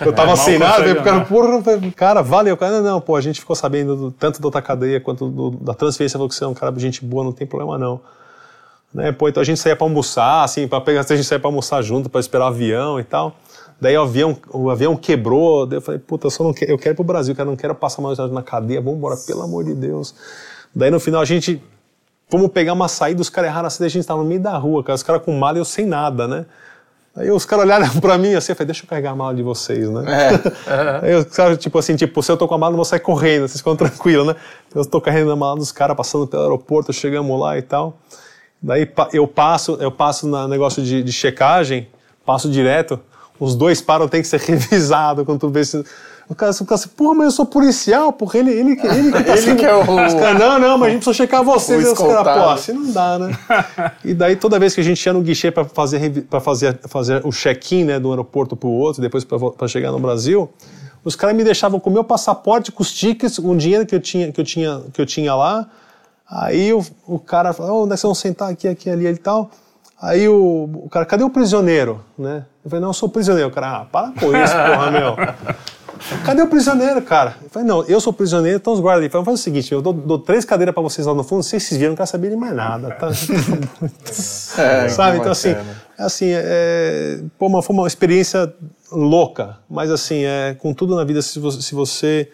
eu 0.04 0.12
tava 0.14 0.32
é, 0.32 0.36
sem 0.36 0.58
nada, 0.58 0.92
o 0.92 1.02
cara, 1.02 1.24
porra, 1.24 1.62
cara, 1.94 2.22
valeu. 2.22 2.56
Cara, 2.56 2.80
não, 2.80 2.92
não, 2.92 3.00
pô, 3.00 3.16
a 3.16 3.20
gente 3.20 3.40
ficou 3.40 3.56
sabendo 3.56 3.96
do, 3.96 4.10
tanto 4.10 4.40
da 4.40 4.46
outra 4.46 4.62
cadeia 4.62 5.00
quanto 5.00 5.28
do, 5.28 5.50
da 5.50 5.74
transferência, 5.74 6.18
falou 6.18 6.28
que 6.28 6.34
você 6.34 6.44
é 6.44 6.46
um 6.46 6.54
cara 6.54 6.72
de 6.72 6.80
gente 6.80 7.04
boa, 7.04 7.22
não 7.24 7.32
tem 7.32 7.46
problema 7.46 7.76
não. 7.76 8.00
Né? 8.96 9.12
Pô, 9.12 9.28
então 9.28 9.42
a 9.42 9.44
gente 9.44 9.60
saía 9.60 9.76
para 9.76 9.84
almoçar, 9.84 10.42
assim, 10.42 10.66
para 10.66 10.80
pegar, 10.80 11.00
a 11.00 11.02
gente 11.02 11.24
saía 11.24 11.38
para 11.38 11.48
almoçar 11.48 11.82
junto, 11.82 12.08
para 12.08 12.18
esperar 12.18 12.46
o 12.46 12.48
avião 12.48 12.98
e 12.98 13.04
tal. 13.04 13.36
Daí 13.78 13.94
o 13.94 14.00
avião, 14.00 14.34
o 14.50 14.70
avião 14.70 14.96
quebrou, 14.96 15.66
daí 15.66 15.76
eu 15.76 15.82
falei, 15.82 16.00
puta, 16.00 16.28
eu 16.28 16.30
só 16.30 16.42
não 16.42 16.54
quero, 16.54 16.72
eu 16.72 16.78
quero 16.78 16.94
ir 16.94 16.96
pro 16.96 17.04
Brasil, 17.04 17.36
cara, 17.36 17.46
não 17.46 17.56
quero 17.56 17.74
passar 17.74 18.00
mais 18.00 18.16
na 18.16 18.42
cadeia, 18.42 18.80
vamos 18.80 18.96
embora, 18.96 19.14
pelo 19.18 19.42
amor 19.42 19.64
de 19.64 19.74
Deus. 19.74 20.14
Daí 20.74 20.90
no 20.90 20.98
final 20.98 21.20
a 21.20 21.26
gente, 21.26 21.62
fomos 22.30 22.50
pegar 22.50 22.72
uma 22.72 22.88
saída, 22.88 23.20
os 23.20 23.28
caras 23.28 23.50
erraram 23.50 23.66
a 23.66 23.70
saída, 23.70 23.84
a 23.84 23.90
gente 23.90 24.06
tava 24.06 24.22
no 24.22 24.26
meio 24.26 24.40
da 24.40 24.56
rua, 24.56 24.82
cara, 24.82 24.94
os 24.94 25.02
caras 25.02 25.22
com 25.22 25.32
mala 25.32 25.58
e 25.58 25.60
eu 25.60 25.64
sem 25.66 25.84
nada, 25.84 26.26
né? 26.26 26.46
Aí 27.14 27.30
os 27.30 27.44
caras 27.44 27.66
olharam 27.66 27.86
pra 28.00 28.16
mim 28.16 28.32
assim, 28.34 28.52
eu 28.52 28.56
falei, 28.56 28.68
deixa 28.68 28.84
eu 28.84 28.88
carregar 28.88 29.10
a 29.10 29.14
mala 29.14 29.34
de 29.34 29.42
vocês, 29.42 29.90
né? 29.90 30.04
É. 30.10 31.04
Aí 31.04 31.14
os 31.16 31.26
caras, 31.26 31.58
tipo 31.58 31.78
assim, 31.78 31.96
tipo, 31.96 32.22
se 32.22 32.32
eu 32.32 32.38
tô 32.38 32.48
com 32.48 32.54
a 32.54 32.58
mala, 32.58 32.72
eu 32.72 32.76
vou 32.76 32.84
sair 32.86 33.00
correndo, 33.00 33.46
vocês 33.46 33.58
ficam 33.58 33.76
tranquilos, 33.76 34.26
né? 34.26 34.36
Eu 34.74 34.86
tô 34.86 35.02
carregando 35.02 35.32
a 35.32 35.36
mala 35.36 35.56
dos 35.56 35.70
caras, 35.70 35.94
passando 35.94 36.26
pelo 36.26 36.44
aeroporto, 36.44 36.94
chegamos 36.94 37.38
lá 37.38 37.58
e 37.58 37.62
tal. 37.62 37.98
Daí 38.66 38.90
eu 39.12 39.28
passo, 39.28 39.78
eu 39.80 39.92
passo 39.92 40.26
no 40.26 40.48
negócio 40.48 40.82
de, 40.82 41.00
de 41.00 41.12
checagem, 41.12 41.86
passo 42.24 42.50
direto, 42.50 42.98
os 43.38 43.54
dois 43.54 43.80
param, 43.80 44.08
tem 44.08 44.20
que 44.20 44.26
ser 44.26 44.40
revisado 44.42 45.24
quando 45.24 45.38
tu 45.38 45.48
vê 45.48 45.64
se. 45.64 45.84
O 46.28 46.34
cara, 46.34 46.50
o 46.50 46.64
cara 46.64 46.74
assim, 46.74 46.88
porra, 46.88 47.14
mas 47.14 47.26
eu 47.26 47.30
sou 47.30 47.46
policial, 47.46 48.12
porra, 48.12 48.40
ele, 48.40 48.50
ele, 48.50 48.72
ele, 48.72 48.82
ele, 48.82 49.30
ele 49.30 49.54
que 49.54 49.64
é 49.64 49.72
o. 49.72 49.86
Cara, 49.86 50.34
não, 50.34 50.58
não, 50.58 50.76
mas 50.76 50.88
a 50.88 50.90
gente 50.90 51.04
precisa 51.04 51.14
checar 51.14 51.44
vocês. 51.44 51.92
Os 51.92 51.96
caras, 51.96 52.42
pô, 52.42 52.50
assim 52.50 52.72
não 52.72 52.90
dá, 52.90 53.16
né? 53.20 53.38
e 54.04 54.12
daí 54.12 54.34
toda 54.34 54.58
vez 54.58 54.74
que 54.74 54.80
a 54.80 54.84
gente 54.84 55.00
ia 55.06 55.12
no 55.12 55.22
guichê 55.22 55.52
para 55.52 55.64
fazer, 55.64 56.22
pra 56.22 56.40
fazer, 56.40 56.76
fazer 56.88 57.24
o 57.24 57.30
check-in 57.30 57.84
né, 57.84 58.00
do 58.00 58.10
aeroporto 58.10 58.56
pro 58.56 58.68
outro, 58.68 59.00
depois 59.00 59.24
para 59.24 59.68
chegar 59.68 59.92
no 59.92 60.00
Brasil, 60.00 60.50
os 61.04 61.14
caras 61.14 61.36
me 61.36 61.44
deixavam 61.44 61.78
com 61.78 61.88
o 61.88 61.92
meu 61.92 62.02
passaporte, 62.02 62.72
com 62.72 62.82
os 62.82 62.92
tickets, 62.92 63.38
com 63.38 63.52
o 63.52 63.56
dinheiro 63.56 63.86
que 63.86 63.94
eu 63.94 64.00
tinha, 64.00 64.32
que 64.32 64.40
eu 64.40 64.44
tinha, 64.44 64.82
que 64.92 65.00
eu 65.00 65.06
tinha 65.06 65.32
lá 65.36 65.68
Aí 66.28 66.72
o, 66.72 66.84
o 67.06 67.18
cara 67.18 67.52
falou, 67.52 67.80
oh, 67.80 67.84
onde 67.84 67.92
é 67.92 67.94
que 67.94 68.00
vocês 68.00 68.08
vão 68.08 68.14
sentar 68.14 68.50
aqui, 68.50 68.66
aqui, 68.66 68.90
ali 68.90 69.06
e 69.06 69.16
tal. 69.16 69.50
Aí 70.00 70.28
o, 70.28 70.68
o 70.84 70.88
cara, 70.90 71.06
cadê 71.06 71.24
o 71.24 71.30
prisioneiro? 71.30 72.04
Né? 72.18 72.44
Eu 72.64 72.70
falei, 72.70 72.82
não, 72.82 72.90
eu 72.90 72.94
sou 72.94 73.08
prisioneiro. 73.08 73.48
O 73.48 73.52
cara, 73.52 73.78
ah, 73.78 73.84
para 73.84 74.12
com 74.12 74.36
isso, 74.36 74.52
porra, 74.66 74.90
meu. 74.90 75.16
Cadê 76.24 76.42
o 76.42 76.48
prisioneiro, 76.48 77.00
cara? 77.00 77.36
Eu 77.42 77.48
falei, 77.48 77.66
não, 77.66 77.84
eu 77.84 78.00
sou 78.00 78.12
prisioneiro, 78.12 78.58
então 78.58 78.72
os 78.72 78.80
guardas 78.80 79.02
ali. 79.02 79.10
Falei, 79.10 79.24
faz 79.24 79.40
o 79.40 79.42
seguinte, 79.42 79.72
eu 79.72 79.80
dou, 79.80 79.92
dou 79.92 80.18
três 80.18 80.44
cadeiras 80.44 80.74
para 80.74 80.82
vocês 80.82 81.06
lá 81.06 81.14
no 81.14 81.24
fundo, 81.24 81.42
vocês 81.42 81.68
viram, 81.70 81.90
não 81.90 81.96
quero 81.96 82.08
saber 82.08 82.30
de 82.30 82.36
mais 82.36 82.54
nada. 82.54 82.90
Tá? 82.90 83.08
é, 84.62 84.88
Sabe? 84.88 85.18
Então, 85.18 85.32
assim, 85.32 85.50
é 85.50 85.64
assim 85.98 86.30
é, 86.32 87.20
pô, 87.38 87.46
uma, 87.46 87.62
foi 87.62 87.74
uma 87.74 87.86
experiência 87.86 88.52
louca, 88.92 89.58
mas 89.68 89.90
assim, 89.90 90.24
é, 90.24 90.54
com 90.58 90.74
tudo 90.74 90.94
na 90.94 91.04
vida, 91.04 91.22
se 91.22 91.38
você, 91.38 91.62
se 91.62 91.74
você 91.74 92.30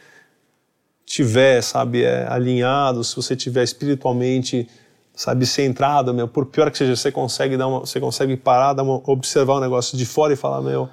tiver, 1.05 1.63
sabe, 1.63 2.03
é, 2.03 2.27
alinhado, 2.29 3.03
se 3.05 3.15
você 3.15 3.37
tiver 3.37 3.63
espiritualmente, 3.63 4.69
sabe, 5.15 5.47
centrado, 5.47 6.15
meu, 6.15 6.27
por 6.27 6.47
pior 6.47 6.71
que 6.71 6.79
seja, 6.79 6.97
você 6.97 7.13
consegue 7.13 7.57
dar 7.57 7.67
uma, 7.67 7.81
você 7.81 8.01
consegue 8.01 8.37
parar, 8.37 8.73
dar 8.73 8.83
uma, 8.83 9.03
observar 9.07 9.55
o 9.55 9.61
negócio 9.61 9.97
de 9.97 10.07
fora 10.07 10.33
e 10.33 10.37
falar, 10.37 10.61
meu, 10.63 10.89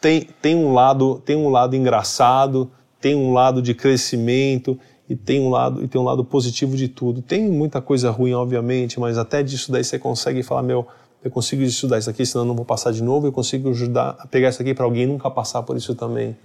tem, 0.00 0.28
tem 0.40 0.54
um 0.54 0.72
lado, 0.72 1.20
tem 1.24 1.36
um 1.36 1.48
lado 1.48 1.74
engraçado, 1.74 2.70
tem 3.00 3.14
um 3.14 3.32
lado 3.32 3.60
de 3.60 3.74
crescimento 3.74 4.78
e 5.08 5.16
tem 5.16 5.40
um 5.40 5.48
lado 5.48 5.82
e 5.82 5.88
tem 5.88 6.00
um 6.00 6.04
lado 6.04 6.24
positivo 6.24 6.76
de 6.76 6.88
tudo. 6.88 7.22
Tem 7.22 7.48
muita 7.48 7.80
coisa 7.80 8.10
ruim, 8.10 8.32
obviamente, 8.32 9.00
mas 9.00 9.18
até 9.18 9.42
disso 9.42 9.72
daí 9.72 9.82
você 9.82 9.98
consegue 9.98 10.42
falar, 10.42 10.62
meu, 10.62 10.86
eu 11.22 11.30
consigo 11.30 11.62
estudar 11.62 11.98
isso 11.98 12.08
aqui, 12.08 12.24
senão 12.24 12.44
eu 12.44 12.48
não 12.48 12.54
vou 12.54 12.64
passar 12.64 12.92
de 12.92 13.02
novo. 13.02 13.26
Eu 13.26 13.32
consigo 13.32 13.70
ajudar 13.70 14.16
a 14.18 14.26
pegar 14.26 14.50
isso 14.50 14.62
aqui 14.62 14.72
para 14.72 14.84
alguém 14.84 15.06
nunca 15.06 15.30
passar 15.30 15.62
por 15.62 15.76
isso 15.76 15.94
também, 15.94 16.36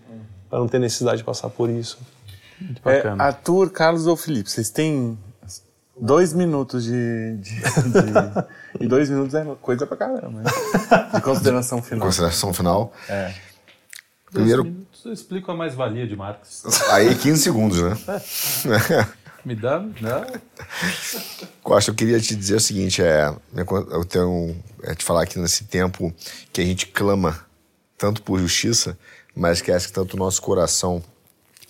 para 0.50 0.60
não 0.60 0.68
ter 0.68 0.80
necessidade 0.80 1.18
de 1.18 1.24
passar 1.24 1.50
por 1.50 1.70
isso. 1.70 1.98
É, 2.86 3.08
Arthur, 3.20 3.70
Carlos 3.72 4.08
ou 4.08 4.16
Felipe, 4.16 4.50
vocês 4.50 4.70
têm 4.70 5.18
dois 6.00 6.34
minutos 6.34 6.84
de, 6.84 7.38
de, 7.38 7.56
de, 7.56 7.64
E 8.80 8.88
dois 8.88 9.10
minutos 9.10 9.34
é 9.34 9.46
coisa 9.62 9.86
pra 9.86 9.98
caramba, 9.98 10.42
né? 10.42 10.52
De 11.14 11.22
consideração 11.22 11.82
final. 11.82 12.08
Consideração 12.08 12.54
final? 12.54 12.94
É. 13.08 13.34
Primeiro. 14.32 14.64
Dois 14.64 14.74
minutos 14.74 15.06
eu 15.06 15.14
explico 15.14 15.52
a 15.52 15.56
mais-valia 15.56 16.08
de 16.08 16.16
Marx. 16.16 16.64
Aí 16.90 17.14
15 17.16 17.42
segundos, 17.42 17.82
né? 17.82 17.98
Me 19.46 19.56
dá, 19.56 19.80
não. 19.80 20.26
Costa, 21.62 21.92
eu 21.92 21.96
queria 21.96 22.20
te 22.20 22.34
dizer 22.34 22.56
o 22.56 22.60
seguinte: 22.62 23.02
é, 23.02 23.34
eu 23.92 24.06
tenho 24.06 24.56
é, 24.84 24.96
te 24.96 25.04
falar 25.04 25.26
que 25.26 25.38
nesse 25.38 25.66
tempo 25.66 26.14
que 26.52 26.62
a 26.62 26.66
gente 26.66 26.88
clama 26.88 27.46
tanto 27.98 28.22
por 28.24 28.40
justiça, 28.40 28.98
mas 29.36 29.62
que 29.62 29.72
acho 29.72 29.88
que 29.88 29.94
tanto 29.94 30.14
o 30.16 30.18
nosso 30.18 30.42
coração 30.42 31.04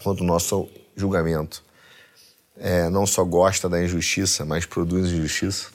quanto 0.04 0.22
o 0.22 0.28
nosso 0.28 0.70
julgamento 0.96 1.64
é, 2.58 2.90
não 2.90 3.06
só 3.06 3.24
gosta 3.24 3.68
da 3.68 3.84
injustiça, 3.84 4.46
mas 4.46 4.66
produz 4.66 5.12
injustiça. 5.12 5.68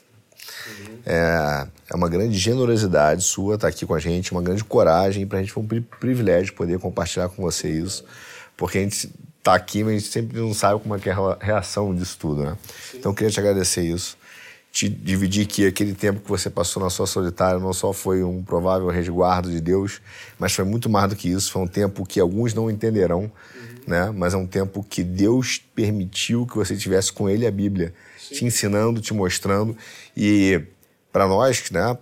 Uhum. 0.66 0.98
É, 1.06 1.66
é 1.90 1.94
uma 1.94 2.08
grande 2.08 2.36
generosidade 2.36 3.22
sua 3.22 3.56
estar 3.56 3.68
aqui 3.68 3.86
com 3.86 3.94
a 3.94 3.98
gente, 3.98 4.32
uma 4.32 4.42
grande 4.42 4.64
coragem, 4.64 5.26
para 5.26 5.38
a 5.38 5.40
gente 5.40 5.52
foi 5.52 5.62
um 5.62 5.82
privilégio 6.00 6.54
poder 6.54 6.78
compartilhar 6.78 7.28
com 7.28 7.42
você 7.42 7.68
isso, 7.68 8.04
porque 8.56 8.78
a 8.78 8.80
gente 8.82 9.10
está 9.38 9.54
aqui, 9.54 9.82
mas 9.82 9.94
a 9.94 9.98
gente 9.98 10.08
sempre 10.08 10.38
não 10.38 10.54
sabe 10.54 10.80
como 10.80 10.94
é, 10.94 10.98
que 10.98 11.08
é 11.08 11.12
a 11.12 11.36
reação 11.40 11.94
disso 11.94 12.16
tudo, 12.18 12.44
né? 12.44 12.56
Então, 12.94 13.12
eu 13.12 13.14
queria 13.14 13.30
te 13.30 13.40
agradecer 13.40 13.82
isso 13.82 14.16
te 14.70 14.88
dividir 14.88 15.46
que 15.46 15.66
aquele 15.66 15.94
tempo 15.94 16.20
que 16.20 16.28
você 16.28 16.50
passou 16.50 16.82
na 16.82 16.90
sua 16.90 17.06
solitária 17.06 17.58
não 17.58 17.72
só 17.72 17.92
foi 17.92 18.22
um 18.22 18.42
provável 18.42 18.88
resguardo 18.88 19.50
de 19.50 19.60
Deus, 19.60 20.00
mas 20.38 20.52
foi 20.52 20.64
muito 20.64 20.88
mais 20.88 21.08
do 21.08 21.16
que 21.16 21.28
isso. 21.28 21.50
Foi 21.50 21.62
um 21.62 21.66
tempo 21.66 22.04
que 22.06 22.20
alguns 22.20 22.54
não 22.54 22.70
entenderão. 22.70 23.30
Né? 23.88 24.12
Mas 24.14 24.34
é 24.34 24.36
um 24.36 24.46
tempo 24.46 24.84
que 24.88 25.02
Deus 25.02 25.58
permitiu 25.74 26.46
que 26.46 26.54
você 26.54 26.76
tivesse 26.76 27.12
com 27.12 27.28
Ele 27.28 27.46
a 27.46 27.50
Bíblia, 27.50 27.94
Sim. 28.18 28.34
te 28.34 28.44
ensinando, 28.44 29.00
te 29.00 29.14
mostrando. 29.14 29.76
E 30.16 30.60
para 31.10 31.26
nós, 31.26 31.70
né, 31.70 31.96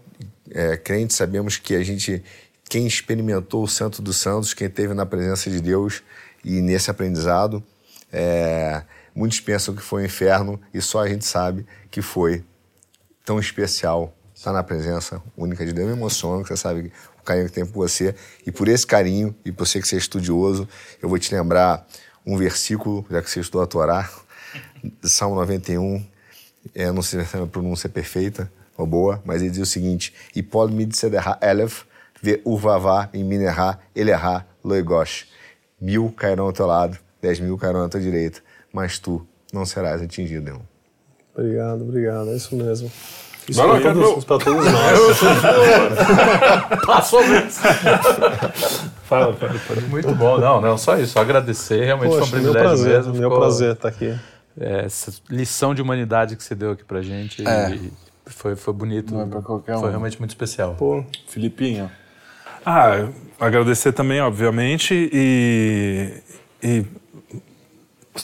é, 0.51 0.77
crentes, 0.77 1.17
sabemos 1.17 1.57
que 1.57 1.75
a 1.77 1.83
gente, 1.85 2.23
quem 2.69 2.87
experimentou 2.87 3.63
o 3.63 3.69
Santo 3.69 4.03
dos 4.03 4.17
Santos, 4.17 4.53
quem 4.53 4.67
esteve 4.67 4.93
na 4.93 5.07
presença 5.07 5.49
de 5.49 5.61
Deus 5.61 6.03
e 6.45 6.61
nesse 6.61 6.91
aprendizado, 6.91 7.63
é, 8.13 8.83
muitos 9.15 9.41
pensam 9.41 9.75
que 9.75 9.83
foi 9.83 10.01
o 10.01 10.03
um 10.03 10.07
inferno 10.07 10.61
e 10.75 10.83
só 10.83 11.03
a 11.03 11.09
gente 11.09 11.25
sabe 11.25 11.65
que 11.91 12.03
foi 12.03 12.45
tão 13.25 13.39
especial 13.39 14.13
estar 14.35 14.53
na 14.53 14.63
presença 14.63 15.23
única 15.37 15.65
de 15.65 15.73
Deus. 15.73 15.87
Me 15.87 15.95
emociona, 15.95 16.43
que 16.43 16.49
você 16.49 16.57
sabe 16.57 16.93
o 17.16 17.16
carinho 17.27 17.47
que 17.47 17.53
tem 17.53 17.67
por 17.67 17.89
você. 17.89 18.15
E 18.47 18.53
por 18.53 18.69
esse 18.69 18.87
carinho, 18.87 19.35
e 19.45 19.53
por 19.53 19.67
você 19.67 19.81
que 19.81 19.89
você 19.89 19.97
é 19.97 19.99
estudioso, 19.99 20.69
eu 21.03 21.09
vou 21.09 21.19
te 21.19 21.35
lembrar 21.35 21.87
um 22.25 22.37
versículo, 22.37 23.05
já 23.11 23.23
que 23.23 23.31
você 23.31 23.41
estudou 23.41 23.63
a 23.63 23.67
Torá, 23.67 24.11
Salmo 25.03 25.37
91, 25.37 26.05
é, 26.75 26.91
não 26.91 27.03
sei 27.03 27.25
se 27.25 27.37
a 27.37 27.47
pronúncia 27.47 27.87
é 27.87 27.91
perfeita 27.91 28.51
ou 28.77 28.87
boa, 28.87 29.23
mas 29.25 29.43
ele 29.43 29.51
diz 29.51 29.61
o 29.61 29.67
seguinte: 29.67 30.13
E 30.35 30.43
me 30.71 30.85
dizer 30.85 31.13
elef, 31.41 31.85
ve 32.21 32.41
urvavá, 32.45 33.09
em 33.13 33.25
minerá, 33.25 33.79
eleha, 33.95 34.47
loigosh. 34.65 35.29
Mil 35.81 36.11
cairão 36.17 36.47
ao 36.47 36.53
teu 36.53 36.67
lado, 36.67 36.99
dez 37.21 37.39
mil 37.39 37.57
cairão 37.59 37.85
à 37.85 37.89
tua 37.89 38.01
direita, 38.01 38.41
mas 38.73 38.99
tu 38.99 39.27
não 39.53 39.67
serás 39.67 40.03
atingido, 40.03 40.49
irmão. 40.49 40.67
Obrigado, 41.35 41.83
obrigado, 41.83 42.31
é 42.31 42.37
isso 42.37 42.57
mesmo. 42.57 42.91
Isso 43.49 43.61
Vai 43.61 43.81
lá, 43.81 43.93
todos, 43.93 44.25
para 44.25 44.39
todos 44.39 44.65
nós. 44.73 45.21
Passou 46.85 47.27
mesmo. 47.27 47.51
fala, 49.05 49.33
fala, 49.35 49.55
fala. 49.55 49.81
Muito 49.83 50.15
bom. 50.15 50.39
Não, 50.39 50.61
não, 50.61 50.77
só 50.77 50.99
isso. 50.99 51.13
Só 51.13 51.21
agradecer. 51.21 51.85
Realmente 51.85 52.11
Poxa, 52.11 52.27
foi 52.27 52.27
um 52.27 52.43
privilégio 52.43 52.63
meu 52.63 52.69
prazer, 52.69 52.97
mesmo. 52.97 53.13
Meu 53.13 53.23
Ficou, 53.23 53.39
prazer 53.39 53.73
estar 53.73 53.89
aqui. 53.89 54.19
É, 54.59 54.85
essa 54.87 55.13
lição 55.31 55.75
de 55.75 55.83
humanidade 55.83 56.35
que 56.35 56.43
você 56.43 56.55
deu 56.57 56.73
aqui 56.73 56.83
pra 56.85 57.03
gente. 57.03 57.47
É. 57.47 57.79
foi, 58.27 58.57
foi 58.57 58.75
bonito. 58.75 59.15
Não 59.15 59.23
é 59.23 59.27
pra 59.27 59.41
qualquer 59.41 59.77
um. 59.77 59.81
Foi 59.81 59.91
realmente 59.91 60.19
muito 60.19 60.31
especial. 60.31 60.75
Pô, 60.75 61.05
Filipinho. 61.29 61.89
Ah, 62.65 63.09
agradecer 63.39 63.93
também, 63.93 64.21
obviamente, 64.21 65.09
e, 65.13 66.15
e 66.61 66.85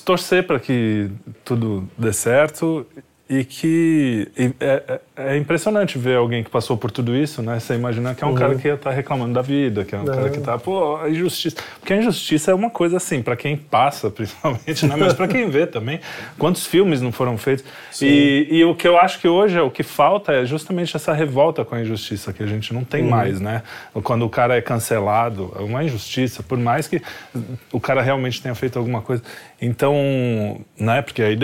torcer 0.05 0.45
para 0.45 0.59
que 0.59 1.13
tudo 1.45 1.89
dê 1.97 2.13
certo 2.13 2.85
e 3.29 3.45
que 3.45 4.31
e 4.37 4.53
é, 4.59 5.01
é, 5.27 5.35
é, 5.35 5.37
impressionante 5.37 5.99
ver 5.99 6.17
alguém 6.17 6.43
que 6.43 6.51
passou 6.51 6.77
por 6.77 6.91
tudo 6.91 7.15
isso, 7.17 7.43
né? 7.43 7.59
Você 7.59 7.75
imaginar 7.75 8.15
que 8.15 8.25
é 8.25 8.27
um 8.27 8.31
uhum. 8.31 8.37
cara 8.37 8.55
que 8.55 8.69
está 8.69 8.91
reclamando 8.91 9.35
da 9.35 9.43
vida, 9.43 9.85
que 9.85 9.95
é 9.95 9.99
um 9.99 10.05
cara 10.05 10.31
que 10.31 10.39
está, 10.39 10.59
pô, 10.59 10.97
a 10.97 11.09
injustiça. 11.09 11.57
Porque 11.79 11.93
a 11.93 11.97
injustiça 11.97 12.51
é 12.51 12.55
uma 12.55 12.71
coisa 12.71 12.97
assim, 12.97 13.23
para 13.23 13.37
quem 13.37 13.57
passa, 13.57 14.09
principalmente, 14.13 14.87
né? 14.87 14.97
mas 14.97 15.13
para 15.13 15.29
quem 15.29 15.49
vê 15.49 15.67
também. 15.67 16.01
Quantos 16.39 16.67
filmes 16.67 17.01
não 17.01 17.13
foram 17.13 17.37
feitos? 17.39 17.65
E, 18.01 18.49
e, 18.51 18.65
o 18.65 18.75
que 18.75 18.87
eu 18.87 18.99
acho 18.99 19.21
que 19.21 19.29
hoje 19.29 19.57
é 19.57 19.63
o 19.63 19.71
que 19.71 19.83
falta 19.83 20.33
é 20.33 20.45
justamente 20.45 20.97
essa 20.97 21.13
revolta 21.13 21.65
com 21.65 21.75
a 21.75 21.81
injustiça 21.81 22.33
que 22.33 22.43
a 22.43 22.47
gente 22.47 22.73
não 22.73 22.85
tem 22.85 23.03
uhum. 23.03 23.11
mais, 23.11 23.41
né? 23.41 23.63
Quando 24.03 24.25
o 24.25 24.31
cara 24.31 24.57
é 24.57 24.61
cancelado, 24.61 25.53
é 25.59 25.63
uma 25.63 25.85
injustiça, 25.85 26.43
por 26.43 26.59
mais 26.59 26.89
que 26.89 27.03
o 27.73 27.81
cara 27.81 28.03
realmente 28.03 28.41
tenha 28.43 28.55
feito 28.55 28.79
alguma 28.79 29.03
coisa. 29.03 29.23
Então, 29.61 30.61
né? 30.79 31.03
Porque 31.03 31.23
aí 31.23 31.39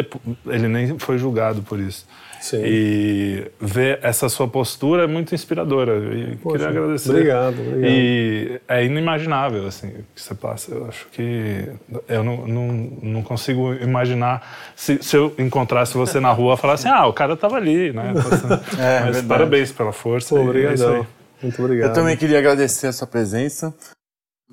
ele 0.47 0.69
nem 0.69 0.99
foi 0.99 1.19
julgado 1.19 1.63
por 1.63 1.79
isso. 1.79 2.07
Sim. 2.41 2.63
E 2.65 3.47
ver 3.61 3.99
essa 4.03 4.29
sua 4.29 4.49
postura 4.49 5.05
é 5.05 5.07
muito 5.07 5.35
inspiradora. 5.35 5.97
E 6.15 6.37
Poxa, 6.37 6.59
queria 6.59 6.69
agradecer. 6.69 7.11
Obrigado, 7.11 7.61
obrigado. 7.61 7.85
E 7.85 8.61
é 8.69 8.85
inimaginável, 8.85 9.67
assim, 9.67 9.89
o 9.89 10.05
que 10.15 10.23
você 10.23 10.35
passa. 10.35 10.75
Eu 10.75 10.87
acho 10.87 11.07
que 11.13 11.69
eu 12.09 12.23
não, 12.23 12.47
não, 12.47 12.67
não 13.03 13.23
consigo 13.23 13.75
imaginar 13.75 14.73
se, 14.77 14.99
se 15.03 15.17
eu 15.17 15.35
encontrasse 15.39 15.95
você 15.95 16.21
na 16.21 16.31
rua 16.31 16.55
e 16.55 16.57
falasse, 16.57 16.87
ah, 16.89 17.07
o 17.07 17.13
cara 17.13 17.35
estava 17.35 17.57
ali, 17.57 17.93
né? 17.93 18.13
é, 18.79 19.01
Mas 19.01 19.05
verdade. 19.05 19.27
parabéns 19.27 19.73
pela 19.73 19.93
força. 19.93 20.35
Pô, 20.35 20.43
obrigado. 20.43 20.83
É 20.83 21.07
muito 21.43 21.63
obrigado. 21.63 21.89
Eu 21.89 21.95
também 21.95 22.17
queria 22.17 22.39
agradecer 22.39 22.89
a 22.89 22.93
sua 22.93 23.07
presença. 23.07 23.75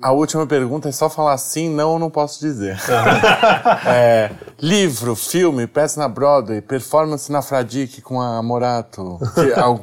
A 0.02 0.12
última 0.12 0.46
pergunta 0.46 0.90
é 0.90 0.92
só 0.92 1.08
falar 1.08 1.38
sim, 1.38 1.70
não, 1.70 1.94
eu 1.94 1.98
não 1.98 2.10
posso 2.10 2.38
dizer. 2.38 2.76
é, 3.88 4.30
livro, 4.60 5.16
filme, 5.16 5.66
peça 5.66 5.98
na 5.98 6.06
Broadway, 6.06 6.60
performance 6.60 7.32
na 7.32 7.40
Fradique 7.40 8.02
com 8.02 8.20
a 8.20 8.42
Morato. 8.42 9.18
al, 9.56 9.80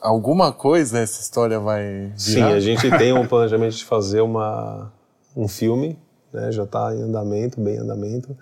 alguma 0.00 0.52
coisa 0.52 1.00
essa 1.00 1.20
história 1.20 1.58
vai 1.58 2.12
virar? 2.16 2.18
Sim, 2.18 2.42
a 2.42 2.60
gente 2.60 2.88
tem 2.98 3.12
um 3.12 3.26
planejamento 3.26 3.74
de 3.74 3.84
fazer 3.84 4.20
uma, 4.20 4.92
um 5.36 5.48
filme, 5.48 5.98
né, 6.32 6.52
já 6.52 6.62
está 6.62 6.94
em 6.94 7.02
andamento, 7.02 7.60
bem 7.60 7.74
em 7.74 7.78
andamento. 7.78 8.36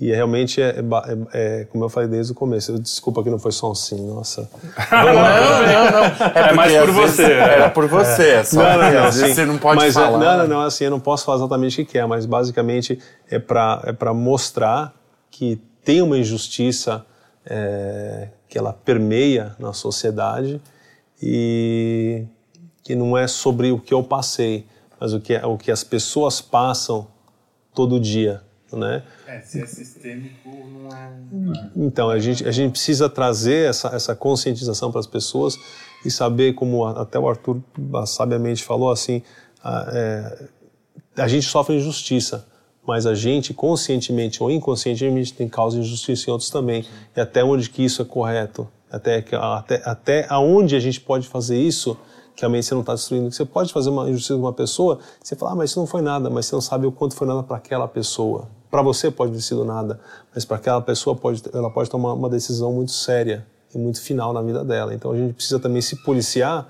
E 0.00 0.10
realmente 0.10 0.62
é, 0.62 0.76
é, 0.78 1.60
é, 1.60 1.64
como 1.66 1.84
eu 1.84 1.90
falei 1.90 2.08
desde 2.08 2.32
o 2.32 2.34
começo. 2.34 2.78
Desculpa 2.78 3.22
que 3.22 3.28
não 3.28 3.38
foi 3.38 3.52
só 3.52 3.70
um 3.70 3.74
sim, 3.74 4.08
nossa. 4.08 4.48
Não, 4.90 5.04
não, 5.04 5.12
não. 5.12 5.90
não. 5.90 6.26
É, 6.34 6.48
é 6.48 6.52
mais 6.54 6.72
por 6.72 6.90
você. 6.90 7.32
Era 7.32 7.68
por 7.68 7.86
você, 7.86 8.28
é. 8.30 8.44
só 8.44 8.62
não, 8.62 8.78
não, 8.78 8.92
não, 8.92 9.02
vezes 9.02 9.34
você 9.34 9.44
não 9.44 9.58
pode 9.58 9.76
mas, 9.76 9.92
falar. 9.92 10.18
Não, 10.18 10.38
não, 10.38 10.48
não, 10.48 10.60
assim, 10.62 10.84
eu 10.84 10.90
não 10.90 10.98
posso 10.98 11.26
falar 11.26 11.36
exatamente 11.36 11.82
o 11.82 11.86
que 11.86 11.98
é, 11.98 12.06
mas 12.06 12.24
basicamente 12.24 12.98
é 13.30 13.38
para 13.38 13.82
é 13.84 13.92
pra 13.92 14.14
mostrar 14.14 14.94
que 15.30 15.60
tem 15.84 16.00
uma 16.00 16.16
injustiça 16.16 17.04
é, 17.44 18.28
que 18.48 18.56
ela 18.56 18.72
permeia 18.72 19.54
na 19.58 19.74
sociedade 19.74 20.62
e 21.22 22.24
que 22.82 22.94
não 22.94 23.18
é 23.18 23.26
sobre 23.26 23.70
o 23.70 23.78
que 23.78 23.92
eu 23.92 24.02
passei, 24.02 24.66
mas 24.98 25.12
o 25.12 25.20
que, 25.20 25.34
é, 25.34 25.44
o 25.44 25.58
que 25.58 25.70
as 25.70 25.84
pessoas 25.84 26.40
passam 26.40 27.06
todo 27.74 28.00
dia 28.00 28.40
né? 28.76 29.02
É, 29.26 29.40
se 29.40 29.60
é 29.60 29.66
sistêmico, 29.66 30.48
não 30.48 30.96
é. 30.96 31.12
Então, 31.76 32.10
a 32.10 32.18
gente, 32.18 32.46
a 32.46 32.50
gente 32.50 32.72
precisa 32.72 33.08
trazer 33.08 33.68
essa, 33.68 33.88
essa 33.88 34.14
conscientização 34.14 34.90
para 34.90 35.00
as 35.00 35.06
pessoas 35.06 35.58
e 36.04 36.10
saber, 36.10 36.54
como 36.54 36.84
até 36.86 37.18
o 37.18 37.28
Arthur 37.28 37.60
sabiamente 38.06 38.64
falou, 38.64 38.90
assim, 38.90 39.22
a, 39.62 39.90
é, 39.92 40.48
a 41.16 41.28
gente 41.28 41.46
sofre 41.46 41.76
injustiça, 41.76 42.46
mas 42.86 43.06
a 43.06 43.14
gente, 43.14 43.52
conscientemente 43.52 44.42
ou 44.42 44.50
inconscientemente, 44.50 45.34
tem 45.34 45.48
causa 45.48 45.76
de 45.76 45.86
injustiça 45.86 46.28
em 46.28 46.32
outros 46.32 46.50
também. 46.50 46.84
E 47.16 47.20
até 47.20 47.44
onde 47.44 47.68
que 47.68 47.84
isso 47.84 48.02
é 48.02 48.04
correto? 48.04 48.66
Até, 48.90 49.24
até, 49.32 49.82
até 49.84 50.26
aonde 50.28 50.74
a 50.74 50.80
gente 50.80 51.00
pode 51.00 51.28
fazer 51.28 51.58
isso 51.58 51.96
que 52.34 52.42
realmente 52.42 52.66
você 52.66 52.74
não 52.74 52.80
está 52.80 52.94
destruindo. 52.94 53.30
Você 53.30 53.44
pode 53.44 53.72
fazer 53.72 53.90
uma 53.90 54.08
injustiça 54.08 54.34
com 54.34 54.40
uma 54.40 54.52
pessoa, 54.52 54.98
você 55.22 55.36
fala, 55.36 55.52
ah, 55.52 55.54
mas 55.54 55.70
isso 55.70 55.78
não 55.78 55.86
foi 55.86 56.00
nada, 56.00 56.30
mas 56.30 56.46
você 56.46 56.54
não 56.54 56.62
sabe 56.62 56.86
o 56.86 56.92
quanto 56.92 57.14
foi 57.14 57.26
nada 57.26 57.42
para 57.42 57.56
aquela 57.56 57.86
pessoa. 57.86 58.48
Para 58.70 58.82
você 58.82 59.10
pode 59.10 59.32
ter 59.32 59.40
sido 59.40 59.64
nada, 59.64 59.98
mas 60.34 60.44
para 60.44 60.56
aquela 60.56 60.80
pessoa 60.80 61.16
pode, 61.16 61.42
ela 61.52 61.70
pode 61.70 61.90
tomar 61.90 62.12
uma 62.12 62.28
decisão 62.28 62.72
muito 62.72 62.92
séria 62.92 63.46
e 63.74 63.78
muito 63.78 64.00
final 64.00 64.32
na 64.32 64.42
vida 64.42 64.64
dela. 64.64 64.94
Então 64.94 65.12
a 65.12 65.16
gente 65.16 65.34
precisa 65.34 65.58
também 65.58 65.82
se 65.82 65.96
policiar 65.96 66.68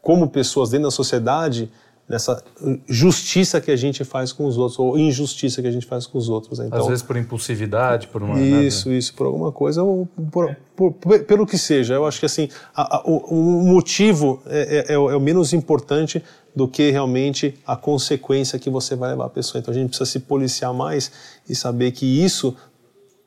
como 0.00 0.28
pessoas 0.28 0.70
dentro 0.70 0.86
da 0.86 0.90
sociedade 0.90 1.70
nessa 2.08 2.42
justiça 2.88 3.60
que 3.60 3.70
a 3.70 3.76
gente 3.76 4.02
faz 4.02 4.32
com 4.32 4.46
os 4.46 4.56
outros 4.56 4.78
ou 4.78 4.98
injustiça 4.98 5.60
que 5.60 5.68
a 5.68 5.70
gente 5.70 5.84
faz 5.84 6.06
com 6.06 6.16
os 6.16 6.28
outros. 6.30 6.58
Então, 6.58 6.80
Às 6.80 6.86
vezes 6.86 7.02
por 7.02 7.16
impulsividade, 7.16 8.08
por 8.08 8.22
uma 8.22 8.40
isso, 8.40 8.88
nada. 8.88 8.98
isso, 8.98 9.14
por 9.14 9.26
alguma 9.26 9.52
coisa 9.52 9.82
ou 9.82 10.06
por, 10.32 10.56
por, 10.74 10.92
por, 10.94 11.20
pelo 11.24 11.46
que 11.46 11.58
seja. 11.58 11.94
Eu 11.94 12.06
acho 12.06 12.18
que 12.18 12.24
assim 12.24 12.48
a, 12.74 12.96
a, 12.96 13.02
o, 13.04 13.16
o, 13.28 13.64
motivo 13.64 14.40
é, 14.46 14.86
é, 14.88 14.94
é, 14.94 14.98
o, 14.98 15.10
é 15.10 15.16
o 15.16 15.20
menos 15.20 15.52
importante 15.52 16.24
do 16.58 16.66
que 16.66 16.90
realmente 16.90 17.54
a 17.64 17.76
consequência 17.76 18.58
que 18.58 18.68
você 18.68 18.96
vai 18.96 19.10
levar 19.10 19.26
a 19.26 19.30
pessoa. 19.30 19.60
Então 19.60 19.70
a 19.70 19.76
gente 19.76 19.90
precisa 19.90 20.10
se 20.10 20.18
policiar 20.18 20.74
mais 20.74 21.12
e 21.48 21.54
saber 21.54 21.92
que 21.92 22.04
isso 22.04 22.56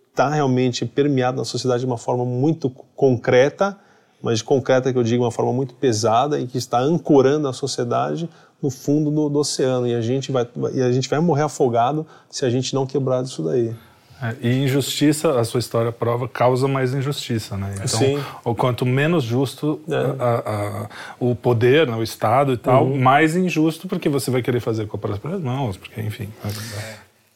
está 0.09 0.27
realmente 0.27 0.85
permeado 0.85 1.37
na 1.37 1.45
sociedade 1.45 1.79
de 1.79 1.85
uma 1.85 1.97
forma 1.97 2.25
muito 2.25 2.69
concreta, 2.69 3.79
mas 4.21 4.41
concreta 4.41 4.91
que 4.91 4.99
eu 4.99 5.03
digo 5.03 5.23
uma 5.23 5.31
forma 5.31 5.53
muito 5.53 5.73
pesada 5.75 6.41
e 6.41 6.45
que 6.45 6.57
está 6.57 6.81
ancorando 6.81 7.47
a 7.47 7.53
sociedade 7.53 8.29
no 8.61 8.69
fundo 8.69 9.09
do, 9.09 9.29
do 9.29 9.39
oceano 9.39 9.87
e 9.87 9.95
a 9.95 10.01
gente 10.01 10.29
vai 10.29 10.45
e 10.73 10.81
a 10.81 10.91
gente 10.91 11.07
vai 11.07 11.21
morrer 11.21 11.43
afogado 11.43 12.05
se 12.29 12.45
a 12.45 12.49
gente 12.49 12.75
não 12.75 12.85
quebrar 12.85 13.23
isso 13.23 13.41
daí. 13.41 13.73
É, 14.22 14.35
e 14.39 14.64
injustiça, 14.64 15.39
a 15.39 15.43
sua 15.43 15.60
história 15.60 15.91
prova, 15.91 16.27
causa 16.27 16.68
mais 16.68 16.93
injustiça, 16.93 17.57
né? 17.57 17.73
Então, 17.76 17.88
Sim. 17.88 18.23
o 18.43 18.53
quanto 18.53 18.85
menos 18.85 19.23
justo 19.23 19.81
é. 19.89 19.95
a, 19.95 20.84
a, 20.85 20.89
o 21.19 21.35
poder, 21.35 21.88
né, 21.88 21.95
o 21.95 22.03
Estado 22.03 22.53
e 22.53 22.57
tal, 22.57 22.85
uhum. 22.85 22.99
mais 22.99 23.35
injusto 23.35 23.88
porque 23.88 24.07
você 24.07 24.30
vai 24.30 24.43
querer 24.43 24.60
fazer 24.60 24.85
com 24.85 24.98
as 24.98 25.18
próprias 25.18 25.41
mãos, 25.41 25.76
porque, 25.76 25.99
enfim. 26.02 26.30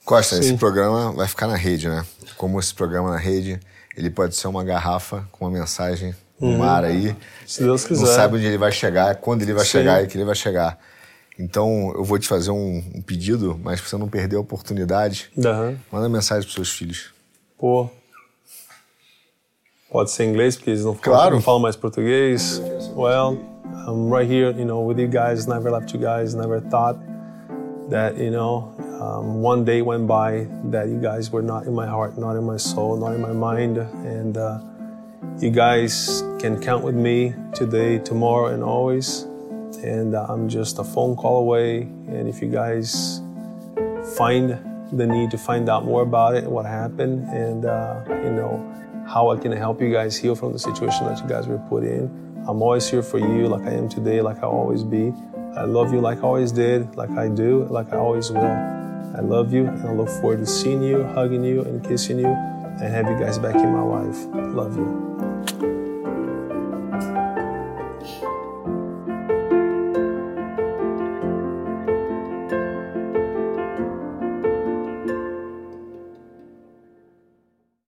Costa, 0.04 0.36
Sim. 0.36 0.42
esse 0.42 0.58
programa 0.58 1.12
vai 1.12 1.28
ficar 1.28 1.48
na 1.48 1.56
rede, 1.56 1.90
né? 1.90 2.06
Como 2.38 2.60
esse 2.60 2.74
programa 2.74 3.10
na 3.10 3.18
rede, 3.18 3.60
ele 3.98 4.12
pode 4.12 4.36
ser 4.36 4.48
uma 4.48 4.64
garrafa 4.64 5.28
com 5.32 5.46
uma 5.46 5.52
mensagem 5.52 6.14
no 6.40 6.50
uhum. 6.50 6.58
mar 6.60 6.84
aí. 6.84 7.16
Se 7.48 7.64
Deus 7.64 7.84
quiser. 7.84 8.06
Não 8.06 8.14
sabe 8.14 8.36
onde 8.36 8.46
ele 8.46 8.58
vai 8.60 8.72
chegar, 8.72 9.16
quando 9.16 9.42
ele 9.42 9.54
vai 9.54 9.66
Sim. 9.66 9.72
chegar 9.72 10.04
e 10.04 10.08
que 10.08 10.16
ele 10.16 10.26
vai 10.26 10.36
chegar. 10.36 10.78
Então, 11.38 11.92
eu 11.96 12.04
vou 12.04 12.18
te 12.18 12.28
fazer 12.28 12.52
um, 12.52 12.82
um 12.96 13.02
pedido, 13.02 13.60
mas 13.62 13.82
pra 13.82 13.90
você 13.90 13.98
não 13.98 14.08
perder 14.08 14.38
a 14.38 14.40
oportunidade, 14.40 15.30
uhum. 15.36 15.78
manda 15.92 16.08
mensagem 16.08 16.44
pros 16.44 16.54
seus 16.54 16.72
filhos. 16.72 17.14
Pô. 17.58 17.90
Pode 19.92 20.12
ser 20.12 20.26
em 20.26 20.30
inglês, 20.30 20.56
porque 20.56 20.72
eles 20.72 20.84
não, 20.84 20.96
claro. 20.96 21.18
falam, 21.18 21.32
não 21.32 21.42
falam 21.42 21.62
mais 21.62 21.76
português. 21.76 22.62
Well, 22.96 23.38
I'm 23.88 24.10
right 24.10 24.30
here, 24.30 24.52
you 24.58 24.66
know, 24.66 24.86
with 24.86 25.00
you 25.00 25.08
guys. 25.08 25.46
Never 25.46 25.72
left 25.72 25.94
you 25.94 26.00
guys. 26.00 26.34
Never 26.34 26.62
thought 26.62 27.00
that, 27.90 28.18
you 28.18 28.32
know, 28.32 28.74
um, 29.00 29.42
one 29.42 29.64
day 29.64 29.82
went 29.82 30.08
by 30.08 30.48
that 30.72 30.88
you 30.88 31.00
guys 31.00 31.32
were 31.32 31.44
not 31.44 31.66
in 31.68 31.74
my 31.74 31.86
heart, 31.86 32.18
not 32.18 32.36
in 32.36 32.44
my 32.44 32.58
soul, 32.58 32.98
not 32.98 33.14
in 33.14 33.22
my 33.22 33.32
mind. 33.32 33.78
And 33.78 34.38
uh, 34.38 34.60
you 35.40 35.52
guys 35.52 36.24
can 36.40 36.60
count 36.60 36.84
with 36.84 36.96
me 36.96 37.34
today, 37.54 38.00
tomorrow, 38.00 38.48
and 38.48 38.64
always. 38.64 39.28
And 39.76 40.16
I'm 40.16 40.48
just 40.50 40.80
a 40.80 40.84
phone 40.84 41.16
call 41.16 41.40
away. 41.40 41.82
And 41.82 42.28
if 42.28 42.42
you 42.42 42.50
guys 42.50 43.22
find 44.18 44.60
the 44.92 45.06
need 45.06 45.32
to 45.32 45.38
find 45.38 45.70
out 45.70 45.86
more 45.86 46.02
about 46.04 46.36
it, 46.36 46.44
what 46.44 46.66
happened, 46.66 47.28
and 47.30 47.66
uh, 47.66 48.04
you 48.08 48.32
know 48.32 48.72
how 49.08 49.30
I 49.30 49.38
can 49.38 49.52
help 49.52 49.82
you 49.82 49.92
guys 49.92 50.18
heal 50.18 50.36
from 50.36 50.52
the 50.54 50.60
situation 50.60 51.06
that 51.06 51.22
you 51.22 51.28
guys 51.28 51.48
were 51.48 51.58
put 51.70 51.84
in, 51.84 52.10
I'm 52.48 52.62
always 52.62 52.90
here 52.90 53.02
for 53.02 53.18
you, 53.18 53.48
like 53.48 53.66
I 53.66 53.72
am 53.72 53.90
today, 53.90 54.22
like 54.22 54.38
I 54.38 54.48
always 54.48 54.84
be. 54.84 55.14
I 55.56 55.64
love 55.64 55.94
you 55.94 56.02
like 56.02 56.20
I 56.20 56.22
always 56.22 56.52
did, 56.52 56.96
like 56.96 57.12
I 57.12 57.28
do, 57.28 57.66
like 57.66 57.92
I 57.94 57.98
always 57.98 58.30
will. 58.30 58.42
I 59.16 59.22
love 59.22 59.54
you 59.54 59.68
and 59.68 59.88
I 59.88 59.94
look 59.94 60.10
forward 60.10 60.40
to 60.40 60.46
seeing 60.46 60.84
you, 60.84 61.04
hugging 61.04 61.44
you, 61.44 61.62
and 61.62 61.84
kissing 61.84 62.20
you, 62.20 62.28
and 62.28 62.94
have 62.94 63.08
you 63.10 63.18
guys 63.18 63.40
back 63.40 63.56
in 63.56 63.72
my 63.72 63.82
life. 63.82 64.26
Love 64.54 64.76
you. 64.76 65.75